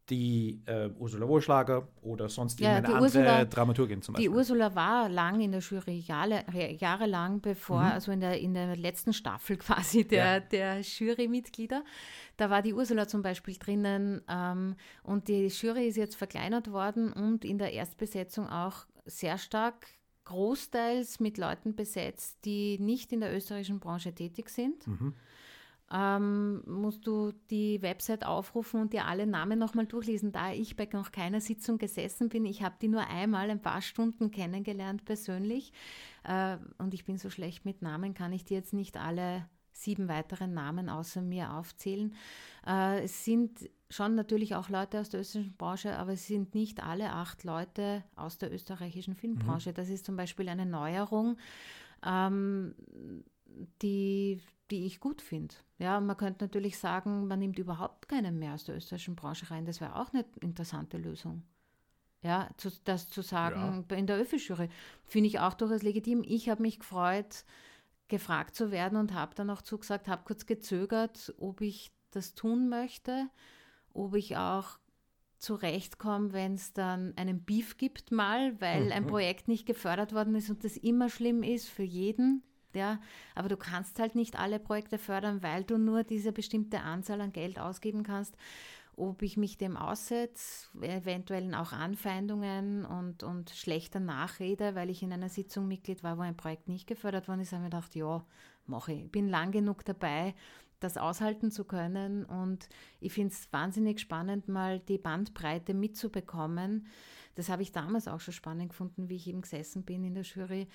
die 0.10 0.62
äh, 0.66 0.90
Ursula 1.00 1.28
Wohlschlager 1.28 1.88
oder 2.02 2.28
sonst 2.28 2.60
ja, 2.60 2.76
irgendeine 2.76 2.96
andere 2.96 3.20
Ursula, 3.20 3.46
Dramaturgin 3.46 4.02
zum 4.02 4.14
Beispiel. 4.14 4.30
Die 4.30 4.36
Ursula 4.36 4.76
war 4.76 5.08
lang 5.08 5.40
in 5.40 5.52
der 5.52 5.62
Jury, 5.62 6.00
Jahre, 6.00 6.44
jahrelang 6.78 7.40
bevor, 7.40 7.82
mhm. 7.82 7.92
also 7.92 8.12
in 8.12 8.20
der, 8.20 8.40
in 8.40 8.54
der 8.54 8.76
letzten 8.76 9.14
Staffel 9.14 9.58
quasi 9.58 10.06
der, 10.06 10.26
ja. 10.26 10.40
der 10.40 10.82
Jurymitglieder. 10.82 11.84
Da 12.36 12.50
war 12.50 12.62
die 12.62 12.74
Ursula 12.74 13.08
zum 13.08 13.22
Beispiel 13.22 13.56
drinnen 13.56 14.22
ähm, 14.28 14.76
und 15.04 15.30
die 15.30 15.48
Jury 15.48 15.88
ist 15.88 15.98
jetzt 15.98 16.16
verkleinert 16.16 16.72
worden 16.72 17.14
und 17.14 17.46
in 17.46 17.58
der 17.58 17.72
Erstbesetzung 17.72 18.48
auch 18.50 18.86
sehr 19.06 19.38
stark 19.38 19.88
großteils 20.26 21.20
mit 21.20 21.38
Leuten 21.38 21.76
besetzt, 21.76 22.40
die 22.46 22.78
nicht 22.80 23.12
in 23.14 23.22
der 23.22 23.36
österreichischen 23.36 23.80
Branche 23.80 24.14
tätig 24.14 24.50
sind. 24.50 24.86
Mhm 24.88 25.14
ähm, 25.94 26.64
musst 26.66 27.06
du 27.06 27.34
die 27.52 27.82
Website 27.84 28.26
aufrufen 28.26 28.82
und 28.82 28.94
dir 28.94 29.06
alle 29.06 29.28
Namen 29.28 29.60
nochmal 29.60 29.86
durchlesen. 29.86 30.32
Da 30.32 30.52
ich 30.52 30.76
bei 30.76 30.90
noch 30.92 31.12
keiner 31.12 31.40
Sitzung 31.40 31.78
gesessen 31.78 32.30
bin, 32.30 32.46
ich 32.46 32.64
habe 32.64 32.76
die 32.82 32.88
nur 32.88 33.08
einmal 33.08 33.50
ein 33.50 33.62
paar 33.62 33.82
Stunden 33.82 34.32
kennengelernt 34.32 35.06
persönlich 35.06 35.72
äh, 36.24 36.58
und 36.80 36.94
ich 36.94 37.06
bin 37.06 37.18
so 37.18 37.30
schlecht 37.30 37.64
mit 37.64 37.82
Namen, 37.82 38.14
kann 38.14 38.34
ich 38.34 38.44
die 38.44 38.56
jetzt 38.56 38.74
nicht 38.74 38.98
alle 38.98 39.48
sieben 39.72 40.08
weiteren 40.08 40.54
Namen 40.54 40.90
außer 40.90 41.22
mir 41.22 41.54
aufzählen. 41.54 42.16
Äh, 42.66 43.04
es 43.04 43.24
sind 43.24 43.70
schon 43.90 44.16
natürlich 44.16 44.56
auch 44.56 44.70
Leute 44.70 45.00
aus 45.00 45.10
der 45.10 45.20
österreichischen 45.20 45.58
Branche, 45.58 45.98
aber 45.98 46.14
es 46.14 46.26
sind 46.26 46.56
nicht 46.56 46.82
alle 46.82 47.12
acht 47.12 47.44
Leute 47.44 48.04
aus 48.16 48.38
der 48.38 48.52
österreichischen 48.52 49.16
Filmbranche. 49.16 49.70
Mhm. 49.70 49.76
Das 49.76 49.90
ist 49.90 50.06
zum 50.06 50.16
Beispiel 50.16 50.50
eine 50.50 50.66
Neuerung, 50.66 51.38
ähm, 52.04 52.74
die, 53.82 54.42
die 54.74 54.88
ich 54.88 55.00
gut 55.00 55.22
finde. 55.22 55.54
Ja, 55.78 56.00
man 56.00 56.18
könnte 56.18 56.46
natürlich 56.46 56.80
sagen, 56.80 57.28
man 57.28 57.38
nimmt 57.38 57.60
überhaupt 57.60 58.10
keinen 58.10 58.40
mehr 58.40 58.56
aus 58.56 58.64
der 58.64 58.76
österreichischen 58.76 59.16
Branche 59.16 59.52
rein. 59.52 59.66
Das 59.66 59.80
wäre 59.80 59.96
auch 59.96 60.12
eine 60.14 60.26
interessante 60.42 60.98
Lösung. 60.98 61.44
Ja, 62.24 62.50
zu, 62.58 62.72
das 62.86 63.10
zu 63.10 63.22
sagen 63.22 63.86
ja. 63.88 63.96
in 63.96 64.08
der 64.08 64.18
Öffi-Jury 64.18 64.70
finde 65.04 65.28
ich 65.28 65.40
auch 65.40 65.54
durchaus 65.54 65.84
legitim. 65.84 66.24
Ich 66.26 66.50
habe 66.50 66.64
mich 66.64 66.80
gefreut, 66.80 67.46
gefragt 68.08 68.56
zu 68.56 68.72
werden 68.72 68.98
und 68.98 69.14
habe 69.14 69.36
dann 69.36 69.52
auch 69.52 69.62
zugesagt, 69.62 70.08
habe 70.08 70.24
kurz 70.26 70.48
gezögert, 70.48 71.36
ob 71.38 71.62
ich 71.62 71.92
das 72.10 72.34
tun 72.34 72.70
möchte, 72.70 73.28
ob 73.94 74.16
ich 74.16 74.38
auch 74.38 74.80
zurechtkomme, 75.38 76.34
wenn 76.34 76.56
es 76.56 76.74
dann 76.74 77.14
einen 77.16 77.44
Beef 77.44 77.78
gibt 77.78 78.12
mal, 78.12 78.60
weil 78.60 78.92
ein 78.92 79.04
mhm. 79.04 79.08
Projekt 79.08 79.48
nicht 79.48 79.68
gefördert 79.68 80.14
worden 80.14 80.34
ist 80.34 80.50
und 80.50 80.64
das 80.64 80.78
immer 80.78 81.10
schlimm 81.10 81.44
ist 81.44 81.70
für 81.70 81.84
jeden. 81.84 82.42
Ja, 82.76 83.00
aber 83.36 83.50
du 83.50 83.58
kannst 83.58 84.00
halt 84.00 84.16
nicht 84.16 84.40
alle 84.40 84.60
Projekte 84.60 84.98
fördern, 84.98 85.44
weil 85.44 85.64
du 85.64 85.78
nur 85.78 86.04
diese 86.04 86.32
bestimmte 86.32 86.82
Anzahl 86.82 87.22
an 87.22 87.32
Geld 87.32 87.60
ausgeben 87.60 88.04
kannst 88.04 88.36
ob 88.96 89.22
ich 89.22 89.38
mich 89.38 89.58
dem 89.58 89.76
aussetze, 89.76 90.68
eventuell 90.82 91.54
auch 91.56 91.72
Anfeindungen 91.72 92.86
und, 92.86 93.24
und 93.24 93.50
schlechter 93.50 94.00
Nachrede, 94.00 94.76
weil 94.76 94.90
ich 94.90 95.02
in 95.02 95.12
einer 95.12 95.30
Sitzung 95.30 95.68
Mitglied 95.68 96.04
war, 96.04 96.18
wo 96.18 96.22
ein 96.22 96.38
Projekt 96.38 96.68
nicht 96.68 96.88
gefördert 96.88 97.28
worden 97.28 97.42
ist, 97.42 97.54
habe 97.54 97.64
ich 97.64 97.72
gedacht, 97.72 97.96
ja, 97.96 98.24
mache. 98.66 98.94
Ich 98.94 99.12
bin 99.12 99.28
lang 99.28 99.52
genug 99.52 99.84
dabei, 99.84 100.36
das 100.80 100.98
aushalten 100.98 101.50
zu 101.50 101.64
können 101.64 102.26
und 102.26 102.70
ich 103.00 103.14
finde 103.14 103.34
es 103.34 103.52
wahnsinnig 103.52 104.00
spannend, 104.00 104.48
mal 104.48 104.80
die 104.80 104.98
Bandbreite 104.98 105.74
mitzubekommen. 105.74 106.88
Das 107.36 107.50
habe 107.50 107.64
ich 107.64 107.72
damals 107.72 108.08
auch 108.08 108.20
schon 108.20 108.34
spannend 108.34 108.70
gefunden, 108.70 109.10
wie 109.10 109.16
ich 109.16 109.28
eben 109.28 109.42
gesessen 109.42 109.84
bin 109.84 110.04
in 110.04 110.14
der 110.14 110.24
Jury 110.24 110.68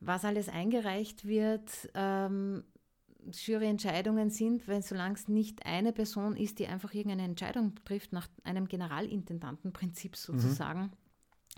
was 0.00 0.24
alles 0.24 0.48
eingereicht 0.48 1.26
wird, 1.26 1.90
ähm, 1.94 2.64
Juryentscheidungen 3.32 4.30
sind, 4.30 4.66
wenn 4.66 4.82
solange 4.82 5.14
es 5.14 5.28
nicht 5.28 5.64
eine 5.66 5.92
Person 5.92 6.36
ist, 6.36 6.58
die 6.58 6.66
einfach 6.66 6.94
irgendeine 6.94 7.24
Entscheidung 7.24 7.74
trifft, 7.84 8.12
nach 8.12 8.28
einem 8.44 8.66
Generalintendantenprinzip 8.66 10.16
sozusagen, 10.16 10.80
mhm. 10.80 10.90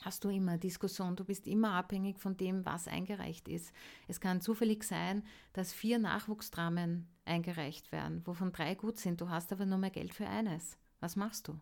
hast 0.03 0.25
du 0.25 0.29
immer 0.29 0.59
Diskussion. 0.59 1.17
Du 1.17 1.25
bist 1.25 1.47
immer 1.47 1.73
abhängig 1.73 2.19
von 2.19 2.37
dem, 2.37 2.67
was 2.67 2.89
eingereicht 2.89 3.49
ist. 3.49 3.73
Es 4.09 4.21
kann 4.21 4.41
zufällig 4.41 4.83
sein, 4.83 5.23
dass 5.53 5.73
vier 5.73 5.99
Nachwuchsdramen 5.99 7.07
eingereicht 7.25 7.93
werden, 7.93 8.27
wovon 8.27 8.53
drei 8.53 8.75
gut 8.75 8.99
sind. 8.99 9.21
Du 9.21 9.31
hast 9.31 9.53
aber 9.53 9.67
nur 9.67 9.79
mehr 9.79 9.91
Geld 9.91 10.15
für 10.15 10.27
eines. 10.27 10.77
Was 11.01 11.17
machst 11.17 11.49
du? 11.49 11.59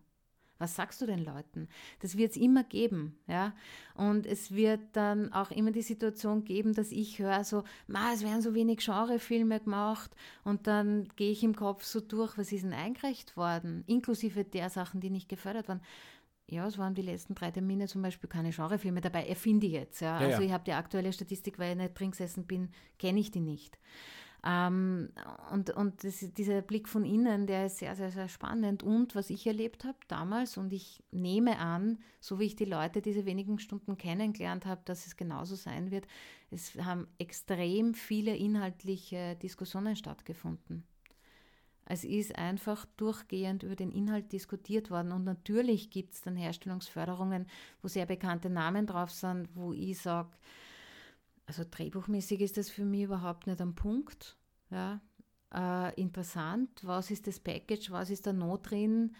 Was 0.61 0.75
sagst 0.75 1.01
du 1.01 1.07
den 1.07 1.25
Leuten? 1.25 1.67
Das 2.01 2.17
wird 2.17 2.31
es 2.31 2.37
immer 2.37 2.63
geben, 2.63 3.17
ja. 3.25 3.53
Und 3.95 4.27
es 4.27 4.51
wird 4.51 4.79
dann 4.93 5.33
auch 5.33 5.49
immer 5.49 5.71
die 5.71 5.81
Situation 5.81 6.43
geben, 6.43 6.75
dass 6.75 6.91
ich 6.91 7.17
höre 7.17 7.43
so, 7.43 7.63
ma, 7.87 8.13
es 8.13 8.21
werden 8.21 8.43
so 8.43 8.53
wenig 8.53 8.85
Genrefilme 8.85 9.59
gemacht 9.59 10.15
und 10.43 10.67
dann 10.67 11.07
gehe 11.15 11.31
ich 11.31 11.43
im 11.43 11.55
Kopf 11.55 11.83
so 11.83 11.99
durch, 11.99 12.37
was 12.37 12.51
ist 12.51 12.63
denn 12.63 12.73
eingereicht 12.73 13.35
worden, 13.35 13.83
inklusive 13.87 14.43
der 14.43 14.69
Sachen, 14.69 15.01
die 15.01 15.09
nicht 15.09 15.29
gefördert 15.29 15.67
waren. 15.67 15.81
Ja, 16.47 16.67
es 16.67 16.77
waren 16.77 16.93
die 16.93 17.01
letzten 17.01 17.33
drei 17.33 17.49
Termine 17.49 17.87
zum 17.87 18.03
Beispiel 18.03 18.29
keine 18.29 18.51
Genrefilme 18.51 19.01
dabei, 19.01 19.25
erfinde 19.25 19.65
ich 19.65 19.73
jetzt. 19.73 20.01
Ja. 20.01 20.21
ja 20.21 20.27
also 20.27 20.41
ja. 20.41 20.45
ich 20.45 20.51
habe 20.53 20.63
die 20.63 20.73
aktuelle 20.73 21.11
Statistik, 21.11 21.57
weil 21.57 21.71
ich 21.71 21.77
nicht 21.77 21.99
drin 21.99 22.11
gesessen 22.11 22.45
bin, 22.45 22.69
kenne 22.99 23.19
ich 23.19 23.31
die 23.31 23.39
nicht. 23.39 23.79
Ähm, 24.43 25.09
und 25.51 25.69
und 25.71 26.03
das, 26.03 26.19
dieser 26.33 26.61
Blick 26.61 26.87
von 26.87 27.05
innen, 27.05 27.45
der 27.45 27.67
ist 27.67 27.77
sehr, 27.77 27.95
sehr, 27.95 28.11
sehr 28.11 28.27
spannend. 28.27 28.81
Und 28.81 29.15
was 29.15 29.29
ich 29.29 29.45
erlebt 29.45 29.83
habe 29.83 29.97
damals, 30.07 30.57
und 30.57 30.73
ich 30.73 31.03
nehme 31.11 31.59
an, 31.59 31.99
so 32.19 32.39
wie 32.39 32.45
ich 32.45 32.55
die 32.55 32.65
Leute 32.65 33.01
diese 33.01 33.25
wenigen 33.25 33.59
Stunden 33.59 33.97
kennengelernt 33.97 34.65
habe, 34.65 34.81
dass 34.85 35.05
es 35.05 35.15
genauso 35.15 35.55
sein 35.55 35.91
wird, 35.91 36.07
es 36.49 36.75
haben 36.75 37.07
extrem 37.19 37.93
viele 37.93 38.35
inhaltliche 38.35 39.35
Diskussionen 39.35 39.95
stattgefunden. 39.95 40.85
Es 41.85 42.03
ist 42.03 42.37
einfach 42.37 42.85
durchgehend 42.97 43.63
über 43.63 43.75
den 43.75 43.91
Inhalt 43.91 44.31
diskutiert 44.31 44.89
worden. 44.91 45.11
Und 45.11 45.25
natürlich 45.25 45.89
gibt 45.89 46.13
es 46.13 46.21
dann 46.21 46.37
Herstellungsförderungen, 46.37 47.47
wo 47.81 47.89
sehr 47.89 48.05
bekannte 48.05 48.49
Namen 48.49 48.87
drauf 48.87 49.11
sind, 49.11 49.49
wo 49.55 49.73
ich 49.73 49.99
sage, 49.99 50.29
also 51.45 51.63
drehbuchmäßig 51.69 52.41
ist 52.41 52.57
das 52.57 52.69
für 52.69 52.85
mich 52.85 53.03
überhaupt 53.03 53.47
nicht 53.47 53.61
am 53.61 53.75
Punkt. 53.75 54.37
Ja. 54.69 55.01
Äh, 55.53 55.93
interessant, 55.99 56.69
was 56.83 57.11
ist 57.11 57.27
das 57.27 57.39
Package, 57.39 57.91
was 57.91 58.09
ist 58.09 58.25
da 58.25 58.31
Not 58.31 58.71
drin? 58.71 59.13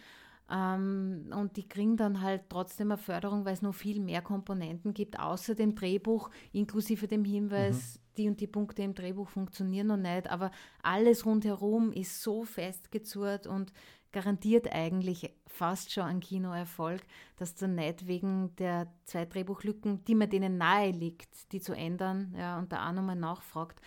Ähm, 0.50 1.30
und 1.34 1.56
die 1.56 1.68
kriegen 1.68 1.96
dann 1.96 2.20
halt 2.20 2.44
trotzdem 2.48 2.90
eine 2.90 2.98
Förderung, 2.98 3.44
weil 3.44 3.54
es 3.54 3.62
noch 3.62 3.74
viel 3.74 4.00
mehr 4.00 4.22
Komponenten 4.22 4.94
gibt, 4.94 5.18
außer 5.18 5.54
dem 5.54 5.74
Drehbuch, 5.74 6.30
inklusive 6.52 7.06
dem 7.06 7.24
Hinweis, 7.24 7.96
mhm. 7.96 8.14
die 8.16 8.28
und 8.28 8.40
die 8.40 8.46
Punkte 8.46 8.82
im 8.82 8.94
Drehbuch 8.94 9.28
funktionieren 9.28 9.88
noch 9.88 9.96
nicht. 9.96 10.28
Aber 10.30 10.50
alles 10.82 11.24
rundherum 11.26 11.92
ist 11.92 12.22
so 12.22 12.44
festgezurrt 12.44 13.46
und 13.46 13.72
garantiert 14.12 14.72
eigentlich 14.72 15.32
fast 15.46 15.92
schon 15.92 16.04
einen 16.04 16.20
Kinoerfolg, 16.20 17.02
dass 17.36 17.54
du 17.54 17.68
nicht 17.68 18.06
wegen 18.06 18.54
der 18.56 18.92
zwei 19.04 19.24
Drehbuchlücken, 19.24 20.04
die 20.04 20.14
man 20.14 20.30
denen 20.30 20.58
nahe 20.58 20.90
liegt, 20.90 21.52
die 21.52 21.60
zu 21.60 21.72
ändern 21.72 22.34
ja, 22.36 22.58
und 22.58 22.72
da 22.72 22.88
auch 22.88 22.92
nochmal 22.92 23.16
nachfragt, 23.16 23.80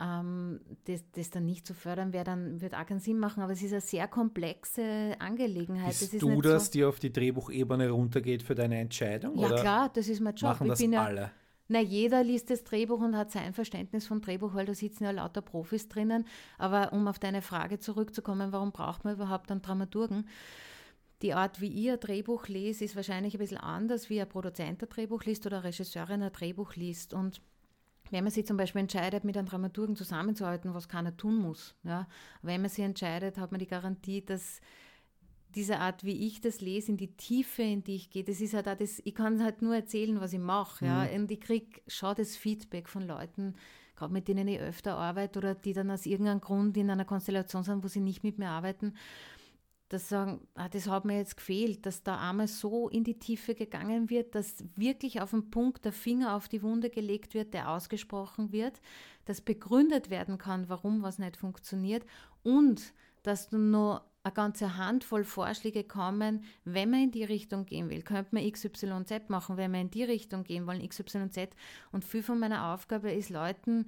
ähm, 0.00 0.60
das, 0.86 1.04
das, 1.12 1.30
dann 1.30 1.44
nicht 1.46 1.66
zu 1.66 1.74
fördern 1.74 2.12
wäre, 2.12 2.24
dann 2.24 2.60
wird 2.60 2.74
auch 2.74 2.84
keinen 2.84 3.00
Sinn 3.00 3.18
machen. 3.18 3.42
Aber 3.42 3.52
es 3.52 3.62
ist 3.62 3.72
eine 3.72 3.80
sehr 3.80 4.08
komplexe 4.08 5.14
Angelegenheit. 5.18 5.88
Bist 5.88 6.14
das 6.14 6.20
du 6.20 6.40
das, 6.40 6.66
so 6.66 6.72
die 6.72 6.84
auf 6.84 6.98
die 6.98 7.12
Drehbuchebene 7.12 7.90
runtergeht 7.90 8.42
für 8.42 8.54
deine 8.54 8.78
Entscheidung? 8.78 9.38
Ja 9.38 9.48
klar, 9.54 9.90
das 9.94 10.08
ist 10.08 10.20
mein 10.20 10.34
Job. 10.34 10.50
Machen 10.50 10.68
das 10.68 10.80
ja, 10.80 11.04
alle? 11.04 11.30
Na, 11.66 11.80
jeder 11.80 12.22
liest 12.22 12.50
das 12.50 12.62
Drehbuch 12.64 13.00
und 13.00 13.16
hat 13.16 13.30
sein 13.30 13.54
Verständnis 13.54 14.06
vom 14.06 14.20
Drehbuch, 14.20 14.54
weil 14.54 14.66
da 14.66 14.74
sitzen 14.74 15.04
ja 15.04 15.10
lauter 15.12 15.40
Profis 15.40 15.88
drinnen. 15.88 16.26
Aber 16.58 16.92
um 16.92 17.08
auf 17.08 17.18
deine 17.18 17.40
Frage 17.40 17.78
zurückzukommen, 17.78 18.52
warum 18.52 18.72
braucht 18.72 19.04
man 19.04 19.14
überhaupt 19.14 19.50
einen 19.50 19.62
Dramaturgen? 19.62 20.28
Die 21.22 21.32
Art, 21.32 21.62
wie 21.62 21.68
ihr 21.68 21.96
Drehbuch 21.96 22.48
liest, 22.48 22.82
ist 22.82 22.96
wahrscheinlich 22.96 23.34
ein 23.34 23.38
bisschen 23.38 23.58
anders, 23.58 24.10
wie 24.10 24.20
ein 24.20 24.28
Produzent 24.28 24.82
ein 24.82 24.88
Drehbuch 24.88 25.24
liest 25.24 25.46
oder 25.46 25.58
eine 25.58 25.68
Regisseurin 25.68 26.22
ein 26.22 26.32
Drehbuch 26.32 26.74
liest. 26.76 27.14
Und 27.14 27.40
wenn 28.10 28.24
man 28.24 28.30
sich 28.30 28.46
zum 28.46 28.58
Beispiel 28.58 28.82
entscheidet, 28.82 29.24
mit 29.24 29.38
einem 29.38 29.48
Dramaturgen 29.48 29.96
zusammenzuarbeiten, 29.96 30.74
was 30.74 30.88
keiner 30.88 31.16
tun 31.16 31.36
muss, 31.36 31.74
ja, 31.82 32.06
wenn 32.42 32.60
man 32.60 32.68
sich 32.68 32.84
entscheidet, 32.84 33.38
hat 33.38 33.52
man 33.52 33.58
die 33.58 33.66
Garantie, 33.66 34.22
dass 34.22 34.60
diese 35.54 35.78
Art, 35.78 36.04
wie 36.04 36.26
ich 36.26 36.40
das 36.40 36.60
lese, 36.60 36.92
in 36.92 36.96
die 36.96 37.16
Tiefe, 37.16 37.62
in 37.62 37.84
die 37.84 37.96
ich 37.96 38.10
gehe, 38.10 38.24
das 38.24 38.40
ist 38.40 38.54
halt 38.54 38.68
auch 38.68 38.76
das, 38.76 39.00
ich 39.04 39.14
kann 39.14 39.42
halt 39.42 39.62
nur 39.62 39.74
erzählen, 39.74 40.20
was 40.20 40.32
ich 40.32 40.40
mache. 40.40 40.84
Ja? 40.84 41.04
Mhm. 41.04 41.22
Und 41.22 41.30
ich 41.30 41.40
kriege 41.40 41.80
schon 41.86 42.14
das 42.16 42.36
Feedback 42.36 42.88
von 42.88 43.06
Leuten, 43.06 43.54
gerade 43.96 44.12
mit 44.12 44.28
denen 44.28 44.48
ich 44.48 44.60
öfter 44.60 44.96
arbeite 44.96 45.38
oder 45.38 45.54
die 45.54 45.72
dann 45.72 45.90
aus 45.90 46.06
irgendeinem 46.06 46.40
Grund 46.40 46.76
in 46.76 46.90
einer 46.90 47.04
Konstellation 47.04 47.62
sind, 47.62 47.84
wo 47.84 47.88
sie 47.88 48.00
nicht 48.00 48.24
mit 48.24 48.38
mir 48.38 48.48
arbeiten, 48.48 48.94
dass 49.88 50.08
sagen, 50.08 50.40
ah, 50.54 50.68
das 50.68 50.88
hat 50.88 51.04
mir 51.04 51.18
jetzt 51.18 51.36
gefehlt, 51.36 51.86
dass 51.86 52.02
da 52.02 52.18
einmal 52.18 52.48
so 52.48 52.88
in 52.88 53.04
die 53.04 53.18
Tiefe 53.18 53.54
gegangen 53.54 54.10
wird, 54.10 54.34
dass 54.34 54.64
wirklich 54.76 55.20
auf 55.20 55.30
den 55.30 55.50
Punkt 55.50 55.84
der 55.84 55.92
Finger 55.92 56.34
auf 56.34 56.48
die 56.48 56.62
Wunde 56.62 56.90
gelegt 56.90 57.34
wird, 57.34 57.54
der 57.54 57.70
ausgesprochen 57.70 58.50
wird, 58.50 58.80
dass 59.26 59.40
begründet 59.40 60.10
werden 60.10 60.38
kann, 60.38 60.68
warum 60.68 61.02
was 61.02 61.18
nicht 61.18 61.36
funktioniert 61.36 62.04
und 62.42 62.92
dass 63.22 63.48
du 63.48 63.58
nur 63.58 64.04
eine 64.24 64.34
ganze 64.34 64.76
Handvoll 64.78 65.22
Vorschläge 65.22 65.84
kommen, 65.84 66.44
wenn 66.64 66.90
man 66.90 67.04
in 67.04 67.10
die 67.10 67.24
Richtung 67.24 67.66
gehen 67.66 67.90
will. 67.90 68.02
Könnte 68.02 68.34
man 68.34 68.50
XYZ 68.50 69.28
machen, 69.28 69.58
wenn 69.58 69.72
wir 69.72 69.80
in 69.80 69.90
die 69.90 70.02
Richtung 70.02 70.44
gehen 70.44 70.66
wollen, 70.66 70.86
XYZ. 70.86 71.50
Und 71.92 72.04
viel 72.04 72.22
von 72.22 72.38
meiner 72.38 72.72
Aufgabe 72.72 73.12
ist, 73.12 73.28
Leuten 73.28 73.86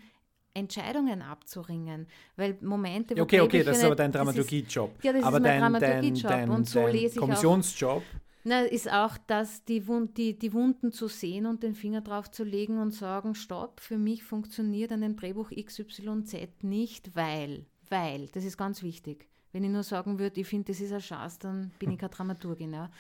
Entscheidungen 0.53 1.22
abzuringen. 1.22 2.07
Weil 2.37 2.59
Momente, 2.61 3.16
wo 3.16 3.22
Okay, 3.22 3.41
okay, 3.41 3.62
das 3.62 3.78
ist 3.78 3.84
aber 3.84 3.97
dein 3.97 4.12
Dramaturgiejob. 4.12 5.03
Ja, 5.03 5.12
das 5.14 5.22
aber 5.22 5.39
ist 5.39 5.43
mein 5.43 5.61
Dramaturgiejob. 5.61 6.49
Und 6.51 6.68
so 6.68 6.87
lese 6.87 7.14
ich 7.14 7.20
Kommissionsjob. 7.20 8.03
Na, 8.45 8.61
ist 8.61 8.93
auch 8.93 9.18
das, 9.26 9.64
die, 9.64 9.89
Wund, 9.89 10.18
die, 10.18 10.39
die 10.39 10.53
Wunden 10.53 10.93
zu 10.93 11.09
sehen 11.09 11.47
und 11.47 11.62
den 11.62 11.74
Finger 11.74 12.03
drauf 12.03 12.30
zu 12.30 12.45
legen 12.45 12.78
und 12.78 12.93
sagen, 12.93 13.34
stopp, 13.34 13.80
für 13.80 13.99
mich 13.99 14.22
funktioniert 14.22 14.93
an 14.93 15.01
dem 15.01 15.16
Drehbuch 15.16 15.51
XYZ 15.51 16.62
nicht, 16.62 17.16
weil, 17.16 17.66
weil, 17.89 18.28
das 18.28 18.45
ist 18.45 18.57
ganz 18.57 18.84
wichtig. 18.84 19.28
Wenn 19.53 19.64
ich 19.64 19.70
nur 19.70 19.82
sagen 19.82 20.18
würde, 20.18 20.40
ich 20.40 20.47
finde, 20.47 20.72
das 20.72 20.80
ist 20.80 20.92
ein 20.92 21.01
Schatz, 21.01 21.38
dann 21.38 21.70
bin 21.78 21.90
ich 21.90 21.99
keine 21.99 22.11
Dramaturgin. 22.11 22.72
Ja. 22.72 22.90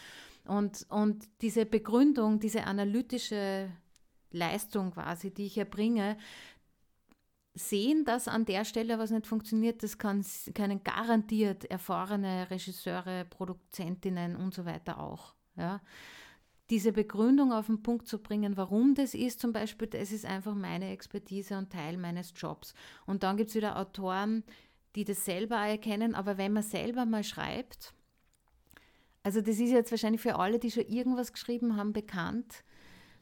Und, 0.46 0.86
und 0.90 1.28
diese 1.40 1.66
Begründung, 1.66 2.40
diese 2.40 2.64
analytische 2.64 3.70
Leistung 4.30 4.92
quasi, 4.92 5.32
die 5.32 5.46
ich 5.46 5.58
erbringe, 5.58 6.16
sehen, 7.54 8.04
dass 8.04 8.28
an 8.28 8.44
der 8.44 8.64
Stelle 8.64 8.98
was 8.98 9.10
nicht 9.10 9.26
funktioniert, 9.26 9.82
das 9.82 9.98
kann, 9.98 10.24
können 10.54 10.84
garantiert 10.84 11.64
erfahrene 11.64 12.50
Regisseure, 12.50 13.24
Produzentinnen 13.24 14.36
und 14.36 14.54
so 14.54 14.66
weiter 14.66 15.00
auch. 15.00 15.34
Ja. 15.56 15.80
diese 16.68 16.92
Begründung 16.92 17.52
auf 17.52 17.66
den 17.66 17.82
Punkt 17.82 18.08
zu 18.08 18.18
bringen, 18.18 18.56
warum 18.56 18.94
das 18.94 19.14
ist, 19.14 19.40
zum 19.40 19.52
Beispiel, 19.52 19.88
das 19.88 20.12
ist 20.12 20.26
einfach 20.26 20.54
meine 20.54 20.90
Expertise 20.90 21.56
und 21.56 21.70
Teil 21.70 21.96
meines 21.96 22.32
Jobs. 22.36 22.74
Und 23.06 23.22
dann 23.22 23.36
gibt 23.36 23.50
es 23.50 23.56
wieder 23.56 23.78
Autoren, 23.78 24.44
die 24.96 25.04
das 25.04 25.24
selber 25.24 25.56
erkennen, 25.56 26.14
aber 26.14 26.38
wenn 26.38 26.52
man 26.52 26.62
selber 26.62 27.04
mal 27.04 27.22
schreibt, 27.22 27.94
also 29.22 29.40
das 29.40 29.58
ist 29.58 29.70
jetzt 29.70 29.90
wahrscheinlich 29.90 30.20
für 30.20 30.36
alle, 30.36 30.58
die 30.58 30.70
schon 30.70 30.86
irgendwas 30.86 31.32
geschrieben 31.32 31.76
haben, 31.76 31.92
bekannt, 31.92 32.64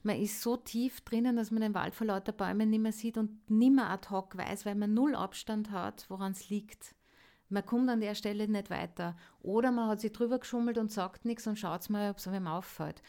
man 0.03 0.21
ist 0.21 0.43
so 0.43 0.57
tief 0.59 1.01
drinnen, 1.01 1.37
dass 1.37 1.51
man 1.51 1.63
den 1.63 1.75
Wald 1.75 1.95
vor 1.95 2.07
lauter 2.07 2.33
Bäumen 2.33 2.69
nicht 2.69 2.83
mehr 2.83 2.93
sieht 2.93 3.17
und 3.17 3.51
nicht 3.51 3.75
mehr 3.75 3.89
ad 3.89 4.11
hoc 4.11 4.37
weiß, 4.37 4.67
weil 4.67 4.75
man 4.75 4.93
null 4.93 5.15
Abstand 5.15 5.71
hat, 5.71 6.05
woran 6.11 6.33
es 6.33 6.51
liegt. 6.51 6.95
Man 7.49 7.65
kommt 7.65 7.89
an 7.89 8.01
der 8.01 8.15
Stelle 8.15 8.47
nicht 8.47 8.69
weiter. 8.69 9.17
Oder 9.41 9.71
man 9.73 9.89
hat 9.89 10.01
sich 10.01 10.13
drüber 10.13 10.39
geschummelt 10.39 10.77
und 10.77 10.93
sagt 10.93 11.25
nichts 11.25 11.47
und 11.47 11.59
schaut 11.59 11.89
mal, 11.89 12.11
ob 12.11 12.19
es 12.19 12.29
einem 12.29 12.47
auffällt. 12.47 13.03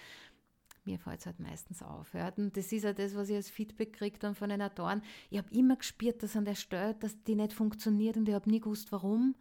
Mir 0.85 0.99
fällt 0.99 1.19
es 1.19 1.25
halt 1.25 1.39
meistens 1.39 1.81
auf. 1.81 2.13
Ja. 2.13 2.31
Und 2.37 2.55
das 2.55 2.71
ist 2.71 2.83
ja 2.83 2.93
das, 2.93 3.15
was 3.15 3.29
ich 3.29 3.35
als 3.35 3.49
Feedback 3.49 3.93
kriege 3.93 4.19
dann 4.19 4.35
von 4.35 4.49
den 4.49 4.61
Autoren. 4.61 5.01
Ich 5.29 5.37
habe 5.37 5.53
immer 5.53 5.75
gespürt, 5.75 6.21
dass 6.21 6.35
an 6.35 6.45
der 6.45 6.55
Stelle, 6.55 6.93
dass 6.95 7.21
die 7.23 7.35
nicht 7.35 7.53
funktioniert 7.53 8.17
und 8.17 8.29
ich 8.29 8.35
habe 8.35 8.49
nie 8.49 8.59
gewusst, 8.59 8.91
warum. 8.91 9.35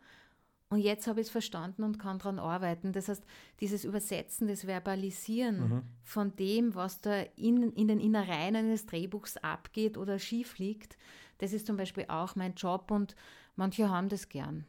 Und 0.71 0.81
jetzt 0.81 1.07
habe 1.07 1.21
ich 1.21 1.27
es 1.27 1.31
verstanden 1.31 1.85
und 1.85 1.99
kann 1.99 2.19
daran 2.19 2.39
arbeiten. 2.39 2.93
Das 2.93 3.09
heißt, 3.09 3.23
dieses 3.61 3.85
Übersetzen, 3.85 4.49
das 4.49 4.67
Verbalisieren 4.67 5.61
mhm. 5.61 5.83
von 6.03 6.35
dem, 6.37 6.75
was 6.75 7.01
da 7.01 7.21
in, 7.37 7.71
in 7.73 7.89
den 7.89 8.01
Innereien 8.01 8.57
eines 8.57 8.87
Drehbuchs 8.87 9.37
abgeht 9.37 9.99
oder 9.99 10.19
schief 10.19 10.59
liegt, 10.59 10.97
das 11.39 11.53
ist 11.53 11.67
zum 11.67 11.77
Beispiel 11.77 12.07
auch 12.09 12.37
mein 12.37 12.55
Job 12.55 12.91
und 12.91 13.15
manche 13.55 13.91
haben 13.91 14.09
das 14.09 14.29
gern. 14.29 14.65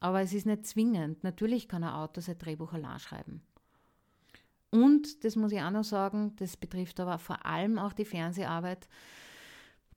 Aber 0.00 0.20
es 0.20 0.32
ist 0.32 0.46
nicht 0.46 0.66
zwingend. 0.66 1.22
Natürlich 1.22 1.68
kann 1.68 1.84
ein 1.84 1.94
Autor 1.94 2.22
sein 2.22 2.38
Drehbuch 2.38 2.72
allein 2.72 2.98
schreiben. 2.98 3.42
Und, 4.72 5.22
das 5.22 5.36
muss 5.36 5.52
ich 5.52 5.60
auch 5.60 5.70
noch 5.70 5.84
sagen, 5.84 6.34
das 6.36 6.56
betrifft 6.56 6.98
aber 6.98 7.18
vor 7.18 7.44
allem 7.44 7.78
auch 7.78 7.92
die 7.92 8.06
Fernseharbeit, 8.06 8.88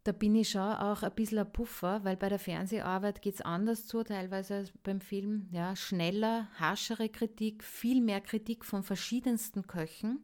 da 0.04 0.12
bin 0.12 0.36
ich 0.36 0.50
schon 0.50 0.62
auch 0.62 1.02
ein 1.02 1.16
bisschen 1.16 1.40
ein 1.40 1.52
Puffer, 1.52 2.04
weil 2.04 2.18
bei 2.18 2.30
der 2.30 2.38
Fernseharbeit 2.38 3.22
geht 3.24 3.36
es 3.36 3.42
anders 3.42 3.88
zu, 3.88 4.04
teilweise 4.04 4.56
als 4.56 4.72
beim 4.84 5.02
Film. 5.02 5.48
Ja, 5.50 5.76
schneller, 5.76 6.48
haschere 6.60 7.10
Kritik, 7.10 7.64
viel 7.64 8.02
mehr 8.02 8.22
Kritik 8.22 8.66
von 8.66 8.84
verschiedensten 8.84 9.66
Köchen. 9.66 10.20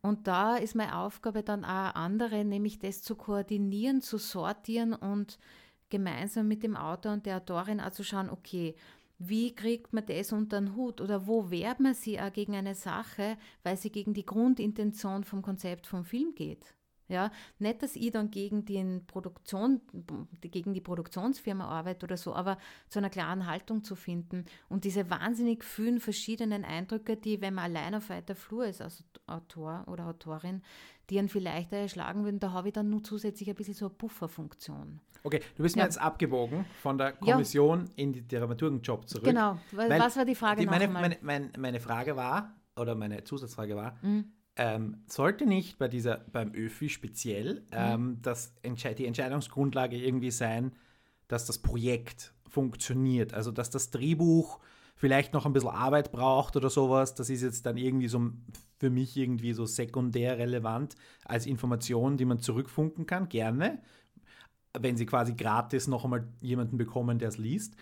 Und 0.00 0.26
da 0.26 0.56
ist 0.56 0.74
meine 0.74 0.96
Aufgabe 0.96 1.42
dann 1.42 1.64
auch 1.64 1.94
andere, 1.94 2.44
nämlich 2.44 2.78
das 2.78 3.02
zu 3.02 3.14
koordinieren, 3.14 4.00
zu 4.00 4.16
sortieren 4.18 4.94
und 4.94 5.38
gemeinsam 5.90 6.48
mit 6.48 6.62
dem 6.62 6.76
Autor 6.76 7.12
und 7.12 7.26
der 7.26 7.36
Autorin 7.36 7.80
auch 7.80 7.92
zu 7.92 8.02
schauen, 8.02 8.30
okay, 8.30 8.74
wie 9.22 9.54
kriegt 9.54 9.92
man 9.92 10.06
das 10.06 10.32
unter 10.32 10.58
den 10.58 10.74
Hut 10.74 11.00
oder 11.00 11.26
wo 11.26 11.50
wehrt 11.50 11.78
man 11.78 11.92
sie 11.92 12.18
auch 12.18 12.32
gegen 12.32 12.56
eine 12.56 12.74
Sache, 12.74 13.36
weil 13.62 13.76
sie 13.76 13.90
gegen 13.90 14.14
die 14.14 14.24
Grundintention 14.24 15.24
vom 15.24 15.42
Konzept 15.42 15.86
vom 15.86 16.04
Film 16.04 16.34
geht. 16.34 16.74
Ja, 17.10 17.32
nicht, 17.58 17.82
dass 17.82 17.96
ich 17.96 18.12
dann 18.12 18.30
gegen, 18.30 18.64
den 18.64 19.04
Produktion, 19.04 19.80
gegen 20.40 20.74
die 20.74 20.80
Produktionsfirma 20.80 21.64
arbeite 21.64 22.06
oder 22.06 22.16
so, 22.16 22.34
aber 22.34 22.56
zu 22.88 23.00
einer 23.00 23.10
klaren 23.10 23.48
Haltung 23.48 23.82
zu 23.82 23.96
finden 23.96 24.44
und 24.68 24.84
diese 24.84 25.10
wahnsinnig 25.10 25.64
vielen 25.64 25.98
verschiedenen 25.98 26.64
Eindrücke, 26.64 27.16
die, 27.16 27.40
wenn 27.40 27.54
man 27.54 27.64
allein 27.64 27.96
auf 27.96 28.10
weiter 28.10 28.36
Flur 28.36 28.64
ist 28.64 28.80
als 28.80 29.02
Autor 29.26 29.84
oder 29.88 30.06
Autorin, 30.06 30.62
die 31.10 31.18
einen 31.18 31.28
vielleicht 31.28 31.72
erschlagen 31.72 32.22
würden, 32.22 32.38
da 32.38 32.52
habe 32.52 32.68
ich 32.68 32.74
dann 32.74 32.88
nur 32.88 33.02
zusätzlich 33.02 33.50
ein 33.50 33.56
bisschen 33.56 33.74
so 33.74 33.86
eine 33.86 33.94
Pufferfunktion. 33.94 35.00
Okay, 35.24 35.40
du 35.56 35.64
bist 35.64 35.74
ja. 35.74 35.82
mir 35.82 35.86
jetzt 35.86 36.00
abgebogen 36.00 36.64
von 36.80 36.96
der 36.96 37.12
Kommission 37.12 37.86
ja. 37.86 37.92
in 37.96 38.12
den 38.12 38.28
Dramaturgenjob 38.28 39.08
zurück. 39.08 39.24
Genau, 39.24 39.58
was 39.72 40.16
war 40.16 40.24
die 40.24 40.36
Frage 40.36 40.60
die, 40.60 40.66
meine, 40.66 40.86
meine, 40.86 41.18
meine, 41.22 41.50
meine, 41.58 41.80
Frage 41.80 42.14
war, 42.14 42.54
oder 42.76 42.94
meine 42.94 43.24
Zusatzfrage 43.24 43.74
war, 43.74 43.98
mhm 44.00 44.32
ähm, 44.60 44.98
sollte 45.06 45.46
nicht 45.46 45.78
bei 45.78 45.88
dieser, 45.88 46.18
beim 46.18 46.52
ÖFI 46.54 46.90
speziell 46.90 47.64
ähm, 47.72 48.02
mhm. 48.02 48.22
das 48.22 48.52
Entsche 48.62 48.94
die 48.94 49.06
Entscheidungsgrundlage 49.06 49.96
irgendwie 49.96 50.30
sein, 50.30 50.72
dass 51.28 51.46
das 51.46 51.58
Projekt 51.58 52.34
funktioniert, 52.46 53.32
also 53.32 53.52
dass 53.52 53.70
das 53.70 53.90
Drehbuch 53.90 54.60
vielleicht 54.96 55.32
noch 55.32 55.46
ein 55.46 55.54
bisschen 55.54 55.70
Arbeit 55.70 56.12
braucht 56.12 56.56
oder 56.56 56.68
sowas, 56.68 57.14
das 57.14 57.30
ist 57.30 57.40
jetzt 57.40 57.64
dann 57.64 57.78
irgendwie 57.78 58.08
so 58.08 58.32
für 58.78 58.90
mich 58.90 59.16
irgendwie 59.16 59.54
so 59.54 59.64
sekundär 59.64 60.36
relevant 60.36 60.94
als 61.24 61.46
Information, 61.46 62.18
die 62.18 62.26
man 62.26 62.40
zurückfunken 62.40 63.06
kann, 63.06 63.30
gerne, 63.30 63.80
wenn 64.78 64.98
sie 64.98 65.06
quasi 65.06 65.32
gratis 65.32 65.86
noch 65.86 66.04
einmal 66.04 66.28
jemanden 66.42 66.76
bekommen, 66.76 67.18
der 67.18 67.30
es 67.30 67.38
liest. 67.38 67.76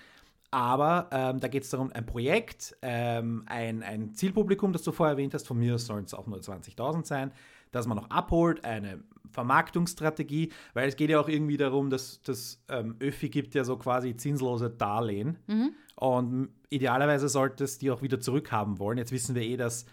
Aber 0.51 1.09
ähm, 1.12 1.40
da 1.40 1.49
geht 1.49 1.64
es 1.64 1.70
darum, 1.70 1.92
ein 1.92 2.07
Projekt, 2.07 2.76
ähm, 2.80 3.44
ein, 3.46 3.82
ein 3.82 4.14
Zielpublikum, 4.14 4.72
das 4.72 4.82
du 4.82 4.92
vorher 4.92 5.12
erwähnt 5.12 5.34
hast, 5.34 5.46
von 5.46 5.59
mir 5.59 5.78
sollen 5.78 6.05
es 6.05 6.14
auch 6.14 6.26
nur 6.26 6.38
20.000 6.38 7.05
sein, 7.05 7.32
dass 7.70 7.86
man 7.86 7.99
noch 7.99 8.09
abholt, 8.09 8.64
eine 8.64 9.03
Vermarktungsstrategie, 9.30 10.53
weil 10.72 10.88
es 10.88 10.96
geht 10.96 11.11
ja 11.11 11.20
auch 11.20 11.28
irgendwie 11.28 11.59
darum, 11.59 11.90
dass 11.90 12.22
das 12.22 12.62
ähm, 12.68 12.96
Öffi 12.99 13.28
gibt 13.28 13.55
ja 13.55 13.64
so 13.64 13.76
quasi 13.76 14.16
zinslose 14.16 14.70
Darlehen 14.70 15.36
mhm. 15.46 15.72
und 15.96 16.49
idealerweise 16.70 17.28
sollte 17.28 17.64
es 17.64 17.78
die 17.78 17.90
auch 17.90 18.01
wieder 18.01 18.20
zurückhaben 18.20 18.78
wollen. 18.78 18.96
Jetzt 18.96 19.12
wissen 19.12 19.34
wir 19.34 19.42
eh, 19.42 19.59
dass, 19.59 19.84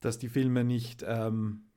dass 0.00 0.18
die 0.18 0.28
Filme 0.28 0.64
nicht 0.64 1.02
ähm, 1.06 1.67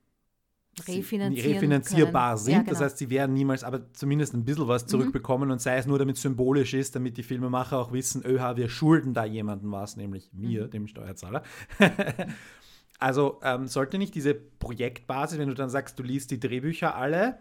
refinanzierbar 0.79 2.37
sind. 2.37 2.53
Ja, 2.53 2.59
genau. 2.59 2.71
Das 2.71 2.81
heißt, 2.81 2.97
sie 2.97 3.09
werden 3.09 3.33
niemals, 3.33 3.63
aber 3.63 3.91
zumindest 3.93 4.33
ein 4.33 4.45
bisschen 4.45 4.67
was 4.67 4.83
mhm. 4.85 4.89
zurückbekommen 4.89 5.47
mhm. 5.47 5.53
und 5.53 5.61
sei 5.61 5.77
es 5.77 5.85
nur, 5.85 5.99
damit 5.99 6.15
es 6.15 6.21
symbolisch 6.21 6.73
ist, 6.73 6.95
damit 6.95 7.17
die 7.17 7.23
Filmemacher 7.23 7.77
auch 7.77 7.91
wissen, 7.91 8.23
öha, 8.25 8.55
wir 8.55 8.69
schulden 8.69 9.13
da 9.13 9.25
jemandem 9.25 9.71
was, 9.71 9.97
nämlich 9.97 10.31
mir, 10.33 10.65
mhm. 10.65 10.71
dem 10.71 10.87
Steuerzahler. 10.87 11.43
also 12.99 13.39
ähm, 13.43 13.67
sollte 13.67 13.97
nicht 13.97 14.15
diese 14.15 14.33
Projektbasis, 14.33 15.37
wenn 15.37 15.49
du 15.49 15.55
dann 15.55 15.69
sagst, 15.69 15.99
du 15.99 16.03
liest 16.03 16.31
die 16.31 16.39
Drehbücher 16.39 16.95
alle, 16.95 17.39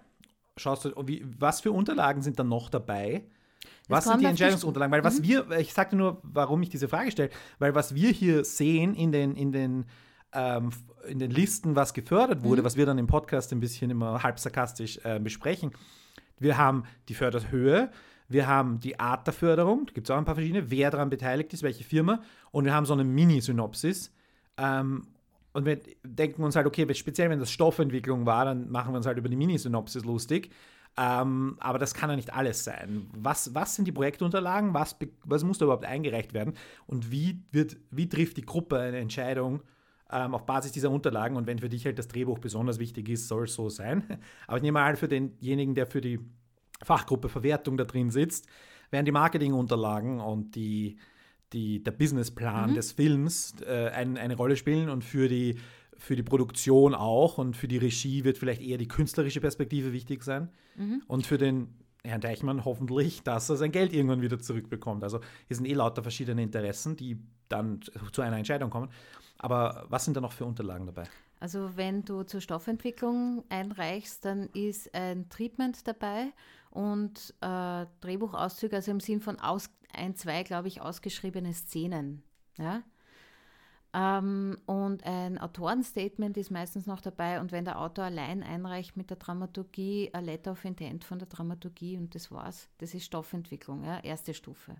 schaust 0.56 0.84
du, 0.84 0.92
wie, 1.06 1.24
was 1.38 1.60
für 1.60 1.72
Unterlagen 1.72 2.22
sind 2.22 2.38
dann 2.38 2.48
noch 2.48 2.68
dabei? 2.68 3.24
Was 3.88 4.04
sind 4.04 4.20
die 4.20 4.26
Entscheidungsunterlagen? 4.26 4.92
Weil 4.92 5.04
was 5.04 5.20
mhm. 5.20 5.24
wir, 5.24 5.50
ich 5.58 5.72
sagte 5.72 5.96
nur, 5.96 6.20
warum 6.22 6.62
ich 6.62 6.68
diese 6.68 6.88
Frage 6.88 7.10
stelle, 7.10 7.30
weil 7.58 7.74
was 7.74 7.94
wir 7.94 8.10
hier 8.10 8.44
sehen 8.44 8.94
in 8.94 9.12
den, 9.12 9.34
in 9.34 9.52
den 9.52 9.84
ähm, 10.32 10.70
in 11.08 11.18
den 11.18 11.30
Listen, 11.30 11.76
was 11.76 11.94
gefördert 11.94 12.42
wurde, 12.42 12.62
mhm. 12.62 12.66
was 12.66 12.76
wir 12.76 12.86
dann 12.86 12.98
im 12.98 13.06
Podcast 13.06 13.52
ein 13.52 13.60
bisschen 13.60 13.90
immer 13.90 14.22
halb 14.22 14.38
sarkastisch 14.38 15.00
äh, 15.04 15.18
besprechen. 15.18 15.72
Wir 16.38 16.56
haben 16.56 16.84
die 17.08 17.14
Förderhöhe, 17.14 17.90
wir 18.28 18.46
haben 18.46 18.80
die 18.80 18.98
Art 18.98 19.26
der 19.26 19.34
Förderung, 19.34 19.86
da 19.86 19.92
gibt 19.92 20.06
es 20.06 20.10
auch 20.10 20.18
ein 20.18 20.24
paar 20.24 20.36
verschiedene, 20.36 20.70
wer 20.70 20.90
daran 20.90 21.10
beteiligt 21.10 21.52
ist, 21.52 21.62
welche 21.62 21.84
Firma, 21.84 22.22
und 22.52 22.64
wir 22.64 22.74
haben 22.74 22.86
so 22.86 22.92
eine 22.92 23.04
Mini-Synopsis. 23.04 24.12
Ähm, 24.56 25.06
und 25.52 25.64
wir 25.66 25.80
denken 26.04 26.44
uns 26.44 26.54
halt, 26.54 26.66
okay, 26.66 26.86
speziell 26.94 27.28
wenn 27.28 27.40
das 27.40 27.50
Stoffentwicklung 27.50 28.24
war, 28.24 28.44
dann 28.44 28.70
machen 28.70 28.92
wir 28.92 28.98
uns 28.98 29.06
halt 29.06 29.18
über 29.18 29.28
die 29.28 29.36
Mini-Synopsis 29.36 30.04
lustig. 30.04 30.50
Ähm, 30.96 31.56
aber 31.60 31.78
das 31.78 31.94
kann 31.94 32.10
ja 32.10 32.16
nicht 32.16 32.34
alles 32.34 32.64
sein. 32.64 33.08
Was, 33.12 33.54
was 33.54 33.76
sind 33.76 33.86
die 33.86 33.92
Projektunterlagen? 33.92 34.74
Was, 34.74 34.96
was 35.24 35.44
muss 35.44 35.58
da 35.58 35.64
überhaupt 35.64 35.84
eingereicht 35.84 36.34
werden? 36.34 36.54
Und 36.86 37.10
wie, 37.10 37.42
wird, 37.52 37.76
wie 37.90 38.08
trifft 38.08 38.36
die 38.36 38.44
Gruppe 38.44 38.78
eine 38.78 38.98
Entscheidung, 38.98 39.62
ähm, 40.12 40.34
auf 40.34 40.46
Basis 40.46 40.72
dieser 40.72 40.90
Unterlagen. 40.90 41.36
Und 41.36 41.46
wenn 41.46 41.58
für 41.58 41.68
dich 41.68 41.84
halt 41.84 41.98
das 41.98 42.08
Drehbuch 42.08 42.38
besonders 42.38 42.78
wichtig 42.78 43.08
ist, 43.08 43.28
soll 43.28 43.44
es 43.44 43.54
so 43.54 43.68
sein. 43.68 44.04
Aber 44.46 44.56
ich 44.56 44.62
nehme 44.62 44.78
mal 44.78 44.96
für 44.96 45.08
denjenigen, 45.08 45.74
der 45.74 45.86
für 45.86 46.00
die 46.00 46.20
Fachgruppe 46.82 47.28
Verwertung 47.28 47.76
da 47.76 47.84
drin 47.84 48.10
sitzt, 48.10 48.46
werden 48.90 49.04
die 49.04 49.12
Marketingunterlagen 49.12 50.20
und 50.20 50.54
die, 50.54 50.96
die, 51.52 51.82
der 51.82 51.92
Businessplan 51.92 52.70
mhm. 52.70 52.74
des 52.74 52.92
Films 52.92 53.54
äh, 53.66 53.90
ein, 53.90 54.16
eine 54.16 54.36
Rolle 54.36 54.56
spielen 54.56 54.88
und 54.88 55.04
für 55.04 55.28
die, 55.28 55.56
für 55.96 56.16
die 56.16 56.22
Produktion 56.22 56.94
auch 56.94 57.38
und 57.38 57.56
für 57.56 57.68
die 57.68 57.76
Regie 57.76 58.24
wird 58.24 58.38
vielleicht 58.38 58.62
eher 58.62 58.78
die 58.78 58.88
künstlerische 58.88 59.40
Perspektive 59.40 59.92
wichtig 59.92 60.24
sein. 60.24 60.48
Mhm. 60.76 61.02
Und 61.06 61.26
für 61.26 61.38
den 61.38 61.68
Herrn 62.02 62.20
Deichmann 62.20 62.64
hoffentlich, 62.64 63.22
dass 63.22 63.50
er 63.50 63.56
sein 63.56 63.72
Geld 63.72 63.92
irgendwann 63.92 64.22
wieder 64.22 64.38
zurückbekommt. 64.38 65.04
Also 65.04 65.20
hier 65.46 65.56
sind 65.56 65.66
eh 65.66 65.74
lauter 65.74 66.02
verschiedene 66.02 66.42
Interessen, 66.42 66.96
die 66.96 67.18
dann 67.48 67.80
zu 68.12 68.22
einer 68.22 68.38
Entscheidung 68.38 68.70
kommen. 68.70 68.88
Aber 69.42 69.86
was 69.88 70.04
sind 70.04 70.16
da 70.16 70.20
noch 70.20 70.32
für 70.32 70.44
Unterlagen 70.44 70.84
dabei? 70.84 71.04
Also 71.40 71.74
wenn 71.74 72.04
du 72.04 72.24
zur 72.24 72.42
Stoffentwicklung 72.42 73.42
einreichst, 73.48 74.22
dann 74.26 74.50
ist 74.50 74.94
ein 74.94 75.30
Treatment 75.30 75.88
dabei 75.88 76.32
und 76.70 77.34
äh, 77.40 77.86
Drehbuchauszüge, 78.02 78.76
also 78.76 78.90
im 78.90 79.00
Sinn 79.00 79.22
von 79.22 79.40
aus, 79.40 79.70
ein, 79.94 80.14
zwei, 80.14 80.42
glaube 80.42 80.68
ich, 80.68 80.82
ausgeschriebene 80.82 81.54
Szenen. 81.54 82.22
Ja? 82.58 82.82
Ähm, 83.94 84.58
und 84.66 85.04
ein 85.06 85.38
Autorenstatement 85.38 86.36
ist 86.36 86.50
meistens 86.50 86.86
noch 86.86 87.00
dabei 87.00 87.40
und 87.40 87.50
wenn 87.50 87.64
der 87.64 87.80
Autor 87.80 88.04
allein 88.04 88.42
einreicht 88.42 88.98
mit 88.98 89.08
der 89.08 89.16
Dramaturgie, 89.16 90.10
ein 90.12 90.26
Letter 90.26 90.52
of 90.52 90.64
Intent 90.66 91.04
von 91.04 91.18
der 91.18 91.28
Dramaturgie 91.28 91.96
und 91.96 92.14
das 92.14 92.30
war's. 92.30 92.68
Das 92.76 92.92
ist 92.92 93.06
Stoffentwicklung, 93.06 93.84
ja? 93.84 94.00
erste 94.00 94.34
Stufe. 94.34 94.76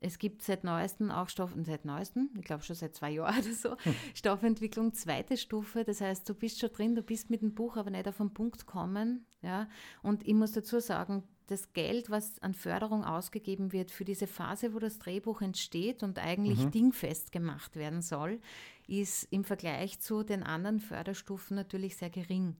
Es 0.00 0.18
gibt 0.18 0.42
seit 0.42 0.64
neuestem 0.64 1.10
auch 1.10 1.28
Stoff, 1.28 1.54
seit 1.64 1.84
neuestem, 1.84 2.30
ich 2.38 2.44
glaube 2.44 2.62
schon 2.62 2.76
seit 2.76 2.94
zwei 2.94 3.10
Jahren 3.10 3.38
oder 3.44 3.52
so. 3.52 3.76
Stoffentwicklung 4.14 4.92
zweite 4.92 5.36
Stufe. 5.36 5.84
Das 5.84 6.00
heißt, 6.00 6.28
du 6.28 6.34
bist 6.34 6.60
schon 6.60 6.70
drin, 6.70 6.94
du 6.94 7.02
bist 7.02 7.30
mit 7.30 7.42
dem 7.42 7.54
Buch 7.54 7.76
aber 7.76 7.90
nicht 7.90 8.08
auf 8.08 8.18
den 8.18 8.32
Punkt 8.32 8.66
kommen. 8.66 9.26
Ja? 9.42 9.68
Und 10.02 10.26
ich 10.26 10.34
muss 10.34 10.52
dazu 10.52 10.80
sagen, 10.80 11.22
das 11.46 11.72
Geld, 11.72 12.10
was 12.10 12.40
an 12.40 12.54
Förderung 12.54 13.04
ausgegeben 13.04 13.72
wird 13.72 13.90
für 13.90 14.04
diese 14.04 14.26
Phase, 14.26 14.74
wo 14.74 14.78
das 14.78 14.98
Drehbuch 14.98 15.42
entsteht 15.42 16.02
und 16.02 16.18
eigentlich 16.18 16.64
mhm. 16.64 16.70
dingfest 16.72 17.30
gemacht 17.30 17.76
werden 17.76 18.02
soll, 18.02 18.40
ist 18.88 19.28
im 19.30 19.44
Vergleich 19.44 20.00
zu 20.00 20.22
den 20.22 20.42
anderen 20.42 20.80
Förderstufen 20.80 21.54
natürlich 21.54 21.96
sehr 21.96 22.10
gering. 22.10 22.56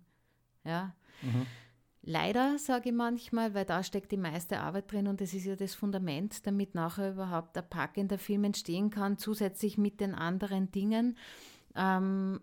Ja. 0.64 0.94
Mhm. 1.22 1.46
Leider 2.08 2.56
sage 2.58 2.90
ich 2.90 2.94
manchmal, 2.94 3.52
weil 3.52 3.64
da 3.64 3.82
steckt 3.82 4.12
die 4.12 4.16
meiste 4.16 4.60
Arbeit 4.60 4.92
drin 4.92 5.08
und 5.08 5.20
das 5.20 5.34
ist 5.34 5.44
ja 5.44 5.56
das 5.56 5.74
Fundament, 5.74 6.46
damit 6.46 6.72
nachher 6.76 7.10
überhaupt 7.10 7.58
ein 7.58 7.68
packender 7.68 8.16
Film 8.16 8.44
entstehen 8.44 8.90
kann, 8.90 9.18
zusätzlich 9.18 9.76
mit 9.76 10.00
den 10.00 10.14
anderen 10.14 10.70
Dingen. 10.70 11.16
Ähm, 11.74 12.40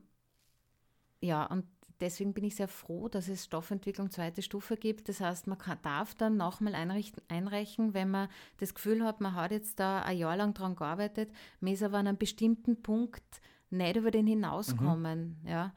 ja, 1.22 1.46
und 1.46 1.64
deswegen 2.02 2.34
bin 2.34 2.44
ich 2.44 2.58
sehr 2.58 2.68
froh, 2.68 3.08
dass 3.08 3.30
es 3.30 3.46
Stoffentwicklung 3.46 4.12
zweite 4.12 4.42
Stufe 4.42 4.76
gibt. 4.76 5.08
Das 5.08 5.22
heißt, 5.22 5.48
man 5.48 5.58
kann, 5.58 5.78
darf 5.82 6.14
dann 6.14 6.36
nochmal 6.36 6.76
einreichen, 6.76 7.94
wenn 7.94 8.12
man 8.12 8.28
das 8.58 8.76
Gefühl 8.76 9.06
hat, 9.06 9.22
man 9.22 9.34
hat 9.34 9.52
jetzt 9.52 9.80
da 9.80 10.02
ein 10.02 10.18
Jahr 10.18 10.36
lang 10.36 10.54
dran 10.54 10.76
gearbeitet, 10.76 11.32
man 11.62 11.72
ist 11.72 11.84
aber 11.84 12.00
an 12.00 12.08
einem 12.08 12.18
bestimmten 12.18 12.82
Punkt 12.82 13.24
nicht 13.70 13.96
über 13.96 14.12
den 14.12 14.28
hinauskommen. 14.28 15.38
Mhm. 15.42 15.50
Ja. 15.50 15.74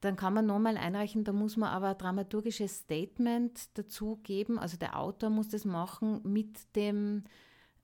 Dann 0.00 0.16
kann 0.16 0.34
man 0.34 0.46
nochmal 0.46 0.76
einreichen, 0.76 1.24
da 1.24 1.32
muss 1.32 1.56
man 1.56 1.68
aber 1.70 1.88
ein 1.88 1.98
dramaturgisches 1.98 2.78
Statement 2.78 3.76
dazu 3.78 4.16
geben. 4.22 4.58
Also 4.58 4.76
der 4.76 4.98
Autor 4.98 5.30
muss 5.30 5.48
das 5.48 5.64
machen 5.64 6.20
mit 6.24 6.74
dem, 6.74 7.24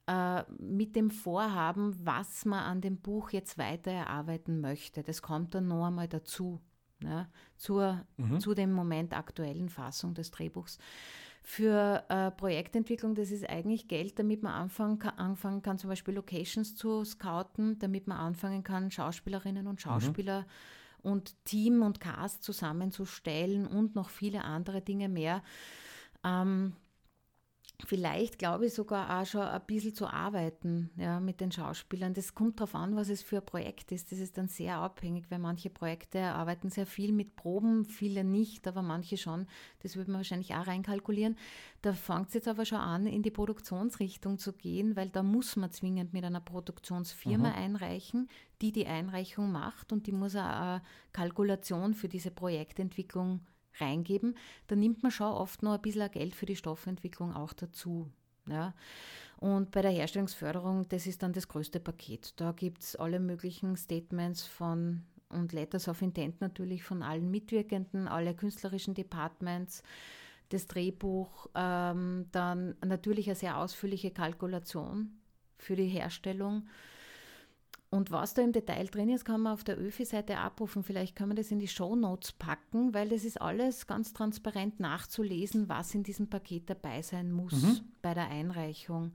äh, 0.06 0.42
mit 0.58 0.96
dem 0.96 1.10
Vorhaben, 1.10 1.94
was 2.04 2.46
man 2.46 2.60
an 2.60 2.80
dem 2.80 2.98
Buch 2.98 3.30
jetzt 3.30 3.58
weiter 3.58 3.90
erarbeiten 3.90 4.60
möchte. 4.60 5.02
Das 5.02 5.20
kommt 5.20 5.54
dann 5.54 5.68
noch 5.68 5.86
einmal 5.86 6.08
dazu 6.08 6.60
ja, 7.02 7.28
zur, 7.56 8.06
mhm. 8.16 8.40
zu 8.40 8.54
dem 8.54 8.72
Moment 8.72 9.12
aktuellen 9.12 9.68
Fassung 9.68 10.14
des 10.14 10.30
Drehbuchs. 10.30 10.78
Für 11.42 12.04
äh, 12.08 12.32
Projektentwicklung, 12.32 13.14
das 13.14 13.30
ist 13.30 13.48
eigentlich 13.48 13.86
Geld, 13.86 14.18
damit 14.18 14.42
man 14.42 14.52
anfangen 14.52 14.98
kann, 14.98 15.16
anfangen 15.18 15.62
kann, 15.62 15.78
zum 15.78 15.90
Beispiel 15.90 16.14
Locations 16.14 16.74
zu 16.74 17.04
scouten, 17.04 17.78
damit 17.78 18.08
man 18.08 18.18
anfangen 18.18 18.64
kann, 18.64 18.90
Schauspielerinnen 18.90 19.66
und 19.66 19.74
mhm. 19.74 19.78
Schauspieler 19.78 20.40
mhm. 20.40 20.46
Und 21.06 21.36
Team 21.44 21.82
und 21.82 22.00
Cast 22.00 22.42
zusammenzustellen 22.42 23.66
und 23.66 23.94
noch 23.94 24.10
viele 24.10 24.42
andere 24.42 24.82
Dinge 24.82 25.08
mehr. 25.08 25.42
Ähm, 26.24 26.74
vielleicht, 27.84 28.38
glaube 28.38 28.66
ich, 28.66 28.74
sogar 28.74 29.20
auch 29.20 29.26
schon 29.26 29.42
ein 29.42 29.60
bisschen 29.66 29.94
zu 29.94 30.06
arbeiten 30.06 30.90
ja, 30.96 31.20
mit 31.20 31.40
den 31.40 31.52
Schauspielern. 31.52 32.14
Das 32.14 32.34
kommt 32.34 32.58
darauf 32.58 32.74
an, 32.74 32.96
was 32.96 33.08
es 33.10 33.22
für 33.22 33.38
ein 33.38 33.44
Projekt 33.44 33.92
ist. 33.92 34.10
Das 34.10 34.18
ist 34.18 34.38
dann 34.38 34.48
sehr 34.48 34.78
abhängig, 34.78 35.30
weil 35.30 35.38
manche 35.38 35.68
Projekte 35.68 36.22
arbeiten 36.22 36.70
sehr 36.70 36.86
viel 36.86 37.12
mit 37.12 37.36
Proben, 37.36 37.84
viele 37.84 38.24
nicht, 38.24 38.66
aber 38.66 38.82
manche 38.82 39.18
schon. 39.18 39.46
Das 39.80 39.96
würde 39.96 40.10
man 40.10 40.20
wahrscheinlich 40.20 40.54
auch 40.54 40.66
reinkalkulieren. 40.66 41.36
Da 41.82 41.92
fängt 41.92 42.28
es 42.28 42.34
jetzt 42.34 42.48
aber 42.48 42.64
schon 42.64 42.78
an, 42.78 43.06
in 43.06 43.22
die 43.22 43.30
Produktionsrichtung 43.30 44.38
zu 44.38 44.54
gehen, 44.54 44.96
weil 44.96 45.10
da 45.10 45.22
muss 45.22 45.56
man 45.56 45.70
zwingend 45.70 46.12
mit 46.12 46.24
einer 46.24 46.40
Produktionsfirma 46.40 47.50
mhm. 47.50 47.54
einreichen, 47.54 48.28
die 48.62 48.72
die 48.72 48.86
Einreichung 48.86 49.52
macht 49.52 49.92
und 49.92 50.06
die 50.06 50.12
muss 50.12 50.34
auch 50.34 50.40
eine 50.40 50.82
Kalkulation 51.12 51.92
für 51.94 52.08
diese 52.08 52.30
Projektentwicklung 52.30 53.40
reingeben, 53.80 54.36
dann 54.66 54.80
nimmt 54.80 55.02
man 55.02 55.12
schon 55.12 55.32
oft 55.32 55.62
noch 55.62 55.74
ein 55.74 55.82
bisschen 55.82 56.10
Geld 56.10 56.34
für 56.34 56.46
die 56.46 56.56
Stoffentwicklung 56.56 57.34
auch 57.34 57.52
dazu. 57.52 58.10
Ja. 58.48 58.74
Und 59.38 59.70
bei 59.70 59.82
der 59.82 59.90
Herstellungsförderung, 59.90 60.88
das 60.88 61.06
ist 61.06 61.22
dann 61.22 61.32
das 61.32 61.48
größte 61.48 61.80
Paket. 61.80 62.32
Da 62.40 62.52
gibt 62.52 62.82
es 62.82 62.96
alle 62.96 63.20
möglichen 63.20 63.76
Statements 63.76 64.44
von 64.44 65.02
und 65.28 65.52
Letters 65.52 65.88
of 65.88 66.02
Intent 66.02 66.40
natürlich 66.40 66.84
von 66.84 67.02
allen 67.02 67.30
Mitwirkenden, 67.30 68.08
alle 68.08 68.34
künstlerischen 68.34 68.94
Departments, 68.94 69.82
das 70.50 70.66
Drehbuch, 70.66 71.48
ähm, 71.54 72.26
dann 72.30 72.76
natürlich 72.84 73.26
eine 73.26 73.34
sehr 73.34 73.58
ausführliche 73.58 74.12
Kalkulation 74.12 75.18
für 75.58 75.74
die 75.74 75.88
Herstellung 75.88 76.68
und 77.96 78.10
was 78.10 78.34
da 78.34 78.42
im 78.42 78.52
Detail 78.52 78.86
drin 78.86 79.08
ist, 79.08 79.24
kann 79.24 79.40
man 79.40 79.52
auf 79.52 79.64
der 79.64 79.80
ÖFI-Seite 79.80 80.38
abrufen. 80.38 80.82
Vielleicht 80.82 81.16
können 81.16 81.32
wir 81.32 81.36
das 81.36 81.50
in 81.50 81.58
die 81.58 81.68
Show 81.68 81.96
Notes 81.96 82.32
packen, 82.32 82.94
weil 82.94 83.08
das 83.08 83.24
ist 83.24 83.40
alles 83.40 83.86
ganz 83.86 84.12
transparent 84.12 84.78
nachzulesen, 84.80 85.68
was 85.68 85.94
in 85.94 86.02
diesem 86.02 86.28
Paket 86.28 86.70
dabei 86.70 87.02
sein 87.02 87.32
muss 87.32 87.62
mhm. 87.62 87.80
bei 88.02 88.14
der 88.14 88.28
Einreichung. 88.28 89.12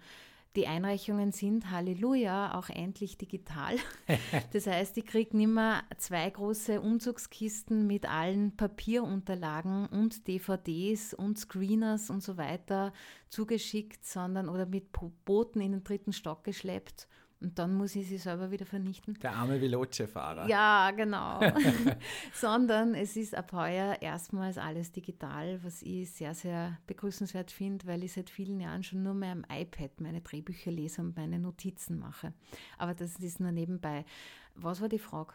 Die 0.58 0.68
Einreichungen 0.68 1.32
sind, 1.32 1.72
Halleluja, 1.72 2.56
auch 2.56 2.70
endlich 2.70 3.18
digital. 3.18 3.76
Das 4.52 4.68
heißt, 4.68 4.98
ich 4.98 5.06
kriege 5.06 5.38
nicht 5.38 5.48
mehr 5.48 5.84
zwei 5.98 6.30
große 6.30 6.82
Umzugskisten 6.82 7.88
mit 7.88 8.10
allen 8.10 8.56
Papierunterlagen 8.58 9.86
und 9.86 10.28
DVDs 10.28 11.14
und 11.14 11.40
Screeners 11.40 12.10
und 12.10 12.22
so 12.22 12.36
weiter 12.36 12.92
zugeschickt, 13.30 14.06
sondern 14.06 14.50
oder 14.50 14.66
mit 14.66 14.90
Booten 15.24 15.62
in 15.62 15.72
den 15.72 15.84
dritten 15.86 16.12
Stock 16.12 16.44
geschleppt 16.44 17.08
und 17.42 17.58
dann 17.58 17.74
muss 17.74 17.96
ich 17.96 18.08
sie 18.08 18.20
selber 18.20 18.52
wieder 18.52 18.68
vernichten. 18.68 19.16
Der 19.16 19.34
arme 19.34 19.60
Veloce-Fahrer. 19.60 20.48
Ja, 20.48 20.92
genau. 20.92 21.40
Sondern 22.34 22.94
es 22.94 23.16
ist 23.16 23.34
ab 23.34 23.52
heuer 23.54 23.98
erstmals 24.00 24.60
alles 24.60 24.92
digital, 24.92 25.60
was 25.64 25.82
ich 25.82 26.12
sehr, 26.12 26.36
sehr 26.36 26.78
begrüßenswert 26.86 27.50
finde, 27.50 27.88
weil 27.88 28.04
ich 28.04 28.14
seit 28.14 28.30
vielen 28.30 28.60
Jahren 28.60 28.84
schon 28.84 29.02
nur 29.02 29.16
mehr 29.16 29.32
am 29.32 29.44
iPad 29.52 30.00
meine 30.02 30.22
Drehbücher 30.22 30.70
lese 30.70 31.02
und 31.02 31.18
meine 31.18 31.40
Notizen 31.40 31.98
mache. 31.98 32.34
Aber 32.78 32.94
das 32.94 33.16
ist 33.18 33.40
nur 33.40 33.52
nebenbei. 33.52 34.06
Was 34.54 34.80
war 34.80 34.90
die 34.90 35.00
Frage? 35.00 35.34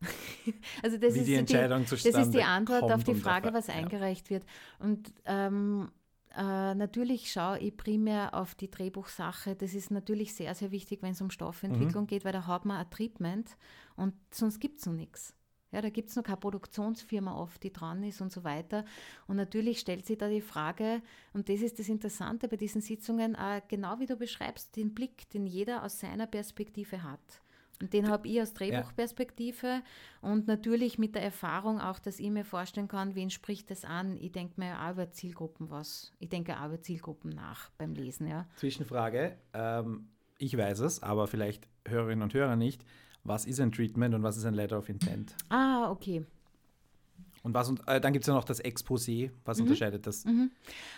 also 0.82 0.96
das 0.96 1.14
Wie 1.14 1.20
ist 1.20 1.26
die 1.26 1.34
Entscheidung 1.34 1.84
die, 1.84 1.90
Das 1.90 2.04
ist 2.04 2.30
die 2.30 2.42
Antwort 2.42 2.90
auf 2.90 3.02
die 3.02 3.14
Frage, 3.14 3.52
was 3.52 3.68
eingereicht 3.68 4.30
wird. 4.30 4.44
Und 4.78 5.12
ähm, 5.24 5.90
äh, 6.36 6.74
natürlich 6.74 7.30
schaue 7.32 7.58
ich 7.58 7.76
primär 7.76 8.34
auf 8.34 8.54
die 8.54 8.70
Drehbuchsache. 8.70 9.54
Das 9.54 9.74
ist 9.74 9.90
natürlich 9.90 10.34
sehr, 10.34 10.54
sehr 10.54 10.70
wichtig, 10.70 11.02
wenn 11.02 11.12
es 11.12 11.20
um 11.20 11.30
Stoffentwicklung 11.30 12.04
mhm. 12.04 12.08
geht, 12.08 12.24
weil 12.24 12.32
da 12.32 12.46
hat 12.46 12.64
man 12.64 12.78
ein 12.78 12.90
Treatment 12.90 13.56
und 13.96 14.14
sonst 14.30 14.60
gibt 14.60 14.78
es 14.78 14.86
noch 14.86 14.94
nichts. 14.94 15.34
Ja, 15.72 15.80
da 15.80 15.88
gibt 15.88 16.10
es 16.10 16.16
noch 16.16 16.22
keine 16.22 16.36
Produktionsfirma 16.36 17.34
oft, 17.34 17.62
die 17.62 17.72
dran 17.72 18.02
ist 18.02 18.20
und 18.20 18.30
so 18.30 18.44
weiter. 18.44 18.84
Und 19.26 19.36
natürlich 19.36 19.80
stellt 19.80 20.04
sich 20.04 20.18
da 20.18 20.28
die 20.28 20.42
Frage, 20.42 21.00
und 21.32 21.48
das 21.48 21.60
ist 21.60 21.78
das 21.78 21.88
Interessante 21.88 22.46
bei 22.46 22.56
diesen 22.56 22.82
Sitzungen, 22.82 23.34
äh, 23.34 23.62
genau 23.68 23.98
wie 23.98 24.06
du 24.06 24.16
beschreibst, 24.16 24.76
den 24.76 24.92
Blick, 24.94 25.30
den 25.30 25.46
jeder 25.46 25.82
aus 25.82 25.98
seiner 25.98 26.26
Perspektive 26.26 27.02
hat. 27.02 27.41
Und 27.82 27.92
den 27.92 28.08
habe 28.08 28.28
ich 28.28 28.40
aus 28.40 28.54
Drehbuchperspektive 28.54 29.66
ja. 29.66 29.82
und 30.20 30.46
natürlich 30.46 30.98
mit 30.98 31.16
der 31.16 31.24
Erfahrung 31.24 31.80
auch, 31.80 31.98
dass 31.98 32.20
ich 32.20 32.30
mir 32.30 32.44
vorstellen 32.44 32.86
kann, 32.86 33.16
wen 33.16 33.28
spricht 33.28 33.72
das 33.72 33.84
an. 33.84 34.16
Ich 34.16 34.30
denke 34.30 34.54
mir 34.56 34.80
auch 34.80 34.92
über 34.92 35.10
Zielgruppen 35.10 35.68
was. 35.68 36.12
Ich 36.20 36.28
denke 36.28 36.60
auch 36.60 36.66
über 36.66 36.80
Zielgruppen 36.80 37.30
nach 37.30 37.70
beim 37.78 37.94
Lesen. 37.94 38.28
Ja. 38.28 38.46
Zwischenfrage, 38.54 39.36
ähm, 39.52 40.10
ich 40.38 40.56
weiß 40.56 40.78
es, 40.78 41.02
aber 41.02 41.26
vielleicht 41.26 41.68
Hörerinnen 41.84 42.22
und 42.22 42.34
Hörer 42.34 42.54
nicht. 42.54 42.84
Was 43.24 43.46
ist 43.46 43.58
ein 43.58 43.72
Treatment 43.72 44.14
und 44.14 44.22
was 44.22 44.36
ist 44.36 44.44
ein 44.44 44.54
Letter 44.54 44.78
of 44.78 44.88
Intent? 44.88 45.34
Ah, 45.48 45.90
okay. 45.90 46.24
Und 47.42 47.54
was, 47.54 47.72
äh, 47.86 48.00
dann 48.00 48.12
gibt 48.12 48.22
es 48.22 48.28
ja 48.28 48.34
noch 48.34 48.44
das 48.44 48.62
Exposé. 48.62 49.30
Was 49.44 49.58
mhm. 49.58 49.64
unterscheidet 49.64 50.06
das? 50.06 50.24
Mhm. 50.24 50.52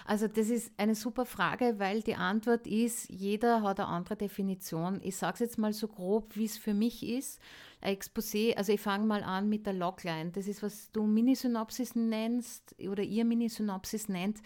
Also 0.05 0.29
das 0.29 0.51
ist 0.51 0.73
eine 0.77 0.95
super 0.95 1.25
Frage, 1.25 1.79
weil 1.79 2.03
die 2.03 2.17
Antwort 2.17 2.67
ist, 2.67 3.09
jeder 3.09 3.63
hat 3.63 3.81
eine 3.81 3.89
andere 3.89 4.17
Definition. 4.17 5.01
Ich 5.03 5.17
sage 5.17 5.35
es 5.35 5.41
jetzt 5.41 5.59
mal 5.59 5.73
so 5.73 5.89
grob, 5.89 6.37
wie 6.37 6.45
es 6.45 6.59
für 6.59 6.75
mich 6.75 7.03
ist. 7.03 7.41
Ein 7.81 7.97
Exposé, 7.97 8.55
also 8.57 8.73
ich 8.73 8.81
fange 8.81 9.07
mal 9.07 9.23
an 9.23 9.49
mit 9.49 9.67
der 9.67 9.73
Logline. 9.73 10.31
Das 10.33 10.47
ist, 10.47 10.63
was 10.63 10.91
du 10.93 11.05
Minisynopsis 11.05 11.95
nennst 11.95 12.75
oder 12.79 13.03
ihr 13.03 13.25
Minisynopsis 13.25 14.09
nennt. 14.09 14.41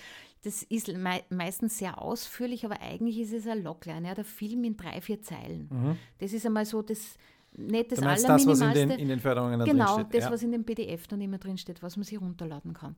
Das 0.44 0.62
ist 0.62 0.88
me 0.88 1.22
meistens 1.30 1.78
sehr 1.78 2.00
ausführlich, 2.00 2.64
aber 2.64 2.80
eigentlich 2.80 3.18
ist 3.18 3.32
es 3.32 3.46
ein 3.48 3.62
Logline, 3.62 4.06
ja, 4.06 4.14
der 4.14 4.24
Film 4.24 4.62
in 4.62 4.76
drei, 4.76 5.00
vier 5.00 5.20
Zeilen. 5.20 5.68
Mhm. 5.70 5.96
Das 6.18 6.32
ist 6.32 6.46
einmal 6.46 6.64
so 6.64 6.80
das 6.80 7.16
nicht 7.58 7.92
das 7.92 7.98
Allerminimalste. 7.98 8.46
das, 8.46 8.60
was 8.60 8.60
in 8.60 8.88
den, 8.88 8.98
in 8.98 9.08
den 9.08 9.20
Förderungen 9.20 9.60
Genau, 9.64 9.96
drin 9.96 10.06
steht. 10.06 10.14
das, 10.14 10.24
ja. 10.24 10.32
was 10.32 10.42
in 10.42 10.52
dem 10.52 10.64
PDF 10.64 11.06
dann 11.06 11.20
immer 11.20 11.38
drin 11.38 11.58
steht, 11.58 11.82
was 11.82 11.96
man 11.96 12.04
sich 12.04 12.20
runterladen 12.20 12.72
kann. 12.72 12.96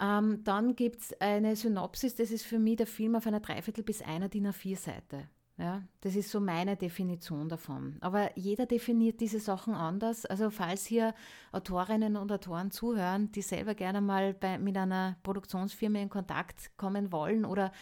Ähm, 0.00 0.42
dann 0.44 0.76
gibt 0.76 1.00
es 1.00 1.20
eine 1.20 1.56
Synopsis, 1.56 2.14
das 2.14 2.30
ist 2.30 2.44
für 2.44 2.58
mich 2.58 2.76
der 2.76 2.86
Film 2.86 3.14
auf 3.16 3.26
einer 3.26 3.40
Dreiviertel 3.40 3.84
bis 3.84 4.00
einer 4.00 4.28
DIN 4.28 4.48
A4-Seite. 4.48 5.28
Ja, 5.58 5.82
das 6.00 6.16
ist 6.16 6.30
so 6.30 6.40
meine 6.40 6.74
Definition 6.74 7.50
davon. 7.50 7.98
Aber 8.00 8.30
jeder 8.34 8.64
definiert 8.64 9.20
diese 9.20 9.40
Sachen 9.40 9.74
anders. 9.74 10.24
Also 10.24 10.48
falls 10.48 10.86
hier 10.86 11.12
Autorinnen 11.52 12.16
und 12.16 12.32
Autoren 12.32 12.70
zuhören, 12.70 13.30
die 13.32 13.42
selber 13.42 13.74
gerne 13.74 14.00
mal 14.00 14.32
bei, 14.32 14.56
mit 14.56 14.74
einer 14.78 15.18
Produktionsfirma 15.22 15.98
in 15.98 16.08
Kontakt 16.08 16.74
kommen 16.78 17.12
wollen 17.12 17.44
oder 17.44 17.72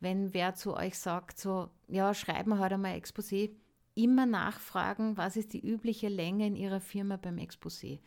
wenn 0.00 0.34
wer 0.34 0.54
zu 0.54 0.76
euch 0.76 0.98
sagt, 0.98 1.38
so, 1.38 1.68
ja, 1.86 2.12
schreiben 2.12 2.50
wir 2.50 2.56
heute 2.56 2.62
halt 2.62 2.72
einmal 2.72 2.96
Exposé, 2.96 3.52
immer 3.98 4.26
nachfragen, 4.26 5.16
was 5.16 5.36
ist 5.36 5.52
die 5.52 5.66
übliche 5.66 6.08
Länge 6.08 6.46
in 6.46 6.56
Ihrer 6.56 6.80
Firma 6.80 7.16
beim 7.16 7.36
Exposé. 7.36 7.98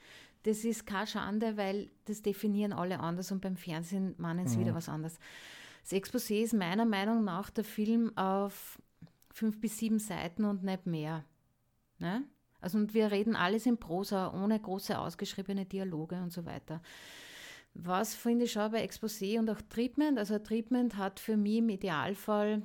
Das 0.44 0.64
ist 0.64 0.88
keine 0.88 1.06
Schande, 1.06 1.58
weil 1.58 1.92
das 2.06 2.22
definieren 2.22 2.74
alle 2.74 3.00
anders 3.00 3.32
und 3.32 3.42
beim 3.42 3.58
Fernsehen 3.58 4.16
meinen 4.18 4.48
sie 4.48 4.58
mhm. 4.58 4.62
wieder 4.62 4.76
was 4.76 4.90
anderes. 4.90 5.20
Das 5.84 5.92
Exposé 5.92 6.44
ist 6.44 6.54
meiner 6.54 6.86
Meinung 6.86 7.24
nach 7.24 7.50
der 7.50 7.64
Film 7.64 8.16
auf 8.18 8.82
fünf 9.34 9.60
bis 9.60 9.78
sieben 9.78 10.00
Seiten 10.00 10.46
und 10.46 10.64
nicht 10.64 10.86
mehr. 10.86 11.26
Ne? 12.00 12.24
Also 12.62 12.78
und 12.78 12.94
wir 12.94 13.12
reden 13.12 13.36
alles 13.36 13.66
in 13.66 13.78
Prosa, 13.78 14.34
ohne 14.34 14.60
große 14.60 14.98
ausgeschriebene 14.98 15.66
Dialoge 15.66 16.16
und 16.16 16.32
so 16.32 16.46
weiter. 16.46 16.82
Was 17.74 18.14
finde 18.14 18.46
ich 18.46 18.54
schon 18.54 18.72
bei 18.72 18.86
Exposé 18.86 19.40
und 19.40 19.50
auch 19.50 19.62
Treatment? 19.70 20.18
Also 20.18 20.40
Treatment 20.40 20.98
hat 20.98 21.20
für 21.20 21.38
mich 21.38 21.58
im 21.58 21.70
Idealfall 21.70 22.64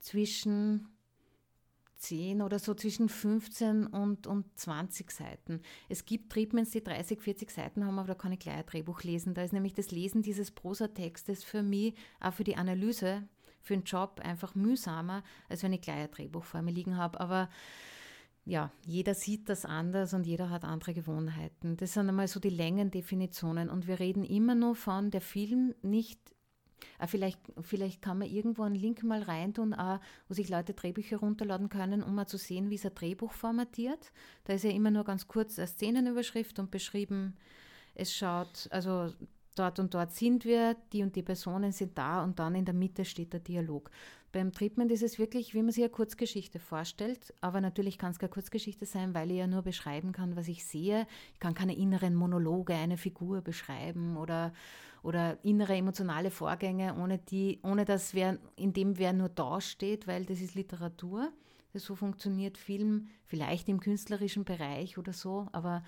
zwischen 0.00 0.89
10 2.00 2.42
oder 2.42 2.58
so 2.58 2.74
zwischen 2.74 3.08
15 3.08 3.86
und, 3.86 4.26
und 4.26 4.46
20 4.58 5.10
Seiten. 5.10 5.60
Es 5.88 6.04
gibt 6.04 6.32
Treatments, 6.32 6.70
die 6.70 6.82
30, 6.82 7.20
40 7.20 7.50
Seiten 7.50 7.84
haben, 7.84 7.98
aber 7.98 8.08
da 8.08 8.14
kann 8.14 8.32
ich 8.32 8.40
gleich 8.40 8.56
ein 8.56 8.66
Drehbuch 8.66 9.02
lesen. 9.02 9.34
Da 9.34 9.42
ist 9.42 9.52
nämlich 9.52 9.74
das 9.74 9.90
Lesen 9.90 10.22
dieses 10.22 10.50
Prosatextes 10.50 11.44
für 11.44 11.62
mich, 11.62 11.94
auch 12.20 12.32
für 12.32 12.44
die 12.44 12.56
Analyse, 12.56 13.28
für 13.60 13.74
den 13.74 13.84
Job 13.84 14.20
einfach 14.24 14.54
mühsamer, 14.54 15.22
als 15.48 15.62
wenn 15.62 15.72
ich 15.72 15.82
gleich 15.82 15.98
ein 15.98 16.10
Drehbuch 16.10 16.44
vor 16.44 16.62
mir 16.62 16.72
liegen 16.72 16.96
habe. 16.96 17.20
Aber 17.20 17.48
ja, 18.46 18.72
jeder 18.86 19.14
sieht 19.14 19.48
das 19.48 19.64
anders 19.64 20.14
und 20.14 20.26
jeder 20.26 20.50
hat 20.50 20.64
andere 20.64 20.94
Gewohnheiten. 20.94 21.76
Das 21.76 21.92
sind 21.92 22.08
einmal 22.08 22.28
so 22.28 22.40
die 22.40 22.50
Längendefinitionen. 22.50 23.68
Und 23.68 23.86
wir 23.86 24.00
reden 24.00 24.24
immer 24.24 24.54
nur 24.54 24.74
von 24.74 25.10
der 25.10 25.20
Film 25.20 25.74
nicht 25.82 26.18
Ah, 26.98 27.06
vielleicht, 27.06 27.40
vielleicht 27.60 28.02
kann 28.02 28.18
man 28.18 28.28
irgendwo 28.28 28.62
einen 28.62 28.74
Link 28.74 29.02
mal 29.02 29.22
reintun, 29.22 29.74
auch, 29.74 30.00
wo 30.28 30.34
sich 30.34 30.48
Leute 30.48 30.74
Drehbücher 30.74 31.18
runterladen 31.18 31.68
können, 31.68 32.02
um 32.02 32.14
mal 32.14 32.26
zu 32.26 32.38
sehen, 32.38 32.70
wie 32.70 32.76
es 32.76 32.86
ein 32.86 32.94
Drehbuch 32.94 33.32
formatiert. 33.32 34.12
Da 34.44 34.54
ist 34.54 34.64
ja 34.64 34.70
immer 34.70 34.90
nur 34.90 35.04
ganz 35.04 35.28
kurz 35.28 35.58
eine 35.58 35.68
Szenenüberschrift 35.68 36.58
und 36.58 36.70
beschrieben, 36.70 37.36
es 37.94 38.14
schaut, 38.14 38.68
also 38.70 39.12
dort 39.54 39.78
und 39.78 39.94
dort 39.94 40.12
sind 40.12 40.44
wir, 40.44 40.76
die 40.92 41.02
und 41.02 41.16
die 41.16 41.22
Personen 41.22 41.72
sind 41.72 41.98
da 41.98 42.22
und 42.22 42.38
dann 42.38 42.54
in 42.54 42.64
der 42.64 42.74
Mitte 42.74 43.04
steht 43.04 43.32
der 43.32 43.40
Dialog. 43.40 43.90
Beim 44.32 44.52
Treatment 44.52 44.92
ist 44.92 45.02
es 45.02 45.18
wirklich, 45.18 45.54
wie 45.54 45.62
man 45.62 45.72
sich 45.72 45.82
eine 45.82 45.90
Kurzgeschichte 45.90 46.60
vorstellt, 46.60 47.34
aber 47.40 47.60
natürlich 47.60 47.98
kann 47.98 48.12
es 48.12 48.20
keine 48.20 48.30
Kurzgeschichte 48.30 48.86
sein, 48.86 49.12
weil 49.12 49.30
ich 49.30 49.38
ja 49.38 49.48
nur 49.48 49.62
beschreiben 49.62 50.12
kann, 50.12 50.36
was 50.36 50.46
ich 50.46 50.64
sehe. 50.64 51.06
Ich 51.34 51.40
kann 51.40 51.54
keine 51.54 51.76
inneren 51.76 52.14
Monologe 52.14 52.74
einer 52.74 52.96
Figur 52.96 53.40
beschreiben 53.42 54.16
oder, 54.16 54.52
oder 55.02 55.42
innere 55.44 55.76
emotionale 55.76 56.30
Vorgänge, 56.30 56.94
ohne, 56.96 57.18
die, 57.18 57.60
ohne 57.62 57.84
dass 57.84 58.14
wer, 58.14 58.38
in 58.56 58.72
dem 58.72 58.98
wer 58.98 59.12
nur 59.12 59.28
da 59.28 59.60
steht, 59.60 60.06
weil 60.06 60.24
das 60.24 60.40
ist 60.40 60.54
Literatur. 60.54 61.32
So 61.72 61.94
funktioniert 61.94 62.58
Film 62.58 63.08
vielleicht 63.26 63.68
im 63.68 63.80
künstlerischen 63.80 64.44
Bereich 64.44 64.98
oder 64.98 65.12
so, 65.12 65.46
aber 65.52 65.84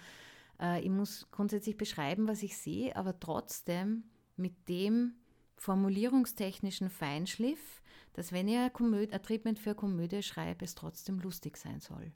äh, 0.60 0.80
ich 0.80 0.90
muss 0.90 1.26
grundsätzlich 1.32 1.76
beschreiben, 1.76 2.28
was 2.28 2.42
ich 2.42 2.56
sehe, 2.56 2.94
aber 2.94 3.18
trotzdem 3.18 4.04
mit 4.36 4.68
dem 4.68 5.14
formulierungstechnischen 5.56 6.88
Feinschliff, 6.88 7.82
dass 8.12 8.32
wenn 8.32 8.48
ich 8.48 8.58
ein, 8.58 8.70
ein 9.12 9.22
Treatment 9.22 9.58
für 9.58 9.70
eine 9.70 9.76
Komödie 9.76 10.22
schreibe, 10.22 10.64
es 10.64 10.74
trotzdem 10.74 11.18
lustig 11.18 11.56
sein 11.56 11.80
soll. 11.80 12.12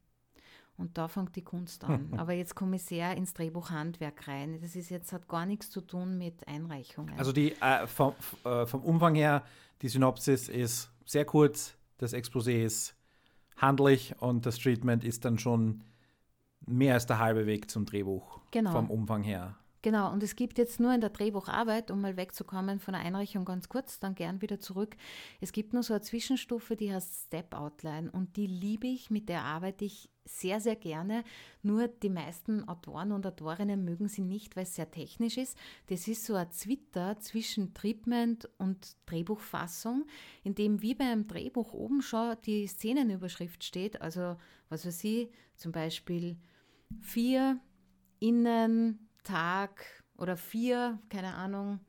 Und 0.78 0.98
da 0.98 1.08
fängt 1.08 1.34
die 1.36 1.42
Kunst 1.42 1.84
an. 1.84 2.12
Aber 2.16 2.32
jetzt 2.32 2.54
komme 2.54 2.76
ich 2.76 2.84
sehr 2.84 3.16
ins 3.16 3.32
Drehbuchhandwerk 3.34 4.28
rein. 4.28 4.60
Das 4.60 4.76
ist 4.76 4.90
jetzt, 4.90 5.12
hat 5.12 5.28
gar 5.28 5.46
nichts 5.46 5.70
zu 5.70 5.80
tun 5.80 6.18
mit 6.18 6.46
Einreichungen. 6.46 7.18
Also 7.18 7.32
die, 7.32 7.52
äh, 7.60 7.86
vom, 7.86 8.14
äh, 8.44 8.66
vom 8.66 8.82
Umfang 8.82 9.14
her, 9.14 9.42
die 9.82 9.88
Synopsis 9.88 10.48
ist 10.48 10.90
sehr 11.04 11.24
kurz, 11.24 11.74
das 11.98 12.12
Exposé 12.12 12.64
ist 12.64 12.94
handlich 13.56 14.14
und 14.20 14.44
das 14.44 14.58
Treatment 14.58 15.02
ist 15.02 15.24
dann 15.24 15.38
schon 15.38 15.82
mehr 16.66 16.94
als 16.94 17.06
der 17.06 17.18
halbe 17.18 17.46
Weg 17.46 17.70
zum 17.70 17.86
Drehbuch. 17.86 18.40
Genau. 18.50 18.72
Vom 18.72 18.90
Umfang 18.90 19.22
her. 19.22 19.56
Genau, 19.86 20.12
und 20.12 20.20
es 20.24 20.34
gibt 20.34 20.58
jetzt 20.58 20.80
nur 20.80 20.92
in 20.92 21.00
der 21.00 21.10
Drehbucharbeit, 21.10 21.92
um 21.92 22.00
mal 22.00 22.16
wegzukommen 22.16 22.80
von 22.80 22.94
der 22.94 23.02
Einreichung 23.02 23.44
ganz 23.44 23.68
kurz, 23.68 24.00
dann 24.00 24.16
gern 24.16 24.42
wieder 24.42 24.58
zurück. 24.58 24.96
Es 25.40 25.52
gibt 25.52 25.74
nur 25.74 25.84
so 25.84 25.94
eine 25.94 26.00
Zwischenstufe, 26.00 26.74
die 26.74 26.92
heißt 26.92 27.26
Step 27.26 27.54
Outline 27.54 28.10
und 28.10 28.36
die 28.36 28.48
liebe 28.48 28.88
ich, 28.88 29.10
mit 29.10 29.28
der 29.28 29.44
arbeite 29.44 29.84
ich 29.84 30.10
sehr, 30.24 30.58
sehr 30.58 30.74
gerne. 30.74 31.22
Nur 31.62 31.86
die 31.86 32.08
meisten 32.08 32.68
Autoren 32.68 33.12
und 33.12 33.28
Autorinnen 33.28 33.84
mögen 33.84 34.08
sie 34.08 34.22
nicht, 34.22 34.56
weil 34.56 34.64
es 34.64 34.74
sehr 34.74 34.90
technisch 34.90 35.36
ist. 35.36 35.56
Das 35.86 36.08
ist 36.08 36.24
so 36.24 36.34
ein 36.34 36.50
Twitter 36.50 37.20
zwischen 37.20 37.72
Treatment 37.72 38.48
und 38.58 38.96
Drehbuchfassung, 39.06 40.04
in 40.42 40.56
dem 40.56 40.82
wie 40.82 40.96
beim 40.96 41.28
Drehbuch 41.28 41.72
oben 41.72 42.02
schon 42.02 42.34
die 42.44 42.66
Szenenüberschrift 42.66 43.62
steht. 43.62 44.02
Also, 44.02 44.36
was 44.68 44.84
weiß 44.84 45.04
ich, 45.04 45.30
zum 45.54 45.70
Beispiel 45.70 46.38
vier 46.98 47.60
innen 48.18 49.05
Tag 49.26 49.84
oder 50.16 50.36
vier, 50.36 50.98
keine 51.10 51.34
Ahnung, 51.34 51.80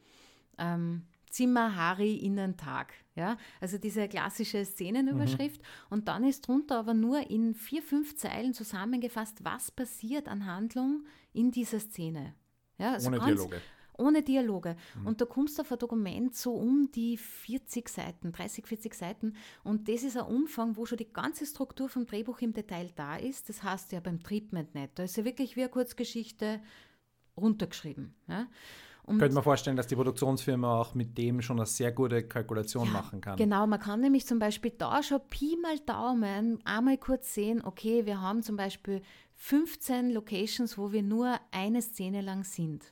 ähm, 0.58 1.04
Zimmer, 1.30 1.76
Hari, 1.76 2.16
Innen, 2.16 2.58
Tag. 2.58 2.94
Ja? 3.16 3.38
Also 3.62 3.78
diese 3.78 4.08
klassische 4.08 4.66
Szenenüberschrift. 4.66 5.62
Mhm. 5.62 5.68
Und 5.90 6.08
dann 6.08 6.24
ist 6.24 6.48
drunter 6.48 6.80
aber 6.80 6.94
nur 6.94 7.30
in 7.30 7.54
vier, 7.54 7.84
fünf 7.84 8.16
Zeilen 8.16 8.54
zusammengefasst, 8.54 9.44
was 9.44 9.72
passiert 9.72 10.28
an 10.28 10.46
Handlung 10.46 11.06
in 11.34 11.52
dieser 11.52 11.80
Szene. 11.80 12.34
Ja, 12.78 12.94
also 12.94 13.10
ohne 13.10 13.20
Dialoge. 13.20 13.62
Ohne 14.00 14.22
Dialoge. 14.22 14.76
Mhm. 15.00 15.08
Und 15.08 15.22
da 15.22 15.26
kommst 15.26 15.58
du 15.58 15.64
auf 15.64 15.72
ein 15.72 15.80
Dokument 15.80 16.36
so 16.36 16.54
um 16.54 16.92
die 16.92 17.18
40 17.18 17.90
Seiten, 17.90 18.32
30, 18.32 18.68
40 18.68 18.94
Seiten. 18.94 19.36
Und 19.64 19.90
das 19.90 20.04
ist 20.04 20.18
ein 20.18 20.26
Umfang, 20.26 20.78
wo 20.78 20.86
schon 20.86 21.00
die 21.00 21.12
ganze 21.12 21.46
Struktur 21.46 21.90
vom 21.90 22.06
Drehbuch 22.06 22.40
im 22.42 22.54
Detail 22.54 22.92
da 22.96 23.16
ist. 23.16 23.50
Das 23.50 23.64
heißt 23.64 23.92
ja 23.92 24.00
beim 24.00 24.22
Treatment 24.22 24.76
nicht. 24.76 24.98
Da 25.00 25.04
ist 25.04 25.18
ja 25.18 25.26
wirklich 25.26 25.56
wie 25.56 25.62
eine 25.62 25.70
Kurzgeschichte 25.70 26.62
runtergeschrieben. 27.38 28.16
Ja? 28.28 28.48
Und 29.08 29.20
Könnte 29.20 29.36
man 29.36 29.44
vorstellen, 29.44 29.78
dass 29.78 29.88
die 29.88 29.96
Produktionsfirma 29.96 30.82
auch 30.82 30.94
mit 30.94 31.18
dem 31.18 31.42
schon 31.42 31.58
eine 31.58 31.66
sehr 31.66 31.94
gute 31.94 32.24
Kalkulation 32.28 32.88
ja, 32.88 32.92
machen 32.92 33.22
kann. 33.22 33.38
Genau, 33.38 33.66
man 33.66 33.80
kann 33.80 34.02
nämlich 34.02 34.28
zum 34.28 34.38
Beispiel 34.38 34.72
da 34.78 35.02
schon 35.02 35.22
Pi 35.30 35.58
mal 35.62 35.80
Daumen 35.80 36.60
einmal 36.66 36.98
kurz 36.98 37.34
sehen, 37.34 37.64
okay, 37.64 38.06
wir 38.06 38.20
haben 38.20 38.44
zum 38.44 38.58
Beispiel 38.58 39.02
15 39.36 40.10
Locations, 40.10 40.78
wo 40.78 40.92
wir 40.92 41.04
nur 41.04 41.40
eine 41.52 41.82
Szene 41.82 42.20
lang 42.20 42.44
sind. 42.44 42.84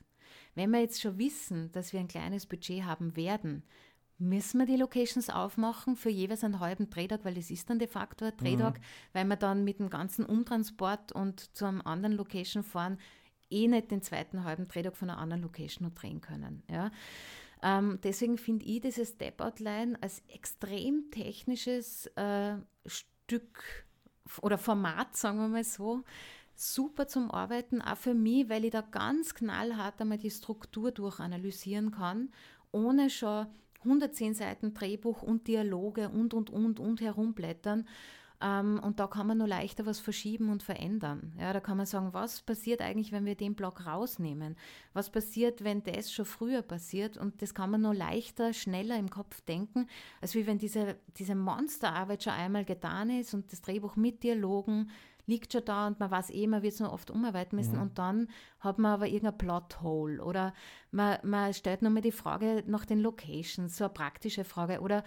Wenn 0.54 0.70
wir 0.70 0.80
jetzt 0.80 1.02
schon 1.02 1.18
wissen, 1.18 1.70
dass 1.72 1.92
wir 1.92 2.00
ein 2.00 2.08
kleines 2.08 2.46
Budget 2.46 2.84
haben 2.84 3.14
werden, 3.14 3.62
müssen 4.18 4.58
wir 4.58 4.64
die 4.64 4.76
Locations 4.76 5.28
aufmachen 5.28 5.96
für 5.96 6.08
jeweils 6.08 6.44
einen 6.44 6.60
halben 6.60 6.88
Drehtag, 6.88 7.26
weil 7.26 7.34
das 7.34 7.50
ist 7.50 7.68
dann 7.68 7.78
de 7.78 7.88
facto 7.88 8.24
ein 8.24 8.36
Drehtag, 8.38 8.78
mhm. 8.78 8.82
weil 9.12 9.24
wir 9.26 9.36
dann 9.36 9.64
mit 9.64 9.80
dem 9.80 9.90
ganzen 9.90 10.24
Umtransport 10.24 11.12
und 11.12 11.54
zu 11.54 11.66
einem 11.66 11.82
anderen 11.82 12.16
Location 12.16 12.62
fahren, 12.62 12.96
eh 13.50 13.68
nicht 13.68 13.90
den 13.90 14.02
zweiten 14.02 14.44
halben 14.44 14.68
Drehtag 14.68 14.96
von 14.96 15.10
einer 15.10 15.18
anderen 15.18 15.42
Location 15.42 15.88
noch 15.88 15.94
drehen 15.94 16.20
können. 16.20 16.62
Ja. 16.70 16.90
Ähm, 17.62 17.98
deswegen 18.02 18.38
finde 18.38 18.66
ich 18.66 18.80
dieses 18.80 19.10
Step-Outline 19.10 19.98
als 20.00 20.22
extrem 20.28 21.10
technisches 21.10 22.06
äh, 22.16 22.56
Stück 22.84 23.86
oder 24.42 24.58
Format, 24.58 25.16
sagen 25.16 25.38
wir 25.38 25.48
mal 25.48 25.64
so, 25.64 26.04
super 26.54 27.06
zum 27.06 27.30
Arbeiten, 27.30 27.82
auch 27.82 27.96
für 27.96 28.14
mich, 28.14 28.48
weil 28.48 28.64
ich 28.64 28.72
da 28.72 28.80
ganz 28.80 29.34
knallhart 29.34 30.00
einmal 30.00 30.18
die 30.18 30.30
Struktur 30.30 30.90
durchanalysieren 30.90 31.90
kann, 31.90 32.30
ohne 32.72 33.10
schon 33.10 33.46
110 33.84 34.34
Seiten 34.34 34.74
Drehbuch 34.74 35.22
und 35.22 35.46
Dialoge 35.46 36.08
und, 36.08 36.34
und, 36.34 36.50
und, 36.50 36.80
und 36.80 37.00
herumblättern 37.00 37.86
ähm, 38.40 38.80
und 38.82 39.00
da 39.00 39.06
kann 39.06 39.26
man 39.26 39.38
nur 39.38 39.48
leichter 39.48 39.86
was 39.86 39.98
verschieben 39.98 40.50
und 40.50 40.62
verändern. 40.62 41.32
Ja, 41.38 41.52
da 41.52 41.60
kann 41.60 41.76
man 41.76 41.86
sagen, 41.86 42.12
was 42.12 42.42
passiert 42.42 42.82
eigentlich, 42.82 43.12
wenn 43.12 43.24
wir 43.24 43.34
den 43.34 43.54
Block 43.54 43.86
rausnehmen? 43.86 44.56
Was 44.92 45.10
passiert, 45.10 45.64
wenn 45.64 45.82
das 45.82 46.12
schon 46.12 46.24
früher 46.24 46.62
passiert? 46.62 47.16
Und 47.16 47.40
das 47.40 47.54
kann 47.54 47.70
man 47.70 47.82
nur 47.82 47.94
leichter, 47.94 48.52
schneller 48.52 48.98
im 48.98 49.10
Kopf 49.10 49.40
denken, 49.42 49.86
als 50.20 50.34
wie 50.34 50.46
wenn 50.46 50.58
diese, 50.58 50.96
diese 51.16 51.34
Monsterarbeit 51.34 52.24
schon 52.24 52.34
einmal 52.34 52.64
getan 52.64 53.10
ist 53.10 53.32
und 53.32 53.52
das 53.52 53.62
Drehbuch 53.62 53.96
mit 53.96 54.22
Dialogen 54.22 54.90
liegt 55.26 55.52
schon 55.52 55.64
da 55.64 55.88
und 55.88 55.98
man 55.98 56.10
weiß 56.10 56.30
eh, 56.30 56.46
man 56.46 56.62
wird 56.62 56.74
es 56.74 56.80
nur 56.80 56.92
oft 56.92 57.10
umarbeiten 57.10 57.56
müssen 57.56 57.76
mhm. 57.76 57.82
und 57.82 57.98
dann 57.98 58.28
hat 58.60 58.78
man 58.78 58.92
aber 58.92 59.06
irgendein 59.08 59.38
Plothole 59.38 60.22
oder 60.22 60.54
man, 60.92 61.18
man 61.24 61.52
stellt 61.52 61.82
nochmal 61.82 62.02
die 62.02 62.12
Frage 62.12 62.62
nach 62.66 62.84
den 62.84 63.00
Locations, 63.00 63.76
so 63.76 63.84
eine 63.84 63.92
praktische 63.92 64.44
Frage 64.44 64.80
oder 64.80 65.02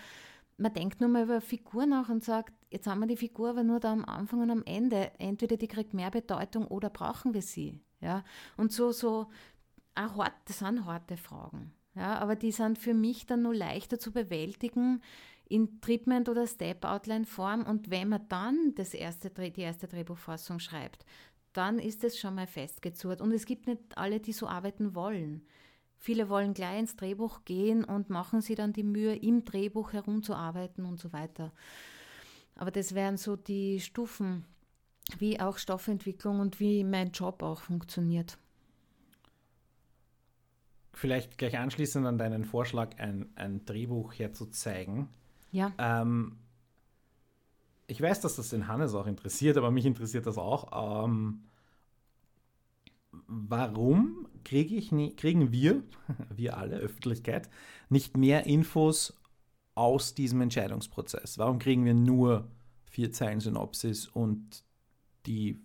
man 0.60 0.74
denkt 0.74 1.00
nur 1.00 1.10
mal 1.10 1.24
über 1.24 1.34
eine 1.34 1.42
Figur 1.42 1.86
nach 1.86 2.10
und 2.10 2.24
sagt, 2.24 2.54
jetzt 2.70 2.88
haben 2.88 3.00
wir 3.00 3.08
die 3.08 3.18
Figur 3.18 3.52
aber 3.52 3.64
nur 3.64 3.80
da 3.80 3.92
am 3.92 4.06
Anfang 4.06 4.42
und 4.42 4.52
am 4.52 4.64
Ende. 4.64 5.12
Entweder 5.18 5.58
die 5.58 5.68
kriegt 5.68 5.94
mehr 5.94 6.12
Bedeutung 6.12 6.68
oder 6.68 6.90
brauchen 6.90 7.34
wir 7.34 7.42
sie. 7.42 7.80
Ja? 8.02 8.24
Und 8.58 8.72
so, 8.72 8.92
so, 8.92 9.28
auch 9.96 10.18
hart, 10.18 10.34
das 10.46 10.60
sind 10.60 10.86
harte 10.86 11.18
Fragen. 11.18 11.74
Ja? 11.96 12.20
Aber 12.20 12.36
die 12.36 12.52
sind 12.52 12.78
für 12.78 12.94
mich 12.94 13.26
dann 13.26 13.44
nur 13.44 13.56
leichter 13.56 14.00
zu 14.00 14.12
bewältigen 14.12 15.02
in 15.48 15.82
Treatment- 15.82 16.30
oder 16.30 16.46
Step-Outline-Form. 16.46 17.64
Und 17.64 17.90
wenn 17.90 18.10
man 18.10 18.28
dann 18.28 18.76
das 18.76 18.94
erste, 18.94 19.30
die 19.30 19.62
erste 19.62 19.88
Drehbuchfassung 19.88 20.60
schreibt, 20.60 21.06
dann 21.54 21.80
ist 21.80 22.04
es 22.04 22.20
schon 22.20 22.36
mal 22.36 22.48
festgezurrt. 22.48 23.22
Und 23.22 23.32
es 23.32 23.46
gibt 23.46 23.66
nicht 23.66 23.98
alle, 23.98 24.20
die 24.20 24.34
so 24.34 24.48
arbeiten 24.48 24.94
wollen. 24.94 25.46
Viele 26.02 26.30
wollen 26.30 26.54
gleich 26.54 26.80
ins 26.80 26.96
Drehbuch 26.96 27.44
gehen 27.44 27.84
und 27.84 28.10
machen 28.10 28.40
sich 28.40 28.56
dann 28.56 28.72
die 28.72 28.84
Mühe, 28.84 29.16
im 29.16 29.44
Drehbuch 29.44 29.92
herumzuarbeiten 29.92 30.86
und 30.86 30.98
so 30.98 31.12
weiter. 31.12 31.52
Aber 32.56 32.72
das 32.72 32.96
wären 32.96 33.18
so 33.18 33.36
die 33.36 33.82
Stufen, 33.82 34.46
wie 35.18 35.42
auch 35.42 35.58
Stoffentwicklung 35.58 36.40
und 36.40 36.62
wie 36.62 36.86
mein 36.86 37.12
Job 37.12 37.44
auch 37.44 37.60
funktioniert. 37.62 38.38
Vielleicht 40.94 41.38
gleich 41.38 41.58
anschließend 41.58 42.08
an 42.08 42.18
deinen 42.18 42.46
Vorschlag, 42.46 42.98
ein, 42.98 43.30
ein 43.36 43.66
Drehbuch 43.66 44.14
herzuzeigen. 44.14 45.10
Ja. 45.52 45.74
Ähm, 45.78 46.38
ich 47.88 48.02
weiß, 48.02 48.22
dass 48.22 48.38
das 48.38 48.50
den 48.50 48.70
Hannes 48.70 48.94
auch 48.94 49.08
interessiert, 49.08 49.58
aber 49.58 49.70
mich 49.70 49.86
interessiert 49.86 50.28
das 50.28 50.38
auch. 50.38 51.04
Ähm, 51.04 51.44
warum 53.28 54.29
kriege 54.44 54.76
ich 54.76 54.92
nie, 54.92 55.16
kriegen 55.16 55.52
wir, 55.52 55.84
wir 56.36 56.58
alle, 56.58 56.78
Öffentlichkeit, 56.78 57.50
nicht 57.90 58.18
mehr 58.18 58.46
Infos 58.46 59.20
aus 59.76 60.14
diesem 60.14 60.42
Entscheidungsprozess? 60.42 61.38
Warum 61.38 61.60
kriegen 61.60 61.86
wir 61.86 61.94
nur 61.94 62.48
vier 62.90 63.12
Zeilen 63.12 63.40
Synopsis 63.40 64.08
und 64.08 64.64
die 65.26 65.60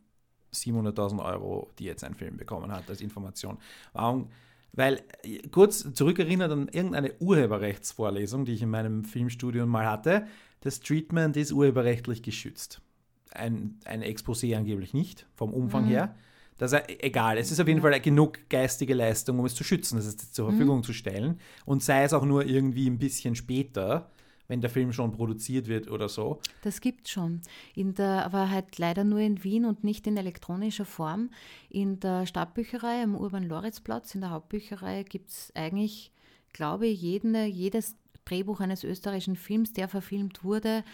700.000 0.55 1.25
Euro, 1.25 1.71
die 1.79 1.85
jetzt 1.85 2.05
ein 2.05 2.15
Film 2.15 2.37
bekommen 2.37 2.73
hat 2.73 2.89
als 2.89 3.01
Information. 3.01 3.59
Warum? 3.93 4.29
Weil, 4.73 5.03
kurz 5.53 5.93
zurückerinnert 5.95 6.51
an 6.51 6.69
irgendeine 6.69 7.15
Urheberrechtsvorlesung, 7.21 8.45
die 8.45 8.55
ich 8.55 8.63
in 8.63 8.71
meinem 8.71 9.05
Filmstudium 9.05 9.69
mal 9.69 9.87
hatte, 9.87 10.27
das 10.61 10.81
Treatment 10.81 11.37
ist 11.37 11.53
urheberrechtlich 11.53 12.23
geschützt. 12.23 12.81
Ein, 13.33 13.79
ein 13.85 14.03
Exposé 14.03 14.57
angeblich 14.57 14.95
nicht, 14.95 15.27
vom 15.35 15.53
Umfang 15.53 15.85
mhm. 15.85 15.89
her. 15.89 16.15
Das 16.59 16.73
ist 16.73 16.83
egal. 17.01 17.39
Es 17.39 17.51
ist 17.51 17.61
auf 17.61 17.69
jeden 17.69 17.81
Fall 17.81 17.99
genug 18.01 18.39
geistige 18.49 18.95
Leistung, 18.95 19.39
um 19.39 19.47
es 19.47 19.55
zu 19.55 19.65
schützen, 19.65 19.97
das 19.97 20.07
ist 20.07 20.35
zur 20.35 20.49
Verfügung 20.51 20.79
mhm. 20.79 20.83
zu 20.85 20.93
stellen. 20.93 21.41
Und 21.65 21.83
sei 21.83 22.05
es 22.05 22.13
auch 22.13 22.25
nur 22.25 22.47
irgendwie 22.47 22.89
ein 22.89 22.99
bisschen 22.99 23.35
später, 23.35 24.11
wenn 24.47 24.61
der 24.61 24.71
Film 24.71 24.93
schon 24.93 25.13
produziert 25.13 25.69
wird 25.69 25.91
oder 25.91 26.09
so. 26.09 26.41
Das 26.63 26.81
gibt 26.81 27.07
es 27.07 27.13
schon. 27.13 27.41
In 27.75 27.95
der, 27.95 28.25
aber 28.25 28.51
halt 28.51 28.79
leider 28.79 29.05
nur 29.05 29.21
in 29.21 29.43
Wien 29.43 29.65
und 29.65 29.85
nicht 29.85 30.07
in 30.07 30.17
elektronischer 30.17 30.85
Form. 30.85 31.31
In 31.71 31.99
der 32.01 32.27
Stadtbücherei 32.27 33.03
am 33.03 33.17
Urban-Loritz-Platz, 33.17 34.15
in 34.15 34.21
der 34.21 34.31
Hauptbücherei, 34.31 35.03
gibt 35.03 35.31
es 35.31 35.53
eigentlich, 35.55 36.13
glaube 36.53 36.87
ich, 36.87 37.01
jeden, 37.01 37.35
jedes 37.47 37.97
Drehbuch 38.25 38.61
eines 38.61 38.85
österreichischen 38.85 39.37
Films, 39.37 39.73
der 39.73 39.89
verfilmt 39.89 40.45
wurde, 40.45 40.85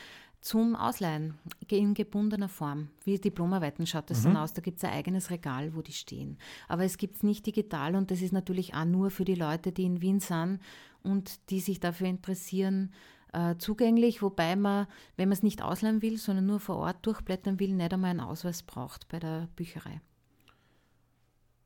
zum 0.41 0.75
Ausleihen 0.75 1.39
in 1.69 1.95
gebundener 1.95 2.49
Form. 2.49 2.89
Wie 3.05 3.19
Diplomarbeiten 3.19 3.87
schaut 3.87 4.11
das 4.11 4.21
mhm. 4.21 4.25
dann 4.25 4.37
aus. 4.39 4.55
Da 4.55 4.63
gibt 4.63 4.79
es 4.79 4.85
ein 4.85 4.93
eigenes 4.93 5.31
Regal, 5.31 5.75
wo 5.75 5.83
die 5.83 5.93
stehen. 5.93 6.39
Aber 6.69 6.85
es 6.85 6.97
gibt 6.97 7.17
es 7.17 7.23
nicht 7.23 7.47
digital 7.47 7.95
und 7.95 8.11
das 8.11 8.23
ist 8.23 8.33
natürlich 8.33 8.75
auch 8.75 8.87
nur 8.87 9.11
für 9.11 9.25
die 9.25 9.35
Leute, 9.35 9.73
die 9.73 9.85
in 9.85 10.01
Wien 10.01 10.21
sind 10.21 10.61
und 11.03 11.51
die 11.51 11.61
sich 11.61 11.81
dafür 11.81 12.07
interessieren, 12.07 12.93
äh, 13.33 13.57
zugänglich, 13.59 14.23
wobei 14.23 14.57
man, 14.57 14.87
wenn 15.17 15.29
man 15.29 15.37
es 15.37 15.43
nicht 15.43 15.63
ausleihen 15.63 16.03
will, 16.03 16.17
sondern 16.17 16.47
nur 16.47 16.59
vor 16.59 16.77
Ort 16.77 17.07
durchblättern 17.07 17.61
will, 17.61 17.75
nicht 17.75 17.93
einmal 17.93 18.11
einen 18.11 18.21
Ausweis 18.21 18.63
braucht 18.63 19.09
bei 19.09 19.19
der 19.19 19.49
Bücherei. 19.57 20.01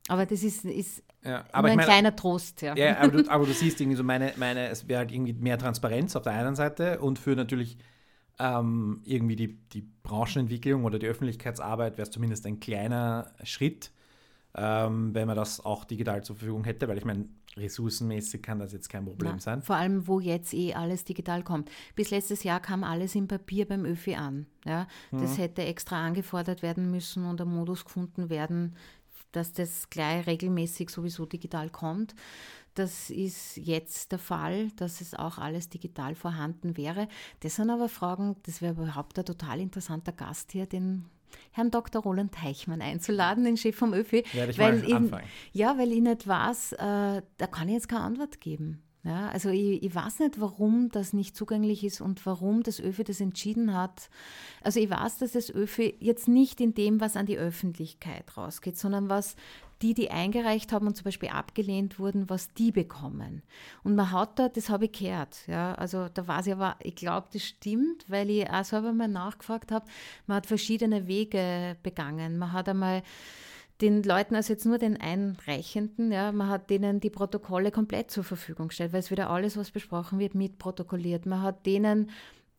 Aber 0.09 0.27
das 0.27 0.43
ist, 0.43 0.66
ist 0.66 1.03
ja, 1.25 1.45
aber 1.53 1.68
ein 1.68 1.77
meine, 1.77 1.87
kleiner 1.87 2.14
Trost, 2.14 2.61
ja. 2.61 2.77
ja 2.77 2.99
aber, 2.99 3.22
du, 3.22 3.31
aber, 3.31 3.47
du, 3.47 3.53
siehst 3.55 3.81
irgendwie 3.81 3.97
so, 3.97 4.05
meine, 4.05 4.35
meine 4.37 4.68
es 4.68 4.87
wäre 4.87 4.99
halt 4.99 5.12
irgendwie 5.12 5.33
mehr 5.33 5.57
Transparenz 5.57 6.14
auf 6.16 6.22
der 6.25 6.35
einen 6.35 6.55
Seite 6.55 7.01
und 7.01 7.18
für 7.18 7.35
natürlich 7.35 7.79
ähm, 8.39 9.01
irgendwie 9.05 9.37
die, 9.37 9.59
die 9.68 9.82
Branchenentwicklung 10.03 10.85
oder 10.85 10.99
die 10.99 11.07
Öffentlichkeitsarbeit 11.07 11.97
wäre 11.99 12.03
es 12.03 12.11
zumindest 12.11 12.47
ein 12.47 12.61
kleiner 12.61 13.32
Schritt, 13.43 13.93
ähm, 14.57 15.14
wenn 15.14 15.26
man 15.26 15.37
das 15.37 15.64
auch 15.64 15.85
digital 15.85 16.24
zur 16.24 16.37
Verfügung 16.37 16.64
hätte, 16.64 16.89
weil 16.89 16.99
ich 16.99 17.05
meine, 17.05 17.28
ressourcenmäßig 17.57 18.43
kann 18.43 18.59
das 18.59 18.72
jetzt 18.72 18.89
kein 18.89 19.05
Problem 19.05 19.32
Na, 19.35 19.41
sein. 19.41 19.62
Vor 19.62 19.76
allem, 19.76 20.07
wo 20.07 20.20
jetzt 20.20 20.53
eh 20.55 20.74
alles 20.74 21.05
digital 21.05 21.43
kommt. 21.43 21.70
Bis 21.95 22.11
letztes 22.11 22.43
Jahr 22.43 22.61
kam 22.61 22.85
alles 22.85 23.14
im 23.14 23.28
Papier 23.28 23.66
beim 23.66 23.85
ÖFI 23.85 24.16
an. 24.16 24.47
Ja? 24.64 24.87
Das 25.12 25.32
mhm. 25.32 25.43
hätte 25.43 25.62
extra 25.62 26.05
angefordert 26.05 26.62
werden 26.62 26.91
müssen 26.91 27.24
und 27.24 27.41
ein 27.41 27.49
Modus 27.49 27.85
gefunden 27.85 28.28
werden, 28.28 28.74
dass 29.32 29.53
das 29.53 29.91
gleich 29.91 30.26
regelmäßig 30.26 30.91
sowieso 30.91 31.26
digital 31.26 31.70
kommt. 31.70 32.14
Das 32.75 33.11
ist 33.11 33.57
jetzt 33.57 34.12
der 34.12 34.18
Fall, 34.18 34.70
dass 34.77 35.01
es 35.01 35.14
auch 35.14 35.39
alles 35.39 35.68
digital 35.68 36.14
vorhanden 36.14 36.77
wäre. 36.77 37.09
Das 37.41 37.57
sind 37.57 37.70
aber 37.70 37.89
Fragen, 37.89 38.37
das 38.43 38.62
wäre 38.62 38.72
überhaupt 38.72 39.18
ein 39.18 39.25
total 39.25 39.61
interessanter 39.61 40.12
Gast 40.12 40.53
hier, 40.53 40.66
den 40.66 41.05
Herrn 41.53 41.70
Dr. 41.70 42.03
Roland 42.03 42.33
Teichmann 42.33 42.83
einzuladen, 42.83 43.45
den 43.45 43.57
Chef 43.57 43.77
vom 43.77 43.95
ÖFI. 43.95 44.25
Werde 44.33 44.53
ich 44.53 44.59
weil 44.59 44.79
mal 44.79 44.89
ihn, 44.89 45.16
Ja, 45.53 45.79
weil 45.79 45.93
ich 45.93 46.01
nicht 46.01 46.27
weiß, 46.27 46.72
äh, 46.72 47.22
da 47.37 47.47
kann 47.51 47.68
ich 47.68 47.75
jetzt 47.75 47.89
keine 47.89 48.03
Antwort 48.03 48.41
geben. 48.41 48.83
Ja, 49.05 49.29
also 49.29 49.51
ich, 49.51 49.83
ich, 49.83 49.95
weiß 49.95 50.20
nicht, 50.20 50.41
warum 50.41 50.89
das 50.89 51.12
nicht 51.12 51.37
zugänglich 51.37 51.85
ist 51.85 52.01
und 52.01 52.25
warum 52.25 52.62
das 52.62 52.81
ÖFI 52.81 53.05
das 53.05 53.20
entschieden 53.20 53.75
hat. 53.75 54.09
Also 54.62 54.81
ich 54.81 54.89
weiß, 54.89 55.18
dass 55.18 55.33
das 55.33 55.51
ÖFI 55.51 55.95
jetzt 56.01 56.27
nicht 56.27 56.59
in 56.59 56.72
dem, 56.72 57.03
was 57.03 57.14
an 57.14 57.27
die 57.27 57.37
Öffentlichkeit 57.37 58.35
rausgeht, 58.39 58.79
sondern 58.79 59.11
was 59.11 59.37
die, 59.83 59.95
die 59.95 60.11
eingereicht 60.11 60.72
haben 60.72 60.87
und 60.87 60.97
zum 60.97 61.05
Beispiel 61.05 61.29
abgelehnt 61.29 61.99
wurden, 61.99 62.31
was 62.31 62.53
die 62.55 62.72
bekommen. 62.72 63.43
Und 63.83 63.97
man 63.97 64.11
hat 64.11 64.39
da, 64.39 64.49
das 64.49 64.70
habe 64.70 64.87
ich 64.87 64.93
gehört, 64.93 65.47
ja, 65.47 65.75
also 65.75 66.09
da 66.12 66.27
weiß 66.27 66.47
ich 66.47 66.53
aber, 66.53 66.77
ich 66.81 66.95
glaube, 66.95 67.29
das 67.33 67.43
stimmt, 67.43 68.05
weil 68.09 68.31
ich 68.31 68.49
auch 68.49 68.64
selber 68.64 68.93
mal 68.93 69.09
nachgefragt 69.09 69.72
habe, 69.72 69.87
man 70.27 70.37
hat 70.39 70.47
verschiedene 70.47 71.07
Wege 71.07 71.77
begangen. 71.83 72.39
Man 72.39 72.53
hat 72.53 72.68
einmal 72.68 73.03
den 73.81 74.03
Leuten, 74.03 74.37
also 74.37 74.53
jetzt 74.53 74.66
nur 74.66 74.79
den 74.79 75.01
Einreichenden, 75.01 76.12
ja, 76.12 76.31
man 76.31 76.49
hat 76.49 76.70
denen 76.70 77.01
die 77.01 77.11
Protokolle 77.11 77.70
komplett 77.70 78.11
zur 78.11 78.25
Verfügung 78.25 78.68
gestellt, 78.68 78.93
weil 78.93 79.01
es 79.01 79.11
wieder 79.11 79.31
alles, 79.31 79.57
was 79.57 79.72
besprochen 79.72 80.18
wird, 80.18 80.35
mitprotokolliert. 80.35 81.27
Man 81.27 81.43
hat 81.43 81.66
denen 81.66 82.11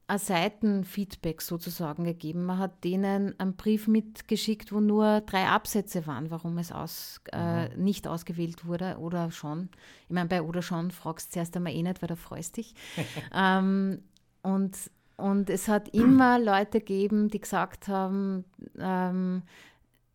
ein 0.07 0.19
Seitenfeedback 0.19 1.41
sozusagen 1.41 2.03
gegeben. 2.03 2.45
Man 2.45 2.59
hat 2.59 2.83
denen 2.83 3.39
einen 3.39 3.55
Brief 3.55 3.87
mitgeschickt, 3.87 4.71
wo 4.71 4.79
nur 4.79 5.21
drei 5.21 5.47
Absätze 5.47 6.05
waren, 6.05 6.29
warum 6.29 6.57
es 6.59 6.71
aus, 6.71 7.21
äh, 7.31 7.69
mhm. 7.69 7.83
nicht 7.83 8.07
ausgewählt 8.07 8.65
wurde 8.65 8.97
oder 8.99 9.31
schon. 9.31 9.69
Ich 10.07 10.13
meine, 10.13 10.29
bei 10.29 10.43
oder 10.43 10.61
schon 10.61 10.91
fragst 10.91 11.29
du 11.29 11.33
zuerst 11.33 11.55
einmal 11.55 11.73
eh 11.73 11.81
nicht, 11.81 12.01
weil 12.01 12.07
da 12.07 12.15
freust 12.15 12.57
dich. 12.57 12.75
ähm, 13.33 14.03
und, 14.43 14.77
und 15.17 15.49
es 15.49 15.67
hat 15.67 15.89
immer 15.89 16.37
Leute 16.37 16.79
gegeben, 16.79 17.29
die 17.29 17.41
gesagt 17.41 17.87
haben, 17.87 18.45
ähm, 18.77 19.41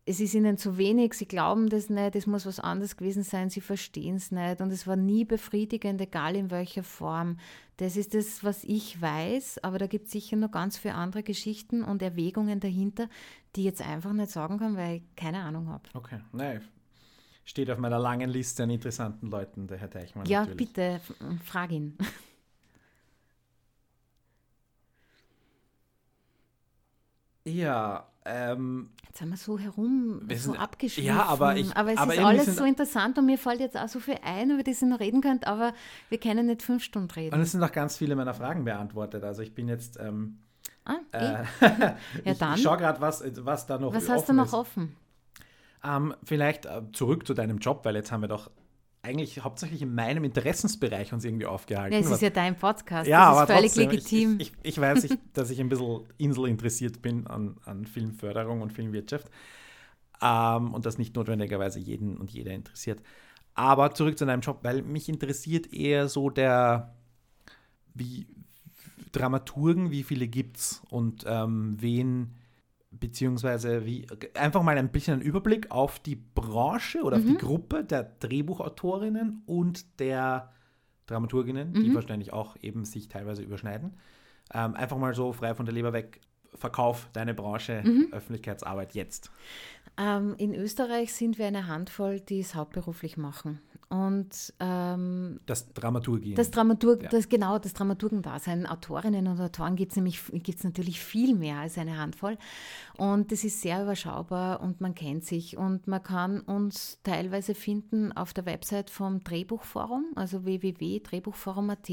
es 0.05 0.19
ist 0.19 0.33
ihnen 0.33 0.57
zu 0.57 0.77
wenig, 0.77 1.13
sie 1.13 1.27
glauben 1.27 1.69
das 1.69 1.89
nicht, 1.89 2.15
es 2.15 2.25
muss 2.25 2.45
was 2.45 2.59
anderes 2.59 2.97
gewesen 2.97 3.23
sein, 3.23 3.49
sie 3.49 3.61
verstehen 3.61 4.15
es 4.15 4.31
nicht 4.31 4.59
und 4.59 4.71
es 4.71 4.87
war 4.87 4.95
nie 4.95 5.25
befriedigend, 5.25 6.01
egal 6.01 6.35
in 6.35 6.49
welcher 6.49 6.83
Form. 6.83 7.37
Das 7.77 7.95
ist 7.95 8.13
das, 8.13 8.43
was 8.43 8.63
ich 8.63 8.99
weiß, 8.99 9.63
aber 9.63 9.77
da 9.77 9.87
gibt 9.87 10.07
es 10.07 10.11
sicher 10.11 10.37
noch 10.37 10.51
ganz 10.51 10.77
viele 10.77 10.95
andere 10.95 11.23
Geschichten 11.23 11.83
und 11.83 12.01
Erwägungen 12.01 12.59
dahinter, 12.59 13.09
die 13.55 13.61
ich 13.61 13.65
jetzt 13.65 13.81
einfach 13.81 14.13
nicht 14.13 14.31
sagen 14.31 14.57
kann, 14.57 14.75
weil 14.75 14.97
ich 14.97 15.15
keine 15.15 15.43
Ahnung 15.43 15.69
habe. 15.69 15.83
Okay, 15.93 16.19
nein, 16.31 16.61
steht 17.45 17.69
auf 17.69 17.77
meiner 17.77 17.99
langen 17.99 18.29
Liste 18.29 18.63
an 18.63 18.71
interessanten 18.71 19.29
Leuten, 19.29 19.67
der 19.67 19.77
Herr 19.77 19.89
Teichmann. 19.89 20.25
Ja, 20.25 20.41
natürlich. 20.41 20.57
bitte, 20.73 21.01
frag 21.43 21.71
ihn. 21.71 21.97
Ja, 27.43 28.10
ähm, 28.25 28.89
Jetzt 29.07 29.19
haben 29.19 29.29
wir 29.29 29.37
so 29.37 29.59
herum, 29.59 30.21
wir 30.23 30.37
so 30.37 30.53
abgeschrieben. 30.53 31.07
Ja, 31.07 31.25
aber, 31.25 31.57
ich, 31.57 31.75
aber 31.75 31.91
es 31.91 31.97
aber 31.97 32.13
ist 32.13 32.19
alles 32.23 32.55
so 32.55 32.63
interessant 32.63 33.17
und 33.17 33.25
mir 33.25 33.37
fällt 33.37 33.59
jetzt 33.59 33.75
auch 33.75 33.87
so 33.87 33.99
viel 33.99 34.17
ein, 34.23 34.51
über 34.51 34.63
das 34.63 34.81
ich 34.81 34.87
noch 34.87 34.99
reden 34.99 35.21
könnte, 35.21 35.47
aber 35.47 35.73
wir 36.09 36.19
können 36.19 36.45
nicht 36.45 36.61
fünf 36.61 36.83
Stunden 36.83 37.11
reden. 37.11 37.35
Und 37.35 37.41
es 37.41 37.51
sind 37.51 37.59
noch 37.59 37.71
ganz 37.71 37.97
viele 37.97 38.15
meiner 38.15 38.33
Fragen 38.33 38.63
beantwortet. 38.63 39.23
Also 39.23 39.41
ich 39.41 39.53
bin 39.53 39.67
jetzt. 39.67 39.99
Ähm, 39.99 40.37
ah, 40.85 40.95
eh. 41.11 41.17
äh, 41.17 41.43
ja, 42.25 42.33
dann. 42.35 42.55
Ich 42.55 42.61
schaue 42.61 42.77
gerade, 42.77 43.01
was, 43.01 43.23
was 43.43 43.65
da 43.65 43.77
noch 43.77 43.93
was 43.93 43.95
offen 43.95 44.03
ist. 44.03 44.09
Was 44.09 44.17
hast 44.17 44.29
du 44.29 44.33
noch 44.33 44.45
ist. 44.45 44.53
offen? 44.53 44.95
Ähm, 45.83 46.15
vielleicht 46.23 46.67
äh, 46.67 46.83
zurück 46.93 47.27
zu 47.27 47.33
deinem 47.33 47.57
Job, 47.57 47.83
weil 47.83 47.95
jetzt 47.95 48.11
haben 48.11 48.21
wir 48.21 48.29
doch 48.29 48.49
eigentlich 49.03 49.43
hauptsächlich 49.43 49.81
in 49.81 49.95
meinem 49.95 50.23
Interessensbereich 50.23 51.11
uns 51.11 51.25
irgendwie 51.25 51.45
aufgehalten. 51.45 51.93
Ja, 51.93 51.99
es 51.99 52.11
ist 52.11 52.21
ja 52.21 52.29
dein 52.29 52.55
Podcast, 52.55 53.07
ja, 53.09 53.31
das 53.31 53.41
ist 53.41 53.55
völlig 53.55 53.73
trotzdem, 53.73 53.89
legitim. 53.89 54.39
Ich, 54.39 54.51
ich, 54.61 54.73
ich 54.73 54.81
weiß, 54.81 55.03
ich, 55.05 55.17
dass 55.33 55.49
ich 55.49 55.59
ein 55.59 55.69
bisschen 55.69 56.01
inselinteressiert 56.17 57.01
bin 57.01 57.25
an, 57.27 57.57
an 57.65 57.85
Filmförderung 57.85 58.61
und 58.61 58.73
Filmwirtschaft 58.73 59.29
ähm, 60.21 60.73
und 60.73 60.85
das 60.85 60.97
nicht 60.97 61.15
notwendigerweise 61.15 61.79
jeden 61.79 62.17
und 62.17 62.31
jeder 62.31 62.51
interessiert. 62.51 63.01
Aber 63.55 63.93
zurück 63.93 64.17
zu 64.17 64.25
deinem 64.25 64.41
Job, 64.41 64.59
weil 64.61 64.81
mich 64.83 65.09
interessiert 65.09 65.73
eher 65.73 66.07
so 66.07 66.29
der, 66.29 66.93
wie 67.93 68.27
Dramaturgen, 69.11 69.91
wie 69.91 70.03
viele 70.03 70.27
gibt 70.27 70.57
es 70.57 70.81
und 70.89 71.25
ähm, 71.27 71.75
wen 71.79 72.35
beziehungsweise 72.91 73.85
wie 73.85 74.05
einfach 74.35 74.63
mal 74.63 74.77
ein 74.77 74.91
bisschen 74.91 75.15
einen 75.15 75.21
Überblick 75.21 75.71
auf 75.71 75.99
die 75.99 76.15
Branche 76.15 77.01
oder 77.03 77.17
mhm. 77.17 77.23
auf 77.23 77.27
die 77.27 77.33
mhm. 77.33 77.39
Gruppe 77.39 77.83
der 77.83 78.03
Drehbuchautorinnen 78.03 79.43
und 79.45 79.99
der 79.99 80.51
Dramaturginnen, 81.07 81.71
mhm. 81.71 81.83
die 81.83 81.95
wahrscheinlich 81.95 82.33
auch 82.33 82.55
eben 82.61 82.85
sich 82.85 83.07
teilweise 83.07 83.41
überschneiden. 83.41 83.97
Ähm, 84.53 84.75
einfach 84.75 84.97
mal 84.97 85.15
so 85.15 85.31
frei 85.31 85.55
von 85.55 85.65
der 85.65 85.73
Leber 85.73 85.93
weg, 85.93 86.19
verkauf 86.53 87.07
deine 87.13 87.33
Branche, 87.33 87.81
mhm. 87.83 88.09
Öffentlichkeitsarbeit 88.11 88.93
jetzt. 88.93 89.31
Ähm, 89.97 90.35
in 90.37 90.55
Österreich 90.55 91.13
sind 91.13 91.37
wir 91.37 91.47
eine 91.47 91.67
Handvoll, 91.67 92.19
die 92.19 92.39
es 92.39 92.55
hauptberuflich 92.55 93.17
machen. 93.17 93.59
Und 93.91 94.53
ähm, 94.61 95.41
das 95.45 95.73
Dramaturgie. 95.73 96.33
Das 96.33 96.49
Dramaturg, 96.49 97.03
ja. 97.03 97.09
das, 97.09 97.27
genau, 97.27 97.59
das 97.59 97.73
Dramaturgendasein. 97.73 98.65
Autorinnen 98.65 99.27
und 99.27 99.41
Autoren 99.41 99.75
gibt 99.75 99.91
es 99.91 99.97
nämlich 99.97 100.21
gibt's 100.31 100.63
natürlich 100.63 101.01
viel 101.01 101.35
mehr 101.35 101.57
als 101.57 101.77
eine 101.77 101.97
Handvoll. 101.97 102.37
Und 102.97 103.33
das 103.33 103.43
ist 103.43 103.59
sehr 103.61 103.83
überschaubar 103.83 104.61
und 104.61 104.79
man 104.79 104.95
kennt 104.95 105.25
sich. 105.25 105.57
Und 105.57 105.87
man 105.87 106.01
kann 106.01 106.39
uns 106.39 106.99
teilweise 107.03 107.53
finden 107.53 108.13
auf 108.13 108.31
der 108.33 108.45
Website 108.45 108.89
vom 108.89 109.25
Drehbuchforum, 109.25 110.05
also 110.15 110.45
www.drehbuchforum.at. 110.45 111.89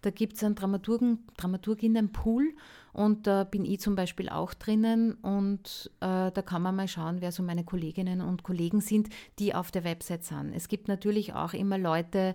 Da 0.00 0.10
gibt 0.10 0.36
es 0.36 0.44
einen 0.44 0.54
Dramaturgen, 0.54 1.26
Dramaturginnenpool 1.36 2.54
und 2.96 3.26
da 3.26 3.44
bin 3.44 3.66
ich 3.66 3.80
zum 3.80 3.94
Beispiel 3.94 4.30
auch 4.30 4.54
drinnen 4.54 5.12
und 5.20 5.90
äh, 6.00 6.30
da 6.32 6.42
kann 6.42 6.62
man 6.62 6.74
mal 6.74 6.88
schauen, 6.88 7.20
wer 7.20 7.30
so 7.30 7.42
meine 7.42 7.62
Kolleginnen 7.62 8.22
und 8.22 8.42
Kollegen 8.42 8.80
sind, 8.80 9.10
die 9.38 9.54
auf 9.54 9.70
der 9.70 9.84
Website 9.84 10.24
sind. 10.24 10.54
Es 10.54 10.68
gibt 10.68 10.88
natürlich 10.88 11.34
auch 11.34 11.52
immer 11.52 11.76
Leute, 11.76 12.34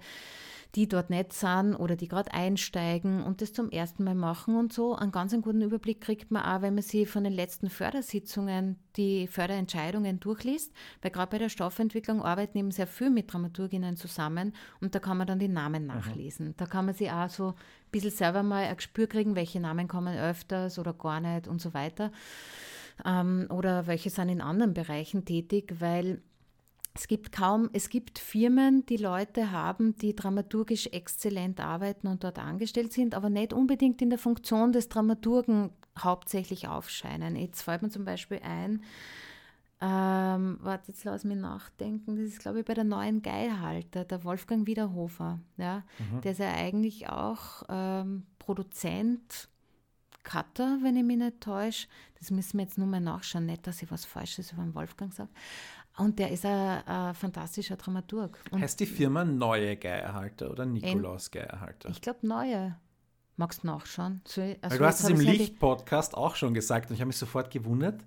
die 0.76 0.88
dort 0.88 1.10
nicht 1.10 1.34
sind 1.34 1.76
oder 1.76 1.96
die 1.96 2.08
gerade 2.08 2.34
einsteigen 2.34 3.24
und 3.24 3.42
das 3.42 3.52
zum 3.52 3.70
ersten 3.70 4.04
Mal 4.06 4.16
machen 4.16 4.56
und 4.56 4.72
so. 4.72 4.96
Einen 4.96 5.12
ganz 5.12 5.34
einen 5.34 5.42
guten 5.42 5.62
Überblick 5.62 6.00
kriegt 6.00 6.32
man 6.32 6.44
auch, 6.44 6.62
wenn 6.62 6.76
man 6.76 6.84
sich 6.84 7.10
von 7.10 7.26
den 7.26 7.34
letzten 7.34 7.70
Fördersitzungen 7.70 8.78
die 8.96 9.28
Förderentscheidungen 9.28 10.20
durchliest, 10.20 10.74
weil 11.02 11.12
gerade 11.12 11.32
bei 11.32 11.38
der 11.40 11.50
Stoffentwicklung 11.50 12.22
arbeiten 12.22 12.58
eben 12.58 12.72
sehr 12.72 12.88
viel 12.88 13.10
mit 13.10 13.32
Dramaturginnen 13.32 13.98
zusammen 13.98 14.54
und 14.80 14.96
da 14.96 15.00
kann 15.00 15.18
man 15.18 15.28
dann 15.28 15.40
die 15.40 15.50
Namen 15.50 15.86
nachlesen. 15.86 16.48
Mhm. 16.50 16.54
Da 16.58 16.66
kann 16.66 16.86
man 16.86 16.96
sich 16.96 17.12
auch 17.12 17.30
so 17.30 17.50
ein 17.50 17.56
bisschen 17.92 18.12
selber 18.12 18.44
mal 18.44 18.64
ein 18.64 18.76
Gespür 18.78 19.08
kriegen, 19.08 19.36
welche 19.36 19.60
Namen 19.60 19.90
kommen 19.90 20.18
öfters 20.18 20.80
oder 20.80 20.94
gar 20.94 21.20
nicht 21.20 21.48
und 21.50 21.60
so 21.60 21.74
weiter. 21.74 22.12
Ähm, 23.06 23.48
oder 23.50 23.88
welche 23.88 24.10
sind 24.10 24.30
in 24.30 24.42
anderen 24.42 24.74
Bereichen 24.74 25.26
tätig, 25.26 25.76
weil 25.80 26.22
es 26.94 27.08
gibt 27.08 27.32
kaum, 27.32 27.70
es 27.72 27.90
gibt 27.90 28.20
Firmen, 28.20 28.86
die 28.86 28.98
Leute 28.98 29.52
haben, 29.52 29.96
die 29.96 30.16
dramaturgisch 30.16 30.88
exzellent 30.88 31.60
arbeiten 31.60 32.08
und 32.08 32.24
dort 32.24 32.38
angestellt 32.38 32.92
sind, 32.92 33.16
aber 33.16 33.30
nicht 33.30 33.54
unbedingt 33.54 34.02
in 34.02 34.10
der 34.10 34.20
Funktion 34.20 34.74
des 34.74 34.90
Dramaturgen 34.90 35.70
hauptsächlich 35.98 36.68
aufscheinen. 36.68 37.36
Jetzt 37.36 37.62
fällt 37.62 37.82
mir 37.82 37.90
zum 37.90 38.04
Beispiel 38.04 38.42
ein, 38.44 38.84
ähm, 39.80 40.58
warte, 40.62 40.92
jetzt 40.92 41.06
lass 41.06 41.24
mich 41.24 41.38
nachdenken, 41.38 42.18
das 42.18 42.26
ist, 42.26 42.40
glaube 42.40 42.60
ich, 42.60 42.66
bei 42.66 42.74
der 42.74 42.84
neuen 42.84 43.22
Geilhalter, 43.22 44.04
der 44.04 44.24
Wolfgang 44.26 44.68
Wiederhofer. 44.68 45.40
Ja? 45.58 45.84
Mhm. 45.98 46.22
Der 46.22 46.32
ist 46.34 46.40
ja 46.40 46.54
eigentlich 46.54 47.10
auch 47.10 47.64
ähm, 47.70 48.26
Produzent, 48.38 49.50
Cutter, 50.24 50.78
wenn 50.82 50.98
ich 50.98 51.04
mich 51.04 51.18
nicht 51.18 51.42
täusche. 51.42 51.88
Das 52.20 52.32
müssen 52.32 52.58
wir 52.58 52.66
jetzt 52.66 52.78
nur 52.78 52.88
mal 52.88 53.00
nachschauen, 53.00 53.46
nicht, 53.46 53.66
dass 53.66 53.82
ich 53.82 53.92
was 53.92 54.06
Falsches 54.06 54.52
über 54.52 54.62
den 54.62 54.76
Wolfgang 54.76 55.14
sage. 55.14 55.30
Und 55.98 56.20
der 56.20 56.32
ist 56.32 56.46
ein, 56.46 56.86
ein 56.88 57.14
fantastischer 57.14 57.76
Dramaturg. 57.76 58.40
Und 58.52 58.62
heißt 58.62 58.80
die 58.80 58.86
Firma 58.86 59.26
Neue 59.26 59.76
Geierhalter 59.76 60.50
oder 60.50 60.66
Nikolaus 60.66 61.30
Geierhalter? 61.32 61.90
Ich 61.90 62.02
glaube 62.02 62.26
Neue. 62.26 62.78
Magst 63.36 63.64
du 63.64 63.68
nachschauen? 63.68 64.22
So, 64.26 64.42
also 64.62 64.78
du 64.78 64.86
hast 64.86 65.02
es 65.02 65.10
im 65.10 65.20
Licht-Podcast 65.20 66.16
auch 66.16 66.36
schon 66.36 66.54
gesagt 66.54 66.90
und 66.90 66.96
ich 66.96 67.02
habe 67.02 67.08
mich 67.08 67.18
sofort 67.18 67.50
gewundert. 67.50 68.06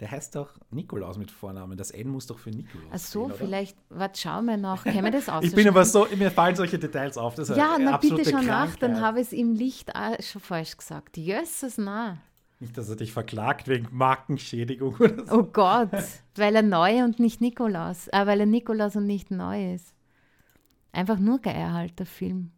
Der 0.00 0.10
heißt 0.10 0.34
doch 0.34 0.58
Nikolaus 0.70 1.18
mit 1.18 1.30
Vornamen. 1.30 1.76
Das 1.76 1.90
N 1.90 2.08
muss 2.08 2.26
doch 2.26 2.38
für 2.38 2.48
Nikolaus 2.50 2.88
Ach 2.90 2.98
so, 2.98 3.24
stehen, 3.26 3.36
vielleicht, 3.36 3.76
warte, 3.90 4.18
schau 4.18 4.40
mal 4.40 4.56
nach. 4.56 4.84
Können 4.84 5.04
wir 5.04 5.10
das 5.10 5.28
aus? 5.28 5.44
ich 5.44 5.54
bin 5.54 5.68
aber 5.68 5.84
so, 5.84 6.06
mir 6.16 6.30
fallen 6.30 6.56
solche 6.56 6.78
Details 6.78 7.18
auf. 7.18 7.34
Das 7.34 7.50
ja, 7.50 7.76
na 7.78 7.98
bitte 7.98 8.24
schau 8.24 8.40
nach, 8.40 8.76
dann 8.76 9.00
habe 9.00 9.20
ich 9.20 9.26
es 9.26 9.32
im 9.34 9.52
Licht 9.52 9.94
auch 9.94 10.16
schon 10.22 10.40
falsch 10.40 10.78
gesagt. 10.78 11.18
Jösses, 11.18 11.76
na. 11.76 12.16
Nicht, 12.60 12.76
dass 12.76 12.90
er 12.90 12.96
dich 12.96 13.12
verklagt 13.12 13.68
wegen 13.68 13.88
Markenschädigung 13.90 14.94
oder 14.96 15.26
so. 15.26 15.38
Oh 15.38 15.42
Gott, 15.44 15.90
weil 16.34 16.54
er 16.54 16.62
neu 16.62 17.02
und 17.04 17.18
nicht 17.18 17.40
Nikolaus. 17.40 18.08
Äh, 18.08 18.26
weil 18.26 18.40
er 18.40 18.46
Nikolaus 18.46 18.96
und 18.96 19.06
nicht 19.06 19.30
neu 19.30 19.72
ist. 19.74 19.94
Einfach 20.92 21.18
nur 21.18 21.40
Geierhalter 21.40 22.04
Film. 22.04 22.52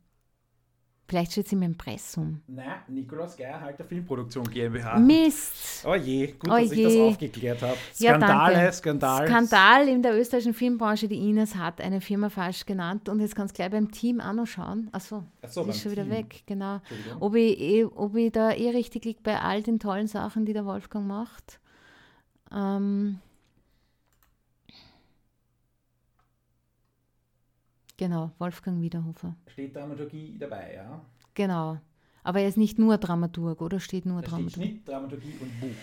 Vielleicht 1.12 1.32
steht 1.32 1.44
es 1.44 1.52
im 1.52 1.60
Impressum. 1.60 2.40
Nein, 2.46 2.72
Nikolaus 2.88 3.36
Geierhalter 3.36 3.84
Filmproduktion 3.84 4.48
GmbH. 4.48 4.98
Mist! 4.98 5.84
Oh 5.86 5.94
je, 5.94 6.28
gut, 6.28 6.50
oh 6.50 6.56
dass 6.56 6.74
je. 6.74 6.74
ich 6.74 6.84
das 6.84 6.96
aufgeklärt 6.96 7.60
habe. 7.60 7.76
Skandale, 7.94 8.54
ja, 8.54 8.72
Skandal. 8.72 9.26
Skandal 9.26 9.88
in 9.88 10.02
der 10.02 10.18
österreichischen 10.18 10.54
Filmbranche. 10.54 11.08
Die 11.08 11.18
Ines 11.28 11.54
hat 11.54 11.82
eine 11.82 12.00
Firma 12.00 12.30
falsch 12.30 12.64
genannt 12.64 13.10
und 13.10 13.20
jetzt 13.20 13.36
kannst 13.36 13.52
du 13.52 13.56
gleich 13.56 13.70
beim 13.70 13.92
Team 13.92 14.22
auch 14.22 14.32
noch 14.32 14.46
schauen. 14.46 14.88
Achso, 14.92 15.22
Ach 15.42 15.50
so, 15.50 15.64
ist 15.64 15.82
schon 15.82 15.92
Team. 15.92 16.06
wieder 16.06 16.16
weg, 16.16 16.44
genau. 16.46 16.80
Ob 17.20 17.34
ich, 17.34 17.60
eh, 17.60 17.84
ob 17.84 18.16
ich 18.16 18.32
da 18.32 18.50
eh 18.52 18.70
richtig 18.70 19.04
liege 19.04 19.20
bei 19.22 19.38
all 19.38 19.62
den 19.62 19.78
tollen 19.78 20.06
Sachen, 20.06 20.46
die 20.46 20.54
der 20.54 20.64
Wolfgang 20.64 21.06
macht. 21.06 21.60
Ähm, 22.50 23.18
Genau, 28.02 28.32
Wolfgang 28.38 28.80
Wiederhofer. 28.80 29.36
Steht 29.46 29.76
Dramaturgie 29.76 30.36
dabei, 30.36 30.74
ja? 30.74 31.00
Genau. 31.34 31.78
Aber 32.24 32.40
er 32.40 32.48
ist 32.48 32.56
nicht 32.56 32.76
nur 32.76 32.98
Dramaturg, 32.98 33.62
oder 33.62 33.78
steht 33.78 34.06
nur 34.06 34.22
da 34.22 34.26
Dramaturg? 34.26 34.50
Steht 34.50 34.64
Schnitt, 34.64 34.88
Dramaturgie 34.88 35.34
und 35.40 35.60
Buch. 35.60 35.76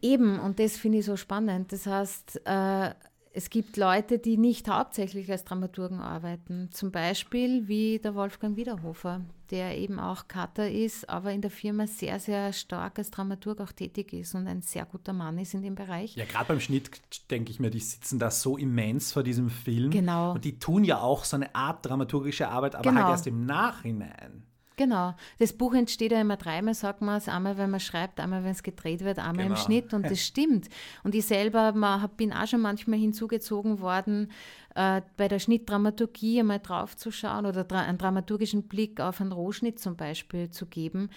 Eben, 0.00 0.40
und 0.40 0.58
das 0.58 0.78
finde 0.78 0.98
ich 0.98 1.04
so 1.04 1.16
spannend. 1.16 1.72
Das 1.72 1.86
heißt, 1.86 2.40
äh, 2.46 2.94
es 3.34 3.50
gibt 3.50 3.76
Leute, 3.76 4.18
die 4.18 4.38
nicht 4.38 4.70
hauptsächlich 4.70 5.30
als 5.30 5.44
Dramaturgen 5.44 6.00
arbeiten. 6.00 6.70
Zum 6.70 6.90
Beispiel 6.90 7.68
wie 7.68 7.98
der 7.98 8.14
Wolfgang 8.14 8.56
Wiederhofer, 8.56 9.20
der 9.50 9.78
eben 9.78 9.98
auch 9.98 10.28
Cutter 10.28 10.70
ist, 10.70 11.08
aber 11.08 11.32
in 11.32 11.40
der 11.40 11.50
Firma 11.50 11.86
sehr, 11.86 12.18
sehr 12.20 12.52
stark 12.52 12.98
als 12.98 13.10
Dramaturg 13.10 13.60
auch 13.60 13.72
tätig 13.72 14.12
ist 14.12 14.34
und 14.34 14.46
ein 14.46 14.62
sehr 14.62 14.84
guter 14.84 15.12
Mann 15.12 15.38
ist 15.38 15.54
in 15.54 15.62
dem 15.62 15.74
Bereich. 15.74 16.16
Ja, 16.16 16.24
gerade 16.24 16.46
beim 16.46 16.60
Schnitt 16.60 16.90
denke 17.30 17.50
ich 17.50 17.60
mir, 17.60 17.70
die 17.70 17.80
sitzen 17.80 18.18
da 18.18 18.30
so 18.30 18.56
immens 18.56 19.12
vor 19.12 19.22
diesem 19.22 19.50
Film. 19.50 19.90
Genau. 19.90 20.32
Und 20.32 20.44
die 20.44 20.58
tun 20.58 20.84
ja 20.84 21.00
auch 21.00 21.24
so 21.24 21.36
eine 21.36 21.54
Art 21.54 21.84
dramaturgische 21.86 22.48
Arbeit, 22.48 22.74
aber 22.74 22.86
halt 22.86 22.94
genau. 22.94 23.06
halt 23.06 23.14
erst 23.14 23.26
im 23.26 23.46
Nachhinein. 23.46 24.46
Genau. 24.76 25.14
Das 25.38 25.54
Buch 25.54 25.74
entsteht 25.74 26.12
ja 26.12 26.20
immer 26.20 26.36
dreimal, 26.36 26.74
sagt 26.74 27.00
man 27.00 27.16
es. 27.16 27.28
Einmal, 27.28 27.56
wenn 27.56 27.70
man 27.70 27.80
schreibt, 27.80 28.20
einmal, 28.20 28.44
wenn 28.44 28.50
es 28.50 28.62
gedreht 28.62 29.00
wird, 29.00 29.18
einmal 29.18 29.46
genau. 29.46 29.56
im 29.56 29.56
Schnitt. 29.56 29.94
Und 29.94 30.04
das 30.04 30.20
stimmt. 30.24 30.68
Und 31.02 31.14
ich 31.14 31.24
selber 31.24 31.72
man, 31.72 32.08
bin 32.16 32.32
auch 32.32 32.46
schon 32.46 32.60
manchmal 32.60 32.98
hinzugezogen 32.98 33.80
worden, 33.80 34.30
äh, 34.76 35.00
bei 35.16 35.26
der 35.26 35.38
Schnittdramaturgie 35.38 36.40
einmal 36.40 36.60
draufzuschauen 36.60 37.46
oder 37.46 37.64
dra 37.64 37.80
einen 37.80 37.96
dramaturgischen 37.96 38.64
Blick 38.64 39.00
auf 39.00 39.22
einen 39.22 39.32
Rohschnitt 39.32 39.80
zum 39.80 39.96
Beispiel 39.96 40.50
zu 40.50 40.66
geben. 40.66 41.08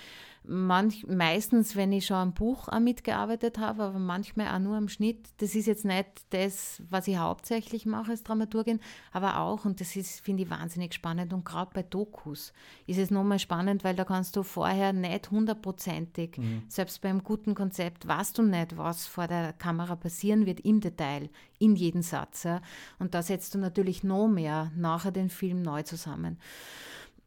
Manch, 0.52 1.06
meistens, 1.06 1.76
wenn 1.76 1.92
ich 1.92 2.06
schon 2.06 2.18
am 2.18 2.34
Buch 2.34 2.70
auch 2.70 2.80
mitgearbeitet 2.80 3.60
habe, 3.60 3.84
aber 3.84 4.00
manchmal 4.00 4.48
auch 4.48 4.60
nur 4.60 4.78
am 4.78 4.88
Schnitt. 4.88 5.28
Das 5.38 5.54
ist 5.54 5.68
jetzt 5.68 5.84
nicht 5.84 6.08
das, 6.30 6.82
was 6.90 7.08
ich 7.08 7.18
hauptsächlich 7.18 7.86
mache 7.86 8.12
als 8.12 8.24
Dramaturgin, 8.24 8.80
aber 9.12 9.40
auch, 9.40 9.66
und 9.66 9.82
das 9.82 9.96
ist, 9.98 10.22
finde 10.22 10.44
ich, 10.44 10.50
wahnsinnig 10.50 10.94
spannend. 10.94 11.34
Und 11.34 11.44
gerade 11.44 11.72
bei 11.74 11.84
Dokus 11.84 12.54
ist 12.88 12.98
es 12.98 13.12
nochmal 13.12 13.38
spannend, 13.38 13.84
weil 13.84 13.96
da 13.96 14.06
kannst 14.06 14.38
du 14.38 14.44
vorher 14.44 14.94
nicht 14.94 15.30
hundertprozentig, 15.30 16.38
mhm. 16.38 16.64
selbst 16.70 17.02
beim 17.02 17.24
guten 17.24 17.54
Konzept, 17.54 18.08
weißt 18.08 18.38
du 18.38 18.44
nicht, 18.44 18.78
was 18.78 19.06
vor 19.06 19.28
der 19.28 19.52
Kamera 19.54 19.98
passieren 19.98 20.46
wird 20.46 20.62
im 20.62 20.80
Detail, 20.80 21.30
in 21.60 21.76
jedem 21.76 22.02
Satz. 22.02 22.48
Und 22.98 23.14
da 23.14 23.22
setzt 23.22 23.49
du 23.54 23.58
natürlich 23.58 24.04
noch 24.04 24.28
mehr 24.28 24.72
nachher 24.76 25.12
den 25.12 25.30
Film 25.30 25.62
neu 25.62 25.84
zusammen. 25.84 26.38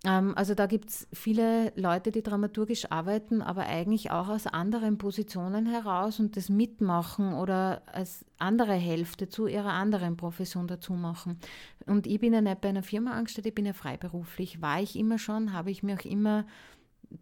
Ähm, 0.04 0.32
also 0.36 0.54
da 0.54 0.66
gibt 0.66 0.90
es 0.90 1.06
viele 1.12 1.72
Leute, 1.76 2.10
die 2.10 2.22
dramaturgisch 2.22 2.90
arbeiten, 2.90 3.42
aber 3.42 3.66
eigentlich 3.66 4.10
auch 4.10 4.28
aus 4.28 4.46
anderen 4.46 4.98
Positionen 4.98 5.66
heraus 5.66 6.18
und 6.18 6.36
das 6.36 6.48
mitmachen 6.48 7.34
oder 7.34 7.82
als 7.86 8.24
andere 8.38 8.74
Hälfte 8.74 9.28
zu 9.28 9.46
ihrer 9.46 9.72
anderen 9.72 10.16
Profession 10.16 10.66
dazu 10.66 10.94
machen. 10.94 11.38
Und 11.86 12.06
ich 12.06 12.18
bin 12.20 12.32
ja 12.32 12.40
nicht 12.40 12.60
bei 12.60 12.68
einer 12.68 12.82
Firma 12.82 13.12
angestellt, 13.12 13.46
ich 13.46 13.54
bin 13.54 13.66
ja 13.66 13.72
freiberuflich. 13.72 14.60
War 14.60 14.80
ich 14.80 14.96
immer 14.96 15.18
schon, 15.18 15.52
habe 15.52 15.70
ich 15.70 15.82
mir 15.82 15.96
auch 15.96 16.04
immer 16.04 16.44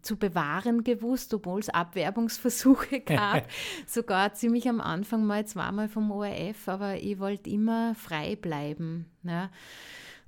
zu 0.01 0.17
bewahren 0.17 0.83
gewusst, 0.83 1.33
obwohl 1.33 1.59
es 1.59 1.69
Abwerbungsversuche 1.69 2.99
gab. 3.05 3.45
Sogar 3.85 4.33
ziemlich 4.33 4.67
am 4.67 4.81
Anfang 4.81 5.25
mal 5.25 5.45
zweimal 5.45 5.89
vom 5.89 6.11
ORF, 6.11 6.67
aber 6.67 6.97
ich 6.97 7.19
wollte 7.19 7.49
immer 7.49 7.95
frei 7.95 8.35
bleiben. 8.35 9.05
Ja. 9.23 9.49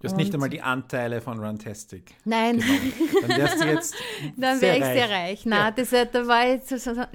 Du 0.03 0.07
hast 0.07 0.14
und 0.14 0.18
nicht 0.18 0.34
einmal 0.34 0.49
die 0.49 0.61
Anteile 0.61 1.22
von 1.22 1.39
Runtastic. 1.39 2.14
Nein. 2.26 2.61
Dann 3.22 3.38
wärst 3.38 3.64
du 3.64 3.68
jetzt 3.68 3.95
Dann 4.36 4.59
wäre 4.59 4.78
ich 4.78 4.84
sehr 4.84 5.09
reich. 5.09 5.45
Nein, 5.45 5.59
ja. 5.59 5.72
das, 5.72 5.91
da 6.11 6.28
war 6.28 6.45
ich 6.45 6.61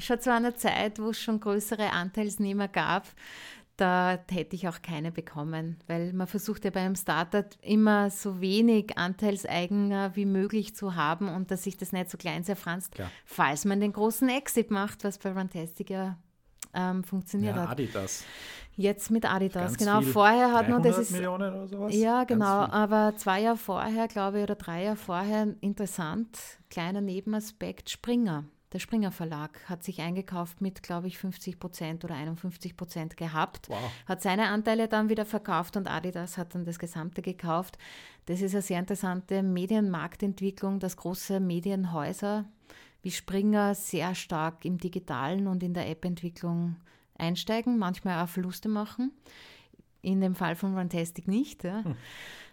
schon 0.03 0.21
zu 0.21 0.33
einer 0.33 0.55
Zeit, 0.55 0.99
wo 0.99 1.11
es 1.11 1.21
schon 1.21 1.39
größere 1.39 1.93
Anteilsnehmer 1.93 2.67
gab. 2.67 3.07
Da 3.79 4.19
hätte 4.29 4.57
ich 4.57 4.69
auch 4.69 4.83
keine 4.83 5.13
bekommen, 5.13 5.77
weil 5.87 6.13
man 6.13 6.27
versucht 6.27 6.65
ja 6.65 6.73
bei 6.73 6.81
einem 6.81 6.97
Startup 6.97 7.47
immer 7.63 8.11
so 8.11 8.41
wenig 8.41 8.99
Anteilseigner 8.99 10.17
wie 10.17 10.27
möglich 10.27 10.75
zu 10.75 10.97
haben 10.97 11.29
und 11.29 11.53
dass 11.53 11.63
sich 11.63 11.77
das 11.77 11.93
nicht 11.93 12.11
so 12.11 12.19
klein 12.19 12.43
zerfranst, 12.43 12.97
Klar. 12.97 13.09
falls 13.25 13.65
man 13.65 13.79
den 13.79 13.93
großen 13.93 14.29
Exit 14.29 14.73
macht, 14.73 15.05
was 15.05 15.19
bei 15.19 15.31
Runtastic 15.31 15.91
ja 15.91 16.19
ähm, 16.75 17.05
funktioniert 17.05 17.55
ja, 17.55 17.63
hat. 17.63 17.71
Adidas. 17.71 18.25
Jetzt 18.75 19.13
mit 19.13 19.25
Adidas, 19.25 19.77
genau. 19.77 20.01
Viel. 20.01 20.13
Vorher 20.13 20.53
hat 20.53 20.69
man 20.69 20.83
das 20.83 20.99
ist. 20.99 21.13
Millionen 21.13 21.55
oder 21.55 21.69
sowas? 21.69 21.95
Ja, 21.95 22.25
genau. 22.25 22.45
Aber 22.45 23.15
zwei 23.17 23.43
Jahre 23.43 23.57
vorher, 23.57 24.09
glaube 24.09 24.39
ich, 24.39 24.43
oder 24.43 24.57
drei 24.57 24.85
Jahre 24.85 24.97
vorher, 24.97 25.55
interessant, 25.61 26.37
kleiner 26.69 27.01
Nebenaspekt, 27.01 27.91
Springer. 27.91 28.45
Der 28.73 28.81
Springer 28.81 29.13
Verlag 29.13 29.67
hat 29.67 29.83
sich 29.83 30.01
eingekauft 30.01 30.61
mit, 30.61 30.83
glaube 30.83 31.07
ich, 31.07 31.17
50 31.17 31.59
Prozent 31.59 32.05
oder 32.05 32.15
51 32.15 32.77
Prozent 32.77 33.17
gehabt, 33.17 33.69
wow. 33.71 33.79
hat 34.07 34.21
seine 34.21 34.49
Anteile 34.49 34.89
dann 34.89 35.09
wieder 35.09 35.25
verkauft 35.25 35.77
und 35.79 35.89
Adidas 35.89 36.37
hat 36.37 36.55
dann 36.55 36.67
das 36.67 36.79
Gesamte 36.79 37.23
gekauft. 37.23 37.79
Das 38.27 38.43
ist 38.43 38.55
eine 38.55 38.63
sehr 38.63 38.79
interessante 38.79 39.43
Medienmarktentwicklung, 39.43 40.81
dass 40.81 40.99
große 40.99 41.41
Medienhäuser 41.41 42.45
wie 43.03 43.11
Springer 43.11 43.75
sehr 43.75 44.15
stark 44.15 44.67
im 44.67 44.77
Digitalen 44.77 45.47
und 45.47 45.63
in 45.63 45.73
der 45.73 45.89
App-Entwicklung 45.89 46.77
einsteigen, 47.17 47.79
manchmal 47.79 48.23
auch 48.23 48.29
Verluste 48.29 48.69
machen. 48.69 49.13
In 50.03 50.21
dem 50.21 50.35
Fall 50.35 50.57
von 50.57 50.77
Runtastic 50.77 51.27
nicht. 51.27 51.65
Ja. 51.65 51.85
Hm. 51.85 51.97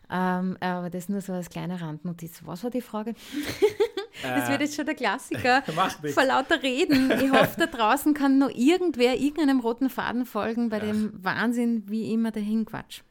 Ähm, 0.10 0.58
aber 0.60 0.90
das 0.90 1.10
nur 1.10 1.22
so 1.22 1.34
als 1.34 1.50
kleine 1.50 1.82
Randnotiz. 1.82 2.42
Was 2.46 2.64
war 2.64 2.70
die 2.70 2.82
Frage? 2.82 3.16
das 4.22 4.50
wird 4.50 4.62
jetzt 4.62 4.76
schon 4.76 4.86
der 4.86 4.96
Klassiker. 4.96 5.62
Vor 6.14 6.26
lauter 6.26 6.62
Reden. 6.62 7.12
Ich 7.12 7.32
hoffe, 7.32 7.56
da 7.60 7.66
draußen 7.66 8.14
kann 8.14 8.38
noch 8.38 8.50
irgendwer 8.50 9.20
irgendeinem 9.20 9.60
roten 9.60 9.90
Faden 9.90 10.26
folgen 10.26 10.70
bei 10.70 10.78
Ach. 10.78 10.86
dem 10.86 11.12
Wahnsinn, 11.24 11.84
wie 11.88 12.12
immer 12.14 12.32
dahin 12.32 12.66
Quatsch. 12.66 13.02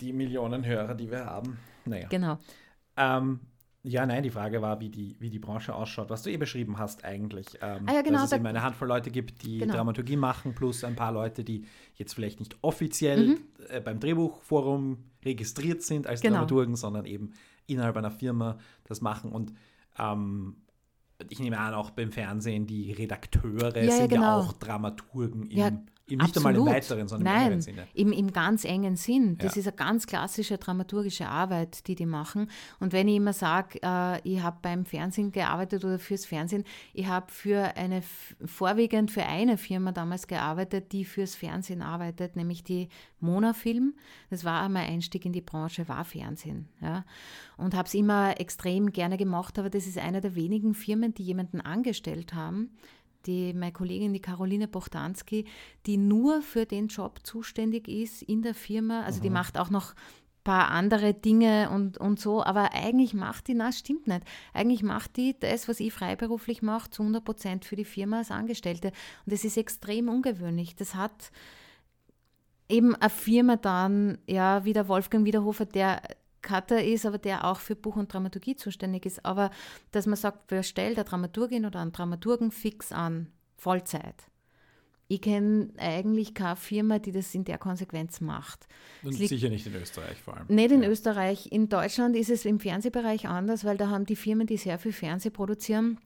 Die 0.00 0.12
Millionen 0.12 0.64
Hörer, 0.64 0.94
die 0.94 1.10
wir 1.10 1.24
haben. 1.24 1.58
Naja. 1.84 2.08
Genau. 2.08 2.38
Ähm, 2.96 3.40
Ja, 3.84 4.04
nein, 4.04 4.22
die 4.22 4.30
Frage 4.30 4.60
war, 4.60 4.80
wie 4.80 4.90
die, 4.90 5.16
wie 5.20 5.30
die 5.30 5.38
Branche 5.38 5.74
ausschaut, 5.74 6.10
was 6.10 6.22
du 6.22 6.30
eh 6.30 6.36
beschrieben 6.36 6.78
hast 6.78 7.04
eigentlich. 7.04 7.46
Ähm, 7.62 7.84
ah 7.86 7.94
ja, 7.94 8.02
genau, 8.02 8.18
dass 8.18 8.26
es 8.26 8.32
eben 8.32 8.46
eine 8.46 8.62
Handvoll 8.62 8.88
Leute 8.88 9.10
gibt, 9.10 9.42
die 9.42 9.58
genau. 9.58 9.74
Dramaturgie 9.74 10.16
machen, 10.16 10.54
plus 10.54 10.84
ein 10.84 10.96
paar 10.96 11.12
Leute, 11.12 11.44
die 11.44 11.64
jetzt 11.94 12.12
vielleicht 12.12 12.40
nicht 12.40 12.56
offiziell 12.60 13.28
mhm. 13.28 13.38
äh, 13.68 13.80
beim 13.80 14.00
Drehbuchforum 14.00 14.98
registriert 15.24 15.82
sind 15.82 16.06
als 16.06 16.20
genau. 16.20 16.34
Dramaturgen, 16.34 16.76
sondern 16.76 17.06
eben 17.06 17.32
innerhalb 17.66 17.96
einer 17.96 18.10
Firma 18.10 18.58
das 18.84 19.00
machen. 19.00 19.30
Und 19.30 19.52
ähm, 19.98 20.56
ich 21.28 21.40
nehme 21.40 21.58
an, 21.58 21.74
auch 21.74 21.90
beim 21.90 22.12
Fernsehen, 22.12 22.66
die 22.66 22.92
Redakteure 22.92 23.76
ja, 23.76 23.90
sind 23.90 24.00
ja, 24.00 24.06
genau. 24.06 24.22
ja 24.22 24.36
auch 24.36 24.52
Dramaturgen 24.54 25.46
im, 25.46 25.58
ja, 25.58 25.70
nicht 26.16 26.22
Absolut. 26.22 26.56
einmal 26.56 26.68
im 26.68 26.74
weiteren, 26.74 27.08
sondern 27.08 27.24
Nein, 27.24 27.36
im 27.36 27.44
engeren 27.44 27.60
Sinne. 27.60 27.88
Im, 27.94 28.12
im 28.12 28.32
ganz 28.32 28.64
engen 28.64 28.96
Sinn. 28.96 29.38
Das 29.38 29.54
ja. 29.54 29.60
ist 29.60 29.68
eine 29.68 29.76
ganz 29.76 30.06
klassische 30.06 30.58
dramaturgische 30.58 31.28
Arbeit, 31.28 31.86
die 31.86 31.94
die 31.94 32.06
machen. 32.06 32.50
Und 32.80 32.92
wenn 32.92 33.08
ich 33.08 33.16
immer 33.16 33.32
sage, 33.32 33.78
äh, 33.82 34.20
ich 34.28 34.42
habe 34.42 34.58
beim 34.62 34.84
Fernsehen 34.84 35.32
gearbeitet 35.32 35.84
oder 35.84 35.98
fürs 35.98 36.24
Fernsehen, 36.24 36.64
ich 36.94 37.06
habe 37.06 37.30
für 37.30 37.76
eine, 37.76 38.02
vorwiegend 38.44 39.10
für 39.10 39.24
eine 39.24 39.58
Firma 39.58 39.92
damals 39.92 40.26
gearbeitet, 40.26 40.92
die 40.92 41.04
fürs 41.04 41.34
Fernsehen 41.34 41.82
arbeitet, 41.82 42.36
nämlich 42.36 42.64
die 42.64 42.88
Monafilm. 43.20 43.94
Das 44.30 44.44
war 44.44 44.68
mein 44.68 44.88
Einstieg 44.88 45.24
in 45.24 45.32
die 45.32 45.40
Branche, 45.40 45.88
war 45.88 46.04
Fernsehen. 46.04 46.68
Ja. 46.80 47.04
Und 47.56 47.74
habe 47.74 47.88
es 47.88 47.94
immer 47.94 48.40
extrem 48.40 48.92
gerne 48.92 49.16
gemacht, 49.16 49.58
aber 49.58 49.70
das 49.70 49.86
ist 49.86 49.98
eine 49.98 50.20
der 50.20 50.34
wenigen 50.34 50.74
Firmen, 50.74 51.14
die 51.14 51.24
jemanden 51.24 51.60
angestellt 51.60 52.34
haben, 52.34 52.70
die, 53.26 53.52
meine 53.52 53.72
Kollegin, 53.72 54.12
die 54.12 54.20
Caroline 54.20 54.68
Bochtanski, 54.68 55.44
die 55.86 55.96
nur 55.96 56.42
für 56.42 56.66
den 56.66 56.88
Job 56.88 57.20
zuständig 57.22 57.88
ist 57.88 58.22
in 58.22 58.42
der 58.42 58.54
Firma. 58.54 59.02
Also 59.02 59.18
mhm. 59.18 59.22
die 59.22 59.30
macht 59.30 59.58
auch 59.58 59.70
noch 59.70 59.92
ein 59.92 60.44
paar 60.44 60.70
andere 60.70 61.14
Dinge 61.14 61.70
und, 61.70 61.98
und 61.98 62.20
so, 62.20 62.42
aber 62.42 62.72
eigentlich 62.72 63.14
macht 63.14 63.48
die, 63.48 63.54
na, 63.54 63.72
stimmt 63.72 64.06
nicht. 64.06 64.22
Eigentlich 64.52 64.82
macht 64.82 65.16
die 65.16 65.38
das, 65.38 65.68
was 65.68 65.80
ich 65.80 65.92
freiberuflich 65.92 66.62
mache, 66.62 66.90
zu 66.90 67.02
100 67.02 67.24
Prozent 67.24 67.64
für 67.64 67.76
die 67.76 67.84
Firma 67.84 68.18
als 68.18 68.30
Angestellte. 68.30 68.88
Und 69.26 69.32
das 69.32 69.44
ist 69.44 69.56
extrem 69.56 70.08
ungewöhnlich. 70.08 70.76
Das 70.76 70.94
hat 70.94 71.30
eben 72.68 72.94
eine 72.94 73.10
Firma 73.10 73.56
dann, 73.56 74.18
ja, 74.26 74.64
wie 74.64 74.72
der 74.72 74.88
Wolfgang 74.88 75.24
Wiederhofer, 75.24 75.66
der 75.66 76.02
Cutter 76.42 76.82
ist, 76.82 77.06
aber 77.06 77.18
der 77.18 77.44
auch 77.44 77.60
für 77.60 77.76
Buch 77.76 77.96
und 77.96 78.12
Dramaturgie 78.12 78.56
zuständig 78.56 79.06
ist. 79.06 79.24
Aber 79.24 79.50
dass 79.92 80.06
man 80.06 80.16
sagt, 80.16 80.50
wer 80.50 80.62
stellt 80.62 80.96
eine 80.96 81.04
Dramaturgin 81.04 81.66
oder 81.66 81.80
einen 81.80 81.92
Dramaturgen 81.92 82.50
fix 82.50 82.92
an, 82.92 83.32
Vollzeit. 83.56 84.24
Ich 85.10 85.22
kenne 85.22 85.70
eigentlich 85.78 86.34
keine 86.34 86.56
Firma, 86.56 86.98
die 86.98 87.12
das 87.12 87.34
in 87.34 87.44
der 87.44 87.56
Konsequenz 87.56 88.20
macht. 88.20 88.68
Und 89.02 89.14
sicher 89.14 89.48
nicht 89.48 89.66
in 89.66 89.74
Österreich 89.74 90.18
vor 90.18 90.36
allem. 90.36 90.46
Nicht 90.48 90.70
in 90.70 90.82
ja. 90.82 90.88
Österreich. 90.90 91.50
In 91.50 91.70
Deutschland 91.70 92.14
ist 92.14 92.28
es 92.28 92.44
im 92.44 92.60
Fernsehbereich 92.60 93.26
anders, 93.26 93.64
weil 93.64 93.78
da 93.78 93.88
haben 93.88 94.04
die 94.04 94.16
Firmen, 94.16 94.46
die 94.46 94.58
sehr 94.58 94.78
viel 94.78 94.92
Fernseh 94.92 95.30
produzieren, 95.30 95.98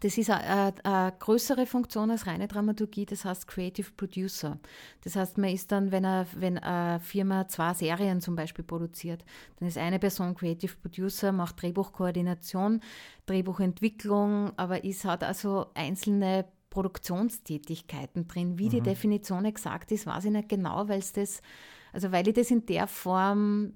das 0.00 0.18
ist 0.18 0.30
eine, 0.30 0.74
eine, 0.84 1.12
größere 1.18 1.66
Funktion 1.66 2.10
als 2.10 2.26
reine 2.26 2.48
Dramaturgie, 2.48 3.06
das 3.06 3.24
heißt 3.24 3.46
Creative 3.46 3.90
Producer. 3.96 4.58
Das 5.02 5.16
heißt, 5.16 5.38
man 5.38 5.50
ist 5.50 5.70
dann, 5.70 5.92
wenn, 5.92 6.04
er, 6.04 6.26
wenn 6.34 6.58
eine 6.58 7.00
Firma 7.00 7.46
zwei 7.48 7.74
Serien 7.74 8.20
zum 8.20 8.34
Beispiel 8.34 8.64
produziert, 8.64 9.24
dann 9.58 9.68
ist 9.68 9.78
eine 9.78 9.98
Person 9.98 10.34
Creative 10.34 10.74
Producer, 10.80 11.32
macht 11.32 11.60
Drehbuchkoordination, 11.62 12.80
Drehbuchentwicklung, 13.26 14.52
aber 14.56 14.82
ist 14.84 15.04
hat 15.04 15.22
also 15.22 15.66
einzelne 15.74 16.46
Produktionstätigkeiten 16.70 18.26
drin. 18.26 18.58
Wie 18.58 18.66
mhm. 18.66 18.70
die 18.70 18.80
Definition 18.80 19.44
exakt 19.44 19.92
ist, 19.92 20.06
weiß 20.06 20.24
ich 20.24 20.30
nicht 20.30 20.48
genau, 20.48 20.88
weil 20.88 21.00
es 21.00 21.12
das, 21.12 21.42
also 21.92 22.10
weil 22.10 22.26
ich 22.26 22.34
das 22.34 22.50
in 22.50 22.64
der 22.64 22.86
Form 22.86 23.72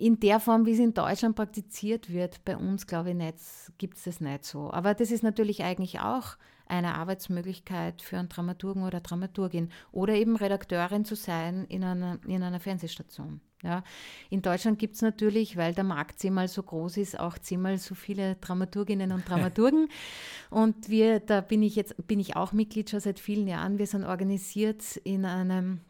in 0.00 0.18
der 0.18 0.40
Form, 0.40 0.64
wie 0.64 0.72
es 0.72 0.78
in 0.78 0.94
Deutschland 0.94 1.36
praktiziert 1.36 2.10
wird, 2.10 2.42
bei 2.44 2.56
uns, 2.56 2.86
glaube 2.86 3.10
ich, 3.10 3.16
nicht, 3.16 3.36
gibt 3.76 3.98
es 3.98 4.04
das 4.04 4.20
nicht 4.20 4.44
so. 4.44 4.72
Aber 4.72 4.94
das 4.94 5.10
ist 5.10 5.22
natürlich 5.22 5.62
eigentlich 5.62 6.00
auch 6.00 6.36
eine 6.66 6.94
Arbeitsmöglichkeit 6.94 8.00
für 8.00 8.18
einen 8.18 8.30
Dramaturgen 8.30 8.84
oder 8.84 9.00
Dramaturgin 9.00 9.70
oder 9.92 10.14
eben 10.14 10.36
Redakteurin 10.36 11.04
zu 11.04 11.16
sein 11.16 11.66
in 11.66 11.84
einer, 11.84 12.18
in 12.26 12.42
einer 12.42 12.60
Fernsehstation. 12.60 13.40
Ja. 13.62 13.84
In 14.30 14.40
Deutschland 14.40 14.78
gibt 14.78 14.94
es 14.94 15.02
natürlich, 15.02 15.58
weil 15.58 15.74
der 15.74 15.84
Markt 15.84 16.18
zehnmal 16.18 16.48
so 16.48 16.62
groß 16.62 16.96
ist, 16.96 17.20
auch 17.20 17.36
zehnmal 17.36 17.76
so 17.76 17.94
viele 17.94 18.36
Dramaturginnen 18.36 19.12
und 19.12 19.28
Dramaturgen. 19.28 19.88
und 20.50 20.88
wir, 20.88 21.20
da 21.20 21.42
bin 21.42 21.62
ich 21.62 21.76
jetzt, 21.76 21.94
bin 22.06 22.20
ich 22.20 22.36
auch 22.36 22.52
Mitglied 22.52 22.88
schon 22.88 23.00
seit 23.00 23.20
vielen 23.20 23.46
Jahren. 23.46 23.78
Wir 23.78 23.86
sind 23.86 24.04
organisiert 24.04 24.96
in 25.04 25.26
einem 25.26 25.80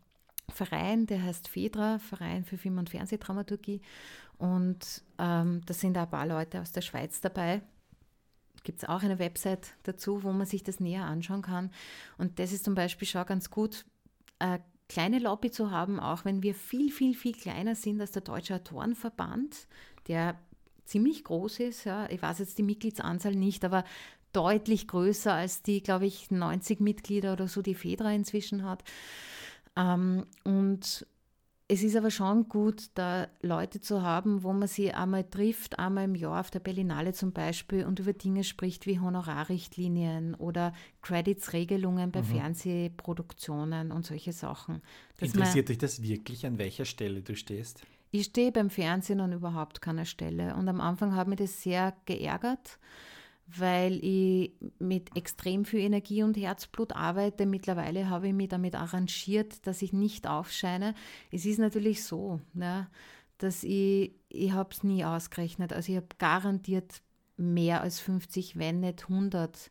Verein, 0.50 1.06
der 1.06 1.22
heißt 1.22 1.48
FEDRA, 1.48 1.98
Verein 1.98 2.44
für 2.44 2.58
Film- 2.58 2.78
und 2.78 2.90
Fernsehdramaturgie. 2.90 3.80
Und 4.38 5.02
ähm, 5.18 5.60
da 5.66 5.74
sind 5.74 5.96
auch 5.98 6.02
ein 6.02 6.10
paar 6.10 6.26
Leute 6.26 6.60
aus 6.60 6.72
der 6.72 6.80
Schweiz 6.80 7.20
dabei. 7.20 7.62
Gibt 8.64 8.82
es 8.82 8.88
auch 8.88 9.02
eine 9.02 9.18
Website 9.18 9.74
dazu, 9.84 10.22
wo 10.22 10.32
man 10.32 10.46
sich 10.46 10.62
das 10.62 10.80
näher 10.80 11.04
anschauen 11.04 11.42
kann. 11.42 11.70
Und 12.18 12.38
das 12.38 12.52
ist 12.52 12.64
zum 12.64 12.74
Beispiel 12.74 13.08
schon 13.08 13.26
ganz 13.26 13.50
gut, 13.50 13.84
eine 14.38 14.62
kleine 14.88 15.18
Lobby 15.18 15.50
zu 15.50 15.70
haben, 15.70 16.00
auch 16.00 16.24
wenn 16.24 16.42
wir 16.42 16.54
viel, 16.54 16.90
viel, 16.90 17.14
viel 17.14 17.32
kleiner 17.32 17.74
sind 17.74 18.00
als 18.00 18.12
der 18.12 18.22
Deutsche 18.22 18.56
Autorenverband, 18.56 19.68
der 20.08 20.36
ziemlich 20.84 21.24
groß 21.24 21.60
ist. 21.60 21.84
Ja. 21.84 22.08
Ich 22.10 22.20
weiß 22.20 22.40
jetzt 22.40 22.58
die 22.58 22.64
Mitgliedsanzahl 22.64 23.34
nicht, 23.34 23.64
aber 23.64 23.84
deutlich 24.32 24.88
größer 24.88 25.32
als 25.32 25.62
die, 25.62 25.82
glaube 25.82 26.06
ich, 26.06 26.30
90 26.30 26.80
Mitglieder 26.80 27.32
oder 27.32 27.48
so, 27.48 27.62
die 27.62 27.74
FEDRA 27.74 28.12
inzwischen 28.12 28.64
hat. 28.64 28.84
Ähm, 29.76 30.26
und 30.44 31.06
es 31.72 31.84
ist 31.84 31.94
aber 31.94 32.10
schon 32.10 32.48
gut, 32.48 32.90
da 32.94 33.28
Leute 33.42 33.80
zu 33.80 34.02
haben, 34.02 34.42
wo 34.42 34.52
man 34.52 34.66
sie 34.66 34.92
einmal 34.92 35.22
trifft, 35.22 35.78
einmal 35.78 36.06
im 36.06 36.16
Jahr 36.16 36.40
auf 36.40 36.50
der 36.50 36.58
Berlinale 36.58 37.12
zum 37.12 37.30
Beispiel 37.30 37.84
und 37.84 38.00
über 38.00 38.12
Dinge 38.12 38.42
spricht 38.42 38.86
wie 38.86 38.98
Honorarrichtlinien 38.98 40.34
oder 40.34 40.74
Credits-Regelungen 41.02 42.10
bei 42.10 42.22
mhm. 42.22 42.26
Fernsehproduktionen 42.26 43.92
und 43.92 44.04
solche 44.04 44.32
Sachen. 44.32 44.82
Interessiert 45.20 45.68
dich 45.68 45.78
das 45.78 46.02
wirklich, 46.02 46.44
an 46.44 46.58
welcher 46.58 46.84
Stelle 46.84 47.22
du 47.22 47.36
stehst? 47.36 47.82
Ich 48.10 48.24
stehe 48.24 48.50
beim 48.50 48.70
Fernsehen 48.70 49.20
an 49.20 49.32
überhaupt 49.32 49.80
keiner 49.80 50.06
Stelle. 50.06 50.56
Und 50.56 50.68
am 50.68 50.80
Anfang 50.80 51.14
hat 51.14 51.28
mich 51.28 51.38
das 51.38 51.62
sehr 51.62 51.94
geärgert 52.04 52.80
weil 53.58 54.02
ich 54.04 54.52
mit 54.78 55.16
extrem 55.16 55.64
viel 55.64 55.80
Energie 55.80 56.22
und 56.22 56.36
Herzblut 56.36 56.94
arbeite. 56.94 57.46
Mittlerweile 57.46 58.08
habe 58.08 58.28
ich 58.28 58.34
mich 58.34 58.48
damit 58.48 58.74
arrangiert, 58.74 59.66
dass 59.66 59.82
ich 59.82 59.92
nicht 59.92 60.26
aufscheine. 60.26 60.94
Es 61.30 61.46
ist 61.46 61.58
natürlich 61.58 62.04
so, 62.04 62.40
ne, 62.52 62.88
dass 63.38 63.64
ich, 63.64 64.12
ich 64.28 64.52
habe 64.52 64.70
es 64.72 64.82
nie 64.82 65.04
ausgerechnet. 65.04 65.72
Also 65.72 65.92
ich 65.92 65.96
habe 65.96 66.08
garantiert 66.18 67.02
mehr 67.36 67.80
als 67.80 68.00
50, 68.00 68.58
wenn 68.58 68.80
nicht 68.80 69.04
100 69.08 69.70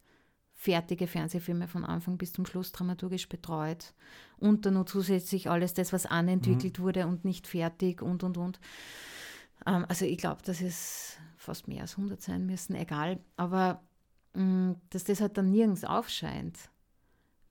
fertige 0.54 1.08
Fernsehfilme 1.08 1.70
von 1.70 1.86
Anfang 1.86 2.18
bis 2.18 2.34
zum 2.34 2.46
Schluss 2.46 2.74
dramaturgisch 2.74 3.30
betreut. 3.30 3.94
Und 4.38 4.66
dann 4.66 4.74
noch 4.74 4.86
zusätzlich 4.86 5.50
alles 5.50 5.74
das, 5.74 5.94
was 5.94 6.06
anentwickelt 6.06 6.80
mhm. 6.80 6.84
wurde 6.84 7.08
und 7.08 7.24
nicht 7.24 7.48
fertig 7.48 8.02
und, 8.02 8.24
und, 8.24 8.38
und. 8.38 8.60
Ähm, 9.66 9.86
also 9.88 10.06
ich 10.06 10.18
glaube, 10.18 10.42
dass 10.44 10.62
es 10.62 11.18
fast 11.50 11.68
mehr 11.68 11.82
als 11.82 11.98
100 11.98 12.22
sein 12.22 12.46
müssen, 12.46 12.76
egal. 12.76 13.18
Aber 13.36 13.82
mm, 14.36 14.74
dass 14.92 15.04
das 15.04 15.20
halt 15.20 15.36
dann 15.36 15.50
nirgends 15.50 15.84
aufscheint. 15.84 16.70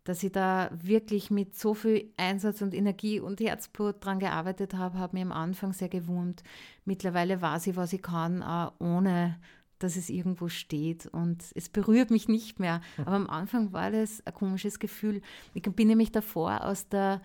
Dass 0.04 0.22
ich 0.22 0.30
da 0.30 0.70
wirklich 0.72 1.32
mit 1.32 1.58
so 1.58 1.74
viel 1.74 2.12
Einsatz 2.16 2.62
und 2.62 2.74
Energie 2.74 3.18
und 3.18 3.40
Herzblut 3.40 3.96
dran 4.02 4.20
gearbeitet 4.20 4.74
habe, 4.74 4.98
hat 5.00 5.14
mir 5.14 5.22
am 5.22 5.32
Anfang 5.32 5.72
sehr 5.72 5.88
gewurmt. 5.88 6.44
Mittlerweile 6.84 7.42
weiß 7.42 7.66
ich, 7.66 7.76
was 7.76 7.92
ich 7.92 8.02
kann, 8.02 8.44
auch 8.44 8.72
ohne 8.78 9.36
dass 9.80 9.96
es 9.96 10.10
irgendwo 10.10 10.48
steht 10.48 11.06
und 11.06 11.44
es 11.54 11.68
berührt 11.68 12.10
mich 12.10 12.28
nicht 12.28 12.58
mehr. 12.58 12.80
Aber 12.98 13.16
am 13.16 13.28
Anfang 13.28 13.72
war 13.72 13.90
das 13.90 14.24
ein 14.26 14.34
komisches 14.34 14.78
Gefühl. 14.78 15.22
Ich 15.54 15.62
bin 15.62 15.88
nämlich 15.88 16.10
davor 16.10 16.64
aus 16.64 16.88
der 16.88 17.20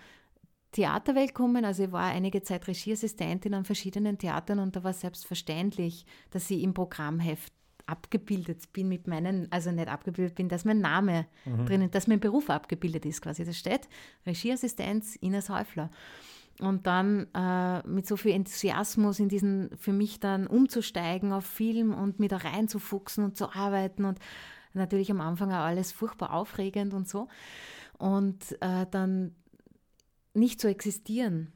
Theaterwelt 0.73 1.33
kommen. 1.33 1.63
Also 1.63 1.83
ich 1.83 1.91
war 1.91 2.07
einige 2.07 2.43
Zeit 2.43 2.67
Regieassistentin 2.67 3.53
an 3.53 3.63
verschiedenen 3.63 4.17
Theatern 4.17 4.59
und 4.59 4.75
da 4.75 4.83
war 4.83 4.93
selbstverständlich, 4.93 6.05
dass 6.31 6.49
ich 6.51 6.61
im 6.61 6.73
Programmheft 6.73 7.53
abgebildet 7.85 8.71
bin 8.73 8.87
mit 8.87 9.07
meinen, 9.07 9.51
also 9.51 9.71
nicht 9.71 9.87
abgebildet 9.87 10.35
bin, 10.35 10.49
dass 10.49 10.65
mein 10.65 10.79
Name 10.79 11.25
mhm. 11.45 11.65
drinnen, 11.65 11.91
dass 11.91 12.07
mein 12.07 12.19
Beruf 12.19 12.49
abgebildet 12.49 13.05
ist 13.05 13.21
quasi. 13.21 13.45
Das 13.45 13.57
steht 13.57 13.87
Regieassistenz 14.25 15.15
Ines 15.17 15.49
Häufler. 15.49 15.89
Und 16.59 16.85
dann 16.85 17.27
äh, 17.33 17.85
mit 17.87 18.07
so 18.07 18.15
viel 18.15 18.31
Enthusiasmus 18.31 19.19
in 19.19 19.27
diesen, 19.27 19.71
für 19.77 19.91
mich 19.91 20.19
dann 20.19 20.47
umzusteigen 20.47 21.33
auf 21.33 21.45
Film 21.45 21.93
und 21.93 22.19
mich 22.19 22.29
da 22.29 22.37
reinzufuchsen 22.37 23.23
und 23.23 23.37
zu 23.37 23.51
arbeiten 23.53 24.05
und 24.05 24.19
natürlich 24.73 25.09
am 25.11 25.19
Anfang 25.19 25.51
auch 25.51 25.65
alles 25.65 25.91
furchtbar 25.91 26.31
aufregend 26.33 26.93
und 26.93 27.07
so. 27.07 27.27
Und 27.97 28.51
äh, 28.61 28.85
dann 28.89 29.35
nicht 30.34 30.60
zu 30.61 30.68
existieren 30.68 31.51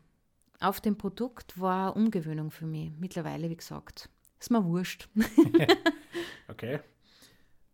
auf 0.60 0.82
dem 0.82 0.98
Produkt 0.98 1.60
war 1.60 1.96
Umgewöhnung 1.96 2.52
für 2.52 2.66
mich. 2.66 2.92
Mittlerweile, 2.98 3.50
wie 3.50 3.56
gesagt, 3.56 4.10
ist 4.40 4.52
mir 4.52 4.64
wurscht. 4.66 5.08
okay. 6.48 6.80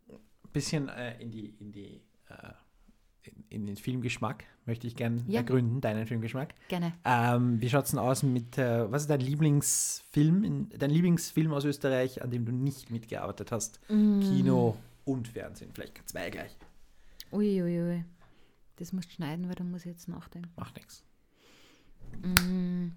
Ein 0.10 0.52
bisschen 0.52 0.90
äh, 0.90 1.20
in 1.22 1.32
die, 1.32 1.56
in 1.60 1.72
die, 1.72 2.02
äh, 2.30 2.54
in, 3.24 3.44
in 3.50 3.66
den 3.68 3.76
Filmgeschmack, 3.78 4.44
möchte 4.66 4.86
ich 4.88 4.96
gerne 4.96 5.24
Ja. 5.28 5.40
ergründen, 5.40 5.82
deinen 5.82 6.06
Filmgeschmack. 6.06 6.54
Gerne. 6.68 6.94
Ähm, 7.06 7.62
wie 7.62 7.70
schaut 7.70 7.86
es 7.86 7.92
denn 7.92 8.00
aus 8.00 8.24
mit, 8.24 8.58
äh, 8.58 8.92
was 8.92 9.04
ist 9.04 9.10
dein 9.10 9.22
Lieblingsfilm, 9.22 10.44
in, 10.44 10.70
dein 10.70 10.90
Lieblingsfilm 10.90 11.54
aus 11.54 11.64
Österreich, 11.66 12.22
an 12.22 12.32
dem 12.32 12.46
du 12.46 12.52
nicht 12.52 12.92
mitgearbeitet 12.92 13.52
hast? 13.52 13.80
Mm. 13.90 14.20
Kino 14.20 14.78
und 15.06 15.28
Fernsehen, 15.30 15.72
vielleicht 15.74 16.08
zwei 16.10 16.30
gleich. 16.30 16.56
Uiuiui. 17.32 17.62
Ui, 17.62 17.82
ui. 17.82 18.06
Das 18.78 18.94
musst 18.94 19.10
du 19.10 19.14
schneiden, 19.16 19.48
weil 19.48 19.56
da 19.56 19.64
muss 19.64 19.82
ich 19.82 19.92
jetzt 19.92 20.08
nachdenken. 20.08 20.52
Macht 20.56 20.76
nichts. 20.76 21.04
Mm. 22.22 22.90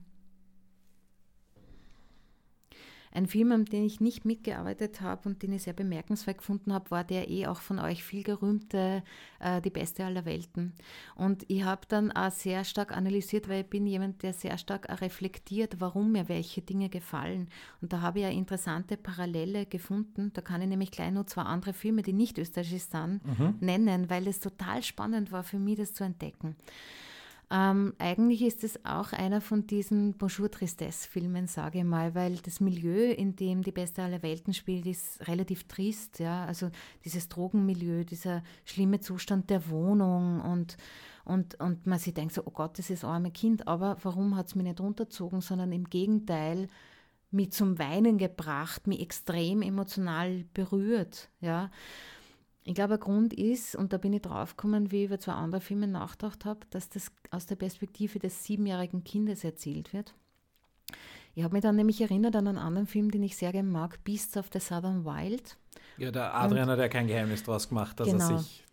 Ein 3.17 3.29
Film, 3.29 3.51
an 3.51 3.65
dem 3.65 3.83
ich 3.83 3.99
nicht 4.03 4.27
mitgearbeitet 4.27 5.01
habe 5.01 5.27
und 5.27 5.43
den 5.43 5.55
ich 5.55 5.63
sehr 5.63 5.73
bemerkenswert 5.73 6.37
gefunden 6.37 6.75
habe, 6.75 6.91
war 6.91 7.03
der 7.03 7.31
eh 7.31 7.47
auch 7.47 7.63
von 7.63 7.79
euch 7.79 8.05
viel 8.05 8.23
gerühmte 8.23 9.03
äh, 9.41 9.63
Die 9.63 9.71
Beste 9.71 10.05
aller 10.05 10.27
Welten. 10.27 10.75
Und 11.15 11.47
ich 11.49 11.65
habe 11.65 11.81
dann 11.89 12.13
auch 12.13 12.31
sehr 12.31 12.63
stark 12.65 12.95
analysiert, 12.95 13.49
weil 13.49 13.63
ich 13.63 13.71
bin 13.71 13.87
jemand, 13.87 14.23
der 14.23 14.35
sehr 14.35 14.59
stark 14.59 15.01
reflektiert, 15.01 15.81
warum 15.81 16.13
mir 16.13 16.29
welche 16.29 16.61
Dinge 16.61 16.91
gefallen. 16.91 17.49
Und 17.81 17.95
da 17.95 18.03
habe 18.03 18.19
ich 18.19 18.27
eine 18.27 18.35
interessante 18.37 18.99
Parallele 18.99 19.65
gefunden. 19.65 20.31
Da 20.35 20.43
kann 20.43 20.61
ich 20.61 20.69
nämlich 20.69 20.91
gleich 20.91 21.11
noch 21.11 21.25
zwei 21.25 21.43
andere 21.45 21.73
Filme, 21.73 22.03
die 22.03 22.13
nicht 22.13 22.37
österreichisch 22.37 22.83
sind, 22.83 23.23
nennen, 23.63 24.11
weil 24.11 24.29
es 24.29 24.41
total 24.41 24.83
spannend 24.83 25.33
war 25.33 25.43
für 25.43 25.59
mich, 25.59 25.79
das 25.79 25.95
zu 25.95 26.05
entdecken. 26.05 26.55
Ähm, 27.49 27.95
eigentlich 27.99 28.43
ist 28.43 28.65
es 28.65 28.85
auch 28.85 29.13
einer 29.13 29.41
von 29.41 29.69
diesen 29.69 30.15
Bonjour 30.15 30.51
Tristesse-Filmen, 30.51 31.47
sage 31.47 31.79
ich 31.79 31.85
mal, 31.85 32.15
weil 32.17 32.39
das 32.39 32.59
Milieu, 32.59 33.13
in 33.13 33.37
dem 33.37 33.63
die 33.63 33.71
beste 33.71 34.03
aller 34.03 34.23
Welten 34.23 34.53
spielt, 34.53 34.85
ist 34.87 35.27
relativ 35.29 35.65
trist. 35.69 36.19
Ja? 36.19 36.45
Also 36.45 36.71
dieses 37.05 37.29
Drogenmilieu, 37.29 38.03
dieser 38.03 38.43
schlimme 38.65 38.99
Zustand 38.99 39.49
der 39.49 39.69
Wohnung 39.71 40.41
und, 40.41 40.77
und, 41.25 41.61
und 41.61 41.87
man 41.87 42.01
sich 42.01 42.15
denkt 42.15 42.35
so, 42.35 42.43
oh 42.45 42.51
Gott, 42.51 42.81
das 42.81 42.91
ist 42.91 43.05
arme 43.05 43.31
Kind, 43.31 43.69
aber 43.69 43.97
warum 44.03 44.35
hat 44.35 44.49
es 44.49 44.57
mich 44.57 44.65
nicht 44.65 44.81
runtergezogen, 44.81 45.41
sondern 45.41 45.71
im 45.71 45.89
Gegenteil 45.89 46.67
mich 47.31 47.53
zum 47.53 47.79
Weinen 47.79 48.19
gebracht, 48.19 48.89
mich 48.89 49.01
extrem 49.01 49.63
emotional 49.63 50.45
berührt. 50.53 51.29
Ja? 51.41 51.71
Ich 52.69 52.75
glaube, 52.75 52.95
ein 52.95 53.01
Grund 53.01 53.33
ist, 53.33 53.77
und 53.77 53.93
da 53.93 53.97
bin 53.97 54.13
ich 54.13 54.23
draufgekommen, 54.23 54.91
wie 54.91 55.05
ich 55.05 55.05
über 55.07 55.21
zwei 55.21 55.35
andere 55.35 55.61
Filme 55.61 55.87
nachgedacht 55.87 56.45
habe, 56.45 56.61
dass 56.71 56.89
das 56.89 57.13
aus 57.31 57.47
der 57.47 57.55
Perspektive 57.55 58.19
des 58.19 58.43
siebenjährigen 58.45 59.05
Kindes 59.05 59.45
erzählt 59.45 59.93
wird. 59.93 60.15
Ich 61.37 61.45
habe 61.45 61.55
mich 61.55 61.63
dann 61.63 61.77
nämlich 61.77 62.01
erinnert 62.01 62.35
an 62.35 62.49
einen 62.49 62.59
anderen 62.59 62.89
Film, 62.89 63.11
den 63.13 63.23
ich 63.23 63.37
sehr 63.37 63.53
gerne 63.53 63.69
mag, 63.71 64.03
Beasts 64.03 64.37
of 64.37 64.47
the 64.53 64.59
Southern 64.59 65.05
Wild. 65.05 65.57
Ja, 65.97 66.11
der 66.11 66.35
Adrian 66.35 66.69
hat 66.69 66.79
ja 66.81 66.89
kein 66.89 67.07
Geheimnis 67.07 67.45
draus 67.45 67.69
gemacht, 67.69 68.01
dass 68.01 68.09
Genau. 68.09 68.31
er 68.33 68.39
sich, 68.41 68.65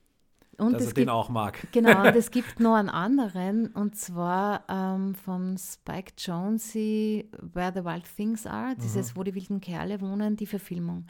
Und 0.58 0.74
dass 0.74 0.82
er 0.88 0.94
den 0.94 0.96
gibt, 0.96 1.10
auch 1.12 1.30
mag. 1.30 1.68
genau, 1.72 2.02
und 2.08 2.16
es 2.16 2.32
gibt 2.32 2.60
noch 2.60 2.74
einen 2.76 2.90
anderen, 2.90 3.68
und 3.68 3.96
zwar 3.96 4.64
ähm, 4.70 5.14
von 5.14 5.56
Spike 5.60 6.14
Jonze, 6.18 7.26
Where 7.54 7.72
the 7.76 7.84
Wild 7.86 8.06
Things 8.16 8.48
Are, 8.48 8.76
dieses, 8.76 9.16
wo 9.16 9.22
die 9.24 9.36
wilden 9.36 9.62
Kerle 9.62 10.02
wohnen, 10.02 10.36
die 10.36 10.48
Verfilmung. 10.48 11.06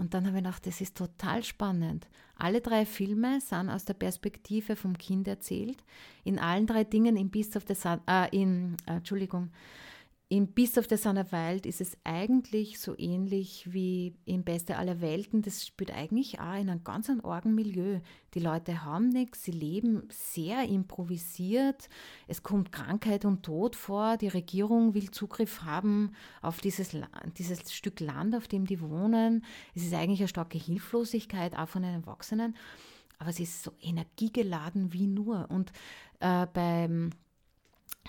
Und 0.00 0.14
dann 0.14 0.26
habe 0.26 0.38
ich 0.38 0.44
gedacht, 0.44 0.66
das 0.66 0.80
ist 0.80 0.96
total 0.96 1.44
spannend. 1.44 2.08
Alle 2.34 2.62
drei 2.62 2.86
Filme 2.86 3.38
sind 3.42 3.68
aus 3.68 3.84
der 3.84 3.92
Perspektive 3.92 4.74
vom 4.74 4.96
Kind 4.96 5.28
erzählt. 5.28 5.84
In 6.24 6.38
allen 6.38 6.66
drei 6.66 6.84
Dingen, 6.84 7.18
in 7.18 7.28
Beast 7.28 7.54
of 7.54 7.64
the 7.68 7.74
Sun, 7.74 8.00
äh, 8.08 8.34
in, 8.34 8.78
äh, 8.86 8.94
Entschuldigung, 8.94 9.50
of 10.32 10.86
the 10.88 10.96
Sun 10.96 11.18
of 11.18 11.32
Wild 11.32 11.66
ist 11.66 11.80
es 11.80 11.98
eigentlich 12.04 12.78
so 12.78 12.96
ähnlich 12.96 13.72
wie 13.72 14.14
in 14.24 14.44
Beste 14.44 14.76
aller 14.76 15.00
Welten. 15.00 15.42
Das 15.42 15.66
spielt 15.66 15.92
eigentlich 15.92 16.38
auch 16.38 16.54
in 16.54 16.70
einem 16.70 16.84
ganz 16.84 17.10
argen 17.24 17.56
Milieu. 17.56 17.98
Die 18.34 18.38
Leute 18.38 18.84
haben 18.84 19.08
nichts, 19.08 19.42
sie 19.42 19.50
leben 19.50 20.08
sehr 20.08 20.68
improvisiert. 20.68 21.88
Es 22.28 22.44
kommt 22.44 22.70
Krankheit 22.70 23.24
und 23.24 23.42
Tod 23.42 23.74
vor. 23.74 24.18
Die 24.18 24.28
Regierung 24.28 24.94
will 24.94 25.10
Zugriff 25.10 25.62
haben 25.62 26.12
auf 26.42 26.60
dieses, 26.60 26.96
dieses 27.36 27.72
Stück 27.72 27.98
Land, 27.98 28.36
auf 28.36 28.46
dem 28.46 28.66
die 28.66 28.80
wohnen. 28.80 29.44
Es 29.74 29.82
ist 29.82 29.94
eigentlich 29.94 30.20
eine 30.20 30.28
starke 30.28 30.58
Hilflosigkeit, 30.58 31.56
auch 31.56 31.68
von 31.68 31.82
den 31.82 31.94
Erwachsenen. 31.94 32.56
Aber 33.18 33.30
es 33.30 33.40
ist 33.40 33.64
so 33.64 33.72
energiegeladen 33.80 34.92
wie 34.92 35.08
nur. 35.08 35.50
Und 35.50 35.72
äh, 36.20 36.46
beim 36.46 37.10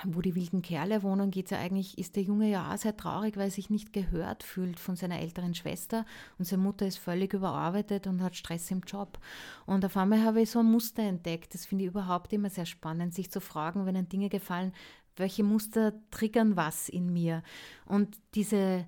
wo 0.06 0.22
die 0.22 0.36
wilden 0.36 0.62
Kerle 0.62 1.04
wohnen, 1.04 1.32
geht 1.32 1.52
ja 1.52 1.60
eigentlich, 1.60 1.98
ist 1.98 2.16
der 2.16 2.24
Junge 2.24 2.50
ja 2.50 2.72
auch 2.72 2.78
sehr 2.78 2.96
traurig, 2.98 3.36
weil 3.36 3.46
er 3.48 3.52
sich 3.52 3.70
nicht 3.70 3.94
gehört 3.94 4.44
fühlt 4.44 4.80
von 4.80 4.96
seiner 4.96 5.20
älteren 5.20 5.54
Schwester 5.54 6.06
und 6.40 6.46
seine 6.46 6.64
Mutter 6.64 6.88
ist 6.88 6.98
völlig 6.98 7.34
überarbeitet 7.34 8.08
und 8.08 8.22
hat 8.22 8.36
Stress 8.36 8.72
im 8.72 8.82
Job. 8.82 9.20
Und 9.66 9.86
auf 9.86 9.98
einmal 9.98 10.24
habe 10.24 10.42
ich 10.42 10.52
so 10.52 10.60
ein 10.60 10.72
Muster 10.72 11.04
entdeckt. 11.04 11.54
Das 11.54 11.66
finde 11.66 11.84
ich 11.84 11.90
überhaupt 11.90 12.34
immer 12.34 12.50
sehr 12.50 12.66
spannend, 12.66 13.14
sich 13.14 13.30
zu 13.32 13.42
fragen, 13.42 13.86
wenn 13.86 13.96
einem 13.96 14.10
Dinge 14.10 14.30
gefallen, 14.30 14.74
welche 15.18 15.44
Muster 15.44 15.94
triggern 16.10 16.56
was 16.56 16.90
in 16.90 17.12
mir. 17.12 17.44
Und 17.86 18.18
diese 18.34 18.88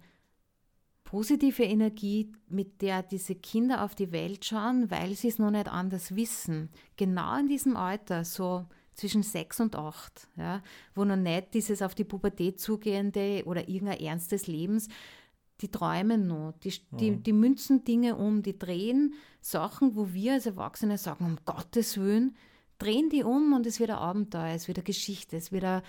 positive 1.04 1.64
Energie, 1.64 2.32
mit 2.48 2.82
der 2.82 3.04
diese 3.04 3.36
Kinder 3.36 3.84
auf 3.84 3.94
die 3.94 4.12
Welt 4.12 4.46
schauen, 4.46 4.90
weil 4.90 5.14
sie 5.14 5.28
es 5.28 5.38
noch 5.38 5.52
nicht 5.52 5.68
anders 5.68 6.16
wissen. 6.16 6.70
Genau 6.98 7.38
in 7.38 7.48
diesem 7.48 7.78
Alter, 7.78 8.26
so 8.26 8.66
zwischen 8.96 9.24
sechs 9.24 9.60
und 9.60 9.76
acht, 9.76 10.28
ja, 10.38 10.62
wo 10.96 11.04
noch 11.04 11.16
nicht 11.16 11.54
dieses 11.54 11.82
auf 11.82 11.96
die 11.96 12.04
Pubertät 12.04 12.60
zugehende 12.60 13.44
oder 13.46 13.68
irgendein 13.68 14.00
Ernst 14.00 14.32
des 14.32 14.48
Lebens, 14.48 14.88
die 15.62 15.70
träumen 15.70 16.28
noch, 16.28 16.54
die, 16.64 16.74
die, 16.92 17.18
die 17.18 17.34
münzen 17.34 17.84
Dinge 17.84 18.16
um, 18.16 18.42
die 18.44 18.58
drehen 18.58 19.14
Sachen, 19.42 19.96
wo 19.96 20.14
wir 20.14 20.34
als 20.34 20.46
Erwachsene 20.46 20.98
sagen, 20.98 21.26
um 21.26 21.38
Gottes 21.46 21.98
Willen, 21.98 22.36
drehen 22.80 23.10
die 23.10 23.24
um 23.24 23.54
und 23.54 23.66
es 23.66 23.80
wird 23.80 23.92
ein 23.92 23.98
Abenteuer, 23.98 24.56
es 24.56 24.68
wird 24.68 24.80
eine 24.80 24.84
Geschichte, 24.84 25.38
es 25.38 25.52
wird 25.52 25.64
ein 25.64 25.82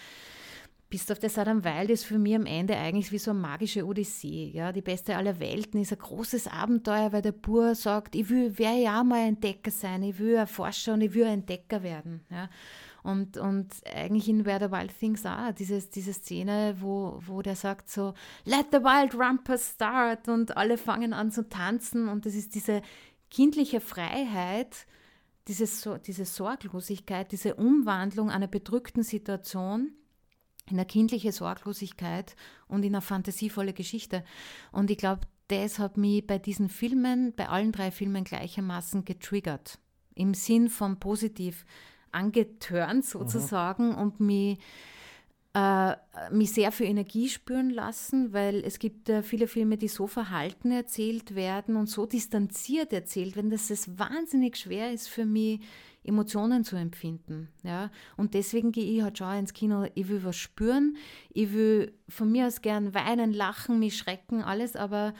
Bist 0.95 1.11
auf 1.11 1.19
der 1.19 1.29
Southern 1.29 1.65
Wild 1.65 1.91
ist 1.91 2.05
für 2.05 2.19
mich 2.19 2.37
am 2.37 2.47
Ende 2.47 2.77
eigentlich 2.77 3.11
wie 3.11 3.19
so 3.19 3.33
eine 3.33 3.41
magische 3.41 3.85
Odyssee. 3.85 4.53
Ja? 4.55 4.71
Die 4.71 4.81
beste 4.81 5.17
aller 5.17 5.41
Welten 5.41 5.81
ist 5.81 5.91
ein 5.91 5.99
großes 5.99 6.47
Abenteuer, 6.47 7.13
weil 7.13 7.21
der 7.21 7.33
Bur 7.33 7.75
sagt, 7.75 8.15
ich 8.15 8.29
will, 8.29 8.57
werde 8.59 8.83
ja 8.83 9.03
mal 9.03 9.23
ein 9.23 9.35
Entdecker 9.35 9.73
sein, 9.73 10.05
ich 10.05 10.21
will 10.21 10.37
ein 10.37 10.47
Forscher 10.47 10.95
und 10.95 11.01
ich 11.01 11.13
will 11.13 11.25
ein 11.25 11.41
Entdecker 11.41 11.83
werden. 11.83 12.21
Ja? 12.31 12.49
Und, 13.05 13.37
und 13.37 13.69
eigentlich 13.95 14.31
in 14.31 14.47
Where 14.47 14.67
the 14.67 14.73
Wild 14.73 14.99
Things 14.99 15.27
auch, 15.27 15.53
dieses, 15.53 15.91
diese 15.91 16.15
Szene, 16.15 16.77
wo, 16.81 17.21
wo 17.27 17.43
der 17.43 17.55
sagt 17.55 17.91
so, 17.91 18.15
let 18.47 18.69
the 18.73 18.79
wild 18.79 19.15
rumpus 19.15 19.73
start 19.75 20.27
und 20.27 20.57
alle 20.57 20.79
fangen 20.79 21.13
an 21.13 21.31
zu 21.31 21.47
tanzen 21.47 22.09
und 22.09 22.25
das 22.25 22.35
ist 22.35 22.55
diese 22.55 22.81
kindliche 23.31 23.83
Freiheit, 23.83 24.87
diese, 25.49 25.99
diese 25.99 26.25
Sorglosigkeit, 26.25 27.31
diese 27.31 27.57
Umwandlung 27.57 28.31
einer 28.31 28.47
bedrückten 28.47 29.03
Situation 29.03 29.93
in 30.71 30.79
eine 30.79 30.87
kindliche 30.87 31.33
Sorglosigkeit 31.33 32.35
und 32.69 32.85
in 32.87 32.95
eine 32.95 33.03
fantasievolle 33.03 33.75
Geschichte. 33.75 34.25
Und 34.73 34.91
ich 34.91 34.97
glaube, 34.97 35.27
das 35.49 35.79
hat 35.79 35.99
mich 35.99 36.27
bei 36.27 36.39
diesen 36.39 36.71
Filmen, 36.71 37.35
bei 37.35 37.51
allen 37.51 37.71
drei 37.71 37.91
Filmen 37.91 38.25
gleichermaßen 38.25 39.05
getriggert. 39.05 39.79
Im 40.15 40.33
Sinn 40.33 40.71
von 40.71 40.99
positiv 40.99 41.67
angetörnt 42.15 43.05
sozusagen 43.05 43.95
und 43.95 44.21
mich, 44.21 44.59
äh, 45.55 45.95
mich 46.31 46.53
sehr 46.53 46.73
für 46.73 46.85
Energie 46.85 47.29
spüren 47.29 47.71
lassen, 47.71 48.33
weil 48.33 48.65
es 48.65 48.79
gibt 48.79 49.09
äh, 49.09 49.23
viele 49.23 49.47
Filme, 49.47 49.77
die 49.77 49.89
so 49.89 50.07
verhalten 50.07 50.71
erzählt 50.71 51.35
werden 51.35 51.77
und 51.77 51.89
so 51.89 52.07
distanziert 52.07 52.93
erzählt 52.93 53.37
werden, 53.37 53.51
dass 53.51 53.71
es 53.71 53.99
wahnsinnig 53.99 54.57
schwer 54.57 54.93
ist 54.93 55.09
für 55.09 55.25
mich, 55.25 55.61
Emotionen 56.05 56.65
zu 56.65 56.77
empfinden. 56.77 57.49
Ja? 57.63 57.91
Und 58.17 58.35
deswegen 58.35 58.73
gehe 58.73 58.85
ich 58.85 59.03
halt 59.03 59.19
schon 59.19 59.39
ins 59.39 59.55
Kino, 59.55 59.87
ich 59.95 60.09
will 60.09 60.23
was 60.23 60.37
spüren, 60.37 60.97
ich 61.31 61.53
will 61.53 61.95
von 62.09 62.31
mir 62.31 62.47
aus 62.47 62.61
gern 62.61 62.95
weinen, 62.95 63.33
lachen, 63.33 63.79
mich 63.79 63.97
schrecken, 63.97 64.43
alles, 64.43 64.77
aber 64.77 65.15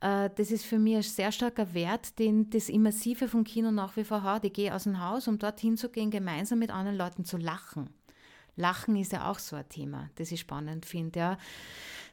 das 0.00 0.50
ist 0.50 0.64
für 0.64 0.78
mich 0.78 0.96
ein 0.96 1.02
sehr 1.02 1.30
starker 1.30 1.74
Wert, 1.74 2.18
den 2.18 2.48
das 2.48 2.68
Immersive 2.70 3.28
vom 3.28 3.44
Kino 3.44 3.70
nach 3.70 3.96
wie 3.96 4.04
vor 4.04 4.22
hat. 4.22 4.44
Ich 4.44 4.54
gehe 4.54 4.74
aus 4.74 4.84
dem 4.84 4.98
Haus, 4.98 5.28
um 5.28 5.38
dorthin 5.38 5.76
zu 5.76 5.90
gehen, 5.90 6.10
gemeinsam 6.10 6.58
mit 6.58 6.70
anderen 6.70 6.96
Leuten 6.96 7.24
zu 7.24 7.36
lachen. 7.36 7.90
Lachen 8.56 8.96
ist 8.96 9.12
ja 9.12 9.30
auch 9.30 9.38
so 9.38 9.56
ein 9.56 9.68
Thema, 9.68 10.10
das 10.16 10.32
ich 10.32 10.40
spannend 10.40 10.86
finde. 10.86 11.18
Ja. 11.18 11.38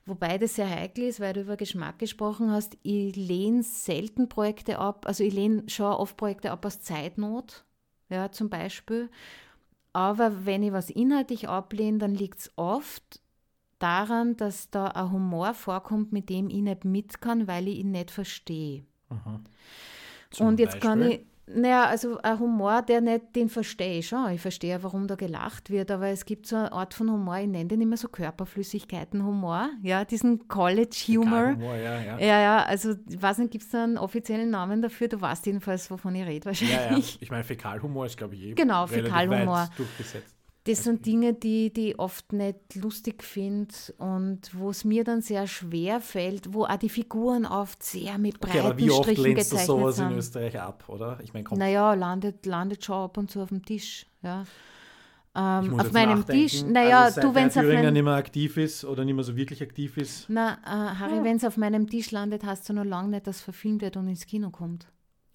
Wobei 0.06 0.38
das 0.38 0.56
sehr 0.56 0.70
heikel 0.70 1.04
ist, 1.04 1.20
weil 1.20 1.34
du 1.34 1.42
über 1.42 1.58
Geschmack 1.58 2.00
gesprochen 2.00 2.50
hast. 2.52 2.78
Ich 2.84 3.16
lehne 3.16 3.64
selten 3.64 4.30
Projekte 4.30 4.80
ab, 4.80 5.06
also 5.06 5.24
ich 5.24 5.34
lehne 5.34 5.64
schon 5.68 5.86
oft 5.88 6.16
Projekte 6.16 6.52
ab 6.52 6.66
aus 6.66 6.82
Zeitnot, 6.82 7.66
ja, 8.10 8.32
zum 8.32 8.50
Beispiel. 8.50 9.10
Aber 9.92 10.46
wenn 10.46 10.64
ich 10.64 10.72
was 10.72 10.90
inhaltlich 10.90 11.50
ablehne, 11.50 11.98
dann 11.98 12.16
liegt 12.16 12.40
es 12.40 12.52
oft 12.56 13.22
daran, 13.80 14.36
dass 14.38 14.70
da 14.70 14.88
ein 14.88 15.12
Humor 15.12 15.54
vorkommt, 15.54 16.12
mit 16.14 16.30
dem 16.30 16.50
ich 16.50 16.62
nicht 16.62 16.86
mit 16.86 17.22
kann, 17.22 17.48
weil 17.48 17.68
ich 17.68 17.80
ihn 17.80 17.92
nicht 17.92 18.12
verstehe. 18.12 18.84
Und 20.40 20.60
jetzt 20.60 20.82
kann 20.82 21.00
Beispiel? 21.00 21.20
ich, 21.20 21.26
Naja, 21.56 21.86
also 21.86 22.18
ein 22.22 22.40
Humor, 22.40 22.82
der 22.82 23.00
nicht, 23.00 23.34
den 23.36 23.48
verstehe 23.48 24.00
ich 24.00 24.08
schon. 24.10 24.32
Ich 24.32 24.42
verstehe, 24.42 24.84
warum 24.84 25.08
da 25.08 25.16
gelacht 25.16 25.70
wird, 25.70 25.90
aber 25.92 26.08
es 26.08 26.26
gibt 26.26 26.46
so 26.46 26.58
eine 26.58 26.74
Art 26.74 26.94
von 26.94 27.10
Humor, 27.10 27.38
ich 27.38 27.48
nenne 27.48 27.68
den 27.70 27.80
immer 27.80 27.96
so 27.96 28.10
Körperflüssigkeiten-Humor, 28.10 29.70
ja, 29.82 30.04
diesen 30.04 30.48
College-Humor. 30.50 31.54
Humor, 31.54 31.76
ja, 31.76 32.02
ja. 32.02 32.20
Ja, 32.20 32.40
ja, 32.42 32.64
also 32.66 32.96
ich 33.10 33.22
weiß 33.22 33.38
nicht, 33.38 33.52
gibt 33.52 33.64
es 33.64 33.70
da 33.72 33.84
einen 33.86 33.98
offiziellen 33.98 34.50
Namen 34.50 34.82
dafür? 34.82 35.08
Du 35.08 35.22
weißt 35.22 35.46
jedenfalls, 35.46 35.90
wovon 35.90 36.16
ich 36.16 36.26
rede 36.26 36.52
Ja, 36.52 36.68
ja. 36.68 36.74
wahrscheinlich. 36.76 37.18
Ich 37.22 37.32
meine, 37.32 37.46
Fäkalhumor 37.46 38.06
ist, 38.08 38.18
glaube 38.18 38.36
ich, 38.36 38.42
eh 38.44 38.54
Genau, 38.54 38.86
Fäkalhumor. 38.88 39.70
durchgesetzt. 39.78 40.36
Das 40.68 40.84
sind 40.84 41.06
Dinge, 41.06 41.34
die, 41.34 41.72
die 41.72 41.90
ich 41.92 42.00
oft 42.00 42.34
nicht 42.34 42.76
lustig 42.76 43.24
finde 43.24 43.74
und 43.98 44.40
wo 44.54 44.70
es 44.70 44.84
mir 44.84 45.04
dann 45.04 45.22
sehr 45.22 45.48
schwer 45.48 46.02
fällt, 46.02 46.54
wo 46.54 46.66
auch 46.66 46.76
die 46.78 46.90
Figuren 46.90 47.46
oft 47.46 47.82
sehr 47.82 48.18
mit 48.18 48.36
Okay, 48.36 48.52
breiten 48.52 48.66
aber 48.66 48.78
wie 48.78 48.92
oft 48.92 49.04
Strichen 49.04 49.24
lehnst 49.24 49.52
du 49.52 49.56
gezeichnet 49.56 49.66
sowas 49.66 50.00
in 50.00 50.10
sind. 50.10 50.18
Österreich 50.18 50.60
ab, 50.60 50.84
oder? 50.88 51.20
Ich 51.24 51.34
meine, 51.34 51.44
komm, 51.46 51.58
Naja, 51.58 51.94
landet, 51.94 52.46
landet 52.46 52.84
schon 52.84 52.96
ab 52.96 53.18
und 53.18 53.32
zu 53.32 53.42
auf 53.42 53.50
dem 53.50 53.64
Tisch. 53.64 54.06
Ja. 54.22 54.46
Ähm, 55.36 55.80
auf 55.80 55.92
meinem 55.92 56.20
nachdenken. 56.20 56.48
Tisch, 56.48 56.64
naja, 56.64 57.04
also, 57.04 57.22
du, 57.22 57.36
wenn 57.36 57.48
es 57.48 57.58
auf 57.58 57.64
meinem 57.64 57.94
nicht 57.94 58.04
mehr 58.04 58.16
aktiv 58.16 58.58
ist 58.58 58.84
oder 58.84 59.06
nicht 59.06 59.14
mehr 59.14 59.24
so 59.24 59.36
wirklich 59.36 59.62
aktiv 59.62 59.96
ist. 59.98 60.26
Na, 60.30 60.54
äh, 60.66 60.96
Harry, 60.96 61.24
wenn 61.24 61.38
es 61.38 61.46
auf 61.46 61.58
meinem 61.58 61.88
Tisch 61.88 62.10
landet, 62.10 62.44
heißt 62.44 62.64
es 62.64 62.70
noch 62.76 62.84
lange 62.84 63.10
nicht, 63.10 63.28
dass 63.28 63.38
es 63.38 63.42
verfilmt 63.44 63.82
wird 63.84 63.98
und 63.98 64.08
ins 64.08 64.26
Kino 64.26 64.50
kommt. 64.50 64.88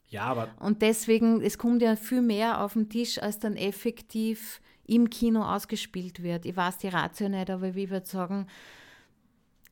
Ja, 0.08 0.24
aber 0.24 0.48
Und 0.60 0.82
deswegen, 0.82 1.40
es 1.40 1.56
kommt 1.56 1.80
ja 1.80 1.96
viel 1.96 2.20
mehr 2.20 2.62
auf 2.62 2.74
den 2.74 2.90
Tisch, 2.90 3.22
als 3.22 3.38
dann 3.38 3.56
effektiv 3.56 4.60
im 4.86 5.10
Kino 5.10 5.42
ausgespielt 5.42 6.22
wird. 6.22 6.46
Ich 6.46 6.56
weiß 6.56 6.78
die 6.78 6.88
Ratio 6.88 7.28
nicht, 7.28 7.50
aber 7.50 7.74
ich 7.74 7.90
würde 7.90 8.06
sagen, 8.06 8.46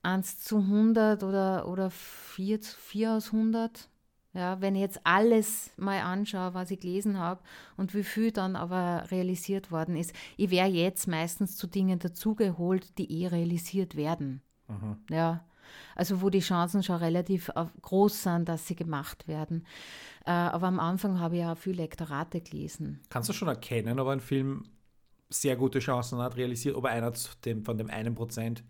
1 0.02 0.40
zu 0.40 0.58
100 0.58 1.22
oder, 1.22 1.68
oder 1.68 1.90
4 1.90 2.60
zu 2.60 2.76
4 2.76 3.12
aus 3.12 3.32
100. 3.32 3.88
Ja, 4.32 4.60
wenn 4.60 4.76
ich 4.76 4.80
jetzt 4.80 5.00
alles 5.02 5.72
mal 5.76 6.00
anschaue, 6.00 6.54
was 6.54 6.70
ich 6.70 6.78
gelesen 6.78 7.18
habe 7.18 7.40
und 7.76 7.94
wie 7.94 8.04
viel 8.04 8.30
dann 8.30 8.54
aber 8.54 9.10
realisiert 9.10 9.72
worden 9.72 9.96
ist. 9.96 10.14
Ich 10.36 10.50
wäre 10.50 10.68
jetzt 10.68 11.08
meistens 11.08 11.56
zu 11.56 11.66
Dingen 11.66 11.98
dazugeholt, 11.98 12.96
die 12.98 13.22
eh 13.22 13.26
realisiert 13.26 13.96
werden. 13.96 14.40
Ja, 15.10 15.44
also 15.96 16.22
wo 16.22 16.30
die 16.30 16.40
Chancen 16.40 16.82
schon 16.82 16.96
relativ 16.96 17.48
äh, 17.54 17.66
groß 17.82 18.22
sind, 18.22 18.48
dass 18.48 18.66
sie 18.66 18.76
gemacht 18.76 19.26
werden. 19.28 19.66
Äh, 20.24 20.30
aber 20.30 20.68
am 20.68 20.80
Anfang 20.80 21.18
habe 21.18 21.36
ich 21.36 21.42
ja 21.42 21.52
auch 21.52 21.58
viel 21.58 21.76
Lektorate 21.76 22.40
gelesen. 22.40 23.00
kannst 23.08 23.28
du 23.28 23.32
schon 23.32 23.48
erkennen, 23.48 23.98
ob 23.98 24.08
ein 24.08 24.20
Film 24.20 24.64
sehr 25.30 25.56
gute 25.56 25.78
Chancen 25.78 26.18
hat, 26.18 26.36
realisiert, 26.36 26.76
ob 26.76 26.84
er 26.84 26.90
einer 26.90 27.12
dem, 27.44 27.64
von 27.64 27.78
dem 27.78 27.88
einen 27.88 28.14
Prozent 28.14 28.62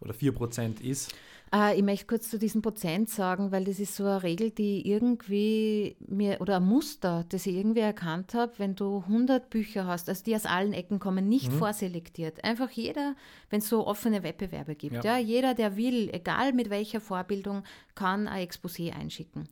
oder 0.00 0.12
vier 0.12 0.32
Prozent 0.32 0.80
ist? 0.80 1.14
Äh, 1.52 1.76
ich 1.76 1.82
möchte 1.82 2.06
kurz 2.06 2.30
zu 2.30 2.38
diesem 2.38 2.62
Prozent 2.62 3.10
sagen, 3.10 3.50
weil 3.52 3.64
das 3.64 3.80
ist 3.80 3.96
so 3.96 4.04
eine 4.04 4.22
Regel, 4.22 4.50
die 4.50 4.88
irgendwie 4.88 5.96
mir, 6.06 6.40
oder 6.40 6.56
ein 6.56 6.64
Muster, 6.64 7.24
das 7.28 7.46
ich 7.46 7.56
irgendwie 7.56 7.80
erkannt 7.80 8.34
habe, 8.34 8.52
wenn 8.58 8.76
du 8.76 8.98
100 8.98 9.50
Bücher 9.50 9.86
hast, 9.86 10.08
also 10.08 10.22
die 10.24 10.34
aus 10.34 10.46
allen 10.46 10.72
Ecken 10.72 10.98
kommen, 11.00 11.28
nicht 11.28 11.52
vorselektiert. 11.52 12.42
Einfach 12.44 12.70
jeder, 12.70 13.14
wenn 13.50 13.60
es 13.60 13.68
so 13.68 13.86
offene 13.86 14.22
Wettbewerbe 14.22 14.74
gibt, 14.74 15.04
Ja. 15.04 15.18
ja. 15.18 15.18
jeder, 15.18 15.54
der 15.54 15.76
will, 15.76 16.10
egal 16.12 16.52
mit 16.52 16.70
welcher 16.70 17.00
Vorbildung, 17.00 17.64
kann 17.94 18.28
ein 18.28 18.46
Exposé 18.46 18.92
einschicken. 18.92 19.48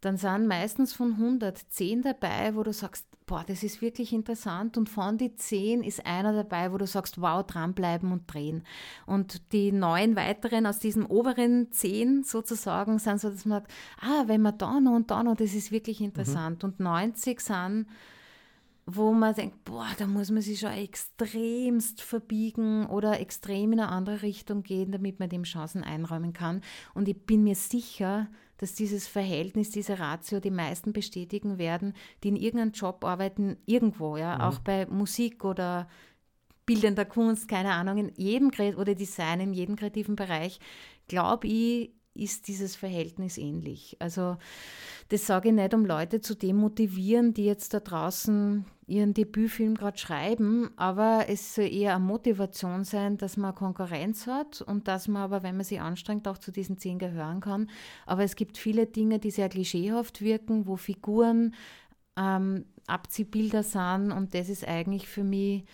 Dann 0.00 0.16
sind 0.16 0.46
meistens 0.46 0.92
von 0.92 1.12
100 1.12 1.58
10 1.68 2.02
dabei, 2.02 2.54
wo 2.54 2.62
du 2.62 2.72
sagst, 2.72 3.06
boah, 3.26 3.44
das 3.46 3.62
ist 3.62 3.82
wirklich 3.82 4.12
interessant. 4.12 4.76
Und 4.76 4.88
von 4.88 5.18
die 5.18 5.34
10 5.34 5.82
ist 5.82 6.06
einer 6.06 6.32
dabei, 6.32 6.72
wo 6.72 6.78
du 6.78 6.86
sagst, 6.86 7.20
wow, 7.20 7.44
dranbleiben 7.44 8.12
und 8.12 8.32
drehen. 8.32 8.62
Und 9.04 9.52
die 9.52 9.72
neun 9.72 10.16
weiteren 10.16 10.66
aus 10.66 10.78
diesem 10.78 11.06
oberen 11.06 11.72
10 11.72 12.22
sozusagen 12.24 12.98
sind 12.98 13.20
so, 13.20 13.30
dass 13.30 13.44
man 13.44 13.62
sagt, 13.62 13.72
ah, 14.00 14.24
wenn 14.26 14.42
man 14.42 14.56
da 14.58 14.80
noch 14.80 14.94
und 14.94 15.10
da 15.10 15.22
noch, 15.22 15.36
das 15.36 15.54
ist 15.54 15.72
wirklich 15.72 16.00
interessant. 16.00 16.62
Und 16.62 16.78
90 16.80 17.40
sind 17.40 17.86
wo 18.88 19.12
man 19.12 19.34
denkt, 19.34 19.64
boah, 19.64 19.88
da 19.98 20.06
muss 20.06 20.30
man 20.30 20.42
sich 20.42 20.60
schon 20.60 20.70
extremst 20.70 22.02
verbiegen 22.02 22.86
oder 22.86 23.18
extrem 23.18 23.72
in 23.72 23.80
eine 23.80 23.88
andere 23.88 24.22
Richtung 24.22 24.62
gehen, 24.62 24.92
damit 24.92 25.18
man 25.18 25.28
dem 25.28 25.42
Chancen 25.42 25.82
einräumen 25.82 26.32
kann. 26.32 26.62
Und 26.94 27.08
ich 27.08 27.20
bin 27.20 27.42
mir 27.42 27.56
sicher, 27.56 28.28
dass 28.58 28.74
dieses 28.74 29.06
Verhältnis, 29.06 29.70
diese 29.70 29.98
Ratio 29.98 30.40
die 30.40 30.50
meisten 30.50 30.92
bestätigen 30.92 31.58
werden, 31.58 31.94
die 32.22 32.28
in 32.28 32.36
irgendeinem 32.36 32.72
Job 32.72 33.04
arbeiten, 33.04 33.56
irgendwo, 33.66 34.16
ja, 34.16 34.48
auch 34.48 34.58
bei 34.60 34.86
Musik 34.86 35.44
oder 35.44 35.88
bildender 36.64 37.04
Kunst, 37.04 37.48
keine 37.48 37.72
Ahnung, 37.72 37.98
in 37.98 38.12
jedem 38.16 38.50
oder 38.76 38.94
Design, 38.94 39.40
in 39.40 39.52
jedem 39.52 39.76
kreativen 39.76 40.16
Bereich, 40.16 40.58
glaube 41.06 41.46
ich, 41.46 41.92
ist 42.14 42.48
dieses 42.48 42.76
Verhältnis 42.76 43.38
ähnlich. 43.38 43.96
Also 44.00 44.36
das 45.08 45.26
sage 45.26 45.50
ich 45.50 45.54
nicht, 45.54 45.74
um 45.74 45.84
Leute 45.84 46.20
zu 46.20 46.34
demotivieren, 46.34 47.34
die 47.34 47.44
jetzt 47.44 47.74
da 47.74 47.80
draußen 47.80 48.64
ihren 48.86 49.14
Debütfilm 49.14 49.74
gerade 49.74 49.98
schreiben, 49.98 50.70
aber 50.76 51.24
es 51.28 51.56
soll 51.56 51.72
eher 51.72 51.96
eine 51.96 52.04
Motivation 52.04 52.84
sein, 52.84 53.16
dass 53.16 53.36
man 53.36 53.54
Konkurrenz 53.54 54.26
hat 54.26 54.62
und 54.62 54.86
dass 54.86 55.08
man 55.08 55.22
aber, 55.22 55.42
wenn 55.42 55.56
man 55.56 55.64
sich 55.64 55.80
anstrengt, 55.80 56.28
auch 56.28 56.38
zu 56.38 56.52
diesen 56.52 56.78
zehn 56.78 56.98
gehören 56.98 57.40
kann. 57.40 57.68
Aber 58.06 58.22
es 58.22 58.36
gibt 58.36 58.58
viele 58.58 58.86
Dinge, 58.86 59.18
die 59.18 59.32
sehr 59.32 59.48
klischeehaft 59.48 60.20
wirken, 60.20 60.66
wo 60.66 60.76
Figuren 60.76 61.54
ähm, 62.16 62.64
Abziehbilder 62.86 63.64
sind 63.64 64.12
und 64.12 64.34
das 64.34 64.48
ist 64.48 64.66
eigentlich 64.66 65.08
für 65.08 65.24
mich 65.24 65.64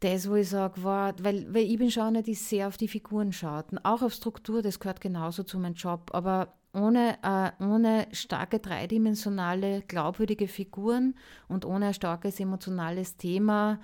das, 0.00 0.28
wo 0.28 0.36
ich 0.36 0.48
sage, 0.48 0.74
wow, 0.82 1.12
weil, 1.20 1.52
weil 1.52 1.64
ich 1.64 1.78
bin 1.78 1.90
schon 1.90 2.04
eine, 2.04 2.22
die 2.22 2.34
sehr 2.34 2.68
auf 2.68 2.76
die 2.76 2.88
Figuren 2.88 3.32
schaut. 3.32 3.66
Auch 3.82 4.02
auf 4.02 4.12
Struktur, 4.12 4.62
das 4.62 4.78
gehört 4.78 5.00
genauso 5.00 5.42
zu 5.42 5.58
meinem 5.58 5.74
Job. 5.74 6.10
Aber 6.12 6.54
ohne, 6.72 7.18
äh, 7.22 7.64
ohne 7.64 8.08
starke 8.12 8.58
dreidimensionale, 8.58 9.82
glaubwürdige 9.88 10.48
Figuren 10.48 11.14
und 11.48 11.64
ohne 11.64 11.86
ein 11.88 11.94
starkes 11.94 12.40
emotionales 12.40 13.16
Thema, 13.16 13.80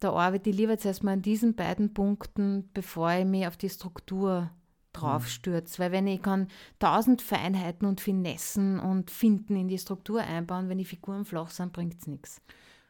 da 0.00 0.12
arbeite 0.12 0.50
ich 0.50 0.56
lieber 0.56 0.76
zuerst 0.78 1.02
mal 1.02 1.12
an 1.12 1.22
diesen 1.22 1.54
beiden 1.54 1.94
Punkten, 1.94 2.68
bevor 2.74 3.12
ich 3.12 3.24
mich 3.24 3.46
auf 3.46 3.56
die 3.56 3.70
Struktur 3.70 4.50
draufstürze. 4.92 5.78
Weil 5.78 5.92
wenn 5.92 6.06
ich 6.06 6.22
kann 6.22 6.48
tausend 6.78 7.22
Feinheiten 7.22 7.86
und 7.86 8.00
Finessen 8.00 8.78
und 8.80 9.10
Finden 9.10 9.56
in 9.56 9.68
die 9.68 9.78
Struktur 9.78 10.20
einbauen, 10.22 10.68
wenn 10.68 10.78
die 10.78 10.84
Figuren 10.84 11.24
flach 11.24 11.50
sind, 11.50 11.72
bringt 11.72 11.94
es 12.00 12.06
nichts. 12.06 12.40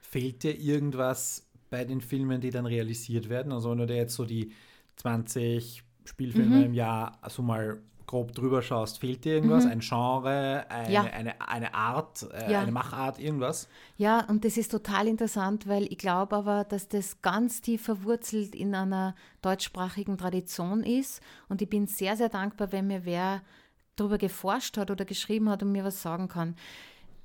Fehlt 0.01 0.43
dir 0.43 0.59
irgendwas 0.59 1.47
bei 1.71 1.85
den 1.85 2.01
Filmen, 2.01 2.41
die 2.41 2.51
dann 2.51 2.67
realisiert 2.67 3.29
werden? 3.29 3.53
Also 3.53 3.71
wenn 3.71 3.79
du 3.79 3.87
dir 3.87 3.97
jetzt 3.97 4.15
so 4.15 4.25
die 4.25 4.53
20 4.97 5.83
Spielfilme 6.05 6.59
Mhm. 6.59 6.65
im 6.67 6.75
Jahr 6.75 7.19
so 7.29 7.43
mal 7.43 7.81
grob 8.07 8.33
drüber 8.33 8.63
schaust, 8.63 8.99
fehlt 9.01 9.25
dir 9.25 9.35
irgendwas? 9.35 9.67
Ein 9.67 9.81
Genre, 9.81 10.67
eine, 10.69 10.89
Mhm. 10.89 10.93
Ja. 10.95 11.03
eine, 11.05 11.41
eine 11.49 11.75
Art, 11.75 12.27
äh, 12.33 12.53
Ja. 12.53 12.61
eine 12.61 12.73
Machart, 12.73 13.19
irgendwas? 13.19 13.69
Ja, 13.97 14.25
und 14.29 14.45
das 14.45 14.57
ist 14.57 14.71
total 14.71 15.09
interessant, 15.09 15.67
weil 15.69 15.85
ich 15.85 15.99
glaube 15.99 16.37
aber, 16.37 16.65
dass 16.65 16.89
das 16.89 17.21
ganz 17.23 17.61
tief 17.61 17.83
verwurzelt 17.85 18.55
in 18.55 18.75
einer 18.75 19.15
deutschsprachigen 19.43 20.19
Tradition 20.19 20.83
ist. 20.83 21.21
Und 21.49 21.63
ich 21.63 21.69
bin 21.69 21.87
sehr, 21.87 22.17
sehr 22.17 22.29
dankbar, 22.29 22.73
wenn 22.73 22.87
mir 22.87 23.05
wer 23.05 23.43
darüber 23.97 24.19
geforscht 24.19 24.77
hat 24.77 24.91
oder 24.91 25.05
geschrieben 25.05 25.49
hat 25.49 25.63
und 25.63 25.71
mir 25.73 25.85
was 25.85 26.03
sagen 26.03 26.29
kann. 26.29 26.57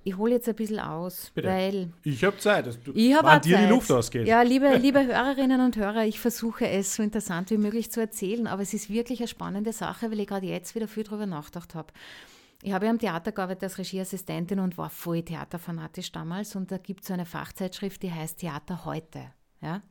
Ich 0.10 0.18
hole 0.18 0.34
jetzt 0.34 0.50
ein 0.50 0.56
bisschen 0.56 0.80
aus, 0.80 1.32
Bitte. 1.36 1.48
weil 1.48 1.90
Ich 2.04 2.24
habe 2.24 2.36
Zeit, 2.38 2.66
dass 2.66 2.82
du, 2.82 2.92
ich 2.96 3.14
habe 3.14 3.28
dir 3.42 3.56
Zeit. 3.56 3.66
die 3.66 3.70
Luft 3.70 3.92
ausgeht. 3.92 4.28
Ja, 4.28 4.42
liebe, 4.42 4.76
liebe 4.82 5.06
Hörerinnen 5.06 5.62
und 5.62 5.78
Hörer, 5.78 6.06
ich 6.06 6.20
versuche 6.20 6.68
es 6.68 6.96
so 6.96 7.04
interessant 7.04 7.52
wie 7.52 7.58
möglich 7.58 7.92
zu 7.92 8.00
erzählen, 8.00 8.48
aber 8.48 8.64
es 8.64 8.74
ist 8.74 8.90
wirklich 8.90 9.20
eine 9.20 9.28
spannende 9.28 9.72
Sache, 9.72 10.10
weil 10.10 10.20
ich 10.20 10.28
gerade 10.28 10.48
jetzt 10.48 10.74
wieder 10.74 10.88
viel 10.88 11.04
darüber 11.04 11.28
nachgedacht 11.28 11.76
habe. 11.76 11.94
Ich 12.64 12.74
habe 12.74 12.86
ja 12.86 12.92
am 12.92 12.98
Theater 12.98 13.32
gearbeitet 13.32 13.66
als 13.66 13.78
Regieassistentin 13.78 14.60
und 14.60 14.80
war 14.80 14.90
voll 14.90 15.22
theaterfanatisch 15.22 16.12
damals 16.12 16.56
und 16.56 16.72
da 16.72 16.78
gibt 16.80 17.02
es 17.02 17.08
so 17.10 17.14
eine 17.14 17.28
Fachzeitschrift, 17.28 18.02
die 18.02 18.12
heißt 18.12 18.40
Theater 18.40 18.86
heute. 18.86 19.26
Ja? 19.62 19.84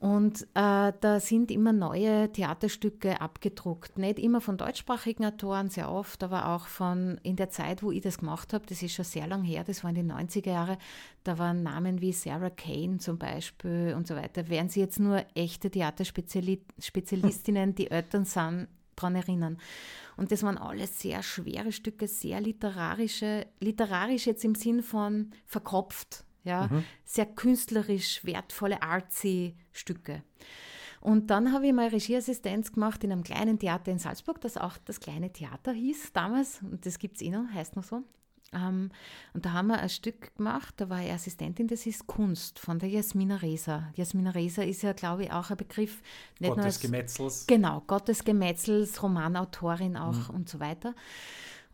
Und 0.00 0.44
äh, 0.54 0.92
da 0.98 1.20
sind 1.20 1.50
immer 1.50 1.74
neue 1.74 2.32
Theaterstücke 2.32 3.20
abgedruckt. 3.20 3.98
Nicht 3.98 4.18
immer 4.18 4.40
von 4.40 4.56
deutschsprachigen 4.56 5.26
Autoren, 5.26 5.68
sehr 5.68 5.92
oft, 5.92 6.22
aber 6.22 6.48
auch 6.48 6.68
von 6.68 7.20
in 7.22 7.36
der 7.36 7.50
Zeit, 7.50 7.82
wo 7.82 7.90
ich 7.90 8.00
das 8.00 8.16
gemacht 8.16 8.54
habe, 8.54 8.64
das 8.66 8.82
ist 8.82 8.94
schon 8.94 9.04
sehr 9.04 9.26
lang 9.26 9.44
her, 9.44 9.62
das 9.62 9.84
waren 9.84 9.94
die 9.94 10.02
90er 10.02 10.48
Jahre, 10.48 10.78
da 11.22 11.38
waren 11.38 11.62
Namen 11.62 12.00
wie 12.00 12.14
Sarah 12.14 12.48
Kane 12.48 12.96
zum 12.96 13.18
Beispiel 13.18 13.92
und 13.94 14.06
so 14.06 14.16
weiter. 14.16 14.48
Wären 14.48 14.70
Sie 14.70 14.80
jetzt 14.80 14.98
nur 14.98 15.22
echte 15.34 15.70
Theaterspezialistinnen, 15.70 17.74
die 17.74 17.90
Eltern 17.90 18.24
sind, 18.24 18.68
daran 18.96 19.16
erinnern. 19.16 19.58
Und 20.16 20.32
das 20.32 20.42
waren 20.42 20.56
alles 20.56 20.98
sehr 20.98 21.22
schwere 21.22 21.72
Stücke, 21.72 22.08
sehr 22.08 22.40
literarische, 22.40 23.46
literarisch 23.60 24.26
jetzt 24.26 24.46
im 24.46 24.54
Sinn 24.54 24.82
von 24.82 25.32
verkopft, 25.44 26.24
ja, 26.44 26.68
sehr 27.04 27.26
künstlerisch 27.26 28.24
wertvolle, 28.24 28.82
artsy 28.82 29.56
Stücke. 29.72 30.22
Und 31.00 31.30
dann 31.30 31.52
habe 31.52 31.66
ich 31.66 31.72
mal 31.72 31.88
Regieassistenz 31.88 32.72
gemacht 32.72 33.02
in 33.04 33.12
einem 33.12 33.22
kleinen 33.22 33.58
Theater 33.58 33.90
in 33.90 33.98
Salzburg, 33.98 34.40
das 34.40 34.56
auch 34.58 34.76
das 34.84 35.00
kleine 35.00 35.32
Theater 35.32 35.72
hieß 35.72 36.12
damals. 36.12 36.60
Und 36.62 36.84
das 36.84 36.98
gibt 36.98 37.16
es 37.16 37.22
eh 37.22 37.30
noch, 37.30 37.44
heißt 37.54 37.74
noch 37.76 37.84
so. 37.84 38.02
Ähm, 38.52 38.90
und 39.32 39.46
da 39.46 39.52
haben 39.52 39.68
wir 39.68 39.78
ein 39.78 39.88
Stück 39.88 40.34
gemacht, 40.36 40.74
da 40.78 40.90
war 40.90 41.02
ich 41.02 41.10
Assistentin, 41.12 41.68
das 41.68 41.86
ist 41.86 42.06
Kunst 42.06 42.58
von 42.58 42.78
der 42.80 42.88
Jasmina 42.88 43.36
Reza. 43.36 43.92
Jasmina 43.94 44.30
Reza 44.30 44.62
ist 44.62 44.82
ja, 44.82 44.92
glaube 44.92 45.24
ich, 45.24 45.32
auch 45.32 45.50
ein 45.50 45.56
Begriff. 45.56 46.02
Nicht 46.40 46.50
Gottes 46.50 46.64
als, 46.64 46.80
Gemetzels. 46.80 47.46
Genau, 47.46 47.82
Gottes 47.86 48.24
Gemetzels, 48.24 49.02
Romanautorin 49.02 49.96
auch 49.96 50.28
Mhm. 50.28 50.34
und 50.34 50.48
so 50.48 50.58
weiter. 50.60 50.94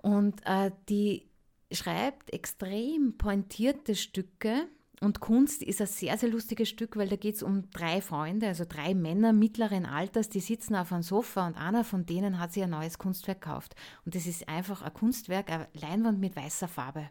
Und 0.02 0.40
äh, 0.44 0.70
die 0.88 1.26
schreibt 1.72 2.32
extrem 2.32 3.16
pointierte 3.18 3.94
Stücke. 3.94 4.68
Und 5.02 5.20
Kunst 5.20 5.62
ist 5.62 5.82
ein 5.82 5.86
sehr, 5.86 6.16
sehr 6.16 6.30
lustiges 6.30 6.70
Stück, 6.70 6.96
weil 6.96 7.08
da 7.08 7.16
geht 7.16 7.34
es 7.34 7.42
um 7.42 7.70
drei 7.70 8.00
Freunde, 8.00 8.46
also 8.46 8.64
drei 8.66 8.94
Männer 8.94 9.34
mittleren 9.34 9.84
Alters, 9.84 10.30
die 10.30 10.40
sitzen 10.40 10.74
auf 10.74 10.90
einem 10.90 11.02
Sofa 11.02 11.46
und 11.46 11.58
einer 11.58 11.84
von 11.84 12.06
denen 12.06 12.40
hat 12.40 12.54
sich 12.54 12.62
ein 12.62 12.70
neues 12.70 12.96
Kunstwerk 12.96 13.42
gekauft. 13.42 13.74
Und 14.06 14.14
das 14.14 14.26
ist 14.26 14.48
einfach 14.48 14.80
ein 14.80 14.94
Kunstwerk, 14.94 15.50
eine 15.50 15.68
Leinwand 15.74 16.18
mit 16.18 16.34
weißer 16.34 16.68
Farbe. 16.68 17.10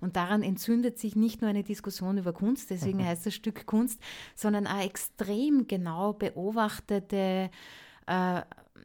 Und 0.00 0.16
daran 0.16 0.42
entzündet 0.42 0.98
sich 0.98 1.16
nicht 1.16 1.40
nur 1.40 1.50
eine 1.50 1.64
Diskussion 1.64 2.18
über 2.18 2.32
Kunst, 2.32 2.70
deswegen 2.70 3.04
heißt 3.04 3.26
das 3.26 3.34
Stück 3.34 3.66
Kunst, 3.66 4.00
sondern 4.34 4.66
eine 4.66 4.84
extrem 4.84 5.66
genau 5.66 6.12
beobachtete 6.12 7.50
äh, 8.06 8.42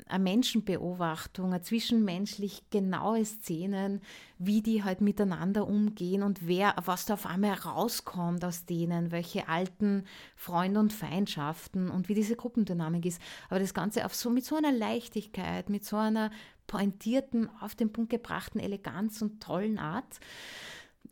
eine 0.08 0.24
Menschenbeobachtung, 0.24 1.48
eine 1.48 1.62
zwischenmenschlich 1.62 2.70
genaue 2.70 3.24
Szenen, 3.26 4.02
wie 4.38 4.62
die 4.62 4.84
halt 4.84 5.02
miteinander 5.02 5.68
umgehen 5.68 6.24
und 6.24 6.48
wer, 6.48 6.76
was 6.86 7.06
da 7.06 7.14
auf 7.14 7.26
einmal 7.26 7.54
rauskommt 7.54 8.44
aus 8.44 8.66
denen, 8.66 9.12
welche 9.12 9.48
alten 9.48 10.06
Freunde 10.36 10.80
und 10.80 10.94
Feindschaften 10.94 11.90
und 11.90 12.10
wie 12.10 12.16
diese 12.16 12.36
Gruppendynamik 12.36 13.06
ist. 13.06 13.22
Aber 13.50 13.60
das 13.60 13.74
Ganze 13.74 14.06
auf 14.06 14.16
so, 14.16 14.30
mit 14.30 14.46
so 14.46 14.56
einer 14.56 14.72
Leichtigkeit, 14.72 15.70
mit 15.70 15.86
so 15.86 15.98
einer 15.98 16.32
pointierten, 16.68 17.50
auf 17.60 17.76
den 17.76 17.92
Punkt 17.92 18.10
gebrachten 18.10 18.60
Eleganz 18.60 19.22
und 19.22 19.42
tollen 19.42 19.78
Art. 19.78 20.20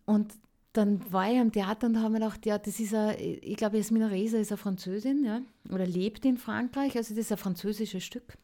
Und 0.06 0.34
dann 0.74 1.12
war 1.12 1.32
ich 1.32 1.40
am 1.40 1.52
Theater 1.52 1.88
und 1.88 1.98
habe 1.98 2.10
mir 2.10 2.20
gedacht, 2.20 2.46
ja, 2.46 2.58
das 2.58 2.80
ist 2.80 2.94
ein, 2.94 3.16
ich 3.20 3.58
glaube, 3.58 3.78
Jasmina 3.78 4.08
Reza 4.08 4.38
ist 4.38 4.52
eine 4.52 4.58
Französin, 4.58 5.26
ja, 5.26 5.42
oder 5.72 5.86
lebt 5.86 6.26
in 6.26 6.38
Frankreich, 6.38 6.96
also 6.96 7.14
das 7.14 7.26
ist 7.26 7.32
ein 7.32 7.38
französisches 7.38 8.04
Stück. 8.04 8.38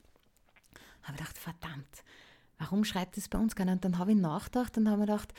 Habe 1.06 1.14
ich 1.14 1.20
gedacht, 1.20 1.38
verdammt, 1.38 2.04
warum 2.60 2.84
schreibt 2.84 3.18
das 3.18 3.30
bei 3.30 3.40
uns 3.40 3.56
keiner? 3.56 3.74
Und 3.74 3.86
dann 3.86 3.98
habe 3.98 4.12
ich 4.12 4.18
nachgedacht 4.18 4.78
und 4.78 4.88
habe 4.88 5.00
mir 5.00 5.06
gedacht, 5.06 5.34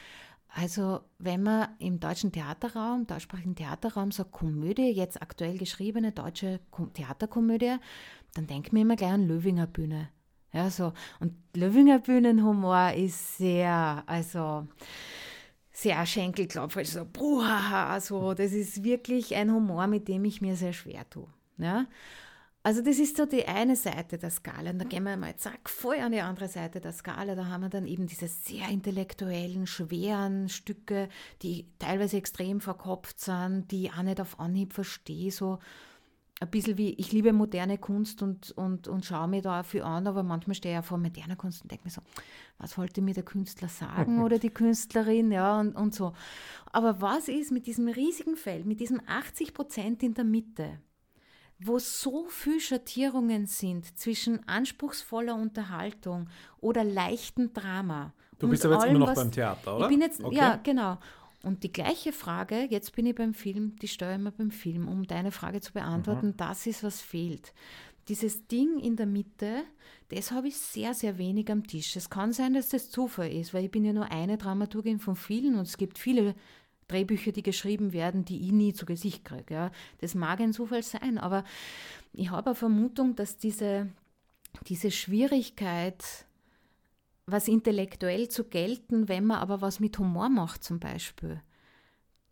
also 0.48 1.01
wenn 1.18 1.43
man 1.43 1.68
im 1.78 2.01
deutschen 2.01 2.32
Theaterraum, 2.32 3.06
deutschsprachigen 3.06 3.55
Theaterraum 3.55 4.10
so 4.10 4.24
Komödie, 4.24 4.90
jetzt 4.90 5.20
aktuell 5.20 5.59
geschriebene 5.59 6.12
deutsche 6.12 6.60
Theaterkomödie, 6.94 7.76
dann 8.34 8.47
denkt 8.47 8.72
mir 8.72 8.80
immer 8.80 8.97
gleich 8.97 9.12
an 9.12 9.26
Löwinger 9.26 9.66
Bühne. 9.66 10.09
Ja, 10.52 10.70
so. 10.70 10.93
Und 11.20 11.34
Löwinger 11.55 11.98
Bühnenhumor 11.98 12.93
ist 12.93 13.36
sehr, 13.36 14.02
also 14.06 14.66
sehr 15.72 16.06
Schenkelklopfer, 16.06 16.84
so 16.84 17.05
bruhaha, 17.05 18.01
so. 18.01 18.32
Das 18.32 18.52
ist 18.52 18.82
wirklich 18.82 19.34
ein 19.34 19.52
Humor, 19.52 19.86
mit 19.86 20.09
dem 20.09 20.24
ich 20.24 20.40
mir 20.40 20.56
sehr 20.56 20.72
schwer 20.72 21.09
tue. 21.10 21.28
Ja? 21.59 21.86
Also 22.66 22.82
das 22.82 22.98
ist 22.98 23.16
so 23.16 23.26
die 23.26 23.47
eine 23.47 23.76
Seite 23.76 24.18
der 24.18 24.28
Skala. 24.28 24.72
Und 24.72 24.80
dann 24.80 24.88
gehen 24.88 25.05
wir 25.05 25.16
mal 25.16 25.36
zack 25.36 25.70
voll 25.70 26.01
an 26.01 26.10
die 26.10 26.20
andere 26.20 26.48
Seite 26.48 26.80
der 26.80 26.90
Skala. 26.90 27.36
Da 27.36 27.47
haben 27.47 27.60
wir 27.60 27.68
dann 27.68 27.86
eben 27.86 28.09
diese 28.09 28.26
sehr 28.26 28.68
intellektuellen, 28.70 29.68
schweren 29.68 30.48
Stücke, 30.48 31.09
die 31.43 31.68
teilweise 31.78 32.16
extrem 32.16 32.60
verkopft 32.60 33.20
sind, 33.20 33.70
die 33.70 33.84
ich 33.84 33.93
auch 33.93 34.02
nicht 34.02 34.20
auf 34.20 34.40
Anhieb 34.40 34.72
verstehe. 34.72 35.30
So 35.30 35.60
ein 36.40 36.51
bisschen 36.51 36.76
wie, 36.76 36.94
ich 36.94 37.12
liebe 37.12 37.32
moderne 37.32 37.78
Kunst 37.78 38.20
und, 38.20 38.51
und, 38.51 38.88
und 38.88 39.05
schaue 39.05 39.28
mir 39.28 39.43
da 39.43 39.62
viel 39.62 39.82
an, 39.82 40.09
aber 40.09 40.24
manchmal 40.24 40.56
stehe 40.56 40.74
ich 40.74 40.78
ja 40.78 40.82
vor 40.82 40.98
moderner 40.98 41.36
Kunst 41.36 41.62
und 41.62 41.70
denke 41.70 41.84
mir 41.84 41.93
so, 41.93 42.02
was 42.59 42.76
wollte 42.76 43.01
mir 43.01 43.14
der 43.14 43.22
Künstler 43.22 43.68
sagen 43.68 44.24
oder 44.24 44.40
die 44.40 44.51
Künstlerin, 44.51 45.30
ja, 45.30 45.60
und, 45.60 45.76
und 45.76 45.94
so. 45.94 46.14
Aber 46.72 47.01
was 47.01 47.28
ist 47.28 47.52
mit 47.52 47.68
diesem 47.68 47.86
riesigen 47.86 48.34
Feld, 48.34 48.66
mit 48.66 48.80
diesem 48.80 49.01
80 49.06 49.55
Prozent 49.55 50.02
in 50.02 50.14
der 50.14 50.24
Mitte, 50.24 50.80
wo 51.58 51.78
so 51.78 52.26
viele 52.28 52.60
Schattierungen 52.60 53.46
sind 53.46 53.98
zwischen 53.98 54.46
anspruchsvoller 54.48 55.34
Unterhaltung 55.34 56.28
oder 56.60 56.84
leichten 56.84 57.52
Drama. 57.52 58.12
Du 58.38 58.48
bist 58.48 58.64
aber 58.64 58.74
jetzt 58.74 58.84
allem, 58.84 58.96
immer 58.96 59.06
noch 59.06 59.14
beim 59.14 59.32
Theater, 59.32 59.76
oder? 59.76 59.86
Ich 59.86 59.90
bin 59.90 60.00
jetzt, 60.00 60.22
okay. 60.22 60.36
ja, 60.36 60.60
genau. 60.62 60.98
Und 61.42 61.62
die 61.62 61.72
gleiche 61.72 62.12
Frage, 62.12 62.66
jetzt 62.68 62.94
bin 62.94 63.06
ich 63.06 63.14
beim 63.14 63.32
Film, 63.32 63.76
die 63.76 63.88
steuere 63.88 64.16
ich 64.16 64.20
mir 64.20 64.32
beim 64.32 64.50
Film, 64.50 64.88
um 64.88 65.06
deine 65.06 65.30
Frage 65.30 65.60
zu 65.60 65.72
beantworten, 65.72 66.28
mhm. 66.28 66.36
das 66.36 66.66
ist, 66.66 66.82
was 66.82 67.00
fehlt. 67.00 67.54
Dieses 68.08 68.46
Ding 68.46 68.78
in 68.78 68.96
der 68.96 69.06
Mitte, 69.06 69.64
das 70.10 70.30
habe 70.30 70.48
ich 70.48 70.56
sehr, 70.56 70.92
sehr 70.94 71.18
wenig 71.18 71.50
am 71.50 71.66
Tisch. 71.66 71.96
Es 71.96 72.10
kann 72.10 72.32
sein, 72.32 72.54
dass 72.54 72.68
das 72.68 72.90
Zufall 72.90 73.32
ist, 73.32 73.54
weil 73.54 73.64
ich 73.64 73.70
bin 73.70 73.84
ja 73.84 73.92
nur 73.92 74.10
eine 74.10 74.38
Dramaturgin 74.38 74.98
von 74.98 75.16
vielen 75.16 75.54
und 75.54 75.66
es 75.66 75.76
gibt 75.76 75.98
viele 75.98 76.34
Drehbücher, 76.88 77.32
die 77.32 77.42
geschrieben 77.42 77.92
werden, 77.92 78.24
die 78.24 78.46
ich 78.46 78.52
nie 78.52 78.72
zu 78.72 78.86
Gesicht 78.86 79.24
kriege. 79.24 79.54
Ja. 79.54 79.70
Das 79.98 80.14
mag 80.14 80.40
ein 80.40 80.52
Zufall 80.52 80.82
sein, 80.82 81.18
aber 81.18 81.44
ich 82.12 82.30
habe 82.30 82.50
eine 82.50 82.54
Vermutung, 82.54 83.16
dass 83.16 83.36
diese, 83.36 83.88
diese 84.66 84.90
Schwierigkeit, 84.90 86.02
was 87.26 87.48
intellektuell 87.48 88.28
zu 88.28 88.44
gelten, 88.44 89.08
wenn 89.08 89.24
man 89.26 89.38
aber 89.38 89.60
was 89.60 89.80
mit 89.80 89.98
Humor 89.98 90.28
macht 90.28 90.62
zum 90.62 90.78
Beispiel. 90.78 91.40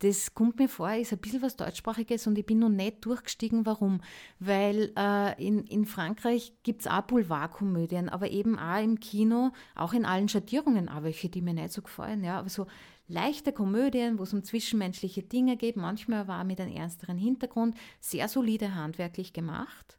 Das 0.01 0.35
kommt 0.35 0.59
mir 0.59 0.69
vor, 0.69 0.93
ist 0.93 1.13
ein 1.13 1.19
bisschen 1.19 1.41
was 1.41 1.57
Deutschsprachiges 1.57 2.27
und 2.27 2.37
ich 2.37 2.45
bin 2.45 2.59
noch 2.59 2.69
nicht 2.69 3.05
durchgestiegen. 3.05 3.65
Warum? 3.65 4.03
Weil 4.39 4.93
äh, 4.99 5.43
in, 5.43 5.65
in 5.65 5.87
Frankreich 5.87 6.53
gibt 6.63 6.83
es 6.83 6.87
auch 6.87 7.03
Boulevardkomödien, 7.03 8.09
aber 8.09 8.29
eben 8.31 8.59
auch 8.59 8.83
im 8.83 9.01
Kino, 9.01 9.53
auch 9.75 9.93
in 9.93 10.05
allen 10.05 10.29
Schattierungen, 10.29 10.89
auch 10.89 11.05
welche, 11.05 11.29
die 11.29 11.41
mir 11.41 11.55
nicht 11.55 11.73
so 11.73 11.81
gefallen. 11.81 12.23
Ja, 12.23 12.39
aber 12.39 12.49
so 12.49 12.67
leichte 13.09 13.53
Komödien, 13.53 14.19
wo 14.19 14.23
es 14.23 14.33
um 14.33 14.43
zwischenmenschliche 14.43 15.23
Dinge 15.23 15.57
geht, 15.57 15.77
manchmal 15.77 16.29
auch 16.29 16.45
mit 16.45 16.61
einem 16.61 16.75
ernsteren 16.75 17.19
Hintergrund, 17.19 17.77
sehr 18.01 18.29
solide 18.29 18.75
handwerklich 18.75 19.33
gemacht. 19.33 19.99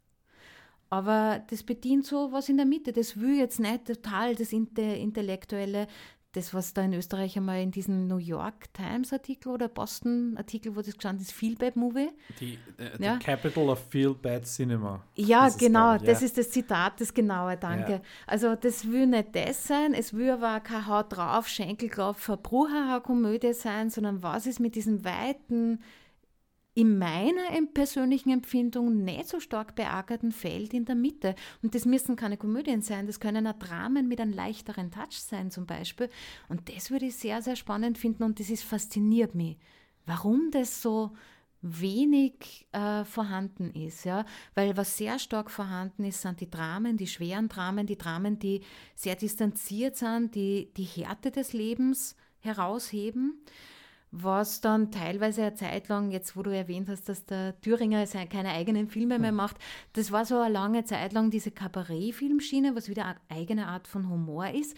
Aber 0.88 1.42
das 1.50 1.62
bedient 1.64 2.06
so 2.06 2.30
was 2.30 2.48
in 2.48 2.56
der 2.56 2.66
Mitte. 2.66 2.92
Das 2.92 3.18
will 3.18 3.36
jetzt 3.36 3.58
nicht 3.58 3.86
total 3.86 4.36
das 4.36 4.52
Intellektuelle, 4.52 5.88
das, 6.36 6.52
was 6.52 6.74
da 6.74 6.82
in 6.82 6.92
Österreich 6.92 7.36
einmal 7.36 7.62
in 7.62 7.70
diesem 7.70 8.06
New 8.06 8.18
York 8.18 8.72
Times 8.74 9.12
Artikel 9.12 9.48
oder 9.48 9.68
Boston 9.68 10.34
Artikel, 10.36 10.76
wo 10.76 10.82
das 10.82 10.94
gestanden 10.94 11.22
ist, 11.22 11.32
Feel 11.32 11.56
Bad 11.56 11.76
Movie. 11.76 12.10
Die, 12.38 12.58
äh, 12.78 13.02
ja. 13.02 13.16
Capital 13.16 13.70
of 13.70 13.82
Feel 13.88 14.14
Bad 14.14 14.44
Cinema. 14.44 15.02
Ja, 15.14 15.46
das 15.46 15.56
genau, 15.56 15.94
ist, 15.94 16.06
das 16.06 16.20
ja. 16.20 16.26
ist 16.26 16.38
das 16.38 16.50
Zitat, 16.50 17.00
das 17.00 17.14
genaue, 17.14 17.56
danke. 17.56 17.92
Ja. 17.92 18.00
Also 18.26 18.54
das 18.54 18.86
will 18.86 19.06
nicht 19.06 19.34
das 19.34 19.66
sein, 19.66 19.94
es 19.94 20.12
will 20.12 20.30
aber 20.30 20.60
kein 20.60 20.86
Haut 20.86 21.16
drauf, 21.16 21.48
Schenkelklopfer, 21.48 22.36
Bruhaha-Komödie 22.36 23.54
sein, 23.54 23.88
sondern 23.88 24.22
was 24.22 24.46
ist 24.46 24.60
mit 24.60 24.74
diesem 24.74 25.04
weiten 25.04 25.80
in 26.76 26.98
meiner 26.98 27.42
persönlichen 27.72 28.30
Empfindung 28.30 29.02
nicht 29.02 29.28
so 29.28 29.40
stark 29.40 29.74
beackerten 29.74 30.30
Feld 30.30 30.74
in 30.74 30.84
der 30.84 30.94
Mitte. 30.94 31.34
Und 31.62 31.74
das 31.74 31.86
müssen 31.86 32.16
keine 32.16 32.36
Komödien 32.36 32.82
sein, 32.82 33.06
das 33.06 33.18
können 33.18 33.46
auch 33.46 33.58
Dramen 33.58 34.06
mit 34.08 34.20
einem 34.20 34.34
leichteren 34.34 34.90
Touch 34.90 35.18
sein 35.18 35.50
zum 35.50 35.64
Beispiel. 35.64 36.10
Und 36.50 36.68
das 36.68 36.90
würde 36.90 37.06
ich 37.06 37.16
sehr, 37.16 37.40
sehr 37.40 37.56
spannend 37.56 37.96
finden 37.96 38.24
und 38.24 38.38
das 38.38 38.50
ist, 38.50 38.62
fasziniert 38.62 39.34
mich. 39.34 39.56
Warum 40.04 40.50
das 40.50 40.82
so 40.82 41.12
wenig 41.62 42.66
äh, 42.72 43.04
vorhanden 43.04 43.70
ist, 43.70 44.04
ja, 44.04 44.26
weil 44.54 44.76
was 44.76 44.98
sehr 44.98 45.18
stark 45.18 45.50
vorhanden 45.50 46.04
ist, 46.04 46.20
sind 46.20 46.42
die 46.42 46.50
Dramen, 46.50 46.98
die 46.98 47.06
schweren 47.06 47.48
Dramen, 47.48 47.86
die 47.86 47.96
Dramen, 47.96 48.38
die 48.38 48.60
sehr 48.94 49.16
distanziert 49.16 49.96
sind, 49.96 50.34
die 50.34 50.70
die 50.76 50.84
Härte 50.84 51.30
des 51.30 51.54
Lebens 51.54 52.16
herausheben 52.40 53.40
was 54.10 54.60
dann 54.60 54.90
teilweise 54.90 55.42
eine 55.42 55.54
Zeit 55.54 55.88
lang, 55.88 56.10
jetzt 56.10 56.36
wo 56.36 56.42
du 56.42 56.50
erwähnt 56.50 56.88
hast, 56.88 57.08
dass 57.08 57.26
der 57.26 57.60
Thüringer 57.60 58.06
keine 58.30 58.50
eigenen 58.50 58.88
Filme 58.88 59.18
mehr 59.18 59.32
macht, 59.32 59.56
das 59.92 60.12
war 60.12 60.24
so 60.24 60.38
eine 60.38 60.52
lange 60.52 60.84
Zeit 60.84 61.12
lang 61.12 61.30
diese 61.30 61.50
Kabarett-Filmschiene, 61.50 62.74
was 62.74 62.88
wieder 62.88 63.04
eine 63.04 63.20
eigene 63.28 63.66
Art 63.66 63.86
von 63.88 64.08
Humor 64.08 64.48
ist. 64.48 64.76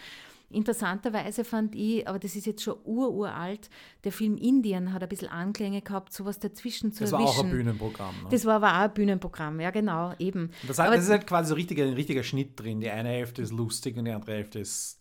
Interessanterweise 0.50 1.44
fand 1.44 1.74
ich, 1.74 2.08
aber 2.08 2.18
das 2.18 2.34
ist 2.34 2.46
jetzt 2.46 2.62
schon 2.62 2.76
ururalt, 2.84 3.68
der 4.04 4.12
Film 4.12 4.38
Indien 4.38 4.94
hat 4.94 5.02
ein 5.02 5.08
bisschen 5.08 5.28
Anklänge 5.28 5.82
gehabt, 5.82 6.10
sowas 6.12 6.38
dazwischen 6.38 6.90
zu 6.92 7.04
das 7.04 7.12
erwischen. 7.12 7.26
Das 7.26 7.36
war 7.36 7.40
auch 7.40 7.44
ein 7.44 7.50
Bühnenprogramm. 7.50 8.14
Ne? 8.22 8.28
Das 8.30 8.46
war 8.46 8.54
aber 8.54 8.68
auch 8.68 8.88
ein 8.88 8.94
Bühnenprogramm, 8.94 9.60
ja 9.60 9.70
genau, 9.70 10.14
eben. 10.18 10.50
Das, 10.66 10.78
heißt, 10.78 10.94
das 10.94 11.04
ist 11.04 11.10
halt 11.10 11.26
quasi 11.26 11.50
so 11.50 11.54
richtiger, 11.54 11.84
ein 11.84 11.92
richtiger 11.92 12.22
Schnitt 12.22 12.58
drin. 12.58 12.80
Die 12.80 12.88
eine 12.88 13.10
Hälfte 13.10 13.42
ist 13.42 13.52
lustig 13.52 13.98
und 13.98 14.06
die 14.06 14.10
andere 14.10 14.32
Hälfte 14.32 14.60
ist 14.60 14.97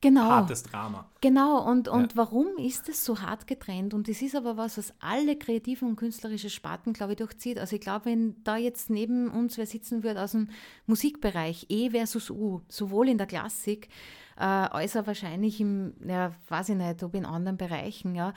genau. 0.00 0.22
hartes 0.22 0.62
Drama. 0.62 1.08
Genau, 1.20 1.68
und, 1.68 1.88
und 1.88 2.12
ja. 2.12 2.16
warum 2.16 2.56
ist 2.58 2.88
es 2.88 3.04
so 3.04 3.20
hart 3.20 3.46
getrennt? 3.46 3.94
Und 3.94 4.08
das 4.08 4.22
ist 4.22 4.36
aber 4.36 4.56
was, 4.56 4.78
was 4.78 4.94
alle 5.00 5.36
kreativen 5.36 5.88
und 5.88 5.96
künstlerischen 5.96 6.50
Sparten, 6.50 6.92
glaube 6.92 7.12
ich, 7.12 7.18
durchzieht. 7.18 7.58
Also 7.58 7.76
ich 7.76 7.82
glaube, 7.82 8.06
wenn 8.06 8.42
da 8.44 8.56
jetzt 8.56 8.90
neben 8.90 9.30
uns 9.30 9.58
wer 9.58 9.66
sitzen 9.66 10.02
würde 10.02 10.22
aus 10.22 10.32
dem 10.32 10.48
Musikbereich, 10.86 11.66
E 11.68 11.90
versus 11.90 12.30
U, 12.30 12.60
sowohl 12.68 13.08
in 13.08 13.18
der 13.18 13.26
Klassik, 13.26 13.88
äh, 14.38 14.44
auch 14.44 15.06
wahrscheinlich 15.06 15.60
im, 15.60 15.94
ja, 16.06 16.32
weiß 16.48 16.70
ich 16.70 16.76
nicht, 16.76 17.02
ob 17.02 17.14
in 17.14 17.24
anderen 17.24 17.56
Bereichen, 17.56 18.14
ja. 18.14 18.34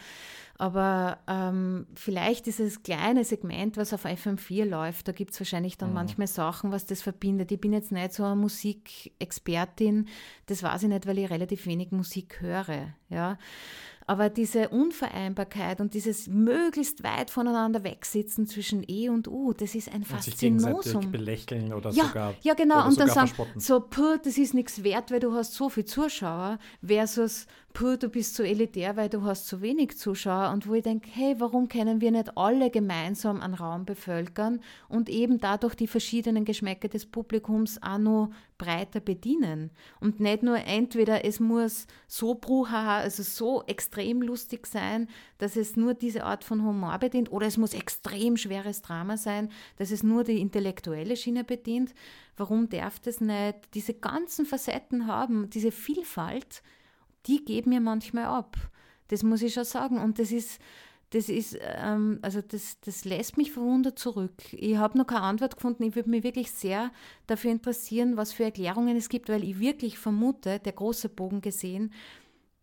Aber 0.58 1.20
ähm, 1.28 1.88
vielleicht 1.96 2.46
dieses 2.46 2.84
kleine 2.84 3.24
Segment, 3.24 3.78
was 3.78 3.94
auf 3.94 4.06
FM4 4.06 4.66
läuft, 4.66 5.08
da 5.08 5.12
gibt 5.12 5.32
es 5.32 5.40
wahrscheinlich 5.40 5.78
dann 5.78 5.90
mhm. 5.90 5.96
manchmal 5.96 6.28
Sachen, 6.28 6.72
was 6.72 6.86
das 6.86 7.02
verbindet. 7.02 7.52
Ich 7.52 7.62
bin 7.62 7.74
jetzt 7.74 7.92
nicht 7.92 8.14
so 8.14 8.24
eine 8.24 8.36
Musikexpertin, 8.36 10.08
das 10.48 10.64
weiß 10.64 10.84
ich 10.84 10.90
nicht, 10.90 11.08
weil 11.08 11.18
ich 11.20 11.30
relativ 11.30 11.66
wenig 11.66 11.92
Musik 11.92 12.42
höre, 12.42 12.94
ja. 13.10 13.38
Aber 14.10 14.32
diese 14.32 14.70
Unvereinbarkeit 14.70 15.80
und 15.80 15.94
dieses 15.94 16.26
möglichst 16.26 17.04
weit 17.04 17.30
voneinander 17.30 17.84
wegsitzen 17.84 18.48
zwischen 18.48 18.84
E 18.88 19.08
und 19.08 19.28
U, 19.28 19.54
das 19.54 19.76
ist 19.76 19.94
ein 19.94 20.04
Faszinosum. 20.04 21.04
Sich 21.04 21.12
belächeln 21.12 21.72
oder 21.72 21.92
ja, 21.92 22.06
sogar 22.06 22.34
Ja, 22.42 22.56
genau. 22.56 22.88
Und 22.88 23.00
dann 23.00 23.08
sagen, 23.08 23.32
so, 23.58 23.80
puh, 23.80 24.18
das 24.24 24.40
ist 24.40 24.56
nichts 24.56 24.84
wert, 24.84 25.12
weil 25.12 25.20
du 25.20 25.36
hast 25.36 25.54
so 25.54 25.70
viele 25.70 25.86
Zuschauer, 25.86 26.58
versus, 26.84 27.46
puh, 27.80 27.96
du 27.96 28.10
bist 28.10 28.36
so 28.36 28.44
elitär, 28.44 28.98
weil 28.98 29.08
du 29.08 29.22
hast 29.24 29.48
so 29.48 29.62
wenig 29.62 29.98
Zuschauer 29.98 30.52
und 30.52 30.68
wo 30.68 30.74
ich 30.74 30.84
denke, 30.84 31.10
hey, 31.14 31.36
warum 31.40 31.70
können 31.70 32.02
wir 32.02 32.12
nicht 32.12 32.38
alle 32.38 32.70
gemeinsam 32.70 33.40
einen 33.40 33.54
Raum 33.54 33.86
bevölkern 33.86 34.60
und 34.90 35.08
eben 35.08 35.40
dadurch 35.40 35.76
die 35.76 35.88
verschiedenen 35.88 36.44
Geschmäcker 36.44 36.90
des 36.90 37.06
Publikums 37.06 37.82
auch 37.82 37.98
noch 37.98 38.32
breiter 38.58 39.00
bedienen 39.00 39.72
und 40.02 40.20
nicht 40.20 40.44
nur 40.44 40.58
entweder 40.58 41.24
es 41.24 41.40
muss 41.40 41.88
so 42.06 42.36
bruhaha, 42.36 42.98
also 42.98 43.24
so 43.24 43.64
extrem 43.66 44.24
lustig 44.24 44.68
sein, 44.68 45.08
dass 45.38 45.56
es 45.56 45.78
nur 45.78 45.94
diese 45.94 46.26
Art 46.26 46.44
von 46.44 46.66
Humor 46.66 46.98
bedient 46.98 47.32
oder 47.32 47.48
es 47.48 47.56
muss 47.56 47.74
extrem 47.74 48.36
schweres 48.36 48.82
Drama 48.82 49.16
sein, 49.16 49.54
dass 49.78 49.92
es 49.92 50.04
nur 50.04 50.26
die 50.26 50.42
intellektuelle 50.42 51.16
Schiene 51.16 51.46
bedient. 51.46 51.94
Warum 52.36 52.68
darf 52.68 53.00
das 53.00 53.22
nicht 53.22 53.56
diese 53.74 53.94
ganzen 53.94 54.46
Facetten 54.46 55.08
haben, 55.08 55.50
diese 55.50 55.72
Vielfalt? 55.72 56.62
Die 57.26 57.44
geben 57.44 57.72
mir 57.72 57.82
manchmal 57.82 58.26
ab. 58.26 58.58
Das 59.10 59.24
muss 59.24 59.42
ich 59.42 59.54
schon 59.54 59.66
sagen. 59.66 59.98
Und 59.98 60.20
das 60.20 60.32
ist, 60.32 60.60
das 61.12 61.30
ist, 61.30 61.58
ähm, 61.62 62.20
also 62.22 62.42
das, 62.42 62.80
das 62.82 63.06
lässt 63.06 63.38
mich 63.38 63.52
verwundert 63.52 63.98
zurück. 63.98 64.34
Ich 64.52 64.78
habe 64.78 64.98
noch 64.98 65.08
keine 65.08 65.22
Antwort 65.22 65.56
gefunden. 65.56 65.84
Ich 65.84 65.96
würde 65.96 66.10
mich 66.10 66.24
wirklich 66.24 66.52
sehr 66.52 66.92
dafür 67.28 67.52
interessieren, 67.52 68.18
was 68.18 68.34
für 68.34 68.44
Erklärungen 68.46 68.96
es 68.96 69.10
gibt, 69.10 69.30
weil 69.30 69.44
ich 69.44 69.60
wirklich 69.60 69.98
vermute, 69.98 70.60
der 70.60 70.74
große 70.74 71.10
Bogen 71.10 71.42
gesehen, 71.42 71.92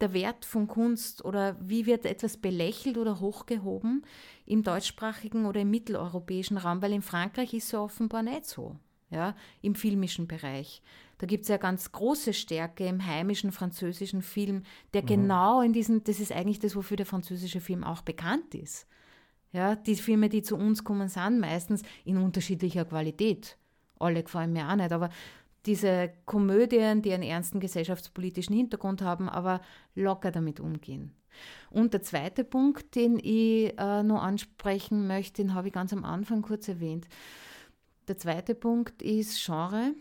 der 0.01 0.13
Wert 0.13 0.45
von 0.45 0.67
Kunst 0.67 1.25
oder 1.25 1.57
wie 1.61 1.87
wird 1.87 2.05
etwas 2.05 2.37
belächelt 2.37 2.99
oder 2.99 3.19
hochgehoben 3.21 4.05
im 4.45 4.63
deutschsprachigen 4.63 5.47
oder 5.47 5.63
im 5.63 5.71
mitteleuropäischen 5.71 6.59
Raum, 6.59 6.83
weil 6.83 6.93
in 6.93 7.03
Frankreich 7.03 7.55
ist 7.55 7.73
ja 7.73 7.81
offenbar 7.81 8.23
nicht 8.23 8.45
so, 8.45 8.77
ja, 9.11 9.35
im 9.63 9.75
filmischen 9.75 10.29
Bereich. 10.29 10.83
Da 11.19 11.27
gibt 11.27 11.43
es 11.43 11.49
ja 11.49 11.57
ganz 11.57 11.93
große 11.93 12.35
Stärke 12.35 12.87
im 12.87 13.05
heimischen 13.05 13.53
französischen 13.53 14.23
Film, 14.23 14.65
der 14.93 15.03
mhm. 15.03 15.07
genau 15.07 15.61
in 15.63 15.73
diesem, 15.73 16.05
das 16.05 16.21
ist 16.21 16.33
eigentlich 16.33 16.59
das, 16.59 16.77
wofür 16.77 16.97
der 16.97 17.07
französische 17.07 17.61
Film 17.61 17.85
auch 17.85 18.03
bekannt 18.03 18.55
ist. 18.55 18.87
Ja, 19.53 19.77
die 19.77 19.95
Filme, 19.95 20.29
die 20.29 20.43
zu 20.43 20.57
uns 20.57 20.85
kommen, 20.85 21.09
sind 21.09 21.41
meistens 21.41 21.83
in 22.05 22.19
unterschiedlicher 22.19 22.85
Qualität. 22.85 23.57
Alle 23.99 24.23
gefallen 24.23 24.53
mir 24.53 24.69
auch 24.69 24.77
nicht, 24.77 24.93
aber 24.93 25.09
diese 25.65 26.13
Komödien, 26.27 27.03
die 27.03 27.13
einen 27.13 27.23
ernsten 27.23 27.61
gesellschaftspolitischen 27.61 28.55
Hintergrund 28.55 29.03
haben, 29.03 29.29
aber 29.29 29.61
locker 29.95 30.31
damit 30.31 30.61
umgehen. 30.61 31.13
Und 31.71 31.93
der 31.93 32.03
zweite 32.03 32.45
Punkt, 32.45 32.95
den 32.95 33.19
ich 33.19 33.79
äh, 33.79 34.03
noch 34.03 34.23
ansprechen 34.23 35.07
möchte, 35.07 35.43
den 35.43 35.55
habe 35.55 35.69
ich 35.69 35.75
ganz 35.75 35.93
am 35.93 36.05
Anfang 36.05 36.43
kurz 36.43 36.69
erwähnt. 36.69 37.09
Der 38.09 38.17
zweite 38.17 38.55
Punkt 38.55 39.03
ist 39.03 39.45
Genre. 39.45 39.95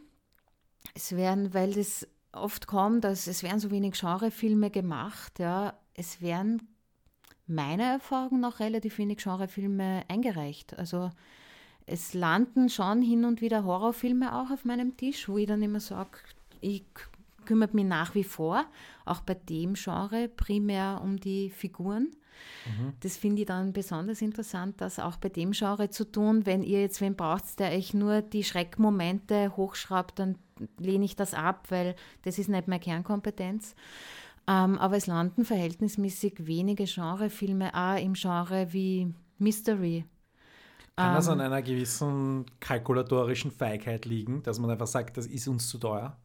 Es 0.93 1.15
werden, 1.15 1.53
weil 1.53 1.73
das 1.73 2.07
oft 2.31 2.67
kommt, 2.67 3.03
dass 3.03 3.27
es 3.27 3.43
werden 3.43 3.59
so 3.59 3.71
wenig 3.71 3.99
Genrefilme 3.99 4.69
gemacht, 4.69 5.39
ja, 5.39 5.73
es 5.93 6.21
werden 6.21 6.67
meiner 7.47 7.85
Erfahrung 7.85 8.39
nach 8.39 8.59
relativ 8.59 8.97
wenig 8.97 9.23
Genrefilme 9.23 10.03
eingereicht. 10.07 10.77
Also 10.77 11.11
es 11.85 12.13
landen 12.13 12.69
schon 12.69 13.01
hin 13.01 13.25
und 13.25 13.41
wieder 13.41 13.63
Horrorfilme 13.63 14.35
auch 14.35 14.49
auf 14.49 14.65
meinem 14.65 14.97
Tisch, 14.97 15.29
wo 15.29 15.37
ich 15.37 15.47
dann 15.47 15.61
immer 15.61 15.79
sage, 15.79 16.17
ich 16.61 16.83
kümmere 17.45 17.73
mich 17.73 17.85
nach 17.85 18.15
wie 18.15 18.23
vor, 18.23 18.65
auch 19.05 19.21
bei 19.21 19.35
dem 19.35 19.75
Genre, 19.75 20.27
primär 20.27 20.99
um 21.03 21.19
die 21.19 21.51
Figuren. 21.51 22.15
Mhm. 22.65 22.93
Das 23.01 23.17
finde 23.17 23.41
ich 23.41 23.47
dann 23.47 23.73
besonders 23.73 24.21
interessant, 24.21 24.81
das 24.81 24.99
auch 24.99 25.17
bei 25.17 25.29
dem 25.29 25.51
Genre 25.51 25.89
zu 25.89 26.05
tun. 26.05 26.45
Wenn 26.45 26.63
ihr 26.63 26.81
jetzt 26.81 27.01
wen 27.01 27.15
braucht, 27.15 27.59
der 27.59 27.71
euch 27.71 27.93
nur 27.93 28.21
die 28.21 28.43
Schreckmomente 28.43 29.55
hochschraubt, 29.55 30.19
dann 30.19 30.37
lehne 30.77 31.05
ich 31.05 31.15
das 31.15 31.33
ab, 31.33 31.67
weil 31.69 31.95
das 32.23 32.39
ist 32.39 32.49
nicht 32.49 32.67
meine 32.67 32.79
Kernkompetenz. 32.79 33.75
Ähm, 34.47 34.77
aber 34.77 34.97
es 34.97 35.07
landen 35.07 35.43
verhältnismäßig 35.43 36.45
wenige 36.45 36.85
Genrefilme 36.85 37.73
auch 37.73 37.99
im 37.99 38.13
Genre 38.13 38.71
wie 38.71 39.13
Mystery. 39.39 40.05
Kann 40.95 41.15
das 41.15 41.27
an 41.27 41.39
ähm, 41.39 41.45
einer 41.45 41.61
gewissen 41.61 42.45
kalkulatorischen 42.59 43.51
Feigheit 43.51 44.05
liegen, 44.05 44.43
dass 44.43 44.59
man 44.59 44.69
einfach 44.69 44.87
sagt, 44.87 45.17
das 45.17 45.27
ist 45.27 45.47
uns 45.47 45.67
zu 45.67 45.77
teuer? 45.77 46.15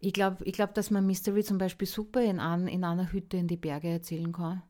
Ich 0.00 0.12
glaube, 0.12 0.44
ich 0.44 0.52
glaub, 0.52 0.74
dass 0.74 0.90
man 0.90 1.06
Mystery 1.06 1.42
zum 1.42 1.56
Beispiel 1.56 1.88
super 1.88 2.22
in, 2.22 2.38
an, 2.38 2.68
in 2.68 2.84
einer 2.84 3.12
Hütte 3.12 3.38
in 3.38 3.48
die 3.48 3.56
Berge 3.56 3.88
erzählen 3.88 4.32
kann. 4.32 4.62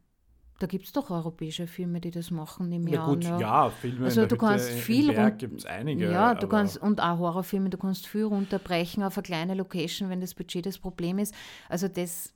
Da 0.61 0.67
gibt 0.67 0.85
es 0.87 0.93
doch 0.93 1.11
europäische 1.11 1.67
Filme, 1.67 2.01
die 2.01 2.13
das 2.13 2.31
machen, 2.31 2.69
nehme 2.69 2.87
ich 2.87 2.95
ja, 2.95 3.05
gut, 3.07 3.27
an. 3.27 3.41
Ja, 3.41 3.71
Filme 3.71 4.05
also 4.05 4.25
du 4.25 4.37
kannst 4.37 4.71
Hütte, 4.71 4.79
viel 4.79 5.31
gibt 5.33 5.59
es 5.59 5.67
einige. 5.67 6.11
Ja, 6.11 6.35
du 6.35 6.47
kannst, 6.47 6.79
und 6.79 7.01
auch 7.01 7.19
Horrorfilme, 7.19 7.71
du 7.71 7.79
kannst 7.79 8.07
viel 8.07 8.25
runterbrechen 8.25 9.03
auf 9.03 9.17
eine 9.17 9.23
kleine 9.25 9.55
Location, 9.55 10.11
wenn 10.11 10.21
das 10.21 10.35
Budget 10.35 10.65
das 10.67 10.79
Problem 10.79 11.19
ist. 11.19 11.35
Also 11.69 11.89
das 11.89 12.33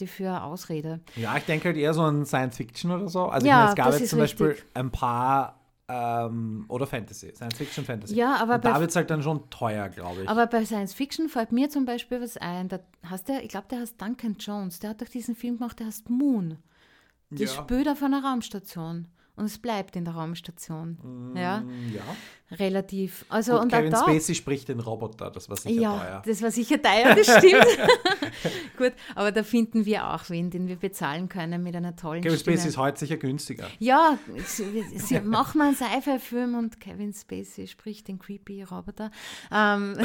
ich 0.00 0.10
für 0.10 0.28
eine 0.28 0.42
Ausrede. 0.42 1.00
Ja, 1.14 1.36
ich 1.36 1.44
denke 1.44 1.66
halt 1.66 1.76
eher 1.76 1.94
so 1.94 2.02
an 2.02 2.26
Science 2.26 2.56
Fiction 2.56 2.90
oder 2.90 3.08
so. 3.08 3.26
Also 3.26 3.46
ja, 3.46 3.58
meine, 3.58 3.68
es 3.70 3.74
gab 3.76 3.92
jetzt 3.92 4.10
zum 4.10 4.20
richtig. 4.20 4.38
Beispiel 4.38 4.64
ein 4.74 4.90
paar 4.90 5.60
ähm, 5.88 6.64
oder 6.68 6.86
Fantasy, 6.86 7.32
Science 7.34 7.56
Fiction 7.56 7.84
Fantasy. 7.84 8.14
Ja, 8.16 8.36
aber 8.36 8.56
und 8.56 8.64
da 8.64 8.80
wird 8.80 8.90
es 8.90 8.96
halt 8.96 9.10
dann 9.10 9.22
schon 9.22 9.48
teuer, 9.50 9.88
glaube 9.88 10.22
ich. 10.22 10.28
Aber 10.28 10.46
bei 10.46 10.64
Science 10.64 10.94
Fiction 10.94 11.28
fällt 11.28 11.52
mir 11.52 11.68
zum 11.68 11.84
Beispiel 11.84 12.20
was 12.20 12.36
ein. 12.36 12.68
Da 12.68 12.80
hast 13.04 13.28
der, 13.28 13.44
ich 13.44 13.50
glaube, 13.50 13.66
der 13.70 13.80
heißt 13.80 14.00
Duncan 14.00 14.36
Jones, 14.38 14.80
der 14.80 14.90
hat 14.90 15.02
doch 15.02 15.08
diesen 15.08 15.34
Film 15.34 15.58
gemacht, 15.58 15.78
der 15.78 15.86
heißt 15.86 16.10
Moon. 16.10 16.58
Das 17.32 17.54
Ja. 17.56 17.62
spielt 17.62 17.88
auf 17.88 18.02
einer 18.02 18.22
Raumstation. 18.24 19.08
Und 19.34 19.46
es 19.46 19.58
bleibt 19.58 19.96
in 19.96 20.04
der 20.04 20.14
Raumstation. 20.14 21.32
Ja, 21.34 21.60
Mm, 21.60 21.92
ja. 21.94 22.02
Relativ. 22.58 23.24
Also, 23.28 23.52
Gut, 23.52 23.62
und 23.62 23.72
Kevin 23.72 23.90
da, 23.90 23.98
Spacey 23.98 24.34
spricht 24.34 24.68
den 24.68 24.80
Roboter, 24.80 25.30
das 25.30 25.48
war 25.48 25.56
sicher 25.56 25.80
ja, 25.80 25.98
teuer. 25.98 26.22
das 26.26 26.42
war 26.42 26.50
sicher 26.50 26.80
teuer, 26.80 27.14
das 27.14 27.38
stimmt. 27.38 27.66
Gut, 28.78 28.92
aber 29.14 29.32
da 29.32 29.42
finden 29.42 29.84
wir 29.84 30.08
auch 30.12 30.28
wen, 30.28 30.50
den 30.50 30.68
wir 30.68 30.76
bezahlen 30.76 31.28
können 31.28 31.62
mit 31.62 31.76
einer 31.76 31.96
tollen 31.96 32.22
Kevin 32.22 32.38
Stimme. 32.38 32.56
Spacey 32.56 32.68
ist 32.70 32.76
heute 32.76 32.98
sicher 32.98 33.16
günstiger. 33.16 33.66
Ja, 33.78 34.18
machen 35.24 35.58
mal 35.58 35.68
einen 35.68 35.76
Sci-Fi-Film 35.76 36.54
und 36.54 36.80
Kevin 36.80 37.12
Spacey 37.12 37.66
spricht 37.66 38.08
den 38.08 38.18
creepy 38.18 38.62
Roboter. 38.64 39.10
Ähm. 39.52 39.96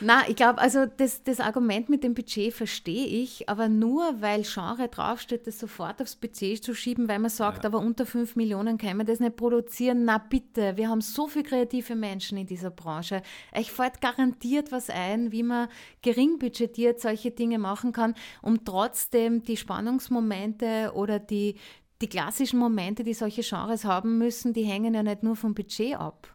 Na, 0.00 0.22
ich 0.28 0.36
glaube, 0.36 0.58
also 0.60 0.86
das, 0.86 1.22
das 1.22 1.38
Argument 1.38 1.88
mit 1.88 2.02
dem 2.02 2.14
Budget 2.14 2.52
verstehe 2.52 3.06
ich, 3.06 3.48
aber 3.48 3.68
nur 3.68 4.20
weil 4.20 4.42
Genre 4.42 4.88
draufsteht, 4.88 5.46
das 5.46 5.60
sofort 5.60 6.02
aufs 6.02 6.16
Budget 6.16 6.62
zu 6.62 6.74
schieben, 6.74 7.08
weil 7.08 7.20
man 7.20 7.30
sagt, 7.30 7.62
Ja. 7.62 7.68
aber 7.68 7.78
unter 7.78 8.04
5 8.04 8.34
Millionen 8.34 8.78
kann 8.78 8.96
man 8.96 9.06
das 9.06 9.20
nicht 9.20 9.36
produzieren. 9.36 10.04
Na 10.04 10.18
bitte, 10.28 10.76
wir 10.76 10.88
haben 10.88 11.00
so 11.00 11.28
viele 11.28 11.44
kreative 11.44 11.94
Menschen 11.94 12.38
in 12.38 12.46
dieser 12.46 12.70
Branche. 12.70 13.22
Euch 13.52 13.70
fällt 13.70 14.00
garantiert 14.00 14.72
was 14.72 14.90
ein, 14.90 15.32
wie 15.32 15.42
man 15.42 15.68
gering 16.02 16.38
budgetiert 16.38 17.00
solche 17.00 17.30
Dinge 17.30 17.58
machen 17.58 17.92
kann, 17.92 18.14
um 18.40 18.64
trotzdem 18.64 19.42
die 19.42 19.56
Spannungsmomente 19.56 20.92
oder 20.94 21.18
die, 21.18 21.56
die 22.00 22.08
klassischen 22.08 22.58
Momente, 22.58 23.04
die 23.04 23.14
solche 23.14 23.42
Genres 23.42 23.84
haben 23.84 24.18
müssen, 24.18 24.52
die 24.52 24.64
hängen 24.64 24.94
ja 24.94 25.02
nicht 25.02 25.22
nur 25.22 25.36
vom 25.36 25.54
Budget 25.54 25.94
ab. 25.96 26.28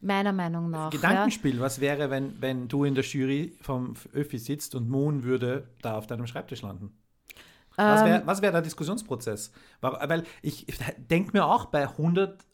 Meiner 0.00 0.32
Meinung 0.32 0.68
nach. 0.68 0.92
Ja. 0.92 1.00
Gedankenspiel, 1.00 1.60
was 1.60 1.80
wäre, 1.80 2.10
wenn, 2.10 2.40
wenn 2.42 2.68
du 2.68 2.84
in 2.84 2.94
der 2.94 3.04
Jury 3.04 3.56
vom 3.62 3.94
Öffi 4.12 4.38
sitzt 4.38 4.74
und 4.74 4.90
Moon 4.90 5.22
würde 5.22 5.68
da 5.80 5.96
auf 5.96 6.06
deinem 6.06 6.26
Schreibtisch 6.26 6.60
landen? 6.60 6.92
Was 7.76 8.02
Ähm, 8.02 8.06
wäre 8.06 8.26
was 8.26 8.42
wär 8.42 8.52
der 8.52 8.62
Diskussionsprozess? 8.62 9.52
Weil 9.80 10.24
ich 10.42 10.66
denke 10.98 11.30
mir 11.32 11.46
auch 11.46 11.66
bei 11.66 11.88
100 11.88 12.32
äh, 12.32 12.44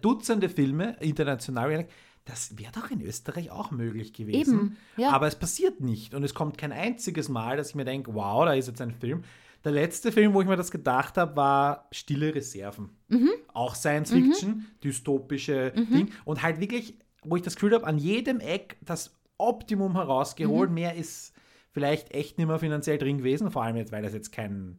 Dutzende 0.00 0.48
Filme 0.48 0.96
international, 1.00 1.86
das 2.24 2.58
wäre 2.58 2.72
doch 2.72 2.90
in 2.90 3.02
Österreich 3.02 3.50
auch 3.50 3.70
möglich 3.70 4.12
gewesen. 4.12 4.58
Eben, 4.58 4.76
ja. 4.96 5.10
Aber 5.10 5.26
es 5.26 5.36
passiert 5.36 5.80
nicht. 5.80 6.14
Und 6.14 6.22
es 6.22 6.34
kommt 6.34 6.56
kein 6.56 6.72
einziges 6.72 7.28
Mal, 7.28 7.56
dass 7.56 7.70
ich 7.70 7.74
mir 7.74 7.84
denke, 7.84 8.14
wow, 8.14 8.44
da 8.44 8.54
ist 8.54 8.68
jetzt 8.68 8.80
ein 8.80 8.92
Film. 8.92 9.22
Der 9.64 9.72
letzte 9.72 10.12
Film, 10.12 10.34
wo 10.34 10.40
ich 10.42 10.46
mir 10.46 10.56
das 10.56 10.70
gedacht 10.70 11.16
habe, 11.16 11.36
war 11.36 11.88
Stille 11.90 12.34
Reserven. 12.34 12.90
Mhm. 13.08 13.30
Auch 13.52 13.74
Science 13.74 14.10
Fiction, 14.10 14.66
dystopische 14.82 15.72
Ding. 15.72 16.12
Und 16.24 16.42
halt 16.42 16.60
wirklich, 16.60 16.98
wo 17.22 17.36
ich 17.36 17.42
das 17.42 17.54
Gefühl 17.54 17.74
habe, 17.74 17.86
an 17.86 17.98
jedem 17.98 18.40
Eck 18.40 18.76
das 18.82 19.16
Optimum 19.38 19.94
herausgeholt. 19.94 20.70
Mhm. 20.70 20.74
Mehr 20.74 20.94
ist 20.94 21.32
vielleicht 21.72 22.12
echt 22.12 22.38
nicht 22.38 22.46
mehr 22.46 22.58
finanziell 22.58 22.98
drin 22.98 23.18
gewesen, 23.18 23.50
vor 23.50 23.64
allem 23.64 23.76
jetzt, 23.76 23.90
weil 23.90 24.02
das 24.02 24.12
jetzt 24.12 24.32
kein 24.32 24.78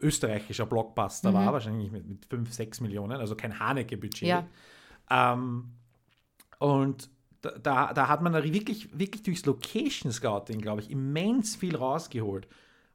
österreichischer 0.00 0.66
Blockbuster 0.66 1.30
Mhm. 1.30 1.34
war, 1.34 1.52
wahrscheinlich 1.52 1.90
mit, 1.90 2.08
mit 2.08 2.26
5, 2.26 2.52
6 2.52 2.80
Millionen, 2.80 3.18
also 3.18 3.34
kein 3.34 3.58
Haneke-Budget. 3.58 4.22
Ja. 4.28 4.46
Ähm, 5.10 5.72
und 6.58 7.10
da, 7.42 7.50
da, 7.58 7.92
da 7.92 8.08
hat 8.08 8.22
man 8.22 8.32
da 8.32 8.42
wirklich, 8.44 8.98
wirklich 8.98 9.22
durchs 9.22 9.44
Location 9.46 10.12
Scouting, 10.12 10.60
glaube 10.60 10.82
ich, 10.82 10.90
immens 10.90 11.56
viel 11.56 11.76
rausgeholt. 11.76 12.46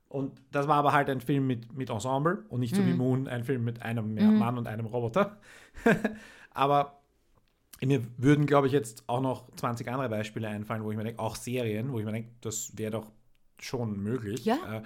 Und 0.08 0.40
das 0.52 0.68
war 0.68 0.76
aber 0.76 0.94
halt 0.94 1.10
ein 1.10 1.20
Film 1.20 1.48
mit, 1.48 1.74
mit 1.74 1.90
Ensemble 1.90 2.46
und 2.50 2.60
nicht 2.60 2.76
so 2.76 2.86
wie 2.86 2.94
Moon, 2.94 3.28
ein 3.28 3.44
Film 3.44 3.64
mit 3.64 3.82
einem 3.82 4.14
mehr 4.14 4.32
Mann 4.32 4.58
und 4.58 4.68
einem 4.68 4.86
Roboter. 4.86 5.38
aber 6.52 7.02
mir 7.82 8.02
würden, 8.18 8.46
glaube 8.46 8.68
ich, 8.68 8.74
jetzt 8.74 9.04
auch 9.08 9.20
noch 9.20 9.54
20 9.56 9.88
andere 9.90 10.08
Beispiele 10.10 10.48
einfallen, 10.48 10.84
wo 10.84 10.92
ich 10.92 10.98
mir 10.98 11.04
denke, 11.04 11.20
auch 11.20 11.36
Serien, 11.36 11.92
wo 11.92 12.00
ich 12.00 12.06
mir 12.06 12.12
denke, 12.14 12.30
das 12.42 12.78
wäre 12.78 12.92
doch 12.92 13.12
schon 13.60 13.98
möglich. 14.02 14.46
Ja. 14.46 14.78
Äh, 14.78 14.82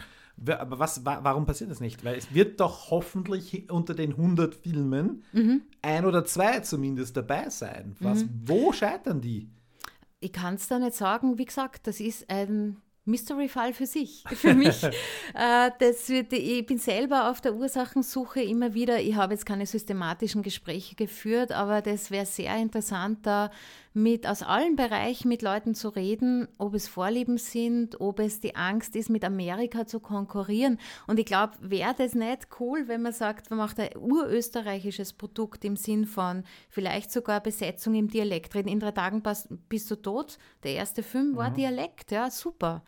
aber 0.48 0.80
was, 0.80 1.06
wa 1.06 1.20
warum 1.24 1.46
passiert 1.46 1.70
das 1.72 1.80
nicht? 1.80 2.04
Weil 2.06 2.16
es 2.18 2.34
wird 2.34 2.60
doch 2.60 2.92
hoffentlich 2.92 3.70
unter 3.72 3.94
den 3.94 4.12
100 4.16 4.56
Filmen 4.56 5.24
Mhm. 5.34 5.62
ein 5.82 6.06
oder 6.06 6.26
zwei 6.26 6.60
zumindest 6.62 7.18
dabei 7.18 7.50
sein. 7.50 7.96
Was, 8.00 8.26
Wo 8.46 8.72
scheitern 8.72 9.22
die? 9.22 9.50
Ich 10.22 10.34
kann 10.34 10.56
es 10.56 10.68
da 10.68 10.80
nicht 10.80 10.96
sagen. 10.96 11.38
Wie 11.38 11.46
gesagt, 11.46 11.88
das 11.88 12.00
ist 12.00 12.30
ein 12.30 12.78
Mystery-Fall 13.10 13.74
für 13.74 13.86
sich, 13.86 14.24
für 14.28 14.54
mich. 14.54 14.84
äh, 15.34 15.72
das 15.80 16.10
wird, 16.10 16.32
ich 16.34 16.66
bin 16.66 16.78
selber 16.78 17.30
auf 17.30 17.42
der 17.42 17.56
Ursachensuche 17.56 18.42
immer 18.42 18.74
wieder. 18.74 19.00
Ich 19.00 19.16
habe 19.16 19.34
jetzt 19.34 19.46
keine 19.46 19.66
systematischen 19.66 20.44
Gespräche 20.44 20.96
geführt, 20.96 21.52
aber 21.52 21.82
das 21.82 22.12
wäre 22.12 22.26
sehr 22.26 22.56
interessant, 22.58 23.20
da 23.24 23.52
mit 23.94 24.28
aus 24.28 24.44
allen 24.44 24.76
Bereichen 24.76 25.30
mit 25.30 25.42
Leuten 25.42 25.74
zu 25.74 25.90
reden, 25.90 26.48
ob 26.58 26.76
es 26.76 26.88
Vorlieben 26.88 27.38
sind, 27.38 28.00
ob 28.00 28.20
es 28.20 28.40
die 28.40 28.56
Angst 28.56 28.96
ist, 28.96 29.10
mit 29.10 29.26
Amerika 29.26 29.88
zu 29.88 30.00
konkurrieren. 30.00 30.80
Und 31.08 31.20
ich 31.20 31.26
glaube, 31.26 31.54
wäre 31.62 31.96
das 31.98 32.14
nicht 32.14 32.48
cool, 32.60 32.88
wenn 32.88 33.02
man 33.02 33.14
sagt, 33.14 33.50
man 33.50 33.58
macht 33.58 33.80
ein 33.80 33.90
urösterreichisches 33.98 35.14
Produkt 35.14 35.66
im 35.66 35.76
Sinn 35.76 36.06
von 36.06 36.44
vielleicht 36.70 37.12
sogar 37.12 37.42
Besetzung 37.42 37.96
im 37.96 38.10
Dialekt. 38.10 38.56
In 38.56 38.80
drei 38.80 38.92
Tagen 38.92 39.24
bist 39.68 39.90
du 39.90 39.96
tot. 39.96 40.38
Der 40.64 40.74
erste 40.74 41.02
Film 41.02 41.36
war 41.36 41.50
mhm. 41.50 41.56
Dialekt, 41.56 42.12
ja, 42.12 42.30
super 42.30 42.84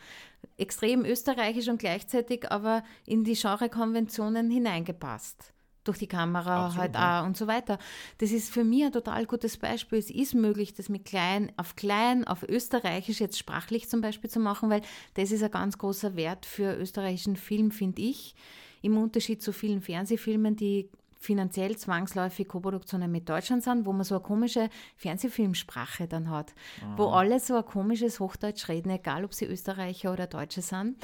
extrem 0.62 1.04
österreichisch 1.06 1.68
und 1.68 1.80
gleichzeitig 1.80 2.52
aber 2.52 2.84
in 3.06 3.24
die 3.24 3.34
Genrekonventionen 3.34 4.50
hineingepasst. 4.50 5.54
Durch 5.84 5.98
die 5.98 6.08
Kamera 6.08 6.68
Absolut, 6.68 6.96
halt 6.96 6.96
auch 6.96 7.26
und 7.26 7.36
so 7.36 7.48
weiter. 7.48 7.80
Das 8.20 8.32
ist 8.32 8.54
für 8.54 8.64
mich 8.64 8.84
ein 8.84 8.92
total 8.92 9.26
gutes 9.26 9.58
Beispiel. 9.58 9.98
Es 9.98 10.12
ist 10.12 10.36
möglich, 10.36 10.76
das 10.76 10.90
mit 10.90 11.06
klein 11.06 11.52
auf 11.58 11.76
klein, 11.76 12.28
auf 12.28 12.44
österreichisch 12.44 13.20
jetzt 13.20 13.40
sprachlich 13.40 13.90
zum 13.90 14.00
Beispiel 14.00 14.30
zu 14.30 14.40
machen, 14.40 14.70
weil 14.70 14.84
das 15.16 15.32
ist 15.32 15.42
ein 15.42 15.50
ganz 15.50 15.80
großer 15.80 16.16
Wert 16.16 16.46
für 16.46 16.78
österreichischen 16.78 17.36
Film, 17.36 17.72
finde 17.72 18.04
ich. 18.04 18.36
Im 18.84 18.96
Unterschied 18.98 19.42
zu 19.42 19.52
vielen 19.54 19.82
Fernsehfilmen, 19.82 20.56
die 20.56 20.90
finanziell 21.22 21.78
zwangsläufig 21.78 22.48
Koproduktionen 22.48 23.12
mit 23.12 23.30
Deutschland 23.30 23.64
sind, 23.64 23.86
wo 23.86 23.94
man 23.94 24.04
so 24.04 24.16
eine 24.16 24.24
komische 24.24 24.70
Fernsehfilmsprache 24.96 26.08
dann 26.08 26.30
hat, 26.32 26.54
mhm. 26.82 26.98
wo 26.98 27.06
alle 27.10 27.40
so 27.40 27.56
ein 27.56 27.66
komisches 27.66 28.20
Hochdeutsch 28.20 28.68
reden, 28.68 28.90
egal 28.90 29.24
ob 29.24 29.34
sie 29.34 29.46
Österreicher 29.46 30.12
oder 30.12 30.26
Deutsche 30.26 30.62
sind 30.62 30.98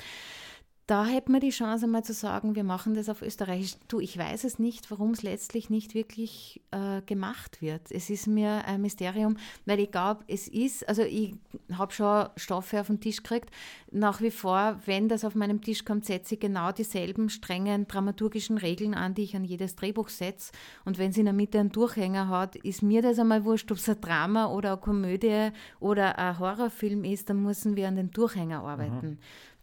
da 0.87 1.05
hätten 1.05 1.33
wir 1.33 1.41
die 1.41 1.49
Chance 1.49 1.85
mal 1.85 2.03
zu 2.03 2.13
sagen, 2.13 2.55
wir 2.55 2.63
machen 2.63 2.93
das 2.93 3.09
auf 3.09 3.21
Österreichisch. 3.21 3.75
Du, 3.89 3.99
ich 3.99 4.17
weiß 4.17 4.45
es 4.45 4.57
nicht, 4.57 4.89
warum 4.89 5.11
es 5.11 5.21
letztlich 5.21 5.69
nicht 5.69 5.93
wirklich 5.93 6.61
äh, 6.71 7.01
gemacht 7.01 7.61
wird. 7.61 7.91
Es 7.91 8.09
ist 8.09 8.25
mir 8.25 8.63
ein 8.63 8.81
Mysterium, 8.81 9.35
weil 9.65 9.81
ich 9.81 9.91
glaube, 9.91 10.23
es 10.29 10.47
ist, 10.47 10.87
also 10.87 11.01
ich 11.01 11.35
habe 11.73 11.91
schon 11.91 12.29
Stoffe 12.37 12.79
auf 12.79 12.87
den 12.87 13.01
Tisch 13.01 13.21
gekriegt. 13.21 13.51
Nach 13.91 14.21
wie 14.21 14.31
vor, 14.31 14.79
wenn 14.85 15.09
das 15.09 15.25
auf 15.25 15.35
meinem 15.35 15.61
Tisch 15.61 15.83
kommt, 15.83 16.05
setze 16.05 16.35
ich 16.35 16.39
genau 16.39 16.71
dieselben 16.71 17.29
strengen 17.29 17.89
dramaturgischen 17.89 18.57
Regeln 18.57 18.93
an, 18.93 19.13
die 19.13 19.23
ich 19.23 19.35
an 19.35 19.43
jedes 19.43 19.75
Drehbuch 19.75 20.07
setze. 20.07 20.53
Und 20.85 20.97
wenn 20.97 21.09
es 21.09 21.17
in 21.17 21.25
der 21.25 21.33
Mitte 21.33 21.59
einen 21.59 21.73
Durchhänger 21.73 22.29
hat, 22.29 22.55
ist 22.55 22.81
mir 22.81 23.01
das 23.01 23.19
einmal 23.19 23.43
wurscht, 23.43 23.69
ob 23.73 23.77
es 23.77 23.89
ein 23.89 23.99
Drama 23.99 24.47
oder 24.53 24.71
eine 24.71 24.77
Komödie 24.77 25.49
oder 25.81 26.17
ein 26.17 26.39
Horrorfilm 26.39 27.03
ist, 27.03 27.29
dann 27.29 27.43
müssen 27.43 27.75
wir 27.75 27.89
an 27.89 27.97
den 27.97 28.11
Durchhänger 28.11 28.63
arbeiten. 28.63 29.09
Mhm. 29.09 29.17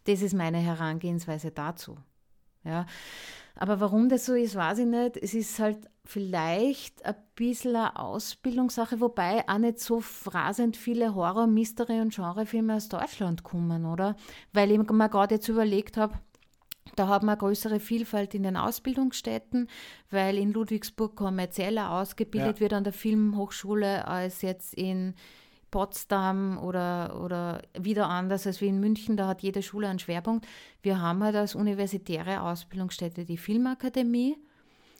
Das 0.05 0.21
ist 0.21 0.33
meine 0.33 0.57
Herangehensweise 0.57 1.51
dazu. 1.51 1.97
Ja. 2.63 2.85
Aber 3.55 3.79
warum 3.79 4.09
das 4.09 4.25
so 4.25 4.33
ist, 4.33 4.55
weiß 4.55 4.79
ich 4.79 4.85
nicht. 4.85 5.17
Es 5.17 5.33
ist 5.33 5.59
halt 5.59 5.77
vielleicht 6.03 7.05
ein 7.05 7.15
bisschen 7.35 7.75
eine 7.75 7.97
Ausbildungssache, 7.97 8.99
wobei 8.99 9.47
auch 9.47 9.57
nicht 9.57 9.79
so 9.79 10.03
rasend 10.25 10.77
viele 10.77 11.15
Horror-, 11.15 11.47
Mystery- 11.47 12.01
und 12.01 12.13
Genrefilme 12.13 12.75
aus 12.75 12.89
Deutschland 12.89 13.43
kommen, 13.43 13.85
oder? 13.85 14.15
Weil 14.53 14.71
ich 14.71 14.77
mir 14.77 15.09
gerade 15.09 15.35
jetzt 15.35 15.47
überlegt 15.47 15.97
habe, 15.97 16.19
da 16.95 17.07
haben 17.07 17.25
wir 17.27 17.31
eine 17.31 17.39
größere 17.39 17.79
Vielfalt 17.79 18.35
in 18.35 18.43
den 18.43 18.57
Ausbildungsstätten, 18.57 19.67
weil 20.11 20.37
in 20.37 20.53
Ludwigsburg 20.53 21.15
kommerzieller 21.15 21.91
ausgebildet 21.91 22.57
ja. 22.57 22.59
wird 22.59 22.73
an 22.73 22.83
der 22.83 22.93
Filmhochschule 22.93 24.07
als 24.07 24.41
jetzt 24.41 24.73
in 24.75 25.15
Potsdam 25.71 26.57
oder, 26.57 27.21
oder 27.21 27.61
wieder 27.77 28.07
anders 28.07 28.47
als 28.47 28.61
wie 28.61 28.67
in 28.67 28.79
München, 28.79 29.17
da 29.17 29.27
hat 29.27 29.41
jede 29.41 29.61
Schule 29.61 29.87
einen 29.87 29.99
Schwerpunkt. 29.99 30.45
Wir 30.81 31.01
haben 31.01 31.23
halt 31.23 31.35
als 31.35 31.55
universitäre 31.55 32.41
Ausbildungsstätte 32.41 33.25
die 33.25 33.37
Filmakademie 33.37 34.37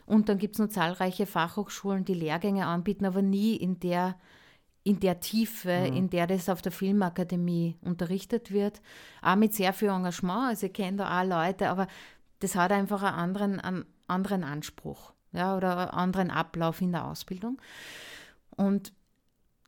und 0.05 0.29
dann 0.29 0.37
gibt 0.37 0.55
es 0.55 0.59
noch 0.59 0.69
zahlreiche 0.69 1.25
Fachhochschulen, 1.25 2.05
die 2.05 2.13
Lehrgänge 2.13 2.65
anbieten, 2.65 3.05
aber 3.05 3.21
nie 3.21 3.55
in 3.55 3.79
der, 3.79 4.17
in 4.83 4.99
der 4.99 5.19
Tiefe, 5.19 5.87
mhm. 5.89 5.97
in 5.97 6.09
der 6.09 6.27
das 6.27 6.49
auf 6.49 6.61
der 6.61 6.71
Filmakademie 6.71 7.77
unterrichtet 7.81 8.51
wird. 8.51 8.81
Auch 9.21 9.35
mit 9.35 9.53
sehr 9.53 9.73
viel 9.73 9.89
Engagement, 9.89 10.49
also 10.49 10.67
ich 10.67 10.73
kenne 10.73 10.97
da 10.97 11.21
auch 11.21 11.25
Leute, 11.25 11.69
aber 11.69 11.87
das 12.39 12.55
hat 12.55 12.71
einfach 12.71 13.01
einen 13.01 13.15
anderen, 13.15 13.59
einen 13.59 13.85
anderen 14.07 14.43
Anspruch 14.43 15.13
ja, 15.31 15.55
oder 15.55 15.77
einen 15.77 15.89
anderen 15.89 16.31
Ablauf 16.31 16.81
in 16.81 16.91
der 16.91 17.05
Ausbildung. 17.05 17.61
Und 18.55 18.93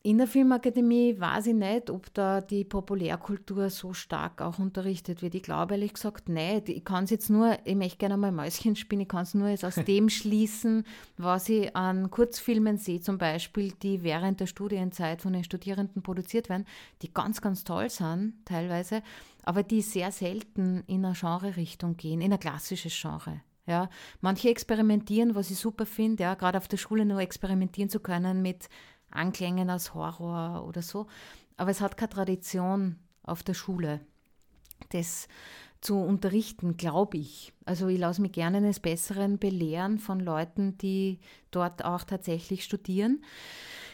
in 0.04 0.18
der 0.18 0.28
Filmakademie 0.28 1.18
weiß 1.18 1.48
ich 1.48 1.54
nicht, 1.54 1.90
ob 1.90 2.12
da 2.14 2.40
die 2.40 2.64
Populärkultur 2.64 3.68
so 3.68 3.92
stark 3.92 4.40
auch 4.40 4.58
unterrichtet 4.60 5.22
wird. 5.22 5.34
Ich 5.34 5.42
glaube 5.42 5.74
ehrlich 5.74 5.92
gesagt 5.92 6.28
nicht. 6.28 6.68
Ich 6.68 6.84
kann 6.84 7.04
es 7.04 7.10
jetzt 7.10 7.30
nur, 7.30 7.58
ich 7.64 7.74
möchte 7.74 7.98
gerne 7.98 8.16
mal 8.16 8.30
Mäuschen 8.30 8.76
spielen, 8.76 9.02
ich 9.02 9.08
kann 9.08 9.24
es 9.24 9.34
nur 9.34 9.48
jetzt 9.48 9.64
aus 9.64 9.74
dem 9.86 10.08
schließen, 10.08 10.84
was 11.16 11.48
ich 11.48 11.74
an 11.74 12.10
Kurzfilmen 12.10 12.78
sehe, 12.78 13.00
zum 13.00 13.18
Beispiel, 13.18 13.72
die 13.82 14.04
während 14.04 14.38
der 14.38 14.46
Studienzeit 14.46 15.20
von 15.20 15.32
den 15.32 15.42
Studierenden 15.42 16.00
produziert 16.02 16.48
werden, 16.48 16.66
die 17.02 17.12
ganz, 17.12 17.40
ganz 17.40 17.64
toll 17.64 17.90
sind 17.90 18.34
teilweise, 18.44 19.02
aber 19.44 19.64
die 19.64 19.82
sehr 19.82 20.12
selten 20.12 20.84
in 20.86 21.04
eine 21.04 21.14
Genre-Richtung 21.14 21.96
gehen, 21.96 22.20
in 22.20 22.32
ein 22.32 22.38
klassisches 22.38 22.96
Genre. 22.98 23.40
Ja, 23.66 23.90
manche 24.22 24.48
experimentieren, 24.48 25.34
was 25.34 25.50
ich 25.50 25.58
super 25.58 25.84
finde, 25.84 26.22
ja, 26.22 26.34
gerade 26.34 26.56
auf 26.56 26.68
der 26.68 26.78
Schule 26.78 27.04
nur 27.04 27.20
experimentieren 27.20 27.90
zu 27.90 28.00
können 28.00 28.40
mit 28.40 28.70
Anklängen 29.10 29.70
aus 29.70 29.94
Horror 29.94 30.66
oder 30.66 30.82
so. 30.82 31.06
Aber 31.56 31.70
es 31.70 31.80
hat 31.80 31.96
keine 31.96 32.10
Tradition 32.10 32.96
auf 33.22 33.42
der 33.42 33.54
Schule, 33.54 34.00
das 34.90 35.28
zu 35.80 35.96
unterrichten, 35.96 36.76
glaube 36.76 37.18
ich. 37.18 37.52
Also 37.64 37.88
ich 37.88 37.98
lasse 37.98 38.22
mich 38.22 38.32
gerne 38.32 38.58
eines 38.58 38.80
Besseren 38.80 39.38
belehren 39.38 39.98
von 39.98 40.20
Leuten, 40.20 40.76
die 40.78 41.20
dort 41.50 41.84
auch 41.84 42.02
tatsächlich 42.04 42.64
studieren. 42.64 43.22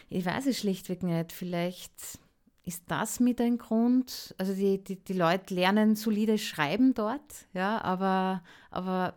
Ich 0.09 0.25
weiß 0.25 0.47
es 0.47 0.59
schlichtweg 0.59 1.03
nicht. 1.03 1.31
Vielleicht 1.31 2.19
ist 2.63 2.83
das 2.87 3.19
mit 3.19 3.39
ein 3.39 3.57
Grund. 3.57 4.33
Also 4.37 4.53
die, 4.53 4.83
die, 4.83 4.95
die 4.97 5.13
Leute 5.13 5.53
lernen 5.53 5.95
solides 5.95 6.41
Schreiben 6.41 6.93
dort, 6.93 7.47
ja, 7.53 7.81
aber, 7.81 8.43
aber 8.71 9.13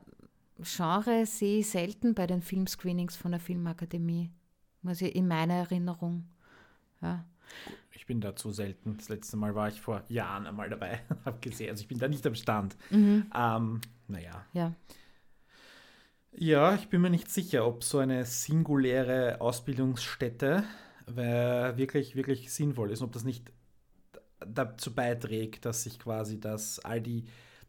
Genre 0.60 1.24
sehe 1.24 1.60
ich 1.60 1.70
selten 1.70 2.14
bei 2.14 2.26
den 2.26 2.42
Filmscreenings 2.42 3.16
von 3.16 3.30
der 3.30 3.40
Filmakademie 3.40 4.30
muss 4.82 5.00
ich 5.00 5.14
in 5.14 5.28
meiner 5.28 5.54
Erinnerung. 5.54 6.28
Ja. 7.00 7.24
Ich 7.92 8.06
bin 8.06 8.20
da 8.20 8.36
zu 8.36 8.50
selten. 8.50 8.96
Das 8.96 9.08
letzte 9.08 9.36
Mal 9.36 9.54
war 9.54 9.68
ich 9.68 9.80
vor 9.80 10.02
Jahren 10.08 10.46
einmal 10.46 10.70
dabei, 10.70 11.00
habe 11.24 11.38
gesehen. 11.40 11.70
Also 11.70 11.82
ich 11.82 11.88
bin 11.88 11.98
da 11.98 12.08
nicht 12.08 12.26
am 12.26 12.34
Stand. 12.34 12.76
Mhm. 12.90 13.30
Ähm, 13.34 13.80
naja. 14.06 14.44
Ja. 14.52 14.74
Ja, 16.32 16.74
ich 16.74 16.88
bin 16.88 17.00
mir 17.00 17.10
nicht 17.10 17.30
sicher, 17.30 17.66
ob 17.66 17.82
so 17.82 17.98
eine 17.98 18.24
singuläre 18.24 19.40
Ausbildungsstätte 19.40 20.62
wirklich, 21.06 22.16
wirklich 22.16 22.52
sinnvoll 22.52 22.90
ist, 22.90 23.00
ob 23.00 23.12
das 23.12 23.24
nicht 23.24 23.50
dazu 24.46 24.94
beiträgt, 24.94 25.64
dass 25.64 25.84
sich 25.84 25.98
quasi 25.98 26.38
das 26.38 26.80
all 26.80 27.00
die 27.00 27.24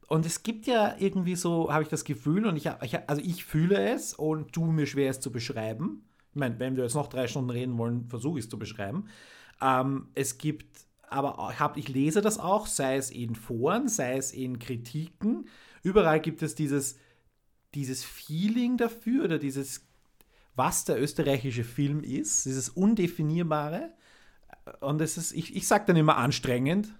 und 0.10 0.26
es 0.26 0.42
gibt 0.42 0.66
ja 0.66 0.96
irgendwie 0.98 1.36
so, 1.36 1.72
habe 1.72 1.84
ich 1.84 1.90
das 1.90 2.04
Gefühl, 2.04 2.48
und 2.48 2.58
ich, 2.58 2.68
ich, 2.82 3.08
also 3.08 3.22
ich 3.24 3.46
fühle 3.46 3.94
es 3.94 4.16
und 4.16 4.52
tu 4.54 4.66
mir 4.66 4.88
schwer 4.88 5.12
es 5.12 5.20
zu 5.20 5.32
beschreiben, 5.32 6.09
ich 6.32 6.36
meine, 6.36 6.60
wenn 6.60 6.76
wir 6.76 6.84
jetzt 6.84 6.96
noch 6.96 7.08
drei 7.08 7.28
Stunden 7.28 7.50
reden 7.50 7.78
wollen, 7.78 8.08
versuche 8.08 8.40
ich 8.40 8.46
es 8.46 8.50
zu 8.50 8.60
beschreiben. 8.60 9.08
Ähm, 9.62 10.10
es 10.14 10.38
gibt, 10.38 10.86
aber 11.10 11.50
ich, 11.52 11.60
hab, 11.60 11.78
ich 11.78 11.90
lese 11.90 12.22
das 12.22 12.40
auch, 12.40 12.68
sei 12.68 12.98
es 12.98 13.10
in 13.10 13.36
Foren, 13.36 13.88
sei 13.88 14.18
es 14.18 14.32
in 14.32 14.60
Kritiken. 14.60 15.48
Überall 15.82 16.20
gibt 16.20 16.42
es 16.44 16.56
dieses, 16.56 16.98
dieses 17.74 18.04
Feeling 18.04 18.78
dafür 18.78 19.26
oder 19.26 19.40
dieses, 19.40 19.88
was 20.56 20.86
der 20.86 21.02
österreichische 21.02 21.64
Film 21.64 22.04
ist, 22.04 22.46
dieses 22.46 22.70
Undefinierbare. 22.70 23.94
Und 24.82 25.02
es 25.02 25.18
ist, 25.18 25.32
ich, 25.32 25.56
ich 25.56 25.68
sage 25.68 25.86
dann 25.88 25.96
immer 25.96 26.18
anstrengend, 26.18 26.94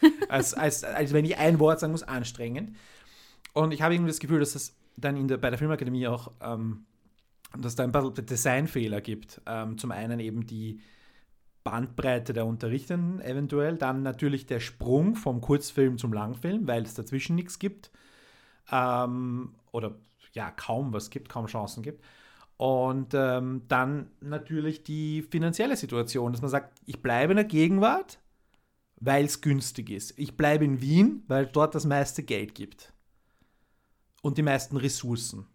als, 0.28 0.54
als, 0.54 0.84
als 0.84 1.12
wenn 1.12 1.24
ich 1.24 1.36
ein 1.36 1.58
Wort 1.58 1.80
sagen 1.80 1.92
muss, 1.92 2.02
anstrengend. 2.04 2.76
Und 3.54 3.72
ich 3.72 3.82
habe 3.82 3.94
irgendwie 3.94 4.10
das 4.10 4.20
Gefühl, 4.20 4.40
dass 4.40 4.52
das 4.52 4.76
dann 4.96 5.16
in 5.16 5.26
der, 5.26 5.38
bei 5.38 5.50
der 5.50 5.58
Filmakademie 5.58 6.06
auch 6.06 6.32
ähm, 6.40 6.84
dass 7.56 7.74
da 7.74 7.84
ein 7.84 7.92
paar 7.92 8.10
Designfehler 8.12 9.00
gibt. 9.00 9.40
Ähm, 9.46 9.78
zum 9.78 9.90
einen 9.92 10.20
eben 10.20 10.46
die 10.46 10.80
Bandbreite 11.64 12.32
der 12.32 12.46
Unterrichtenden 12.46 13.20
eventuell, 13.20 13.76
dann 13.76 14.02
natürlich 14.02 14.46
der 14.46 14.60
Sprung 14.60 15.14
vom 15.14 15.40
Kurzfilm 15.40 15.98
zum 15.98 16.12
Langfilm, 16.12 16.66
weil 16.66 16.82
es 16.82 16.94
dazwischen 16.94 17.36
nichts 17.36 17.58
gibt 17.58 17.90
ähm, 18.72 19.54
oder 19.72 19.96
ja 20.32 20.50
kaum 20.50 20.92
was 20.92 21.10
gibt, 21.10 21.28
kaum 21.28 21.46
Chancen 21.46 21.82
gibt. 21.82 22.04
Und 22.56 23.14
ähm, 23.14 23.62
dann 23.68 24.10
natürlich 24.20 24.82
die 24.82 25.22
finanzielle 25.22 25.76
Situation, 25.76 26.32
dass 26.32 26.42
man 26.42 26.50
sagt, 26.50 26.80
ich 26.86 27.02
bleibe 27.02 27.32
in 27.32 27.36
der 27.36 27.44
Gegenwart, 27.44 28.18
weil 28.96 29.26
es 29.26 29.40
günstig 29.40 29.90
ist. 29.90 30.18
Ich 30.18 30.36
bleibe 30.36 30.64
in 30.64 30.80
Wien, 30.80 31.22
weil 31.28 31.46
dort 31.46 31.74
das 31.74 31.84
meiste 31.84 32.22
Geld 32.22 32.54
gibt 32.54 32.92
und 34.22 34.38
die 34.38 34.42
meisten 34.42 34.76
Ressourcen. 34.76 35.46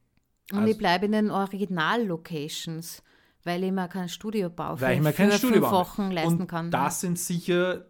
Und 0.52 0.60
also, 0.60 0.72
ich 0.72 0.78
bleibe 0.78 1.06
in 1.06 1.14
den 1.14 1.32
Original-Locations, 1.32 3.04
weil 3.44 3.64
ich 3.64 3.72
mir 3.72 3.88
kein 3.88 4.10
Studio 4.10 4.50
baue, 4.50 4.80
weil 4.82 4.98
ich 4.98 5.04
mir 5.04 5.14
kein 5.14 5.32
Studio 5.32 5.62
Wochen 5.62 6.12
leisten 6.12 6.42
und 6.42 6.48
kann. 6.48 6.72
Das 6.72 7.02
sind 7.02 7.18
sicher 7.18 7.86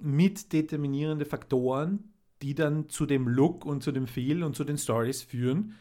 mitdeterminierende 0.00 1.24
Faktoren, 1.24 2.12
die 2.42 2.54
dann 2.54 2.88
zu 2.88 3.06
dem 3.06 3.28
Look 3.28 3.64
und 3.64 3.82
zu 3.82 3.92
dem 3.92 4.06
Feel 4.06 4.42
und 4.42 4.54
zu 4.54 4.64
den 4.64 4.78
Stories 4.78 5.22
führen, 5.22 5.74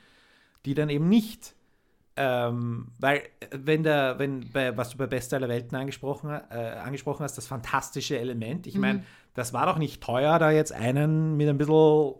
die 0.65 0.73
dann 0.73 0.89
eben 0.89 1.09
nicht 1.09 1.55
ähm, 2.17 2.87
weil, 2.97 3.23
wenn 3.51 3.83
der, 3.83 4.17
wenn 4.19 4.49
bei, 4.51 4.75
was 4.77 4.91
du 4.91 4.97
bei 4.97 5.07
Beste 5.07 5.35
aller 5.35 5.49
Welten 5.49 5.77
angesprochen, 5.77 6.29
äh, 6.29 6.55
angesprochen 6.55 7.23
hast, 7.23 7.37
das 7.37 7.45
fantastische 7.45 8.17
Element, 8.17 8.67
ich 8.67 8.77
meine, 8.77 8.99
mhm. 8.99 9.03
das 9.33 9.51
war 9.51 9.65
doch 9.65 9.77
nicht 9.77 10.01
teuer, 10.01 10.39
da 10.39 10.51
jetzt 10.51 10.71
einen 10.71 11.35
mit 11.35 11.49
ein 11.49 11.57
bisschen 11.57 12.15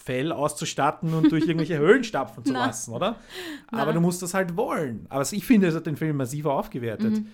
Fell 0.00 0.32
auszustatten 0.32 1.12
und 1.14 1.32
durch 1.32 1.44
irgendwelche 1.44 1.78
Höhlen 1.78 2.04
stapfen 2.04 2.44
zu 2.44 2.52
lassen, 2.52 2.92
oder? 2.92 3.16
Aber 3.68 3.86
Na. 3.86 3.92
du 3.92 4.00
musst 4.00 4.22
das 4.22 4.34
halt 4.34 4.56
wollen. 4.56 5.06
Aber 5.08 5.26
ich 5.30 5.44
finde, 5.44 5.66
es 5.66 5.74
hat 5.74 5.86
den 5.86 5.96
Film 5.96 6.16
massiver 6.16 6.54
aufgewertet. 6.54 7.12
Mhm. 7.12 7.26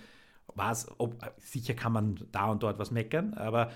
Was, 0.55 0.87
ob, 0.97 1.15
sicher 1.37 1.73
kann 1.73 1.91
man 1.91 2.19
da 2.31 2.47
und 2.47 2.63
dort 2.63 2.79
was 2.79 2.91
meckern, 2.91 3.33
aber 3.33 3.71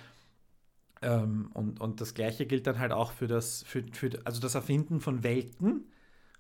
ähm, 1.01 1.49
und, 1.53 1.79
und 1.79 2.01
das 2.01 2.13
Gleiche 2.13 2.45
gilt 2.45 2.67
dann 2.67 2.79
halt 2.79 2.91
auch 2.91 3.11
für 3.11 3.27
das, 3.27 3.63
für, 3.63 3.83
für, 3.91 4.11
also 4.25 4.39
das 4.39 4.55
Erfinden 4.55 4.99
von 4.99 5.23
Welten 5.23 5.85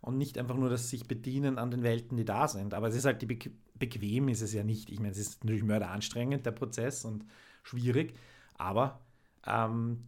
und 0.01 0.17
nicht 0.17 0.37
einfach 0.37 0.55
nur 0.55 0.69
das 0.69 0.89
sich 0.89 1.07
bedienen 1.07 1.57
an 1.57 1.71
den 1.71 1.83
Welten, 1.83 2.17
die 2.17 2.25
da 2.25 2.47
sind. 2.47 2.73
Aber 2.73 2.87
es 2.87 2.95
ist 2.95 3.05
halt 3.05 3.21
die 3.21 3.25
Be 3.25 3.37
bequem 3.75 4.27
ist 4.27 4.41
es 4.41 4.51
ja 4.51 4.61
nicht. 4.65 4.89
Ich 4.89 4.99
meine, 4.99 5.11
es 5.11 5.17
ist 5.17 5.45
natürlich 5.45 5.63
mörderanstrengend, 5.63 6.45
der 6.45 6.51
Prozess 6.51 7.05
und 7.05 7.23
schwierig, 7.63 8.13
aber 8.57 8.99
ähm, 9.47 10.03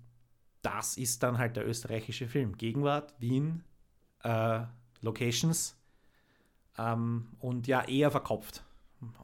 das 0.62 0.98
ist 0.98 1.24
dann 1.24 1.38
halt 1.38 1.56
der 1.56 1.68
österreichische 1.68 2.28
Film. 2.28 2.58
Gegenwart, 2.58 3.14
Wien, 3.20 3.64
äh, 4.24 4.62
Locations 5.02 5.76
ähm, 6.78 7.28
und 7.40 7.68
ja, 7.68 7.84
eher 7.84 8.12
verkopft. 8.12 8.64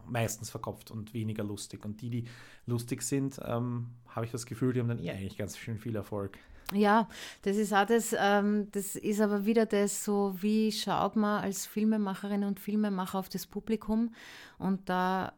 Meistens 0.08 0.50
verkopft 0.50 0.90
und 0.90 1.14
weniger 1.14 1.44
lustig. 1.44 1.86
Und 1.86 2.02
die, 2.02 2.10
die 2.10 2.28
lustig 2.66 3.04
sind, 3.04 3.40
ähm, 3.46 3.92
habe 4.08 4.26
ich 4.26 4.32
das 4.32 4.46
Gefühl, 4.46 4.74
die 4.74 4.80
haben 4.80 4.88
dann 4.88 5.00
eher 5.00 5.14
eigentlich 5.14 5.38
ganz 5.38 5.58
schön 5.58 5.78
viel 5.78 5.96
Erfolg. 5.96 6.38
Ja, 6.74 7.08
das 7.44 7.56
ist 7.56 7.74
auch 7.74 7.86
das, 7.86 8.14
ähm, 8.18 8.68
das 8.72 8.96
ist 8.96 9.22
aber 9.22 9.46
wieder 9.46 9.66
das 9.66 10.04
so, 10.04 10.36
wie 10.42 10.72
schaut 10.72 11.16
man 11.16 11.42
als 11.44 11.66
Filmemacherin 11.66 12.44
und 12.44 12.60
Filmemacher 12.60 13.20
auf 13.20 13.30
das 13.30 13.46
Publikum 13.46 14.14
und 14.58 14.90
da 14.90 15.32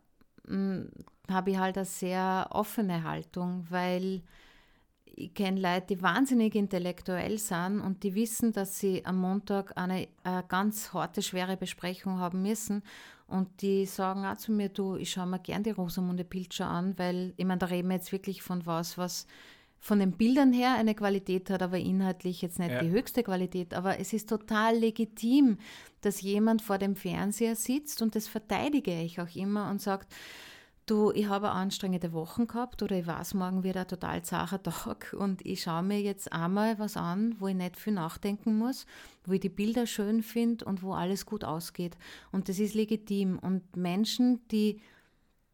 hm, 0.48 0.90
habe 1.30 1.52
ich 1.52 1.58
halt 1.60 1.78
eine 1.78 1.86
sehr 1.86 2.48
offene 2.50 3.04
Haltung, 3.04 3.68
weil 3.70 4.24
ich 5.20 5.34
kenne 5.34 5.60
Leute, 5.60 5.88
die 5.96 6.02
wahnsinnig 6.02 6.56
intellektuell 6.56 7.38
sind 7.38 7.82
und 7.82 8.04
die 8.04 8.16
wissen, 8.16 8.54
dass 8.54 8.80
sie 8.80 9.06
am 9.06 9.18
Montag 9.18 9.78
eine, 9.78 10.08
eine 10.24 10.44
ganz 10.48 10.94
harte, 10.94 11.22
schwere 11.22 11.58
Besprechung 11.58 12.20
haben 12.20 12.42
müssen 12.42 12.84
und 13.28 13.62
die 13.62 13.86
sagen 13.86 14.26
auch 14.26 14.38
zu 14.38 14.52
mir, 14.52 14.70
du, 14.70 14.96
ich 14.96 15.12
schaue 15.12 15.28
mir 15.28 15.40
gern 15.40 15.64
die 15.64 15.72
Rosamunde 15.72 16.24
Pilcher 16.24 16.68
an, 16.68 16.98
weil, 16.98 17.34
ich 17.36 17.46
meine, 17.46 17.60
da 17.60 17.66
reden 17.66 17.90
wir 17.90 17.96
jetzt 17.96 18.12
wirklich 18.12 18.42
von 18.42 18.66
was, 18.66 18.98
was 18.98 19.28
von 19.82 20.00
den 20.00 20.14
Bildern 20.14 20.52
her 20.52 20.76
eine 20.76 20.96
Qualität 20.96 21.50
hat, 21.50 21.62
aber 21.62 21.78
inhaltlich 21.78 22.42
jetzt 22.42 22.60
nicht 22.60 22.72
ja. 22.72 22.82
die 22.82 22.90
höchste 22.90 23.24
Qualität. 23.24 23.74
Aber 23.74 24.00
es 24.00 24.14
ist 24.14 24.28
total 24.28 24.78
legitim, 24.78 25.58
dass 26.02 26.22
jemand 26.22 26.62
vor 26.62 26.78
dem 26.78 26.96
Fernseher 26.96 27.56
sitzt 27.56 28.02
und 28.02 28.16
das 28.16 28.28
verteidige 28.28 29.00
ich 29.02 29.22
auch 29.22 29.36
immer 29.36 29.70
und 29.70 29.82
sagt, 29.82 30.14
du, 30.90 31.12
ich 31.12 31.28
habe 31.28 31.52
anstrengende 31.52 32.14
Wochen 32.14 32.48
gehabt 32.48 32.82
oder 32.82 32.98
ich 32.98 33.08
weiß, 33.08 33.34
morgen 33.34 33.64
wird 33.64 33.78
ein 33.78 33.88
total 33.88 34.24
zacher 34.24 34.62
Tag 34.62 35.16
und 35.18 35.46
ich 35.46 35.62
schaue 35.64 35.84
mir 35.84 36.02
jetzt 36.02 36.32
einmal 36.34 36.80
was 36.80 36.98
an, 36.98 37.36
wo 37.40 37.48
ich 37.48 37.56
nicht 37.56 37.78
viel 37.78 37.94
nachdenken 37.94 38.58
muss, 38.58 38.86
wo 39.26 39.34
ich 39.34 39.40
die 39.40 39.50
Bilder 39.50 39.86
schön 39.86 40.24
finde 40.24 40.66
und 40.66 40.84
wo 40.84 40.94
alles 40.94 41.26
gut 41.26 41.44
ausgeht. 41.44 41.98
Und 42.32 42.50
das 42.50 42.60
ist 42.60 42.74
legitim. 42.74 43.40
Und 43.40 43.76
Menschen, 43.76 44.48
die 44.50 44.82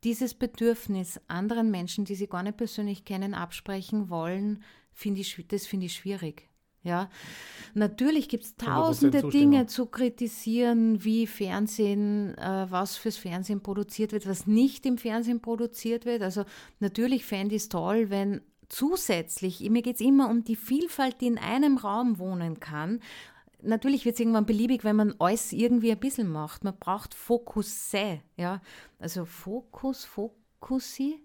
dieses 0.04 0.34
Bedürfnis 0.34 1.20
anderen 1.28 1.72
Menschen, 1.72 2.06
die 2.06 2.16
sie 2.16 2.28
gar 2.28 2.44
nicht 2.44 2.58
persönlich 2.58 3.06
kennen, 3.06 3.34
absprechen 3.34 4.10
wollen, 4.10 4.64
finde 4.94 5.22
ich, 5.22 5.46
das 5.48 5.66
finde 5.66 5.88
ich 5.88 5.96
schwierig. 5.96 6.48
Ja, 6.86 7.10
natürlich 7.74 8.30
gibt 8.30 8.44
es 8.44 8.56
tausende 8.56 9.24
Dinge 9.24 9.66
zu 9.66 9.88
kritisieren, 9.88 11.04
wie 11.04 11.26
Fernsehen, 11.26 12.38
äh, 12.38 12.68
was 12.70 12.96
fürs 12.96 13.18
Fernsehen 13.18 13.62
produziert 13.62 14.12
wird, 14.12 14.28
was 14.28 14.46
nicht 14.46 14.86
im 14.86 14.98
Fernsehen 14.98 15.42
produziert 15.42 16.06
wird. 16.06 16.22
Also 16.22 16.46
natürlich 16.80 17.26
fände 17.26 17.56
ich 17.56 17.64
es 17.64 17.70
toll, 17.70 18.12
wenn 18.12 18.42
zusätzlich, 18.70 19.68
mir 19.70 19.82
geht 19.82 19.96
es 19.96 20.02
immer 20.02 20.30
um 20.30 20.44
die 20.44 20.56
Vielfalt, 20.56 21.22
die 21.22 21.28
in 21.28 21.38
einem 21.40 21.78
Raum 21.78 22.20
wohnen 22.20 22.60
kann 22.60 23.02
natürlich 23.66 24.06
wird 24.06 24.16
es 24.16 24.20
irgendwann 24.20 24.46
beliebig, 24.46 24.84
wenn 24.84 24.96
man 24.96 25.16
alles 25.20 25.52
irgendwie 25.52 25.92
ein 25.92 26.00
bisschen 26.00 26.30
macht. 26.32 26.64
Man 26.64 26.78
braucht 26.78 27.14
Fokusse, 27.14 28.22
ja. 28.38 28.62
Also 29.00 29.26
Fokus, 29.26 30.06
Fokusi. 30.66 31.20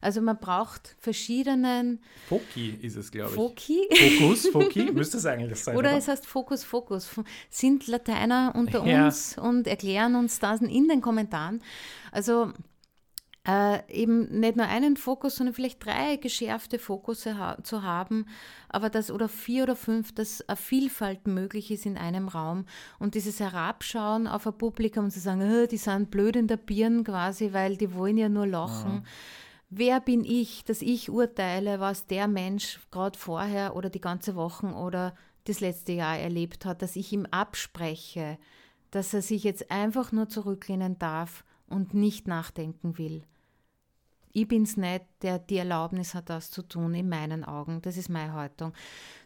Also 0.00 0.20
man 0.20 0.38
braucht 0.38 0.94
verschiedenen. 0.98 2.00
Foki 2.28 2.78
ist 2.82 2.96
es, 2.96 3.10
glaube 3.10 3.30
ich. 3.30 3.34
Foki? 3.34 3.88
Fokus, 4.18 4.46
Foki, 4.48 4.82
müsste 4.92 5.16
es 5.18 5.26
eigentlich 5.26 5.58
sein. 5.58 5.76
Oder, 5.76 5.90
oder, 5.90 5.98
es 5.98 6.08
heißt 6.08 6.26
Fokus, 6.26 6.64
Fokus. 6.64 7.10
Sind 7.50 7.86
Lateiner 7.86 8.52
unter 8.54 8.86
ja. 8.86 9.06
uns 9.06 9.36
und 9.38 9.66
erklären 9.66 10.14
uns 10.14 10.38
das 10.38 10.60
in 10.60 10.88
den 10.88 11.00
Kommentaren. 11.00 11.62
Also 12.12 12.52
äh, 13.46 13.80
eben 13.92 14.40
nicht 14.40 14.56
nur 14.56 14.66
einen 14.66 14.96
Fokus, 14.96 15.36
sondern 15.36 15.54
vielleicht 15.54 15.84
drei 15.84 16.16
geschärfte 16.16 16.78
Fokusse 16.78 17.38
ha 17.38 17.58
zu 17.62 17.82
haben, 17.82 18.26
aber 18.68 18.90
das 18.90 19.10
oder 19.10 19.28
vier 19.28 19.62
oder 19.62 19.76
fünf, 19.76 20.12
dass 20.12 20.46
eine 20.48 20.56
Vielfalt 20.56 21.28
möglich 21.28 21.70
ist 21.70 21.86
in 21.86 21.96
einem 21.96 22.26
Raum 22.28 22.66
und 22.98 23.14
dieses 23.14 23.38
Herabschauen 23.38 24.26
auf 24.26 24.46
ein 24.46 24.58
Publikum 24.58 25.04
und 25.04 25.10
zu 25.12 25.20
sagen, 25.20 25.42
oh, 25.42 25.66
die 25.66 25.76
sind 25.76 26.10
blöd 26.10 26.34
in 26.34 26.48
der 26.48 26.56
Birne 26.56 27.04
quasi, 27.04 27.52
weil 27.52 27.76
die 27.76 27.94
wollen 27.94 28.18
ja 28.18 28.28
nur 28.28 28.46
lachen. 28.46 28.94
Ja. 28.94 29.02
Wer 29.70 30.00
bin 30.00 30.24
ich, 30.24 30.64
dass 30.64 30.82
ich 30.82 31.10
urteile, 31.10 31.78
was 31.78 32.06
der 32.06 32.28
Mensch 32.28 32.80
gerade 32.90 33.18
vorher 33.18 33.76
oder 33.76 33.90
die 33.90 34.00
ganze 34.00 34.34
Woche 34.34 34.66
oder 34.66 35.14
das 35.44 35.60
letzte 35.60 35.92
Jahr 35.92 36.18
erlebt 36.18 36.64
hat, 36.64 36.82
dass 36.82 36.96
ich 36.96 37.12
ihm 37.12 37.26
abspreche, 37.26 38.38
dass 38.90 39.14
er 39.14 39.22
sich 39.22 39.44
jetzt 39.44 39.70
einfach 39.70 40.10
nur 40.10 40.28
zurücklehnen 40.28 40.98
darf 40.98 41.44
und 41.68 41.94
nicht 41.94 42.26
nachdenken 42.26 42.98
will 42.98 43.22
ich 44.36 44.46
bin 44.46 44.64
es 44.64 44.76
nicht, 44.76 45.02
der 45.22 45.38
die 45.38 45.56
Erlaubnis 45.56 46.14
hat, 46.14 46.28
das 46.28 46.50
zu 46.50 46.60
tun, 46.60 46.94
in 46.94 47.08
meinen 47.08 47.42
Augen. 47.42 47.80
Das 47.80 47.96
ist 47.96 48.10
meine 48.10 48.34
Haltung. 48.34 48.74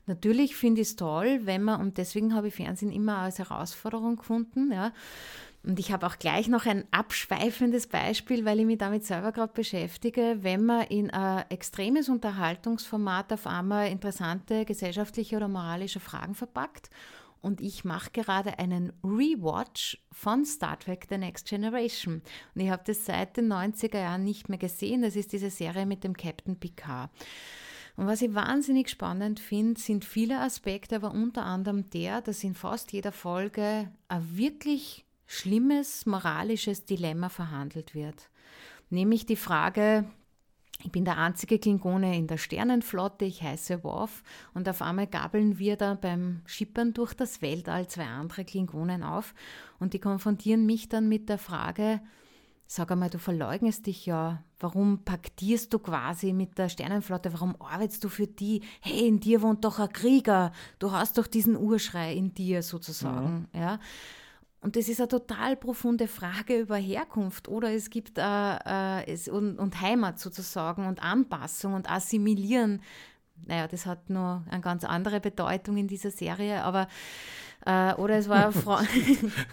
Natürlich 0.06 0.54
finde 0.54 0.82
ich 0.82 0.88
es 0.88 0.96
toll, 0.96 1.40
wenn 1.42 1.64
man, 1.64 1.80
und 1.80 1.98
deswegen 1.98 2.32
habe 2.32 2.46
ich 2.46 2.54
Fernsehen 2.54 2.92
immer 2.92 3.18
als 3.18 3.40
Herausforderung 3.40 4.16
gefunden, 4.16 4.70
ja. 4.72 4.92
Und 5.64 5.80
ich 5.80 5.92
habe 5.92 6.06
auch 6.06 6.18
gleich 6.18 6.46
noch 6.46 6.64
ein 6.64 6.84
abschweifendes 6.92 7.88
Beispiel, 7.88 8.44
weil 8.44 8.60
ich 8.60 8.66
mich 8.66 8.78
damit 8.78 9.04
selber 9.04 9.32
gerade 9.32 9.52
beschäftige, 9.52 10.38
wenn 10.42 10.64
man 10.64 10.82
in 10.86 11.10
ein 11.10 11.44
extremes 11.50 12.08
Unterhaltungsformat 12.08 13.32
auf 13.32 13.48
einmal 13.48 13.88
interessante 13.88 14.64
gesellschaftliche 14.64 15.36
oder 15.36 15.48
moralische 15.48 16.00
Fragen 16.00 16.34
verpackt 16.36 16.88
und 17.40 17.60
ich 17.60 17.84
mache 17.84 18.10
gerade 18.10 18.58
einen 18.58 18.92
Rewatch 19.02 19.98
von 20.12 20.44
Star 20.44 20.78
Trek 20.78 21.06
The 21.08 21.18
Next 21.18 21.48
Generation. 21.48 22.22
Und 22.54 22.60
ich 22.60 22.70
habe 22.70 22.82
das 22.86 23.06
seit 23.06 23.36
den 23.36 23.52
90er 23.52 23.98
Jahren 23.98 24.24
nicht 24.24 24.48
mehr 24.48 24.58
gesehen. 24.58 25.02
Das 25.02 25.16
ist 25.16 25.32
diese 25.32 25.50
Serie 25.50 25.86
mit 25.86 26.04
dem 26.04 26.16
Captain 26.16 26.56
Picard. 26.56 27.10
Und 27.96 28.06
was 28.06 28.22
ich 28.22 28.34
wahnsinnig 28.34 28.88
spannend 28.88 29.40
finde, 29.40 29.80
sind 29.80 30.04
viele 30.04 30.40
Aspekte, 30.40 30.96
aber 30.96 31.12
unter 31.12 31.44
anderem 31.44 31.90
der, 31.90 32.22
dass 32.22 32.44
in 32.44 32.54
fast 32.54 32.92
jeder 32.92 33.12
Folge 33.12 33.90
ein 34.08 34.36
wirklich 34.36 35.04
schlimmes 35.26 36.06
moralisches 36.06 36.84
Dilemma 36.84 37.28
verhandelt 37.28 37.94
wird. 37.94 38.30
Nämlich 38.90 39.26
die 39.26 39.36
Frage, 39.36 40.10
ich 40.82 40.92
bin 40.92 41.04
der 41.04 41.18
einzige 41.18 41.58
Klingone 41.58 42.16
in 42.16 42.26
der 42.26 42.38
Sternenflotte, 42.38 43.24
ich 43.24 43.42
heiße 43.42 43.84
Worf 43.84 44.22
und 44.54 44.68
auf 44.68 44.82
einmal 44.82 45.06
gabeln 45.06 45.58
wir 45.58 45.76
da 45.76 45.94
beim 45.94 46.42
Schippern 46.46 46.94
durch 46.94 47.14
das 47.14 47.42
Weltall 47.42 47.88
zwei 47.88 48.06
andere 48.06 48.44
Klingonen 48.44 49.02
auf 49.02 49.34
und 49.78 49.92
die 49.92 49.98
konfrontieren 49.98 50.66
mich 50.66 50.88
dann 50.88 51.08
mit 51.08 51.28
der 51.28 51.38
Frage, 51.38 52.00
sag 52.66 52.90
einmal, 52.92 53.10
du 53.10 53.18
verleugnest 53.18 53.86
dich 53.86 54.06
ja, 54.06 54.42
warum 54.58 55.04
paktierst 55.04 55.72
du 55.74 55.78
quasi 55.80 56.32
mit 56.32 56.56
der 56.56 56.68
Sternenflotte, 56.68 57.32
warum 57.32 57.60
arbeitest 57.60 58.04
du 58.04 58.08
für 58.08 58.26
die? 58.26 58.62
Hey, 58.80 59.08
in 59.08 59.20
dir 59.20 59.42
wohnt 59.42 59.64
doch 59.64 59.78
ein 59.80 59.92
Krieger, 59.92 60.52
du 60.78 60.92
hast 60.92 61.18
doch 61.18 61.26
diesen 61.26 61.56
Urschrei 61.56 62.14
in 62.14 62.32
dir 62.32 62.62
sozusagen, 62.62 63.48
ja. 63.52 63.60
ja? 63.60 63.80
Und 64.62 64.76
das 64.76 64.88
ist 64.88 65.00
eine 65.00 65.08
total 65.08 65.56
profunde 65.56 66.06
Frage 66.06 66.58
über 66.60 66.76
Herkunft 66.76 67.48
oder 67.48 67.72
es 67.72 67.88
gibt 67.88 68.18
äh, 68.18 68.22
äh, 68.22 69.10
es, 69.10 69.26
und, 69.26 69.58
und, 69.58 69.80
Heimat 69.80 70.18
sozusagen 70.18 70.86
und 70.86 71.02
Anpassung 71.02 71.72
und 71.72 71.90
Assimilieren. 71.90 72.82
Naja, 73.46 73.66
das 73.68 73.86
hat 73.86 74.10
nur 74.10 74.44
eine 74.50 74.60
ganz 74.60 74.84
andere 74.84 75.18
Bedeutung 75.20 75.78
in 75.78 75.88
dieser 75.88 76.10
Serie, 76.10 76.62
aber 76.62 76.88
äh, 77.64 77.94
oder 77.94 78.16
es 78.16 78.28
war 78.28 78.52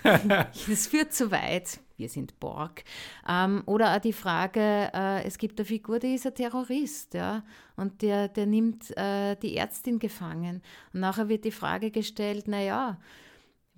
das 0.03 0.88
führt 0.88 1.13
zu 1.13 1.31
weit, 1.31 1.79
wir 1.95 2.09
sind 2.09 2.38
Borg. 2.41 2.84
Ähm, 3.27 3.63
oder 3.65 3.95
auch 3.95 3.99
die 3.99 4.11
Frage, 4.11 4.91
äh, 4.93 5.23
es 5.23 5.38
gibt 5.38 5.57
eine 5.57 5.65
Figur, 5.65 5.99
die 5.99 6.15
ist 6.15 6.27
ein 6.27 6.35
Terrorist, 6.35 7.13
ja, 7.13 7.43
und 7.77 8.01
der, 8.01 8.27
der 8.27 8.45
nimmt 8.45 8.95
äh, 8.97 9.35
die 9.38 9.55
Ärztin 9.55 9.99
gefangen. 9.99 10.61
Und 10.91 10.99
nachher 10.99 11.29
wird 11.29 11.45
die 11.45 11.51
Frage 11.51 11.91
gestellt, 11.91 12.49
naja, 12.49 12.97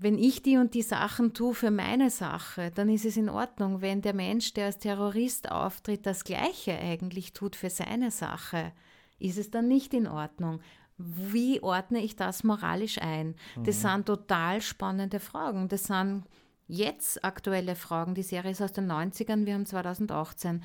wenn 0.01 0.17
ich 0.17 0.41
die 0.41 0.57
und 0.57 0.73
die 0.73 0.81
Sachen 0.81 1.33
tue 1.33 1.53
für 1.53 1.71
meine 1.71 2.09
Sache, 2.09 2.71
dann 2.73 2.89
ist 2.89 3.05
es 3.05 3.17
in 3.17 3.29
Ordnung. 3.29 3.81
Wenn 3.81 4.01
der 4.01 4.13
Mensch, 4.13 4.53
der 4.53 4.67
als 4.67 4.79
Terrorist 4.79 5.51
auftritt, 5.51 6.05
das 6.05 6.23
Gleiche 6.23 6.77
eigentlich 6.77 7.33
tut 7.33 7.55
für 7.55 7.69
seine 7.69 8.09
Sache, 8.11 8.71
ist 9.19 9.37
es 9.37 9.51
dann 9.51 9.67
nicht 9.67 9.93
in 9.93 10.07
Ordnung. 10.07 10.61
Wie 10.97 11.61
ordne 11.61 11.99
ich 12.01 12.15
das 12.15 12.43
moralisch 12.43 12.97
ein? 13.01 13.35
Das 13.63 13.77
Mhm. 13.83 13.87
sind 13.89 14.05
total 14.05 14.61
spannende 14.61 15.19
Fragen. 15.19 15.67
Das 15.67 15.83
sind 15.83 16.23
jetzt 16.67 17.23
aktuelle 17.23 17.75
Fragen. 17.75 18.15
Die 18.15 18.23
Serie 18.23 18.51
ist 18.51 18.61
aus 18.61 18.71
den 18.71 18.87
90ern, 18.87 19.45
wir 19.45 19.53
haben 19.53 19.65
2018. 19.65 20.63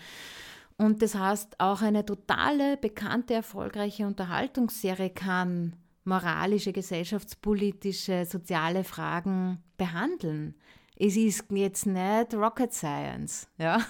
Und 0.77 1.03
das 1.03 1.15
heißt, 1.15 1.61
auch 1.61 1.83
eine 1.83 2.05
totale, 2.05 2.77
bekannte, 2.77 3.35
erfolgreiche 3.35 4.07
Unterhaltungsserie 4.07 5.11
kann 5.11 5.77
moralische, 6.05 6.73
gesellschaftspolitische, 6.73 8.27
soziale 8.27 8.85
Fragen 8.85 9.63
behandeln. 9.77 10.55
Es 10.97 11.17
ist 11.17 11.47
jetzt 11.51 11.87
nicht 11.87 12.35
Rocket 12.35 12.73
Science, 12.73 13.49
ja. 13.59 13.81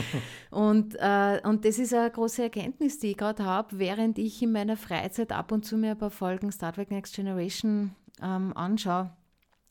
und, 0.50 0.94
äh, 0.98 1.40
und 1.44 1.64
das 1.64 1.78
ist 1.78 1.94
eine 1.94 2.10
große 2.10 2.42
Erkenntnis, 2.42 2.98
die 2.98 3.12
ich 3.12 3.16
gerade 3.16 3.44
habe, 3.44 3.78
während 3.78 4.18
ich 4.18 4.42
in 4.42 4.52
meiner 4.52 4.76
Freizeit 4.76 5.32
ab 5.32 5.52
und 5.52 5.64
zu 5.64 5.78
mir 5.78 5.92
ein 5.92 5.98
paar 5.98 6.10
Folgen 6.10 6.52
Star 6.52 6.74
Trek 6.74 6.90
Next 6.90 7.14
Generation 7.14 7.94
ähm, 8.20 8.54
anschaue. 8.54 9.10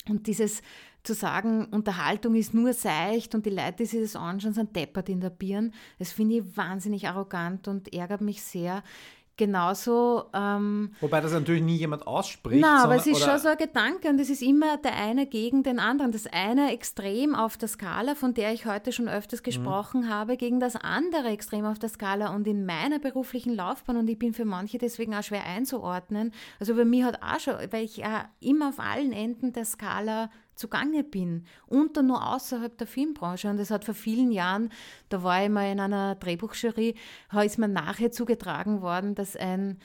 Und 0.07 0.25
dieses 0.25 0.63
zu 1.03 1.13
sagen, 1.13 1.65
Unterhaltung 1.65 2.35
ist 2.35 2.53
nur 2.53 2.73
seicht 2.73 3.33
und 3.35 3.45
die 3.45 3.51
Leute, 3.51 3.77
die 3.79 3.85
sich 3.85 4.01
das 4.01 4.15
anschauen, 4.15 4.53
sind 4.53 4.75
deppert 4.75 5.09
in 5.09 5.21
der 5.21 5.29
Birn, 5.29 5.73
das 5.97 6.11
finde 6.11 6.37
ich 6.37 6.57
wahnsinnig 6.57 7.07
arrogant 7.07 7.67
und 7.67 7.93
ärgert 7.93 8.21
mich 8.21 8.41
sehr. 8.41 8.83
Genauso 9.39 10.25
ähm, 10.33 10.91
Wobei 10.99 11.21
das 11.21 11.31
natürlich 11.31 11.63
nie 11.63 11.77
jemand 11.77 12.05
ausspricht. 12.05 12.59
na, 12.61 12.83
aber 12.83 12.97
es 12.97 13.07
ist 13.07 13.21
oder- 13.23 13.31
schon 13.31 13.39
so 13.39 13.47
ein 13.47 13.57
Gedanke 13.57 14.09
und 14.09 14.19
es 14.19 14.29
ist 14.29 14.41
immer 14.41 14.75
der 14.77 14.95
eine 14.97 15.25
gegen 15.25 15.63
den 15.63 15.79
anderen. 15.79 16.11
Das 16.11 16.27
eine 16.27 16.73
Extrem 16.73 17.35
auf 17.35 17.55
der 17.55 17.69
Skala, 17.69 18.15
von 18.15 18.33
der 18.33 18.51
ich 18.53 18.65
heute 18.65 18.91
schon 18.91 19.05
Mhm. 19.05 19.11
öfters 19.11 19.41
gesprochen 19.41 20.09
habe, 20.09 20.35
gegen 20.37 20.59
das 20.59 20.75
andere 20.75 21.29
Extrem 21.29 21.65
auf 21.65 21.79
der 21.79 21.87
Skala. 21.89 22.35
Und 22.35 22.47
in 22.47 22.65
meiner 22.65 22.99
beruflichen 22.99 23.55
Laufbahn, 23.55 23.95
und 23.97 24.09
ich 24.09 24.19
bin 24.19 24.33
für 24.33 24.45
manche 24.45 24.77
deswegen 24.77 25.15
auch 25.15 25.23
schwer 25.23 25.45
einzuordnen, 25.45 26.33
also 26.59 26.75
bei 26.75 26.83
mir 26.85 27.05
hat 27.05 27.23
auch 27.23 27.39
schon, 27.39 27.55
weil 27.71 27.85
ich 27.85 27.97
ja 27.97 28.25
immer 28.41 28.69
auf 28.69 28.79
allen 28.79 29.13
Enden 29.13 29.53
der 29.53 29.63
Skala 29.65 30.29
zugange 30.59 31.03
bin 31.03 31.45
und 31.67 31.95
dann 31.97 32.07
nur 32.07 32.27
außerhalb 32.33 32.77
der 32.77 32.85
Filmbranche. 32.85 33.49
Und 33.49 33.57
das 33.57 33.71
hat 33.71 33.85
vor 33.85 33.95
vielen 33.95 34.31
Jahren, 34.31 34.69
da 35.07 35.23
war 35.23 35.43
ich 35.43 35.49
mal 35.49 35.71
in 35.71 35.79
einer 35.79 36.15
Drehbuchjury, 36.15 36.95
ist 37.43 37.57
mir 37.57 37.69
nachher 37.69 38.11
zugetragen 38.11 38.81
worden, 38.81 39.15
dass 39.15 39.35
ein 39.35 39.79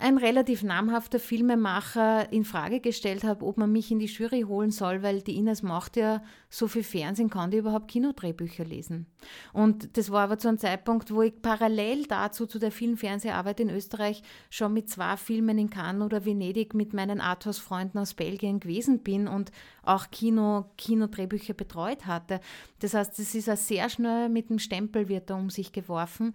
ein 0.00 0.16
relativ 0.16 0.62
namhafter 0.62 1.20
Filmemacher 1.20 2.32
in 2.32 2.44
Frage 2.44 2.80
gestellt 2.80 3.22
hat, 3.22 3.42
ob 3.42 3.58
man 3.58 3.70
mich 3.70 3.90
in 3.90 3.98
die 3.98 4.06
Jury 4.06 4.42
holen 4.42 4.70
soll, 4.70 5.02
weil 5.02 5.20
die 5.20 5.36
Ines 5.36 5.62
macht 5.62 5.96
ja 5.96 6.22
so 6.48 6.68
viel 6.68 6.82
Fernsehen, 6.82 7.28
kann 7.28 7.50
die 7.50 7.58
überhaupt 7.58 7.88
Kinodrehbücher 7.88 8.64
lesen. 8.64 9.06
Und 9.52 9.96
das 9.98 10.10
war 10.10 10.22
aber 10.22 10.38
zu 10.38 10.48
einem 10.48 10.58
Zeitpunkt, 10.58 11.12
wo 11.12 11.20
ich 11.20 11.42
parallel 11.42 12.04
dazu 12.04 12.46
zu 12.46 12.58
der 12.58 12.72
vielen 12.72 12.96
Fernseharbeit 12.96 13.60
in 13.60 13.68
Österreich 13.68 14.22
schon 14.48 14.72
mit 14.72 14.88
zwei 14.88 15.18
Filmen 15.18 15.58
in 15.58 15.68
Cannes 15.68 16.02
oder 16.02 16.24
Venedig 16.24 16.72
mit 16.72 16.94
meinen 16.94 17.20
Arthouse-Freunden 17.20 17.98
aus 17.98 18.14
Belgien 18.14 18.58
gewesen 18.58 19.00
bin 19.00 19.28
und 19.28 19.52
auch 19.82 20.10
Kino, 20.10 20.64
Kinodrehbücher 20.78 21.52
betreut 21.52 22.06
hatte. 22.06 22.40
Das 22.78 22.94
heißt, 22.94 23.18
es 23.18 23.34
ist 23.34 23.50
auch 23.50 23.56
sehr 23.56 23.90
schnell 23.90 24.30
mit 24.30 24.48
dem 24.48 24.58
Stempel 24.58 25.08
wird 25.08 25.28
da 25.28 25.34
um 25.34 25.50
sich 25.50 25.72
geworfen. 25.72 26.34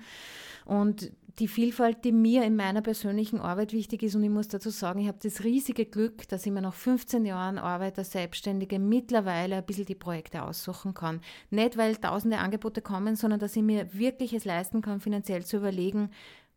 Und 0.65 1.11
die 1.40 1.48
Vielfalt, 1.48 2.06
die 2.06 2.12
mir 2.14 2.44
in 2.44 2.56
meiner 2.56 2.82
persönlichen 2.82 3.40
Arbeit 3.40 3.74
wichtig 3.74 4.03
ist, 4.03 4.16
und 4.16 4.24
ich 4.24 4.30
muss 4.30 4.48
dazu 4.48 4.70
sagen, 4.70 4.99
ich 4.99 5.07
habe 5.07 5.18
das 5.22 5.44
riesige 5.44 5.86
Glück, 5.86 6.28
dass 6.30 6.45
ich 6.45 6.52
mir 6.52 6.62
nach 6.62 6.74
15 6.74 7.26
Jahren 7.26 7.57
Arbeit 7.57 7.98
als 7.98 8.12
Selbstständige 8.12 8.80
mittlerweile 8.80 9.57
ein 9.57 9.66
bisschen 9.66 9.86
die 9.86 9.95
Projekte 9.95 10.44
aussuchen 10.44 10.94
kann. 10.94 11.22
Nicht, 11.49 11.78
weil 11.78 11.98
tausende 11.98 12.38
Angebote 12.38 12.82
kommen, 12.82 13.16
sondern 13.16 13.40
dass 13.40 13.56
ich 13.56 13.64
mir 13.64 13.94
wirklich 13.94 14.34
es 14.34 14.45
leisten 14.45 14.82
kann, 14.82 15.02
finanziell 15.02 15.45
zu 15.45 15.57
überlegen, 15.57 16.10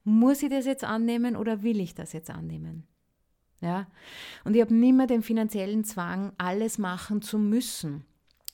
muss 0.05 0.43
ich 0.43 0.51
das 0.51 0.65
jetzt 0.65 0.85
annehmen 0.85 1.37
oder 1.37 1.63
will 1.63 1.81
ich 1.81 1.95
das 1.95 2.13
jetzt 2.13 2.31
annehmen? 2.31 2.87
Ja? 3.61 3.89
Und 4.45 4.55
ich 4.55 4.63
habe 4.63 4.75
nicht 4.75 4.95
mehr 4.95 5.09
den 5.09 5.23
finanziellen 5.23 5.83
Zwang, 5.83 6.33
alles 6.39 6.79
machen 6.79 7.21
zu 7.21 7.39
müssen 7.39 8.05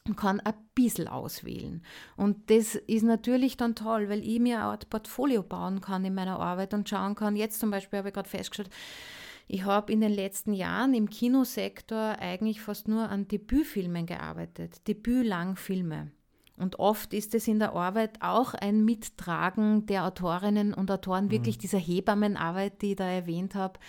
und 0.07 0.17
kann 0.17 0.41
ein 0.41 0.55
bisschen 0.75 1.09
auswählen. 1.09 1.83
Und 2.17 2.51
das 2.51 2.75
ist 2.75 3.05
natürlich 3.05 3.57
dann 3.57 3.75
toll, 3.75 4.09
weil 4.09 4.27
ich 4.27 4.39
mir 4.39 4.57
eine 4.59 4.67
Art 4.67 4.91
Portfolio 4.91 5.43
bauen 5.43 5.81
kann 5.81 6.05
in 6.05 6.15
meiner 6.15 6.39
Arbeit 6.39 6.75
und 6.75 6.89
schauen 6.89 7.15
kann. 7.15 7.37
Jetzt 7.37 7.59
zum 7.59 7.71
Beispiel 7.71 7.99
habe 7.99 8.09
ich 8.09 8.15
gerade 8.15 8.29
festgestellt, 8.29 8.71
ich 9.47 9.65
habe 9.65 9.93
in 9.93 10.01
den 10.01 10.13
letzten 10.13 10.53
Jahren 10.53 10.95
im 10.95 11.09
Kinosektor 11.09 12.17
eigentlich 12.19 12.61
fast 12.61 12.89
nur 12.89 13.09
an 13.09 13.29
Debütfilmen 13.29 14.07
gearbeitet, 14.07 14.87
Debütlangfilme. 14.89 16.11
Und 16.57 16.79
oft 16.79 17.13
ist 17.13 17.35
es 17.35 17.49
in 17.49 17.59
der 17.59 17.73
Arbeit 17.73 18.23
auch 18.23 18.55
ein 18.55 18.85
Mittragen 18.85 19.87
der 19.87 20.07
Autorinnen 20.07 20.73
und 20.73 20.91
Autoren, 20.91 21.31
wirklich 21.31 21.59
dieser 21.59 21.79
Hebammenarbeit, 21.79 22.81
die 22.81 22.91
ich 22.91 22.97
da 22.97 23.07
erwähnt 23.07 23.55
habe. 23.55 23.81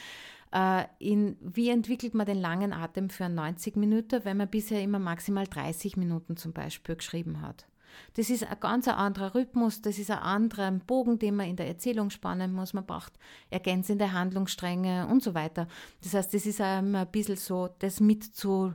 Äh, 0.55 0.85
in, 0.99 1.35
wie 1.41 1.69
entwickelt 1.69 2.13
man 2.13 2.25
den 2.25 2.39
langen 2.39 2.71
Atem 2.71 3.09
für 3.09 3.27
90 3.27 3.75
Minuten, 3.75 4.23
wenn 4.23 4.37
man 4.37 4.47
bisher 4.47 4.81
immer 4.81 4.99
maximal 4.99 5.45
30 5.45 5.97
Minuten 5.97 6.37
zum 6.37 6.53
Beispiel 6.53 6.95
geschrieben 6.95 7.41
hat? 7.41 7.65
Das 8.13 8.29
ist 8.29 8.45
ein 8.45 8.59
ganz 8.61 8.87
anderer 8.87 9.35
Rhythmus, 9.35 9.81
das 9.81 9.99
ist 9.99 10.11
ein 10.11 10.19
anderer 10.19 10.71
Bogen, 10.71 11.19
den 11.19 11.35
man 11.35 11.47
in 11.47 11.57
der 11.57 11.67
Erzählung 11.67 12.09
spannen 12.09 12.53
muss. 12.53 12.73
Man 12.73 12.85
braucht 12.85 13.13
ergänzende 13.49 14.13
Handlungsstränge 14.13 15.07
und 15.07 15.21
so 15.21 15.33
weiter. 15.33 15.67
Das 16.01 16.13
heißt, 16.13 16.33
das 16.33 16.45
ist 16.45 16.61
immer 16.61 17.01
ein 17.01 17.11
bisschen 17.11 17.35
so, 17.35 17.69
das 17.79 17.99
mit 17.99 18.23
zu, 18.23 18.73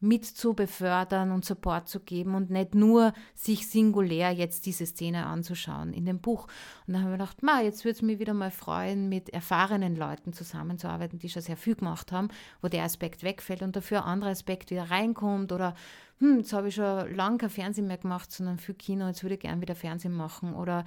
mit 0.00 0.26
zu 0.26 0.54
befördern 0.54 1.30
und 1.30 1.44
Support 1.44 1.88
zu 1.88 2.00
geben 2.00 2.34
und 2.34 2.50
nicht 2.50 2.74
nur 2.74 3.12
sich 3.34 3.68
singulär 3.68 4.32
jetzt 4.32 4.66
diese 4.66 4.86
Szene 4.86 5.26
anzuschauen 5.26 5.92
in 5.92 6.04
dem 6.04 6.20
Buch. 6.20 6.46
Und 6.86 6.94
dann 6.94 7.02
haben 7.02 7.10
wir 7.10 7.18
gedacht, 7.18 7.42
ma, 7.42 7.62
jetzt 7.62 7.84
würde 7.84 7.96
es 7.96 8.02
mich 8.02 8.18
wieder 8.18 8.34
mal 8.34 8.50
freuen, 8.50 9.08
mit 9.08 9.30
erfahrenen 9.30 9.96
Leuten 9.96 10.32
zusammenzuarbeiten, 10.32 11.18
die 11.18 11.28
schon 11.28 11.42
sehr 11.42 11.56
viel 11.56 11.74
gemacht 11.74 12.12
haben, 12.12 12.28
wo 12.60 12.68
der 12.68 12.84
Aspekt 12.84 13.22
wegfällt 13.22 13.62
und 13.62 13.76
dafür 13.76 14.04
ein 14.04 14.12
anderer 14.12 14.30
Aspekt 14.30 14.70
wieder 14.70 14.90
reinkommt 14.90 15.52
oder 15.52 15.74
hm, 16.18 16.38
jetzt 16.38 16.52
habe 16.52 16.68
ich 16.68 16.74
schon 16.74 17.14
lange 17.14 17.38
kein 17.38 17.50
Fernsehen 17.50 17.86
mehr 17.86 17.98
gemacht, 17.98 18.30
sondern 18.30 18.58
viel 18.58 18.74
Kino, 18.74 19.06
jetzt 19.06 19.22
würde 19.22 19.34
ich 19.34 19.40
gerne 19.40 19.60
wieder 19.60 19.74
Fernsehen 19.74 20.12
machen 20.12 20.54
oder 20.54 20.84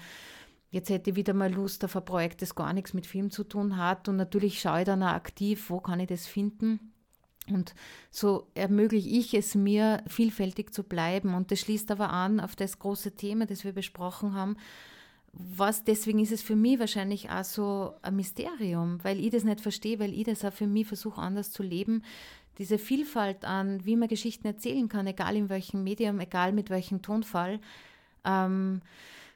jetzt 0.70 0.90
hätte 0.90 1.10
ich 1.10 1.16
wieder 1.16 1.34
mal 1.34 1.52
Lust 1.52 1.84
auf 1.84 1.96
ein 1.96 2.06
Projekt, 2.06 2.42
das 2.42 2.56
gar 2.56 2.74
nichts 2.74 2.94
mit 2.94 3.08
Film 3.08 3.32
zu 3.32 3.44
tun 3.44 3.78
hat 3.78 4.08
und 4.08 4.16
natürlich 4.16 4.62
schaue 4.62 4.80
ich 4.80 4.86
dann 4.86 5.04
auch 5.04 5.08
aktiv, 5.08 5.70
wo 5.70 5.80
kann 5.80 6.00
ich 6.00 6.08
das 6.08 6.28
finden. 6.28 6.94
Und 7.50 7.76
so 8.12 8.48
ermögliche 8.56 9.10
ich 9.10 9.34
es 9.34 9.56
mir, 9.56 10.04
vielfältig 10.08 10.74
zu 10.74 10.84
bleiben. 10.84 11.34
Und 11.34 11.52
das 11.52 11.60
schließt 11.62 11.92
aber 11.92 12.10
an 12.10 12.40
auf 12.40 12.56
das 12.56 12.80
große 12.80 13.16
Thema, 13.16 13.46
das 13.46 13.64
wir 13.64 13.74
besprochen 13.74 14.34
haben. 14.34 14.58
Was, 15.34 15.84
deswegen 15.84 16.20
ist 16.20 16.32
es 16.32 16.42
für 16.42 16.56
mich 16.56 16.80
wahrscheinlich 16.80 17.30
auch 17.30 17.44
so 17.44 17.94
ein 18.02 18.16
Mysterium, 18.16 19.04
weil 19.04 19.20
ich 19.20 19.30
das 19.30 19.44
nicht 19.44 19.62
verstehe, 19.62 20.00
weil 20.00 20.14
ich 20.14 20.24
das 20.24 20.44
auch 20.44 20.54
für 20.54 20.68
mich 20.68 20.88
versuche, 20.88 21.22
anders 21.22 21.52
zu 21.52 21.64
leben. 21.64 22.04
Diese 22.58 22.80
Vielfalt 22.80 23.46
an, 23.46 23.86
wie 23.86 23.96
man 23.96 24.08
Geschichten 24.08 24.48
erzählen 24.48 24.90
kann, 24.90 25.06
egal 25.06 25.36
in 25.36 25.50
welchem 25.50 25.84
Medium, 25.84 26.20
egal 26.20 26.54
mit 26.54 26.72
welchem 26.72 27.04
Tonfall. 27.04 27.60
Ähm, 28.26 28.82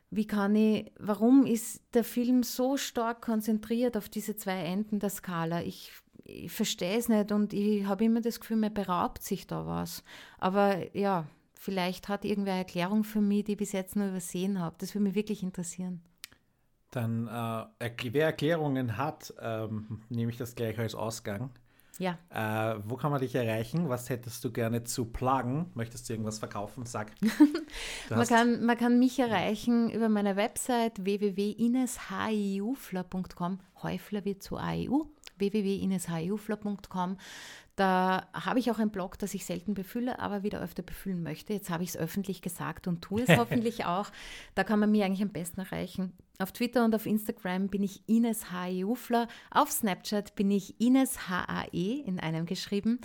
wie 0.09 0.25
kann 0.25 0.55
ich, 0.55 0.91
warum 0.99 1.45
ist 1.45 1.81
der 1.93 2.03
Film 2.03 2.43
so 2.43 2.77
stark 2.77 3.21
konzentriert 3.21 3.95
auf 3.95 4.09
diese 4.09 4.35
zwei 4.35 4.63
Enden 4.63 4.99
der 4.99 5.09
Skala? 5.09 5.61
Ich, 5.61 5.91
ich 6.31 6.51
verstehe 6.51 6.97
es 6.97 7.09
nicht 7.09 7.31
und 7.31 7.53
ich 7.53 7.85
habe 7.85 8.05
immer 8.05 8.21
das 8.21 8.39
Gefühl, 8.39 8.57
mir 8.57 8.69
beraubt 8.69 9.23
sich 9.23 9.47
da 9.47 9.65
was. 9.65 10.03
Aber 10.39 10.95
ja, 10.95 11.25
vielleicht 11.53 12.09
hat 12.09 12.25
irgendwer 12.25 12.53
eine 12.53 12.61
Erklärung 12.63 13.03
für 13.03 13.21
mich, 13.21 13.45
die 13.45 13.53
ich 13.53 13.57
bis 13.57 13.71
jetzt 13.71 13.95
nur 13.95 14.07
übersehen 14.07 14.59
habe. 14.59 14.75
Das 14.79 14.93
würde 14.95 15.03
mich 15.03 15.15
wirklich 15.15 15.43
interessieren. 15.43 16.01
Dann, 16.91 17.27
äh, 17.27 17.65
wer 18.11 18.25
Erklärungen 18.25 18.97
hat, 18.97 19.33
ähm, 19.41 20.01
nehme 20.09 20.31
ich 20.31 20.37
das 20.37 20.55
gleich 20.55 20.77
als 20.77 20.93
Ausgang. 20.95 21.51
Ja, 21.99 22.17
Äh, 22.29 22.79
wo 22.85 22.95
kann 22.95 23.11
man 23.11 23.19
dich 23.21 23.35
erreichen? 23.35 23.89
Was 23.89 24.09
hättest 24.09 24.43
du 24.43 24.51
gerne 24.51 24.83
zu 24.83 25.05
plagen? 25.05 25.69
Möchtest 25.75 26.09
du 26.09 26.13
irgendwas 26.13 26.39
verkaufen? 26.39 26.85
Sag. 26.85 27.11
Man 28.09 28.27
kann, 28.27 28.65
man 28.65 28.77
kann 28.77 28.99
mich 28.99 29.19
erreichen 29.19 29.89
über 29.89 30.09
meine 30.09 30.35
Website 30.35 31.05
www.ineshaiufler.com. 31.05 33.59
Häufler 33.83 34.25
wird 34.25 34.43
zu 34.43 34.57
AEU. 34.57 35.05
www.ineshaiufler.com. 35.37 37.17
Da 37.75 38.27
habe 38.33 38.59
ich 38.59 38.69
auch 38.69 38.79
einen 38.79 38.91
Blog, 38.91 39.17
das 39.17 39.33
ich 39.33 39.45
selten 39.45 39.73
befülle, 39.73 40.19
aber 40.19 40.43
wieder 40.43 40.61
öfter 40.61 40.83
befüllen 40.83 41.23
möchte. 41.23 41.53
Jetzt 41.53 41.69
habe 41.69 41.83
ich 41.83 41.89
es 41.89 41.97
öffentlich 41.97 42.41
gesagt 42.41 42.87
und 42.87 43.01
tue 43.01 43.23
es 43.23 43.29
hoffentlich 43.37 43.85
auch. 43.85 44.11
Da 44.55 44.63
kann 44.63 44.79
man 44.79 44.91
mich 44.91 45.03
eigentlich 45.03 45.23
am 45.23 45.29
besten 45.29 45.61
erreichen. 45.61 46.13
Auf 46.37 46.51
Twitter 46.51 46.83
und 46.85 46.93
auf 46.95 47.05
Instagram 47.05 47.69
bin 47.69 47.83
ich 47.83 48.01
Ines 48.07 48.51
Haiufler. 48.51 49.27
Auf 49.51 49.71
Snapchat 49.71 50.35
bin 50.35 50.51
ich 50.51 50.79
Ines 50.81 51.29
HAE 51.29 52.03
in 52.05 52.19
einem 52.19 52.45
geschrieben. 52.45 52.99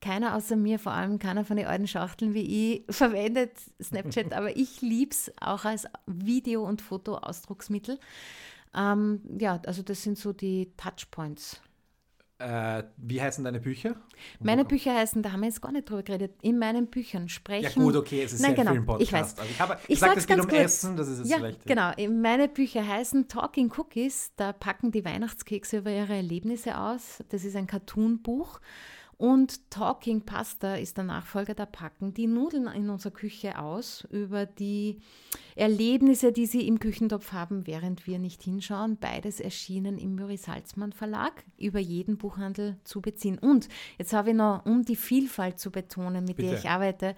Keiner 0.00 0.36
außer 0.36 0.56
mir, 0.56 0.78
vor 0.78 0.92
allem 0.92 1.18
keiner 1.18 1.46
von 1.46 1.56
den 1.56 1.66
alten 1.66 1.86
Schachteln 1.86 2.34
wie 2.34 2.74
ich, 2.74 2.94
verwendet 2.94 3.52
Snapchat, 3.82 4.34
aber 4.34 4.54
ich 4.54 4.82
liebe 4.82 5.12
es 5.12 5.32
auch 5.40 5.64
als 5.64 5.86
Video- 6.06 6.66
und 6.66 6.82
Fotoausdrucksmittel. 6.82 7.98
Ähm, 8.74 9.20
ja, 9.38 9.60
also 9.66 9.82
das 9.82 10.02
sind 10.02 10.18
so 10.18 10.32
die 10.32 10.72
Touchpoints. 10.76 11.60
Äh, 12.38 12.82
wie 12.96 13.22
heißen 13.22 13.44
deine 13.44 13.60
Bücher? 13.60 13.94
Meine 14.40 14.64
Bücher 14.64 14.92
heißen, 14.94 15.22
da 15.22 15.30
haben 15.32 15.40
wir 15.40 15.48
jetzt 15.48 15.62
gar 15.62 15.70
nicht 15.70 15.88
drüber 15.88 16.02
geredet, 16.02 16.32
in 16.42 16.58
meinen 16.58 16.88
Büchern 16.88 17.28
sprechen. 17.28 17.62
Ja 17.62 17.70
gut, 17.70 17.94
okay, 17.94 18.22
es 18.24 18.32
ist 18.32 18.42
Nein, 18.42 18.50
ja 18.50 18.56
ein 18.56 18.60
genau, 18.64 18.72
Filmpodcast. 18.72 19.02
ich 19.02 19.12
weiß. 19.12 19.38
Also 19.38 19.50
ich 19.50 19.60
habe 19.60 19.78
Ich 19.82 19.88
gesagt, 19.88 20.16
es 20.16 20.26
geht 20.26 20.40
um 20.40 20.48
kurz. 20.48 20.60
Essen, 20.60 20.96
das 20.96 21.08
ist 21.08 21.18
jetzt 21.20 21.30
Ja, 21.30 21.36
vielleicht... 21.36 21.64
genau. 21.64 21.92
Meine 22.10 22.48
Bücher 22.48 22.86
heißen 22.86 23.28
Talking 23.28 23.72
Cookies. 23.76 24.32
Da 24.36 24.52
packen 24.52 24.90
die 24.90 25.04
Weihnachtskekse 25.04 25.78
über 25.78 25.92
ihre 25.92 26.14
Erlebnisse 26.14 26.76
aus. 26.76 27.22
Das 27.28 27.44
ist 27.44 27.54
ein 27.54 27.68
Cartoon-Buch. 27.68 28.60
Und 29.16 29.70
Talking 29.70 30.22
Pasta 30.22 30.74
ist 30.74 30.96
der 30.96 31.04
Nachfolger. 31.04 31.54
Da 31.54 31.66
packen 31.66 32.14
die 32.14 32.26
Nudeln 32.26 32.66
in 32.68 32.90
unserer 32.90 33.12
Küche 33.12 33.58
aus 33.58 34.06
über 34.10 34.46
die 34.46 34.98
Erlebnisse, 35.56 36.32
die 36.32 36.46
sie 36.46 36.66
im 36.66 36.80
Küchentopf 36.80 37.32
haben, 37.32 37.66
während 37.66 38.06
wir 38.06 38.18
nicht 38.18 38.42
hinschauen. 38.42 38.96
Beides 38.96 39.40
erschienen 39.40 39.98
im 39.98 40.16
Murray 40.16 40.36
Salzmann 40.36 40.92
Verlag, 40.92 41.44
über 41.58 41.78
jeden 41.78 42.18
Buchhandel 42.18 42.76
zu 42.84 43.00
beziehen. 43.00 43.38
Und 43.38 43.68
jetzt 43.98 44.12
habe 44.12 44.30
ich 44.30 44.36
noch, 44.36 44.66
um 44.66 44.84
die 44.84 44.96
Vielfalt 44.96 45.58
zu 45.58 45.70
betonen, 45.70 46.24
mit 46.24 46.38
der 46.38 46.44
Bitte. 46.44 46.56
ich 46.56 46.68
arbeite, 46.68 47.14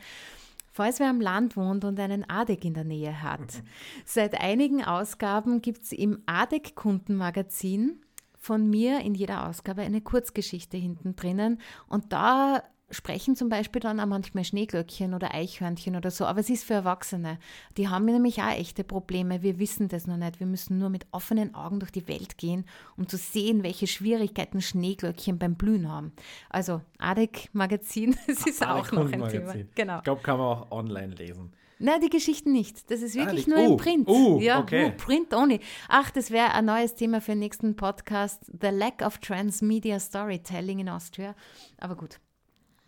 Falls 0.77 1.01
wer 1.01 1.09
am 1.09 1.23
Land 1.23 1.56
wohnt 1.56 1.86
und 1.86 1.98
einen 1.98 2.28
ADEC 2.28 2.66
in 2.66 2.74
der 2.74 2.85
Nähe 2.85 3.23
hat. 3.23 3.62
Seit 4.05 4.39
einigen 4.39 4.85
Ausgaben 4.85 5.62
gibt 5.62 5.85
es 5.85 5.93
im 5.93 6.23
ADEC-Kundenmagazin 6.27 8.02
von 8.47 8.70
mir 8.70 9.01
in 9.01 9.14
jeder 9.14 9.48
Ausgabe 9.48 9.82
eine 9.82 10.01
Kurzgeschichte 10.01 10.77
hinten 10.77 11.16
drinnen. 11.16 11.60
Und 11.89 12.12
da 12.12 12.62
sprechen 12.90 13.35
zum 13.35 13.48
Beispiel 13.48 13.81
dann 13.81 13.98
auch 13.98 14.06
manchmal 14.06 14.44
Schneeglöckchen 14.44 15.14
oder 15.14 15.35
Eichhörnchen 15.35 15.97
oder 15.97 16.12
so. 16.12 16.24
Aber 16.24 16.39
es 16.39 16.48
ist 16.48 16.62
für 16.62 16.74
Erwachsene. 16.74 17.40
Die 17.77 17.89
haben 17.89 18.05
nämlich 18.05 18.40
auch 18.40 18.52
echte 18.52 18.85
Probleme. 18.85 19.43
Wir 19.43 19.59
wissen 19.59 19.89
das 19.89 20.06
noch 20.06 20.16
nicht. 20.16 20.39
Wir 20.39 20.47
müssen 20.47 20.78
nur 20.78 20.90
mit 20.90 21.06
offenen 21.10 21.56
Augen 21.56 21.81
durch 21.81 21.90
die 21.90 22.06
Welt 22.06 22.39
gehen, 22.39 22.64
um 22.97 23.09
zu 23.09 23.16
sehen, 23.16 23.64
welche 23.64 23.89
Schwierigkeiten 23.89 24.62
Schneeglöckchen 24.62 25.39
beim 25.39 25.56
Blühen 25.56 25.90
haben. 25.90 26.12
Also 26.48 26.81
ADEC-Magazin, 26.98 28.16
das 28.28 28.47
ist 28.47 28.64
auch 28.64 28.93
noch 28.93 29.06
ein 29.06 29.10
Thema. 29.10 29.28
Kundenmagazin. 29.28 29.68
Genau. 29.74 29.98
Ich 29.98 30.05
glaube, 30.05 30.23
kann 30.23 30.39
man 30.39 30.47
auch 30.47 30.70
online 30.70 31.16
lesen. 31.16 31.52
Nein, 31.78 32.01
die 32.01 32.09
Geschichten 32.09 32.53
nicht. 32.53 32.90
Das 32.90 33.03
ist 33.03 33.15
wirklich 33.15 33.44
die- 33.44 33.51
nur 33.51 33.61
oh, 33.61 33.73
im 33.73 33.77
Print. 33.77 34.09
oh, 34.09 34.39
ja, 34.40 34.61
okay. 34.61 34.93
oh, 34.93 34.97
Print 34.97 35.35
only. 35.35 35.61
Ach, 35.89 36.11
das 36.11 36.31
wäre 36.31 36.53
ein 36.53 36.65
neues 36.65 36.94
Thema 36.94 37.20
für 37.20 37.32
den 37.32 37.40
nächsten 37.40 37.77
Podcast. 37.77 38.44
The 38.47 38.69
lack 38.69 39.03
of 39.03 39.19
transmedia 39.19 40.01
storytelling 40.01 40.78
in 40.78 40.89
Austria. 40.89 41.35
Aber 41.78 41.97
gut, 41.97 42.19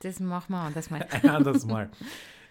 das 0.01 0.20
machen 0.20 0.52
wir 0.52 0.59
anders 0.60 0.90
mal. 0.90 1.06
Ein 1.23 1.28
anderes 1.28 1.66
Mal. 1.66 1.90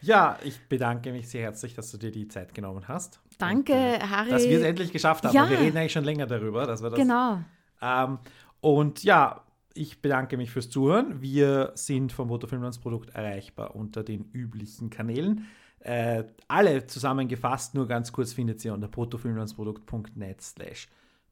Ja, 0.02 0.38
ich 0.44 0.60
bedanke 0.68 1.12
mich 1.12 1.28
sehr 1.28 1.42
herzlich, 1.42 1.74
dass 1.74 1.90
du 1.92 1.98
dir 1.98 2.12
die 2.12 2.28
Zeit 2.28 2.54
genommen 2.54 2.88
hast. 2.88 3.20
Danke, 3.40 3.74
Und, 3.74 3.80
äh, 3.80 4.00
Harry. 4.00 4.30
Dass 4.30 4.48
wir 4.48 4.60
es 4.60 4.64
endlich 4.64 4.92
geschafft 4.92 5.24
haben. 5.26 5.34
Ja. 5.34 5.50
Wir 5.50 5.60
reden 5.60 5.78
eigentlich 5.78 5.92
schon 5.92 6.04
länger 6.04 6.28
darüber, 6.28 6.68
dass 6.68 6.84
wir 6.84 6.90
das 6.92 7.00
Genau. 7.00 7.40
Ähm, 7.82 8.20
und 8.62 9.04
ja, 9.04 9.44
ich 9.74 10.02
bedanke 10.02 10.38
mich 10.38 10.52
fürs 10.52 10.70
Zuhören. 10.70 11.22
Wir 11.22 11.72
sind 11.76 12.12
vom 12.12 12.28
Bruttofilmlandsprodukt 12.28 13.16
erreichbar 13.16 13.76
unter 13.76 14.04
den 14.04 14.30
üblichen 14.34 14.90
Kanälen. 14.90 15.48
Äh, 15.80 16.26
alle 16.48 16.88
zusammengefasst, 16.88 17.76
nur 17.76 17.88
ganz 17.88 18.12
kurz, 18.12 18.34
findet 18.34 18.64
ihr 18.66 18.74
unter 18.74 18.88
bruttofilmlandsprodukt.net 18.88 20.41
slash 20.41 20.88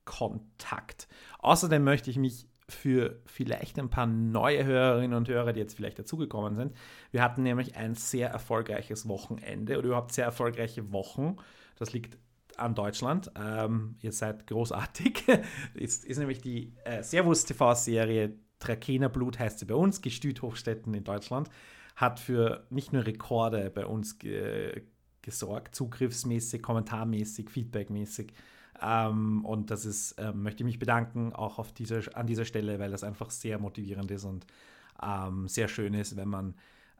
Kontakt. 0.06 1.08
Außerdem 1.40 1.84
möchte 1.84 2.12
ich 2.12 2.18
mich 2.18 2.48
für 2.70 3.20
vielleicht 3.26 3.78
ein 3.80 3.90
paar 3.90 4.08
neue 4.08 4.64
Hörerinnen 4.66 5.16
und 5.16 5.28
Hörer, 5.28 5.54
die 5.54 5.60
jetzt 5.60 5.76
vielleicht 5.76 6.00
dazugekommen 6.00 6.56
sind. 6.56 6.74
Wir 7.12 7.22
hatten 7.22 7.44
nämlich 7.44 7.76
ein 7.76 7.96
sehr 7.96 8.30
erfolgreiches 8.30 9.08
Wochenende 9.08 9.78
oder 9.78 9.88
überhaupt 9.88 10.14
sehr 10.14 10.26
erfolgreiche 10.26 10.92
Wochen. 10.92 11.38
Das 11.78 11.94
liegt 11.94 12.18
an 12.58 12.74
Deutschland. 12.74 13.32
Ähm, 13.36 13.98
ihr 14.02 14.12
seid 14.12 14.48
großartig. 14.48 15.24
ist, 15.74 16.06
ist 16.06 16.18
nämlich 16.18 16.42
die 16.42 16.74
äh, 16.86 17.04
Servus-TV-Serie 17.04 18.34
Trakener 18.60 19.10
Blut 19.10 19.38
heißt 19.38 19.60
sie 19.60 19.66
bei 19.66 19.76
uns, 19.76 20.02
Gestüt 20.02 20.42
Hochstetten 20.42 20.94
in 20.94 21.04
Deutschland, 21.04 21.50
hat 21.96 22.20
für 22.20 22.66
nicht 22.70 22.94
nur 22.94 23.06
Rekorde 23.06 23.70
bei 23.70 23.86
uns 23.86 24.20
ge 24.20 24.84
gesorgt, 25.22 25.74
zugriffsmäßig, 25.74 26.62
kommentarmäßig, 26.62 27.50
feedbackmäßig. 27.50 28.32
Ähm, 28.80 29.44
und 29.44 29.72
das 29.72 29.86
ist, 29.86 30.16
ähm, 30.20 30.44
möchte 30.44 30.62
ich 30.62 30.66
mich 30.66 30.78
bedanken, 30.78 31.34
auch 31.34 31.58
auf 31.58 31.74
dieser, 31.74 32.02
an 32.16 32.28
dieser 32.28 32.46
Stelle, 32.46 32.78
weil 32.78 32.92
das 32.92 33.04
einfach 33.04 33.32
sehr 33.32 33.58
motivierend 33.58 34.12
ist 34.12 34.24
und 34.24 34.46
ähm, 35.02 35.48
sehr 35.48 35.68
schön 35.68 35.96
ist, 35.96 36.16
wenn 36.16 36.30
man 36.30 36.54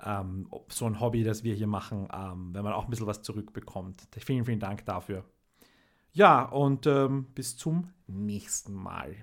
ähm, 0.04 0.50
so 0.70 0.86
ein 0.86 1.00
Hobby, 1.00 1.24
das 1.24 1.44
wir 1.44 1.54
hier 1.54 1.68
machen, 1.68 2.08
ähm, 2.12 2.50
wenn 2.54 2.64
man 2.64 2.74
auch 2.74 2.86
ein 2.86 2.90
bisschen 2.90 3.08
was 3.08 3.22
zurückbekommt. 3.22 4.08
Vielen, 4.18 4.46
vielen 4.46 4.60
Dank 4.60 4.86
dafür. 4.86 5.24
Ja, 6.12 6.44
und 6.44 6.88
ähm, 6.88 7.26
bis 7.36 7.58
zum 7.58 7.92
nächsten 8.08 8.74
Mal. 8.74 9.18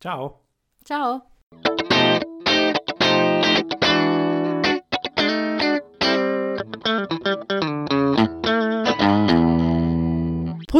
Ciao. 0.00 0.40
Ciao. 0.84 1.22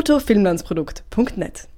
bruttofilmlandsprodukt.net 0.05 1.68